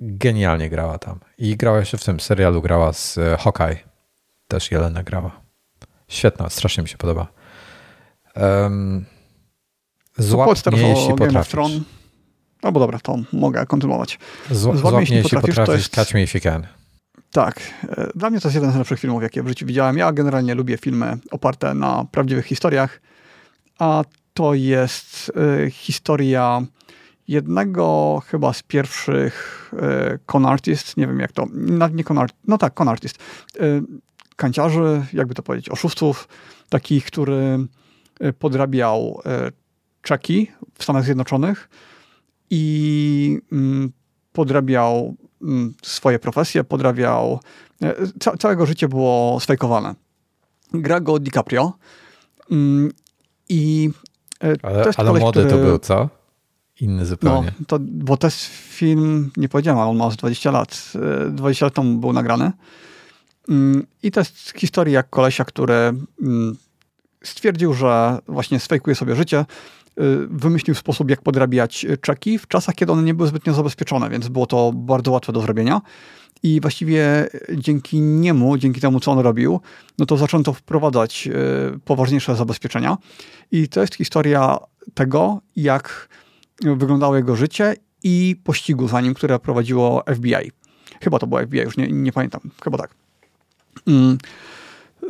Genialnie 0.00 0.70
grała 0.70 0.98
tam. 0.98 1.20
I 1.38 1.56
grała 1.56 1.78
jeszcze 1.78 1.98
w 1.98 2.04
tym 2.04 2.20
serialu, 2.20 2.62
grała 2.62 2.92
z 2.92 3.18
e, 3.18 3.36
Hawkeye. 3.36 3.76
Też 4.48 4.70
Jelena 4.70 5.02
grała. 5.02 5.40
Świetna, 6.08 6.50
strasznie 6.50 6.82
mi 6.82 6.88
się 6.88 6.96
podoba. 6.96 7.26
Um, 8.36 9.04
złap 10.18 10.66
mnie, 10.72 10.88
jeśli 10.88 11.14
potrafisz. 11.14 11.54
No 12.62 12.72
bo 12.72 12.80
dobra, 12.80 12.98
to 12.98 13.16
mogę 13.32 13.66
kontynuować. 13.66 14.18
Złap, 14.50 14.76
złap 14.76 14.94
mnie, 14.94 15.00
jeśli 15.00 15.22
potrafisz, 15.22 15.56
potrafisz 15.56 15.84
jest... 15.84 15.94
catch 15.94 16.14
me 16.14 16.22
if 16.22 16.38
you 16.38 16.42
can. 16.42 16.66
Tak. 17.32 17.60
E, 17.88 18.08
dla 18.14 18.30
mnie 18.30 18.40
to 18.40 18.48
jest 18.48 18.54
jeden 18.54 18.72
z 18.72 18.76
lepszych 18.76 19.00
filmów, 19.00 19.22
jakie 19.22 19.42
w 19.42 19.48
życiu 19.48 19.66
widziałem. 19.66 19.98
Ja 19.98 20.12
generalnie 20.12 20.54
lubię 20.54 20.76
filmy 20.76 21.18
oparte 21.30 21.74
na 21.74 22.04
prawdziwych 22.12 22.46
historiach, 22.46 23.00
a 23.78 24.04
to 24.34 24.54
jest 24.54 25.32
y, 25.66 25.70
historia 25.70 26.62
jednego 27.28 28.22
chyba 28.26 28.52
z 28.52 28.62
pierwszych 28.62 29.70
y, 30.14 30.18
con 30.26 30.46
artist, 30.46 30.96
nie 30.96 31.06
wiem 31.06 31.20
jak 31.20 31.32
to, 31.32 31.46
nie 31.92 32.04
con 32.04 32.18
art, 32.18 32.34
no 32.46 32.58
tak, 32.58 32.74
con 32.74 32.88
artist, 32.88 33.18
y, 33.60 33.82
kanciarzy, 34.36 35.06
jakby 35.12 35.34
to 35.34 35.42
powiedzieć, 35.42 35.68
oszustów, 35.68 36.28
takich, 36.68 37.04
który 37.04 37.58
podrabiał 38.38 39.20
czeki 40.06 40.50
w 40.78 40.82
Stanach 40.82 41.04
Zjednoczonych 41.04 41.68
i 42.50 43.40
mm, 43.52 43.92
podrabiał 44.32 45.16
mm, 45.42 45.74
swoje 45.82 46.18
profesje, 46.18 46.64
podrabiał, 46.64 47.40
ca 48.20 48.36
całego 48.36 48.66
życie 48.66 48.88
było 48.88 49.40
sfejkowane. 49.40 49.94
Gra 50.72 51.00
go 51.00 51.18
DiCaprio 51.18 51.72
mm, 52.50 52.90
i 53.48 53.90
E, 54.44 54.54
ale, 54.62 54.84
ale 54.96 55.08
koleś, 55.08 55.20
młody 55.20 55.40
który... 55.40 55.56
to 55.56 55.64
był, 55.64 55.78
co? 55.78 56.08
Inny 56.80 57.06
zupełnie. 57.06 57.52
No, 57.60 57.66
to, 57.66 57.78
bo 57.80 58.16
to 58.16 58.26
jest 58.26 58.44
film, 58.46 59.30
nie 59.36 59.48
powiedziałem, 59.48 59.80
ale 59.80 59.90
on 59.90 59.96
ma 59.96 60.10
20 60.10 60.50
lat. 60.50 60.92
20 61.30 61.64
e, 61.64 61.66
lat 61.66 61.74
temu 61.74 61.98
był 61.98 62.12
nagrany. 62.12 62.52
I 64.02 64.10
to 64.10 64.20
jest 64.20 64.52
historia 64.56 64.94
jak 64.94 65.10
kolesia, 65.10 65.44
który 65.44 65.92
stwierdził, 67.24 67.74
że 67.74 68.18
właśnie 68.28 68.60
sfejkuje 68.60 68.96
sobie 68.96 69.16
życie, 69.16 69.38
e, 69.38 69.46
wymyślił 70.28 70.74
sposób, 70.74 71.10
jak 71.10 71.22
podrabiać 71.22 71.86
czeki 72.00 72.38
w 72.38 72.48
czasach, 72.48 72.74
kiedy 72.74 72.92
one 72.92 73.02
nie 73.02 73.14
były 73.14 73.28
zbytnio 73.28 73.54
zabezpieczone, 73.54 74.10
więc 74.10 74.28
było 74.28 74.46
to 74.46 74.72
bardzo 74.74 75.10
łatwe 75.10 75.32
do 75.32 75.40
zrobienia. 75.40 75.80
I 76.42 76.60
właściwie 76.60 77.28
dzięki 77.54 78.00
niemu, 78.00 78.58
dzięki 78.58 78.80
temu, 78.80 79.00
co 79.00 79.12
on 79.12 79.18
robił, 79.18 79.60
no 79.98 80.06
to 80.06 80.16
zaczęto 80.16 80.52
wprowadzać 80.52 81.28
poważniejsze 81.84 82.36
zabezpieczenia. 82.36 82.96
I 83.52 83.68
to 83.68 83.80
jest 83.80 83.94
historia 83.94 84.58
tego, 84.94 85.40
jak 85.56 86.08
wyglądało 86.62 87.16
jego 87.16 87.36
życie 87.36 87.74
i 88.02 88.36
pościgu 88.44 88.88
za 88.88 89.00
nim, 89.00 89.14
które 89.14 89.38
prowadziło 89.38 90.04
FBI. 90.14 90.52
Chyba 91.02 91.18
to 91.18 91.26
było 91.26 91.40
FBI, 91.40 91.58
już 91.58 91.76
nie, 91.76 91.88
nie 91.88 92.12
pamiętam. 92.12 92.40
Chyba 92.64 92.78
tak. 92.78 92.90
Mm. 93.86 94.18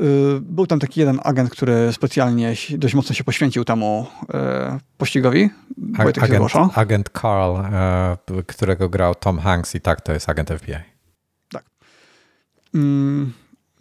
E, 0.01 0.41
był 0.41 0.67
tam 0.67 0.79
taki 0.79 1.01
jeden 1.01 1.21
agent, 1.23 1.51
który 1.51 1.93
specjalnie 1.93 2.55
dość 2.71 2.95
mocno 2.95 3.15
się 3.15 3.25
poświęcił 3.25 3.65
temu 3.65 4.07
e, 4.35 4.79
pościgowi. 4.99 5.51
agent, 5.99 6.19
agent 6.75 7.11
Carl, 7.23 7.57
którego 8.47 8.89
grał 8.89 9.15
Tom 9.15 9.39
Hanks 9.39 9.75
i 9.75 9.81
tak 9.81 10.01
to 10.01 10.13
jest 10.13 10.29
agent 10.29 10.51
FBI. 10.51 10.97
Mm, 12.75 13.33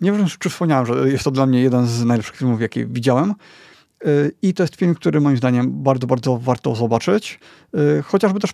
nie 0.02 0.12
wiem, 0.12 0.26
czy 0.40 0.50
wspomniałem, 0.50 0.86
że 0.86 1.10
jest 1.10 1.24
to 1.24 1.32
dla 1.32 1.46
mnie 1.46 1.62
jeden 1.62 1.88
z 1.88 2.04
najlepszych 2.04 2.36
filmów, 2.36 2.62
jakie 2.62 2.86
widziałem. 2.86 3.34
Y, 4.08 4.32
I 4.42 4.54
to 4.54 4.64
jest 4.64 4.76
film, 4.76 4.96
który 4.96 5.22
moim 5.22 5.38
zdaniem 5.38 5.84
bardzo, 5.84 6.08
bardzo 6.08 6.38
warto 6.38 6.76
zobaczyć. 6.76 7.40
Y, 8.00 8.02
chociażby 8.02 8.40
też, 8.40 8.52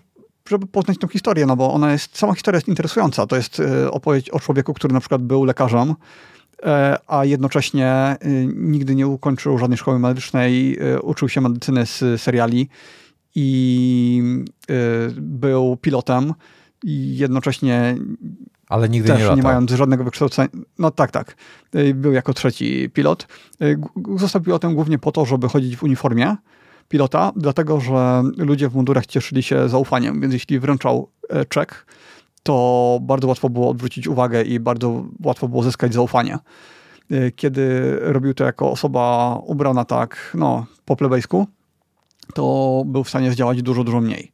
żeby 0.48 0.66
poznać 0.66 0.98
tą 0.98 1.08
historię, 1.08 1.46
no 1.46 1.56
bo 1.56 1.72
ona 1.72 1.92
jest, 1.92 2.18
sama 2.18 2.34
historia 2.34 2.56
jest 2.56 2.68
interesująca. 2.68 3.26
To 3.26 3.36
jest 3.36 3.60
y, 3.60 3.90
opowieść 3.90 4.30
o 4.30 4.40
człowieku, 4.40 4.74
który 4.74 4.94
na 4.94 5.00
przykład 5.00 5.22
był 5.22 5.44
lekarzem, 5.44 5.94
a 7.06 7.24
jednocześnie 7.24 8.16
nigdy 8.54 8.94
nie 8.94 9.06
ukończył 9.06 9.58
żadnej 9.58 9.78
szkoły 9.78 9.98
medycznej, 9.98 10.78
uczył 11.02 11.28
się 11.28 11.40
medycyny 11.40 11.86
z 11.86 12.22
seriali 12.22 12.68
i 13.34 14.22
był 15.16 15.76
pilotem 15.76 16.34
i 16.84 17.16
jednocześnie 17.16 17.96
ale 18.72 18.88
nigdy 18.88 19.08
Też 19.08 19.18
nie 19.18 19.24
latał. 19.24 19.36
nie 19.36 19.42
mając 19.42 19.70
żadnego 19.70 20.04
wykształcenia. 20.04 20.48
No 20.78 20.90
tak, 20.90 21.10
tak. 21.10 21.36
Y, 21.74 21.94
był 21.94 22.12
jako 22.12 22.34
trzeci 22.34 22.90
pilot. 22.90 23.26
Y, 23.62 23.78
został 24.16 24.42
pilotem 24.42 24.74
głównie 24.74 24.98
po 24.98 25.12
to, 25.12 25.24
żeby 25.24 25.48
chodzić 25.48 25.76
w 25.76 25.82
uniformie 25.82 26.36
pilota, 26.88 27.32
dlatego 27.36 27.80
że 27.80 28.22
ludzie 28.36 28.68
w 28.68 28.74
mundurach 28.74 29.06
cieszyli 29.06 29.42
się 29.42 29.68
zaufaniem, 29.68 30.20
więc 30.20 30.32
jeśli 30.32 30.58
wręczał 30.58 31.08
e, 31.28 31.44
czek, 31.44 31.86
to 32.42 32.98
bardzo 33.02 33.28
łatwo 33.28 33.48
było 33.48 33.70
odwrócić 33.70 34.08
uwagę 34.08 34.42
i 34.42 34.60
bardzo 34.60 35.04
łatwo 35.24 35.48
było 35.48 35.62
zyskać 35.62 35.94
zaufanie. 35.94 36.38
Y, 37.12 37.32
kiedy 37.36 37.96
robił 38.00 38.34
to 38.34 38.44
jako 38.44 38.70
osoba 38.70 39.36
ubrana 39.46 39.84
tak, 39.84 40.32
no, 40.34 40.66
po 40.84 40.96
plebejsku, 40.96 41.46
to 42.34 42.82
był 42.86 43.04
w 43.04 43.08
stanie 43.08 43.32
zdziałać 43.32 43.62
dużo, 43.62 43.84
dużo 43.84 44.00
mniej. 44.00 44.32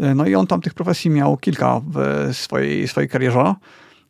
E, 0.00 0.14
no 0.14 0.26
i 0.26 0.34
on 0.34 0.46
tam 0.46 0.60
tych 0.60 0.74
profesji 0.74 1.10
miał 1.10 1.36
kilka 1.36 1.80
w 1.94 2.28
swojej, 2.32 2.88
swojej 2.88 3.08
karierze 3.08 3.54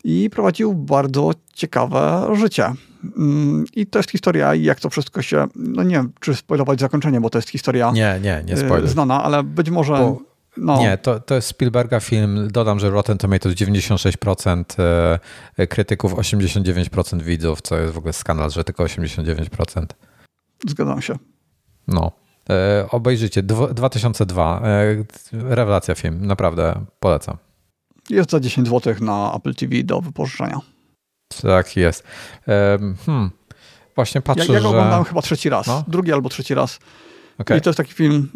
i 0.04 0.30
prowadził 0.30 0.74
bardzo 0.74 1.30
ciekawe 1.54 2.28
życie. 2.34 2.72
Mm, 3.16 3.64
I 3.76 3.86
to 3.86 3.98
jest 3.98 4.10
historia, 4.10 4.54
jak 4.54 4.80
to 4.80 4.90
wszystko 4.90 5.22
się. 5.22 5.46
No 5.56 5.82
nie 5.82 5.96
wiem, 5.96 6.12
czy 6.20 6.34
spoilować 6.34 6.80
zakończenie, 6.80 7.20
bo 7.20 7.30
to 7.30 7.38
jest 7.38 7.50
historia. 7.50 7.90
Nie, 7.90 8.18
nie, 8.22 8.44
nie 8.46 8.56
spoiler. 8.56 8.88
Znana, 8.88 9.24
ale 9.24 9.42
być 9.42 9.70
może. 9.70 9.92
Bo, 9.92 10.20
no. 10.56 10.78
Nie, 10.78 10.98
to, 10.98 11.20
to 11.20 11.34
jest 11.34 11.48
Spielberga 11.48 12.00
film. 12.00 12.48
Dodam, 12.50 12.78
że 12.80 12.90
Rotten 12.90 13.18
Tomatoes 13.18 13.54
96%, 13.54 14.64
e, 15.56 15.66
krytyków 15.66 16.14
89% 16.14 17.22
widzów, 17.22 17.62
co 17.62 17.78
jest 17.78 17.94
w 17.94 17.98
ogóle 17.98 18.12
skandal, 18.12 18.50
że 18.50 18.64
tylko 18.64 18.84
89%. 18.84 19.86
Zgadzam 20.66 21.02
się. 21.02 21.18
No. 21.88 22.12
E, 22.50 22.86
obejrzyjcie. 22.90 23.42
2002. 23.42 24.60
E, 24.64 25.04
rewelacja 25.32 25.94
film. 25.94 26.26
Naprawdę 26.26 26.84
polecam. 27.00 27.36
Jest 28.10 28.30
za 28.30 28.40
10 28.40 28.68
zł 28.68 28.94
na 29.00 29.32
Apple 29.34 29.54
TV 29.54 29.82
do 29.82 30.00
wypożyczenia. 30.00 30.60
Tak 31.42 31.76
jest. 31.76 32.04
E, 32.48 32.78
hmm. 33.06 33.30
Właśnie 33.94 34.20
patrzę, 34.20 34.46
ja, 34.46 34.54
ja 34.54 34.60
go 34.60 34.62
że... 34.62 34.68
oglądałem 34.68 35.04
chyba 35.04 35.22
trzeci 35.22 35.48
raz. 35.48 35.66
No? 35.66 35.84
Drugi 35.88 36.12
albo 36.12 36.28
trzeci 36.28 36.54
raz. 36.54 36.78
Okay. 37.38 37.58
I 37.58 37.60
to 37.60 37.70
jest 37.70 37.76
taki 37.76 37.92
film 37.92 38.30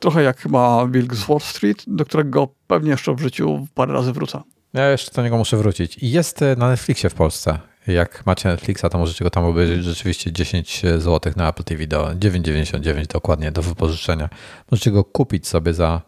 trochę 0.00 0.22
jak 0.22 0.40
chyba 0.40 0.86
Wilk 0.86 1.14
z 1.14 1.26
Wall 1.26 1.40
Street, 1.40 1.84
do 1.86 2.04
którego 2.04 2.48
pewnie 2.66 2.90
jeszcze 2.90 3.14
w 3.14 3.20
życiu 3.20 3.66
parę 3.74 3.92
razy 3.92 4.12
wrócę. 4.12 4.42
Ja 4.72 4.90
jeszcze 4.90 5.12
do 5.12 5.22
niego 5.22 5.36
muszę 5.36 5.56
wrócić. 5.56 5.98
I 5.98 6.10
jest 6.10 6.40
na 6.56 6.68
Netflixie 6.68 7.10
w 7.10 7.14
Polsce. 7.14 7.58
Jak 7.86 8.26
macie 8.26 8.48
Netflixa, 8.48 8.84
to 8.90 8.98
możecie 8.98 9.24
go 9.24 9.30
tam 9.30 9.44
obejrzeć 9.44 9.84
rzeczywiście 9.84 10.32
10 10.32 10.82
zł 10.98 11.32
na 11.36 11.48
Apple 11.48 11.64
TV 11.64 11.86
do 11.86 12.04
9,99 12.06 13.06
dokładnie 13.06 13.52
do 13.52 13.62
wypożyczenia. 13.62 14.28
Możecie 14.70 14.90
go 14.90 15.04
kupić 15.04 15.48
sobie 15.48 15.74
za 15.74 16.02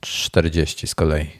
40 0.00 0.86
z 0.86 0.94
kolei. 0.94 1.30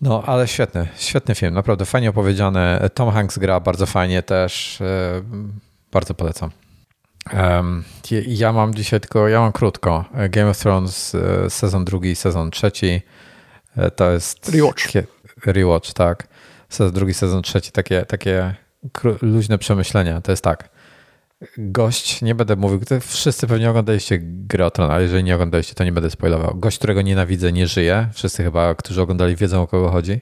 No, 0.00 0.22
ale 0.26 0.48
świetny, 0.48 0.88
świetny 0.96 1.34
film, 1.34 1.54
naprawdę 1.54 1.84
fajnie 1.84 2.10
opowiedziany. 2.10 2.78
Tom 2.94 3.10
Hanks 3.10 3.38
gra 3.38 3.60
bardzo 3.60 3.86
fajnie 3.86 4.22
też. 4.22 4.80
E, 4.80 5.22
bardzo 5.92 6.14
polecam. 6.14 6.50
Ja 8.26 8.52
mam 8.52 8.74
dzisiaj 8.74 9.00
tylko, 9.00 9.28
ja 9.28 9.40
mam 9.40 9.52
krótko. 9.52 10.04
Game 10.30 10.50
of 10.50 10.58
Thrones 10.58 11.16
sezon 11.48 11.84
drugi, 11.84 12.16
sezon 12.16 12.50
trzeci. 12.50 13.02
E, 13.76 13.90
to 13.90 14.10
jest... 14.10 14.48
Rewatch. 14.48 14.88
Rewatch, 15.46 15.92
tak. 15.92 16.28
sezon 16.68 16.94
drugi, 16.94 17.14
sezon 17.14 17.42
trzeci, 17.42 17.72
takie, 17.72 18.06
takie 18.06 18.54
luźne 19.22 19.58
przemyślenia. 19.58 20.20
To 20.20 20.32
jest 20.32 20.44
tak. 20.44 20.68
Gość, 21.58 22.22
nie 22.22 22.34
będę 22.34 22.56
mówił, 22.56 22.80
wszyscy 23.00 23.46
pewnie 23.46 23.70
oglądaliście 23.70 24.18
grę 24.22 24.66
o 24.66 24.70
Tron, 24.70 24.90
ale 24.90 25.02
jeżeli 25.02 25.24
nie 25.24 25.34
oglądaliście, 25.34 25.74
to 25.74 25.84
nie 25.84 25.92
będę 25.92 26.10
spoilował. 26.10 26.54
Gość, 26.56 26.78
którego 26.78 27.02
nienawidzę, 27.02 27.52
nie 27.52 27.66
żyje. 27.66 28.08
Wszyscy 28.12 28.42
chyba, 28.42 28.74
którzy 28.74 29.02
oglądali, 29.02 29.36
wiedzą 29.36 29.62
o 29.62 29.66
kogo 29.66 29.88
chodzi. 29.88 30.20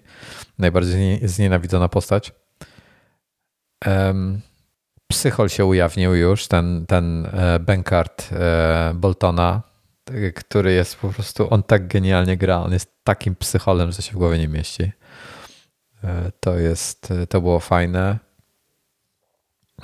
Najbardziej 0.59 1.29
znienawidzona 1.29 1.89
postać. 1.89 2.33
Um, 3.87 4.41
psychol 5.09 5.49
się 5.49 5.65
ujawnił 5.65 6.15
już, 6.15 6.47
ten, 6.47 6.87
ten 6.87 7.27
e, 7.27 7.59
Benkart 7.59 8.29
e, 8.33 8.93
Boltona, 8.95 9.63
który 10.35 10.73
jest 10.73 10.97
po 10.97 11.09
prostu, 11.09 11.55
on 11.55 11.63
tak 11.63 11.89
genialnie 11.89 12.37
gra, 12.37 12.63
on 12.63 12.73
jest 12.73 12.91
takim 13.05 13.37
psycholem, 13.37 13.93
że 13.93 14.03
się 14.03 14.13
w 14.13 14.17
głowie 14.17 14.39
nie 14.39 14.49
mieści. 14.49 14.93
E, 16.05 16.33
to 16.41 16.59
jest, 16.59 17.13
to 17.29 17.41
było 17.41 17.61
fajne. 17.61 18.19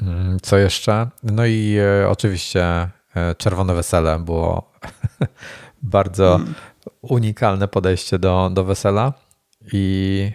Mm, 0.03 0.41
co 0.43 0.59
jeszcze? 0.59 1.09
No 1.23 1.47
i 1.47 1.79
oczywiście 2.09 2.89
Czerwone 3.39 3.75
Wesele 3.75 4.19
było 4.19 4.73
bardzo 5.83 6.35
mm. 6.35 6.55
unikalne 7.03 7.69
podejście 7.69 8.19
do, 8.19 8.51
do 8.53 8.65
wesela 8.65 9.13
i 9.73 10.33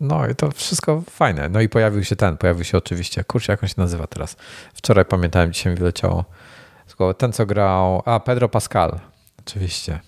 no 0.00 0.28
i 0.28 0.34
to 0.34 0.50
wszystko 0.50 1.02
fajne. 1.10 1.48
No 1.48 1.60
i 1.60 1.68
pojawił 1.68 2.04
się 2.04 2.16
ten, 2.16 2.36
pojawił 2.36 2.64
się 2.64 2.78
oczywiście, 2.78 3.24
kurczę, 3.24 3.52
jak 3.52 3.62
on 3.62 3.68
się 3.68 3.74
nazywa 3.78 4.06
teraz? 4.06 4.36
Wczoraj 4.74 5.04
pamiętałem, 5.04 5.52
dzisiaj 5.52 5.72
mi 5.72 5.78
wyleciało. 5.78 6.24
Ten, 7.18 7.32
co 7.32 7.46
grał, 7.46 8.02
a 8.04 8.20
Pedro 8.20 8.48
Pascal, 8.48 9.00
oczywiście. 9.40 10.00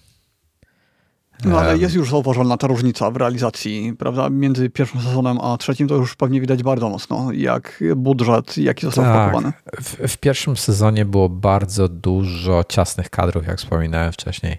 No 1.45 1.59
ale 1.59 1.79
jest 1.79 1.95
już 1.95 2.11
zauważalna 2.11 2.57
ta 2.57 2.67
różnica 2.67 3.11
w 3.11 3.17
realizacji, 3.17 3.95
prawda? 3.99 4.31
Między 4.31 4.71
pierwszym 4.71 5.01
sezonem 5.01 5.41
a 5.41 5.57
trzecim 5.57 5.89
to 5.89 5.95
już 5.95 6.17
pewnie 6.17 6.41
widać 6.41 6.63
bardzo 6.63 6.89
mocno, 6.89 7.33
jak 7.33 7.85
budżet, 7.97 8.59
jaki 8.59 8.87
został 8.87 9.05
tak. 9.05 9.15
wpakowany. 9.15 9.53
W, 9.83 10.13
w 10.13 10.19
pierwszym 10.19 10.57
sezonie 10.57 11.05
było 11.05 11.29
bardzo 11.29 11.89
dużo 11.89 12.65
ciasnych 12.69 13.11
kadrów, 13.11 13.47
jak 13.47 13.59
wspominałem 13.59 14.13
wcześniej. 14.13 14.59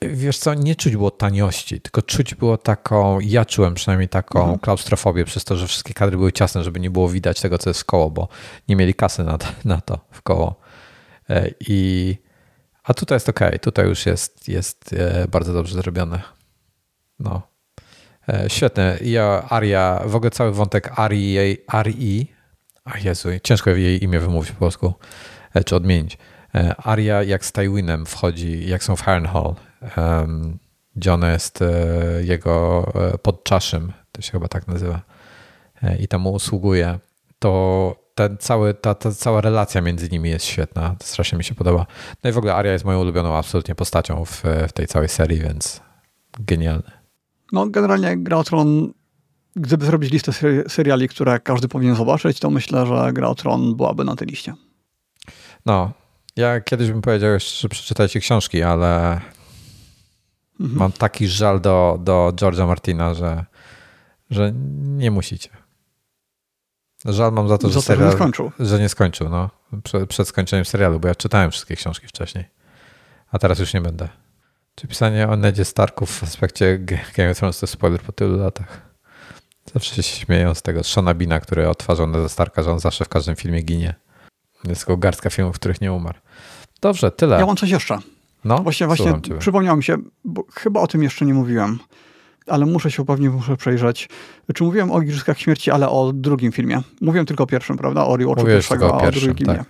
Wiesz 0.00 0.38
co, 0.38 0.54
nie 0.54 0.76
czuć 0.76 0.96
było 0.96 1.10
taniości, 1.10 1.80
tylko 1.80 2.02
czuć 2.02 2.34
było 2.34 2.56
taką, 2.56 3.20
ja 3.20 3.44
czułem 3.44 3.74
przynajmniej 3.74 4.08
taką 4.08 4.40
mhm. 4.40 4.58
klaustrofobię 4.58 5.24
przez 5.24 5.44
to, 5.44 5.56
że 5.56 5.66
wszystkie 5.66 5.94
kadry 5.94 6.16
były 6.16 6.32
ciasne, 6.32 6.64
żeby 6.64 6.80
nie 6.80 6.90
było 6.90 7.08
widać 7.08 7.40
tego, 7.40 7.58
co 7.58 7.70
jest 7.70 7.80
w 7.80 7.84
koło, 7.84 8.10
bo 8.10 8.28
nie 8.68 8.76
mieli 8.76 8.94
kasy 8.94 9.24
na 9.24 9.38
to, 9.38 9.46
na 9.64 9.80
to 9.80 9.98
w 10.10 10.22
koło. 10.22 10.60
E, 11.30 11.50
I, 11.60 12.16
a 12.84 12.94
tutaj 12.94 13.16
jest 13.16 13.28
ok, 13.28 13.40
tutaj 13.62 13.86
już 13.86 14.06
jest, 14.06 14.48
jest 14.48 14.92
e, 14.92 15.28
bardzo 15.28 15.52
dobrze 15.52 15.74
zrobione. 15.74 16.22
No. 17.18 17.42
E, 18.28 18.50
świetne. 18.50 18.98
Ja, 19.02 19.46
Aria, 19.48 20.02
w 20.06 20.16
ogóle 20.16 20.30
cały 20.30 20.52
wątek 20.52 20.98
Arii, 20.98 21.58
Arii, 21.66 22.32
a 22.84 22.98
Jezu, 22.98 23.28
ciężko 23.42 23.70
jej 23.70 24.04
imię 24.04 24.20
wymówić 24.20 24.52
po 24.52 24.58
polsku, 24.58 24.94
czy 25.66 25.76
odmienić. 25.76 26.18
Aria 26.78 27.22
jak 27.22 27.44
z 27.44 27.52
Tywinem 27.52 28.06
wchodzi, 28.06 28.68
jak 28.68 28.84
są 28.84 28.96
w 28.96 29.02
Harrenhal 29.02 29.54
gdzie 30.96 31.14
ona 31.14 31.32
jest 31.32 31.62
e, 31.62 31.66
jego 32.22 32.86
e, 32.94 33.18
podczaszym, 33.18 33.92
to 34.12 34.22
się 34.22 34.32
chyba 34.32 34.48
tak 34.48 34.68
nazywa, 34.68 35.00
e, 35.82 35.96
i 35.96 36.08
tam 36.08 36.20
mu 36.20 36.32
usługuje, 36.32 36.98
to 37.38 37.96
ten 38.14 38.38
cały, 38.38 38.74
ta, 38.74 38.94
ta 38.94 39.12
cała 39.12 39.40
relacja 39.40 39.80
między 39.80 40.08
nimi 40.08 40.30
jest 40.30 40.44
świetna. 40.44 40.96
To 40.98 41.06
strasznie 41.06 41.38
mi 41.38 41.44
się 41.44 41.54
podoba. 41.54 41.86
No 42.24 42.30
i 42.30 42.32
w 42.32 42.38
ogóle 42.38 42.54
Aria 42.54 42.72
jest 42.72 42.84
moją 42.84 43.00
ulubioną 43.00 43.36
absolutnie 43.36 43.74
postacią 43.74 44.24
w, 44.24 44.42
w 44.68 44.72
tej 44.72 44.86
całej 44.86 45.08
serii, 45.08 45.40
więc 45.40 45.80
genialny. 46.40 46.90
No 47.52 47.66
generalnie 47.66 48.16
Gra 48.16 48.36
o 48.36 48.44
Tron, 48.44 48.92
gdyby 49.56 49.86
zrobić 49.86 50.12
listę 50.12 50.32
seriali, 50.68 51.08
które 51.08 51.40
każdy 51.40 51.68
powinien 51.68 51.94
zobaczyć, 51.94 52.40
to 52.40 52.50
myślę, 52.50 52.86
że 52.86 53.12
Gra 53.12 53.28
o 53.28 53.34
Tron 53.34 53.76
byłaby 53.76 54.04
na 54.04 54.16
tej 54.16 54.28
liście. 54.28 54.54
No, 55.66 55.92
ja 56.36 56.60
kiedyś 56.60 56.90
bym 56.90 57.02
powiedział 57.02 57.32
jeszcze, 57.32 57.60
że 57.60 57.68
przeczytajcie 57.68 58.20
książki, 58.20 58.62
ale 58.62 59.20
Mhm. 60.60 60.78
Mam 60.78 60.92
taki 60.92 61.28
żal 61.28 61.60
do, 61.60 61.98
do 62.00 62.32
George'a 62.34 62.66
Martina, 62.66 63.14
że, 63.14 63.44
że 64.30 64.52
nie 64.80 65.10
musicie. 65.10 65.50
Żal 67.04 67.32
mam 67.32 67.48
za 67.48 67.58
to, 67.58 67.70
że, 67.70 67.82
serial, 67.82 68.08
nie 68.08 68.14
skończył. 68.14 68.52
że 68.60 68.78
nie 68.78 68.88
skończył. 68.88 69.28
No, 69.28 69.50
przed, 69.84 70.08
przed 70.08 70.28
skończeniem 70.28 70.64
serialu, 70.64 71.00
bo 71.00 71.08
ja 71.08 71.14
czytałem 71.14 71.50
wszystkie 71.50 71.76
książki 71.76 72.06
wcześniej. 72.06 72.44
A 73.32 73.38
teraz 73.38 73.58
już 73.58 73.74
nie 73.74 73.80
będę. 73.80 74.08
Czy 74.74 74.88
pisanie 74.88 75.28
o 75.28 75.36
Nedzie 75.36 75.64
Starku 75.64 76.06
w 76.06 76.22
aspekcie 76.22 76.78
Game 77.16 77.30
of 77.30 77.38
Thrones 77.38 77.60
to 77.60 77.66
spoiler 77.66 78.00
po 78.00 78.12
tylu 78.12 78.36
latach? 78.36 78.88
Zawsze 79.74 79.94
się 79.94 80.02
śmieją 80.02 80.54
z 80.54 80.62
tego 80.62 80.84
Shona 80.84 81.14
Bina, 81.14 81.40
który 81.40 81.68
odtwarzał 81.68 82.06
Neda 82.06 82.28
Starka, 82.28 82.62
że 82.62 82.72
on 82.72 82.80
zawsze 82.80 83.04
w 83.04 83.08
każdym 83.08 83.36
filmie 83.36 83.62
ginie. 83.62 83.94
Jest 84.64 84.80
tylko 84.80 84.96
garstka 84.96 85.30
filmów, 85.30 85.56
w 85.56 85.58
których 85.58 85.80
nie 85.80 85.92
umarł. 85.92 86.18
Dobrze, 86.80 87.10
tyle. 87.10 87.38
Ja 87.38 87.46
mam 87.46 87.56
coś 87.56 87.70
jeszcze. 87.70 87.98
No, 88.44 88.58
właśnie, 88.58 88.86
właśnie 88.86 89.20
przypomniało 89.38 89.76
mi 89.76 89.84
się, 89.84 89.96
bo 90.24 90.44
chyba 90.52 90.80
o 90.80 90.86
tym 90.86 91.02
jeszcze 91.02 91.26
nie 91.26 91.34
mówiłem, 91.34 91.78
ale 92.46 92.66
muszę 92.66 92.90
się 92.90 93.02
upewnić, 93.02 93.32
muszę 93.32 93.56
przejrzeć. 93.56 94.08
Czy 94.54 94.64
mówiłem 94.64 94.90
o 94.90 95.02
Igrzyskach 95.02 95.38
Śmierci, 95.38 95.70
ale 95.70 95.88
o 95.88 96.12
drugim 96.12 96.52
filmie. 96.52 96.82
Mówiłem 97.00 97.26
tylko 97.26 97.44
o 97.44 97.46
pierwszym, 97.46 97.76
prawda? 97.76 98.06
O 98.06 98.16
Rewatchu 98.16 98.46
pierwszego, 98.46 98.94
o, 98.94 99.00
pierwszym, 99.00 99.30
o 99.30 99.34
drugim 99.34 99.46
tak. 99.46 99.64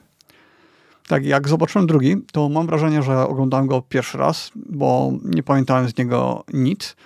Tak, 1.09 1.25
jak 1.25 1.49
zobaczyłem 1.49 1.87
drugi, 1.87 2.17
to 2.33 2.49
mam 2.49 2.67
wrażenie, 2.67 3.03
że 3.03 3.29
oglądałem 3.29 3.67
go 3.67 3.83
pierwszy 3.83 4.19
raz, 4.19 4.51
bo 4.57 5.13
nie 5.25 5.43
pamiętałem 5.43 5.89
z 5.89 5.99
niego 5.99 6.45
nic. 6.53 6.97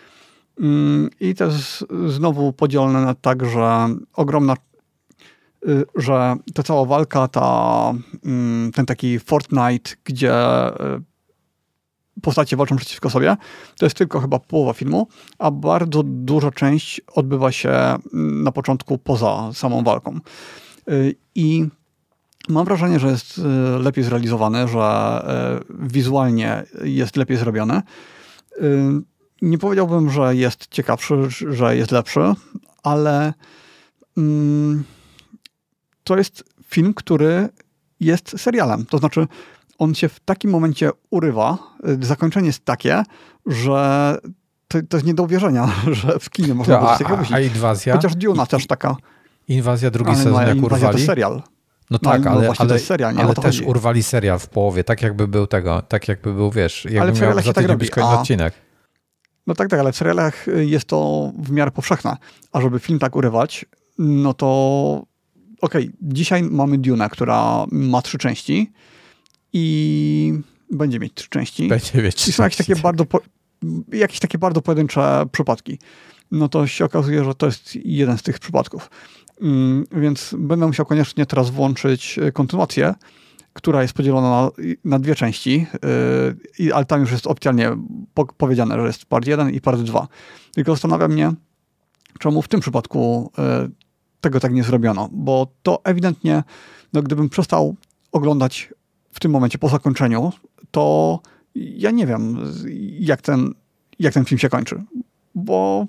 Mm, 0.61 1.11
I 1.21 1.35
to 1.35 1.45
jest 1.45 1.85
znowu 2.07 2.53
podzielone 2.53 3.01
na 3.01 3.15
tak, 3.15 3.47
że 3.47 3.89
ogromna 4.15 4.57
y, 5.69 5.85
że 5.97 6.37
ta 6.55 6.63
cała 6.63 6.85
walka, 6.85 7.29
ta, 7.29 7.93
mm, 8.25 8.73
ten 8.73 8.87
taki 8.87 9.19
Fortnite, 9.19 9.91
gdzie 10.05 10.35
y, 10.69 11.12
postacie 12.23 12.57
walczą 12.57 12.77
przeciwko 12.77 13.11
sobie. 13.11 13.37
To 13.79 13.87
jest 13.87 13.97
tylko 13.97 14.21
chyba 14.21 14.39
połowa 14.39 14.73
filmu, 14.73 15.09
a 15.39 15.51
bardzo 15.51 16.03
duża 16.03 16.51
część 16.51 17.01
odbywa 17.15 17.53
się 17.53 17.73
na 18.13 18.53
początku 18.53 18.99
poza 18.99 19.51
samą 19.55 19.85
walką. 19.85 20.19
Y, 20.91 21.15
I 21.35 21.67
mam 22.49 22.65
wrażenie, 22.65 22.99
że 22.99 23.09
jest 23.09 23.39
y, 23.39 23.43
lepiej 23.79 24.05
zrealizowany, 24.05 24.69
że 24.69 25.23
y, 25.61 25.89
wizualnie 25.89 26.63
jest 26.85 27.17
lepiej 27.17 27.37
zrobiony. 27.37 27.83
Nie 29.43 29.59
powiedziałbym, 29.59 30.11
że 30.11 30.37
jest 30.37 30.67
ciekawszy, 30.69 31.15
że 31.49 31.77
jest 31.77 31.91
lepszy, 31.91 32.21
ale 32.83 33.33
mm, 34.17 34.85
to 36.05 36.17
jest 36.17 36.45
film, 36.67 36.95
który 36.95 37.49
jest 38.01 38.41
serialem. 38.41 38.87
To 38.87 38.99
znaczy, 38.99 39.27
on 39.78 39.94
się 39.94 40.09
w 40.09 40.20
takim 40.20 40.51
momencie 40.51 40.90
urywa. 41.11 41.59
Y, 41.89 42.07
zakończenie 42.07 42.47
jest 42.47 42.65
takie, 42.65 43.03
że 43.47 44.19
to, 44.69 44.78
to 44.89 44.97
jest 44.97 45.07
nie 45.07 45.15
do 45.15 45.23
uwierzenia, 45.23 45.69
że 46.03 46.19
w 46.19 46.31
kinie 46.31 46.55
można 46.55 46.78
było 46.78 46.90
coś 46.90 46.99
takiego 46.99 47.36
A 47.36 47.40
inwazja? 47.40 47.94
Chociaż 47.94 48.16
Duna 48.16 48.47
też 48.47 48.66
taka. 48.66 48.97
Inwazja 49.49 49.90
drugi 49.90 50.16
sezon 50.16 50.47
jak 50.47 50.62
urwali? 50.62 50.99
to 50.99 51.05
serial. 51.05 51.43
No 51.90 51.99
tak, 51.99 52.24
no, 52.24 52.31
ale, 52.31 52.49
no 52.49 52.55
ale, 52.59 52.78
serial, 52.78 53.15
ale 53.19 53.35
też 53.35 53.44
chodzi. 53.44 53.65
urwali 53.65 54.03
serial 54.03 54.39
w 54.39 54.49
połowie, 54.49 54.85
tak 54.85 55.03
jakby 55.03 55.28
był 55.28 55.47
tego, 55.47 55.82
tak 55.82 56.09
jakby 56.09 56.35
był, 56.35 56.51
wiesz, 56.51 56.85
jakby 56.85 57.01
ale 57.01 57.12
miał 57.12 57.43
za 57.43 57.53
tak 57.53 57.77
być 57.77 57.90
kolejny 57.90 58.19
odcinek. 58.19 58.55
No 59.47 59.55
tak, 59.55 59.69
tak, 59.69 59.81
ale 59.81 59.93
w 59.93 59.97
serialach 59.97 60.47
jest 60.57 60.85
to 60.85 61.32
w 61.39 61.51
miarę 61.51 61.70
powszechne. 61.70 62.16
A 62.53 62.61
żeby 62.61 62.78
film 62.78 62.99
tak 62.99 63.16
urywać, 63.16 63.65
no 63.99 64.35
to 64.35 64.47
okej, 65.61 65.82
okay, 65.82 65.93
dzisiaj 66.03 66.43
mamy 66.43 66.78
Duna, 66.78 67.09
która 67.09 67.65
ma 67.70 68.03
trzy 68.03 68.19
części, 68.19 68.73
i 69.53 70.33
będzie 70.70 70.99
mieć 70.99 71.15
trzy 71.15 71.29
części. 71.29 71.69
Będzie 71.69 72.03
mieć 72.03 72.29
I 72.29 72.33
są 72.33 72.43
jakieś 72.43 72.57
takie 72.57 72.77
bardzo, 72.77 73.05
po, 73.05 73.20
jakieś 73.93 74.19
takie 74.19 74.39
bardzo 74.39 74.62
pojedyncze 74.62 75.24
przypadki. 75.33 75.79
No 76.31 76.49
to 76.49 76.66
się 76.66 76.85
okazuje, 76.85 77.24
że 77.24 77.35
to 77.35 77.47
jest 77.47 77.77
jeden 77.85 78.19
z 78.19 78.23
tych 78.23 78.39
przypadków. 78.39 78.91
Mm, 79.41 79.85
więc 79.93 80.35
będę 80.39 80.66
musiał 80.66 80.87
koniecznie 80.87 81.27
teraz 81.27 81.51
włączyć 81.51 82.19
e, 82.19 82.33
kontynuację, 82.33 82.95
która 83.53 83.83
jest 83.83 83.95
podzielona 83.95 84.31
na, 84.31 84.51
na 84.85 84.99
dwie 84.99 85.15
części, 85.15 85.66
yy, 86.59 86.74
ale 86.74 86.85
tam 86.85 87.01
już 87.01 87.12
jest 87.12 87.27
oficjalnie 87.27 87.77
po, 88.15 88.27
powiedziane, 88.27 88.81
że 88.81 88.87
jest 88.87 89.05
part 89.05 89.27
1 89.27 89.51
i 89.51 89.61
part 89.61 89.81
2. 89.81 90.09
Tylko 90.55 90.73
zastanawia 90.73 91.09
mnie, 91.09 91.33
czemu 92.19 92.43
w 92.43 92.49
tym 92.49 92.61
przypadku 92.61 93.33
yy, 93.39 93.70
tego 94.20 94.41
tak 94.41 94.53
nie 94.53 94.65
zrobiono, 94.65 95.09
bo 95.12 95.47
to 95.62 95.81
ewidentnie, 95.85 96.43
no, 96.93 97.03
gdybym 97.03 97.29
przestał 97.29 97.77
oglądać 98.12 98.73
w 99.13 99.21
tym 99.21 99.33
momencie, 99.33 99.59
po 99.59 99.69
zakończeniu, 99.69 100.33
to 100.71 101.21
ja 101.55 101.91
nie 101.91 102.07
wiem, 102.07 102.39
jak 102.99 103.23
ten, 103.23 103.55
jak 103.99 104.15
ten 104.15 104.25
film 104.25 104.39
się 104.39 104.49
kończy. 104.49 104.83
Bo 105.35 105.87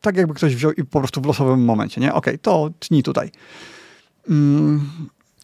tak 0.00 0.16
jakby 0.16 0.34
ktoś 0.34 0.56
wziął 0.56 0.72
i 0.72 0.84
po 0.84 0.98
prostu 0.98 1.20
w 1.20 1.26
losowym 1.26 1.64
momencie, 1.64 2.00
nie? 2.00 2.14
Okej, 2.14 2.34
okay, 2.34 2.38
to 2.38 2.70
tnij 2.78 3.02
tutaj. 3.02 3.30
Mm, 4.30 4.88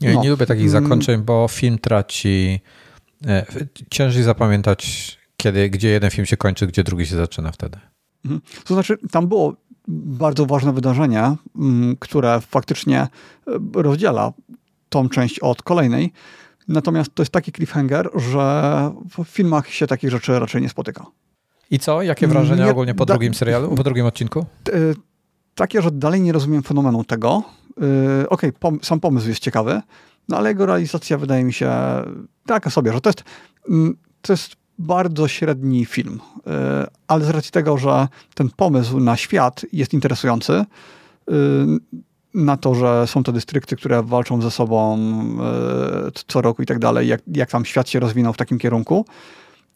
nie, 0.01 0.15
no. 0.15 0.23
nie 0.23 0.31
lubię 0.31 0.47
takich 0.47 0.71
mm. 0.71 0.83
zakończeń, 0.83 1.23
bo 1.23 1.49
film 1.49 1.79
traci... 1.79 2.61
E, 3.27 3.47
ciężej 3.91 4.23
zapamiętać, 4.23 5.19
kiedy, 5.37 5.71
gdzie 5.71 5.89
jeden 5.89 6.11
film 6.11 6.27
się 6.27 6.37
kończy, 6.37 6.67
gdzie 6.67 6.85
drugi 6.85 7.07
się 7.07 7.17
zaczyna 7.17 7.53
wtedy. 7.53 7.79
Mhm. 8.25 8.41
To 8.65 8.75
znaczy, 8.75 8.99
tam 9.11 9.29
było 9.29 9.57
bardzo 9.89 10.47
ważne 10.47 10.73
wydarzenie, 10.73 11.37
mm, 11.57 11.97
które 11.97 12.41
faktycznie 12.41 13.01
e, 13.01 13.09
rozdziela 13.75 14.33
tą 14.89 15.09
część 15.09 15.39
od 15.39 15.63
kolejnej. 15.63 16.13
Natomiast 16.69 17.15
to 17.15 17.23
jest 17.23 17.33
taki 17.33 17.53
cliffhanger, 17.53 18.11
że 18.15 18.91
w 19.19 19.25
filmach 19.25 19.69
się 19.69 19.87
takich 19.87 20.11
rzeczy 20.11 20.39
raczej 20.39 20.63
nie 20.63 20.69
spotyka. 20.69 21.07
I 21.71 21.79
co? 21.79 22.03
Jakie 22.03 22.27
wrażenia 22.27 22.65
nie, 22.65 22.71
ogólnie 22.71 22.95
po 22.95 23.07
da, 23.07 23.15
drugim 23.15 23.35
serialu, 23.35 23.75
po 23.75 23.83
drugim 23.83 24.07
odcinku? 24.07 24.47
Takie, 25.55 25.83
że 25.83 25.91
dalej 25.91 26.21
nie 26.21 26.33
rozumiem 26.33 26.63
fenomenu 26.63 27.05
tego. 27.05 27.43
Okej, 27.77 28.27
okay, 28.29 28.53
pom 28.53 28.79
sam 28.83 29.01
pomysł 29.01 29.29
jest 29.29 29.41
ciekawy, 29.41 29.81
no 30.29 30.37
ale 30.37 30.49
jego 30.49 30.67
realizacja 30.67 31.19
wydaje 31.19 31.45
mi 31.45 31.53
się 31.53 31.71
taka 32.47 32.71
sobie, 32.71 32.93
że 32.93 33.01
to 33.01 33.09
jest, 33.09 33.25
mm, 33.69 33.97
to 34.23 34.33
jest 34.33 34.57
bardzo 34.79 35.29
średni 35.29 35.85
film, 35.85 36.21
e, 36.47 36.87
ale 37.09 37.25
z 37.25 37.31
racji 37.31 37.51
tego, 37.51 37.79
że 37.79 38.09
ten 38.35 38.51
pomysł 38.57 39.01
na 39.01 39.17
świat 39.17 39.67
jest 39.73 39.95
interesujący, 39.95 40.53
e, 40.53 40.65
na 42.35 42.57
to, 42.57 42.75
że 42.75 43.07
są 43.07 43.23
to 43.23 43.33
dystrykty, 43.33 43.77
które 43.77 44.03
walczą 44.03 44.43
ze 44.43 44.51
sobą 44.51 44.99
e, 44.99 46.11
co 46.27 46.41
roku 46.41 46.63
i 46.63 46.67
tak 46.67 46.79
dalej, 46.79 47.09
jak, 47.09 47.21
jak 47.27 47.51
tam 47.51 47.65
świat 47.65 47.89
się 47.89 48.01
rozwinął 48.01 48.33
w 48.33 48.37
takim 48.37 48.59
kierunku, 48.59 49.07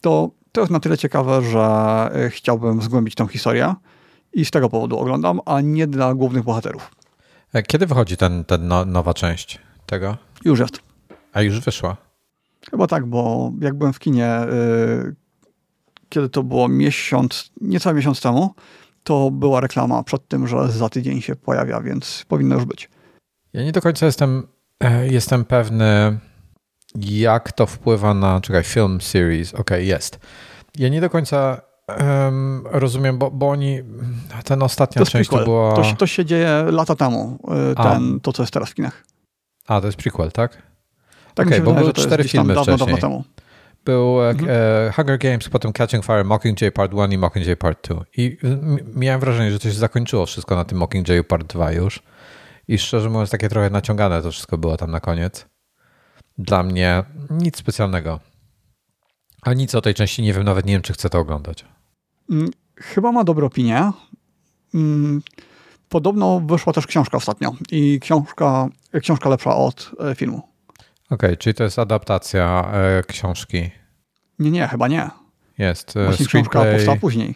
to 0.01 0.29
to 0.51 0.61
jest 0.61 0.71
na 0.71 0.79
tyle 0.79 0.97
ciekawe, 0.97 1.41
że 1.41 2.29
chciałbym 2.29 2.81
zgłębić 2.81 3.15
tą 3.15 3.27
historię 3.27 3.75
i 4.33 4.45
z 4.45 4.51
tego 4.51 4.69
powodu 4.69 4.99
oglądam, 4.99 5.39
a 5.45 5.61
nie 5.61 5.87
dla 5.87 6.13
głównych 6.13 6.43
bohaterów. 6.43 6.91
Kiedy 7.67 7.85
wychodzi 7.85 8.17
ten, 8.17 8.45
ten 8.45 8.67
no, 8.67 8.85
nowa 8.85 9.13
część 9.13 9.59
tego? 9.85 10.17
Już 10.45 10.59
jest. 10.59 10.79
A 11.33 11.41
już 11.41 11.59
wyszła? 11.59 11.97
Chyba 12.71 12.87
tak, 12.87 13.05
bo 13.05 13.51
jak 13.61 13.73
byłem 13.73 13.93
w 13.93 13.99
kinie, 13.99 14.39
yy, 15.03 15.15
kiedy 16.09 16.29
to 16.29 16.43
było 16.43 16.67
miesiąc, 16.67 17.51
niecały 17.61 17.95
miesiąc 17.95 18.21
temu, 18.21 18.53
to 19.09 19.31
była 19.31 19.59
reklama 19.59 20.03
przed 20.03 20.27
tym, 20.27 20.47
że 20.47 20.67
za 20.67 20.89
tydzień 20.89 21.21
się 21.21 21.35
pojawia, 21.35 21.81
więc 21.81 22.25
powinno 22.27 22.55
już 22.55 22.65
być. 22.65 22.89
Ja 23.53 23.63
nie 23.63 23.71
do 23.71 23.81
końca 23.81 24.05
jestem, 24.05 24.47
e, 24.83 25.07
jestem 25.07 25.45
pewny, 25.45 26.19
jak 26.95 27.51
to 27.51 27.65
wpływa 27.65 28.13
na, 28.13 28.41
czekaj, 28.41 28.63
film 28.63 29.01
series, 29.01 29.53
ok, 29.53 29.69
jest. 29.77 30.19
Ja 30.77 30.89
nie 30.89 31.01
do 31.01 31.09
końca 31.09 31.61
um, 31.87 32.63
rozumiem, 32.65 33.17
bo, 33.17 33.31
bo 33.31 33.49
oni, 33.49 33.79
ten 34.43 34.63
ostatnia 34.63 35.05
to 35.05 35.11
część 35.11 35.29
to 35.29 35.43
była... 35.43 35.75
To, 35.75 35.95
to, 35.97 36.07
się 36.07 36.25
dzieje 36.25 36.65
lata 36.71 36.95
temu, 36.95 37.39
y, 37.71 37.75
ten, 37.75 38.19
to 38.19 38.33
co 38.33 38.43
jest 38.43 38.53
teraz 38.53 38.69
w 38.69 38.73
kinach. 38.73 39.03
A, 39.67 39.81
to 39.81 39.87
jest 39.87 39.97
prequel, 39.97 40.31
tak? 40.31 40.61
Tak, 41.33 41.47
okay, 41.47 41.61
bo 41.61 41.73
były 41.73 41.93
cztery 41.93 42.23
filmy 42.23 42.53
dawno, 42.53 42.75
wcześniej. 42.75 43.01
Dawno 43.01 43.01
temu. 43.01 43.23
Był 43.85 44.21
e, 44.21 44.29
mhm. 44.29 44.49
e, 44.49 44.91
Hunger 44.95 45.17
Games, 45.17 45.49
potem 45.49 45.73
Catching 45.73 46.05
Fire, 46.05 46.23
Mockingjay 46.23 46.71
Part 46.71 46.93
1 46.93 47.11
i 47.11 47.17
Mockingjay 47.17 47.57
Part 47.57 47.87
2. 47.87 48.05
I 48.17 48.37
miałem 48.95 49.19
wrażenie, 49.19 49.51
że 49.51 49.59
to 49.59 49.63
się 49.63 49.73
zakończyło 49.73 50.25
wszystko 50.25 50.55
na 50.55 50.65
tym 50.65 50.77
Mockingjayu 50.77 51.23
Part 51.23 51.47
2 51.47 51.71
już. 51.71 52.03
I 52.67 52.77
szczerze 52.77 53.09
mówiąc, 53.09 53.29
takie 53.29 53.49
trochę 53.49 53.69
naciągane 53.69 54.21
to 54.21 54.31
wszystko 54.31 54.57
było 54.57 54.77
tam 54.77 54.91
na 54.91 54.99
koniec. 54.99 55.45
Dla 56.37 56.63
mnie 56.63 57.03
nic 57.29 57.57
specjalnego. 57.57 58.19
A 59.41 59.53
nic 59.53 59.75
o 59.75 59.81
tej 59.81 59.93
części 59.93 60.21
nie 60.21 60.33
wiem, 60.33 60.43
nawet 60.43 60.65
nie 60.65 60.73
wiem, 60.73 60.81
czy 60.81 60.93
chcę 60.93 61.09
to 61.09 61.19
oglądać. 61.19 61.65
Mm, 62.29 62.49
chyba 62.75 63.11
ma 63.11 63.23
dobre 63.23 63.45
opinie. 63.45 63.91
Mm, 64.73 65.21
podobno 65.89 66.39
wyszła 66.39 66.73
też 66.73 66.87
książka 66.87 67.17
ostatnio 67.17 67.55
i 67.71 67.99
książka, 67.99 68.67
książka 69.01 69.29
lepsza 69.29 69.55
od 69.55 69.91
e, 69.99 70.15
filmu. 70.15 70.48
Okej, 71.09 71.29
okay, 71.29 71.37
czyli 71.37 71.53
to 71.53 71.63
jest 71.63 71.79
adaptacja 71.79 72.71
e, 72.73 73.03
książki. 73.03 73.71
Nie, 74.39 74.51
nie, 74.51 74.67
chyba 74.67 74.87
nie. 74.87 75.09
Jest. 75.57 75.97
E, 75.97 76.05
Właśnie 76.05 76.25
książka 76.25 76.65
powstała 76.65 76.97
później. 76.97 77.35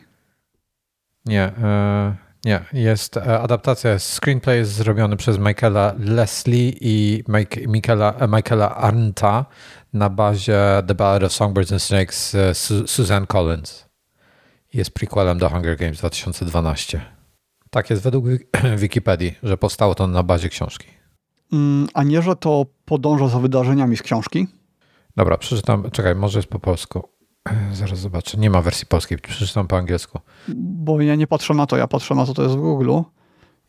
Nie, 1.25 1.43
e, 1.43 2.15
nie. 2.45 2.65
Jest 2.73 3.17
e, 3.17 3.39
adaptacja, 3.39 3.99
screenplay 3.99 4.57
jest 4.57 4.71
zrobiony 4.71 5.17
przez 5.17 5.37
Michaela 5.37 5.95
Leslie 5.99 6.73
i 6.81 7.23
Mike, 7.27 7.67
Michaela, 7.67 8.13
e, 8.19 8.27
Michaela 8.27 8.75
Arnta 8.75 9.45
na 9.93 10.09
bazie 10.09 10.83
The 10.87 10.95
Ballad 10.95 11.23
of 11.23 11.33
Songbirds 11.33 11.71
and 11.71 11.81
Snakes 11.81 12.35
Su 12.53 12.87
Suzanne 12.87 13.27
Collins. 13.27 13.85
Jest 14.73 14.91
prequelem 14.91 15.37
do 15.37 15.49
Hunger 15.49 15.77
Games 15.77 15.97
2012. 15.97 17.01
Tak 17.69 17.89
jest 17.89 18.03
według 18.03 18.25
Wikipedii, 18.77 19.35
że 19.43 19.57
powstało 19.57 19.95
to 19.95 20.07
na 20.07 20.23
bazie 20.23 20.49
książki. 20.49 21.02
Mm, 21.53 21.87
a 21.93 22.03
nie, 22.03 22.21
że 22.21 22.35
to 22.35 22.65
podąża 22.85 23.27
za 23.27 23.39
wydarzeniami 23.39 23.97
z 23.97 24.01
książki? 24.01 24.47
Dobra, 25.17 25.37
przeczytam. 25.37 25.91
Czekaj, 25.91 26.15
może 26.15 26.39
jest 26.39 26.49
po 26.49 26.59
polsku. 26.59 27.09
Zaraz 27.73 27.99
zobaczę. 27.99 28.37
Nie 28.37 28.49
ma 28.49 28.61
wersji 28.61 28.87
polskiej, 28.87 29.17
przeczytam 29.17 29.67
po 29.67 29.77
angielsku. 29.77 30.19
Bo 30.57 31.01
ja 31.01 31.15
nie 31.15 31.27
patrzę 31.27 31.53
na 31.53 31.65
to, 31.65 31.77
ja 31.77 31.87
patrzę 31.87 32.15
na 32.15 32.25
to, 32.25 32.33
to 32.33 32.43
jest 32.43 32.55
w 32.55 32.59
Google. 32.59 32.91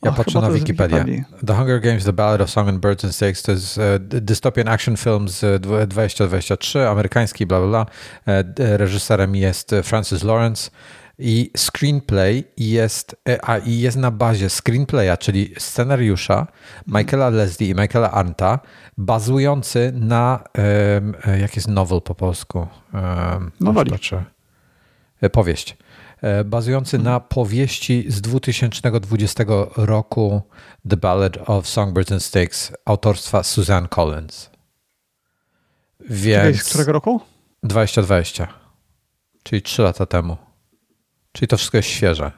Ja 0.03 0.11
Ach, 0.11 0.17
patrzę 0.17 0.41
na 0.41 0.51
Wikipedię. 0.51 1.25
The 1.47 1.55
Hunger 1.55 1.81
Games, 1.81 2.05
The 2.05 2.13
Ballad 2.13 2.41
of 2.41 2.51
Song 2.51 2.69
and 2.69 2.81
Birds 2.81 3.05
and 3.05 3.15
Stakes 3.15 3.43
to 3.43 3.53
jest 3.53 3.79
uh, 3.79 3.85
dystopian 3.99 4.69
action 4.69 4.97
film 4.97 5.29
z 5.29 5.63
2023, 5.63 6.89
amerykański, 6.89 7.47
bla, 7.47 7.61
bla, 7.61 7.69
bla. 7.69 7.87
E, 8.27 8.77
reżyserem 8.77 9.37
jest 9.37 9.75
Francis 9.83 10.25
Lawrence. 10.25 10.71
I 11.19 11.51
screenplay 11.57 12.45
jest, 12.57 13.17
e, 13.29 13.49
a, 13.49 13.59
i 13.59 13.79
jest 13.79 13.97
na 13.97 14.11
bazie 14.11 14.51
screenplaya, 14.51 15.17
czyli 15.17 15.55
scenariusza 15.59 16.47
Michaela 16.87 17.29
Leslie 17.29 17.69
i 17.69 17.75
Michaela 17.75 18.11
Arnta, 18.11 18.59
bazujący 18.99 19.93
na, 19.95 20.45
um, 20.95 21.15
jak 21.41 21.57
jest 21.57 21.69
novel 21.69 22.03
po 22.03 22.15
polsku? 22.15 22.67
Um, 22.95 23.53
Noweli. 23.61 23.93
E, 25.21 25.31
powieść. 25.31 25.77
Bazujący 26.45 26.99
na 26.99 27.21
powieści 27.21 28.05
z 28.09 28.21
2020 28.21 29.45
roku 29.77 30.43
The 30.89 30.97
Ballad 30.97 31.39
of 31.47 31.69
Songbirds 31.69 32.13
and 32.13 32.23
Sticks 32.23 32.73
autorstwa 32.85 33.43
Suzanne 33.43 33.89
Collins. 33.89 34.51
Więc... 36.11 36.63
Z 36.63 36.69
którego 36.69 36.93
roku? 36.93 37.21
2020, 37.63 38.49
czyli 39.43 39.63
3 39.63 39.83
lata 39.83 40.07
temu. 40.07 40.37
Czyli 41.35 41.49
to 41.49 41.57
wszystko 41.57 41.77
jest 41.77 41.89
świeże. 41.89 42.33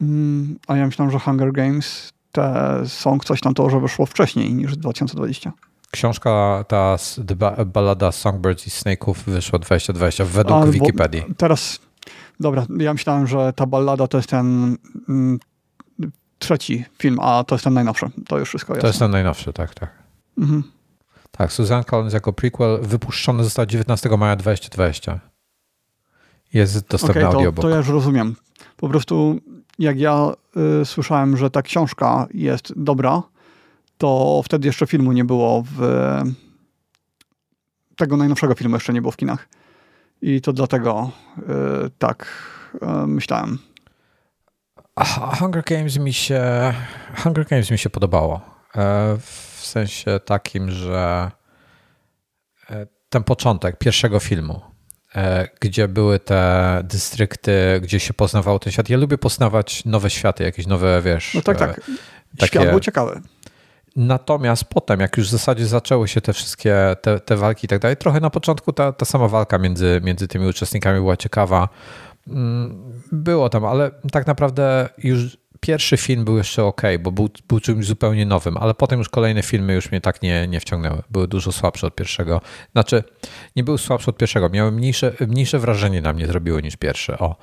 Mm, 0.00 0.58
a 0.66 0.76
ja 0.76 0.86
myślałem, 0.86 1.12
że 1.12 1.18
Hunger 1.18 1.52
Games 1.52 2.12
te 2.32 2.82
są 2.86 3.18
coś 3.18 3.40
tam 3.40 3.54
to, 3.54 3.70
że 3.70 3.80
wyszło 3.80 4.06
wcześniej 4.06 4.54
niż 4.54 4.76
2020. 4.76 5.52
Książka, 5.90 6.64
ta 6.68 6.96
balada 7.66 8.12
Songbirds 8.12 8.66
i 8.66 8.70
Snake'ów 8.70 9.14
wyszła 9.14 9.58
2020 9.58 10.24
według 10.24 10.62
a, 10.62 10.66
Wikipedii. 10.66 11.24
Teraz, 11.36 11.78
dobra, 12.40 12.66
ja 12.78 12.92
myślałem, 12.92 13.26
że 13.26 13.52
ta 13.52 13.66
ballada 13.66 14.06
to 14.06 14.18
jest 14.18 14.30
ten 14.30 14.76
mm, 15.08 15.38
trzeci 16.38 16.84
film, 16.98 17.18
a 17.20 17.44
to 17.44 17.54
jest 17.54 17.64
ten 17.64 17.74
najnowszy. 17.74 18.06
To 18.26 18.38
już 18.38 18.48
wszystko 18.48 18.72
jest. 18.72 18.80
To 18.80 18.86
jest 18.86 18.98
ten 18.98 19.10
najnowszy, 19.10 19.52
tak, 19.52 19.74
tak. 19.74 19.90
Mhm. 20.38 20.62
Tak, 21.30 21.52
Susan 21.52 21.84
Collins 21.84 22.14
jako 22.14 22.32
prequel 22.32 22.78
wypuszczony 22.82 23.44
został 23.44 23.66
19 23.66 24.08
maja 24.08 24.36
2020. 24.36 25.20
Jest 26.54 26.88
dostępny 26.88 27.20
okay, 27.20 27.36
audiobook. 27.36 27.56
To, 27.56 27.62
to 27.62 27.68
ja 27.68 27.76
już 27.76 27.88
rozumiem. 27.88 28.36
Po 28.76 28.88
prostu 28.88 29.40
jak 29.78 29.98
ja 29.98 30.32
y, 30.82 30.84
słyszałem, 30.84 31.36
że 31.36 31.50
ta 31.50 31.62
książka 31.62 32.26
jest 32.34 32.72
dobra, 32.76 33.22
to 33.98 34.40
wtedy 34.44 34.66
jeszcze 34.66 34.86
filmu 34.86 35.12
nie 35.12 35.24
było 35.24 35.64
w... 35.66 35.80
Tego 37.96 38.16
najnowszego 38.16 38.54
filmu 38.54 38.76
jeszcze 38.76 38.92
nie 38.92 39.00
było 39.00 39.12
w 39.12 39.16
kinach. 39.16 39.48
I 40.22 40.40
to 40.40 40.52
dlatego 40.52 41.10
y, 41.38 41.42
tak 41.98 42.26
y, 42.74 43.06
myślałem. 43.06 43.58
Hunger 45.38 45.62
Games 45.64 45.98
mi 45.98 46.12
się 46.12 46.42
Hunger 47.22 47.46
Games 47.46 47.70
mi 47.70 47.78
się 47.78 47.90
podobało. 47.90 48.40
E, 48.76 49.16
w 49.20 49.60
sensie 49.66 50.20
takim, 50.24 50.70
że 50.70 51.30
e, 52.70 52.86
ten 53.08 53.24
początek 53.24 53.78
pierwszego 53.78 54.20
filmu 54.20 54.73
gdzie 55.60 55.88
były 55.88 56.18
te 56.18 56.80
dystrykty, 56.84 57.80
gdzie 57.82 58.00
się 58.00 58.14
poznawało 58.14 58.58
ten 58.58 58.72
świat. 58.72 58.88
Ja 58.88 58.96
lubię 58.96 59.18
poznawać 59.18 59.84
nowe 59.84 60.10
światy, 60.10 60.44
jakieś 60.44 60.66
nowe, 60.66 61.02
wiesz... 61.02 61.34
No 61.34 61.42
tak, 61.42 61.58
tak. 61.58 61.78
E, 61.78 61.82
takie... 62.38 62.46
Świat 62.46 62.70
był 62.70 62.80
ciekawy. 62.80 63.20
Natomiast 63.96 64.64
potem, 64.64 65.00
jak 65.00 65.16
już 65.16 65.28
w 65.28 65.30
zasadzie 65.30 65.66
zaczęły 65.66 66.08
się 66.08 66.20
te 66.20 66.32
wszystkie 66.32 66.96
te, 67.02 67.20
te 67.20 67.36
walki 67.36 67.66
i 67.66 67.68
tak 67.68 67.78
dalej, 67.78 67.96
trochę 67.96 68.20
na 68.20 68.30
początku 68.30 68.72
ta, 68.72 68.92
ta 68.92 69.04
sama 69.04 69.28
walka 69.28 69.58
między, 69.58 70.00
między 70.04 70.28
tymi 70.28 70.46
uczestnikami 70.46 70.98
była 70.98 71.16
ciekawa. 71.16 71.68
Mm, 72.28 72.92
było 73.12 73.48
tam, 73.48 73.64
ale 73.64 73.90
tak 74.12 74.26
naprawdę 74.26 74.88
już 74.98 75.36
pierwszy 75.66 75.96
film 75.96 76.24
był 76.24 76.36
jeszcze 76.36 76.64
ok, 76.64 76.82
bo 77.00 77.12
był, 77.12 77.28
był 77.48 77.60
czymś 77.60 77.86
zupełnie 77.86 78.26
nowym, 78.26 78.56
ale 78.56 78.74
potem 78.74 78.98
już 78.98 79.08
kolejne 79.08 79.42
filmy 79.42 79.74
już 79.74 79.90
mnie 79.90 80.00
tak 80.00 80.22
nie, 80.22 80.48
nie 80.48 80.60
wciągnęły. 80.60 81.02
Były 81.10 81.28
dużo 81.28 81.52
słabsze 81.52 81.86
od 81.86 81.94
pierwszego. 81.94 82.40
Znaczy, 82.72 83.04
nie 83.56 83.64
były 83.64 83.78
słabsze 83.78 84.10
od 84.10 84.16
pierwszego, 84.16 84.48
miały 84.48 84.72
mniejsze, 84.72 85.12
mniejsze 85.28 85.58
wrażenie 85.58 86.00
na 86.00 86.12
mnie 86.12 86.26
zrobiły 86.26 86.62
niż 86.62 86.76
pierwsze. 86.76 87.18
O. 87.18 87.36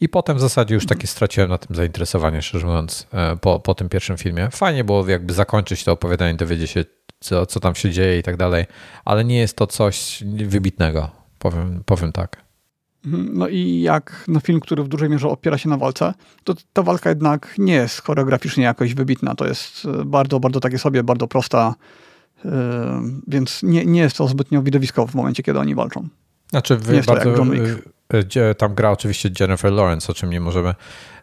I 0.00 0.08
potem 0.08 0.36
w 0.36 0.40
zasadzie 0.40 0.74
już 0.74 0.86
takie 0.86 1.06
straciłem 1.06 1.50
na 1.50 1.58
tym 1.58 1.76
zainteresowanie, 1.76 2.42
szczerze 2.42 2.66
mówiąc, 2.66 3.06
e, 3.12 3.36
po, 3.36 3.60
po 3.60 3.74
tym 3.74 3.88
pierwszym 3.88 4.16
filmie. 4.16 4.48
Fajnie 4.50 4.84
było 4.84 5.08
jakby 5.08 5.32
zakończyć 5.32 5.84
to 5.84 5.92
opowiadanie, 5.92 6.34
dowiedzieć 6.34 6.70
się, 6.70 6.84
co, 7.20 7.46
co 7.46 7.60
tam 7.60 7.74
się 7.74 7.90
dzieje 7.90 8.18
i 8.18 8.22
tak 8.22 8.36
dalej, 8.36 8.64
ale 9.04 9.24
nie 9.24 9.38
jest 9.38 9.56
to 9.56 9.66
coś 9.66 10.24
wybitnego, 10.24 11.10
powiem, 11.38 11.82
powiem 11.86 12.12
tak. 12.12 12.45
Mhm. 13.06 13.38
No 13.38 13.48
i 13.48 13.80
jak 13.80 14.24
na 14.28 14.40
film, 14.40 14.60
który 14.60 14.82
w 14.84 14.88
dużej 14.88 15.10
mierze 15.10 15.28
opiera 15.28 15.58
się 15.58 15.68
na 15.68 15.76
walce, 15.76 16.14
to 16.44 16.54
ta 16.72 16.82
walka 16.82 17.08
jednak 17.08 17.54
nie 17.58 17.74
jest 17.74 18.02
choreograficznie 18.02 18.64
jakoś 18.64 18.94
wybitna. 18.94 19.34
To 19.34 19.46
jest 19.46 19.86
bardzo, 20.04 20.40
bardzo 20.40 20.60
takie 20.60 20.78
sobie, 20.78 21.02
bardzo 21.02 21.28
prosta, 21.28 21.74
więc 23.26 23.62
nie, 23.62 23.86
nie 23.86 24.00
jest 24.00 24.16
to 24.16 24.28
zbytnio 24.28 24.62
widowiskowe 24.62 25.12
w 25.12 25.14
momencie, 25.14 25.42
kiedy 25.42 25.58
oni 25.58 25.74
walczą. 25.74 26.08
Znaczy, 26.50 26.76
wy 26.76 27.02
bardzo, 27.06 27.44
tam 28.58 28.74
gra 28.74 28.90
oczywiście 28.90 29.30
Jennifer 29.40 29.72
Lawrence, 29.72 30.12
o 30.12 30.14
czym 30.14 30.30
nie 30.30 30.40
możemy 30.40 30.74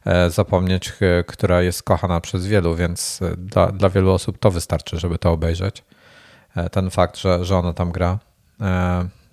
e, 0.06 0.30
zapomnieć, 0.30 0.94
która 1.28 1.62
jest 1.62 1.84
kochana 1.84 2.22
przez 2.22 2.48
wielu, 2.48 2.76
więc 2.76 3.22
e, 3.22 3.38
dla, 3.38 3.72
dla 3.72 3.90
wielu 3.90 4.12
osób 4.12 4.38
to 4.38 4.52
wystarczy, 4.52 5.00
żeby 5.00 5.18
to 5.18 5.32
obejrzeć. 5.32 5.84
E, 6.56 6.70
ten 6.70 6.90
fakt, 6.90 7.18
że, 7.18 7.46
że 7.46 7.58
ona 7.58 7.74
tam 7.74 7.92
gra. 7.92 8.20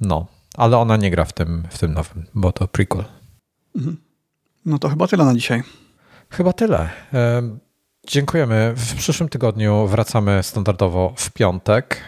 No, 0.00 0.26
ale 0.60 0.78
ona 0.78 0.96
nie 0.96 1.10
gra 1.10 1.24
w 1.24 1.32
tym, 1.32 1.62
w 1.70 1.78
tym 1.78 1.94
nowym, 1.94 2.26
bo 2.34 2.52
to 2.52 2.68
prequel. 2.68 3.04
Mhm. 3.76 3.96
No 4.66 4.78
to 4.78 4.88
chyba 4.88 5.06
tyle 5.06 5.24
na 5.24 5.34
dzisiaj. 5.34 5.62
Chyba 6.30 6.52
tyle. 6.52 6.88
Dziękujemy. 8.06 8.72
W 8.76 8.94
przyszłym 8.94 9.28
tygodniu 9.28 9.86
wracamy 9.86 10.42
standardowo 10.42 11.14
w 11.16 11.30
piątek. 11.30 12.00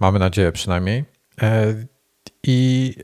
Mamy 0.00 0.18
nadzieję 0.18 0.52
przynajmniej. 0.52 1.04
I, 2.42 2.94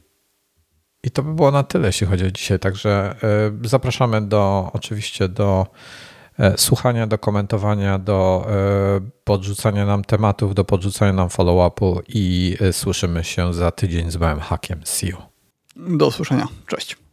I 1.02 1.10
to 1.10 1.22
by 1.22 1.34
było 1.34 1.50
na 1.50 1.62
tyle, 1.62 1.86
jeśli 1.86 2.06
chodzi 2.06 2.26
o 2.26 2.30
dzisiaj. 2.30 2.58
Także 2.58 3.14
e, 3.62 3.68
zapraszamy 3.68 4.22
do 4.22 4.70
oczywiście 4.72 5.28
do 5.28 5.66
e, 5.66 5.70
słuchania, 6.56 7.06
do 7.06 7.18
komentowania, 7.18 7.98
do 7.98 8.46
e, 8.48 9.00
podrzucania 9.24 9.86
nam 9.86 10.04
tematów, 10.04 10.54
do 10.54 10.64
podrzucania 10.64 11.12
nam 11.12 11.28
follow-upu 11.28 12.00
i 12.08 12.56
słyszymy 12.72 13.24
się 13.24 13.54
za 13.54 13.70
tydzień 13.70 14.10
z 14.10 14.16
małym 14.16 14.40
hakiem. 14.40 14.80
See 14.84 15.06
you. 15.06 15.16
Do 15.76 16.06
usłyszenia. 16.06 16.48
Cześć. 16.66 17.05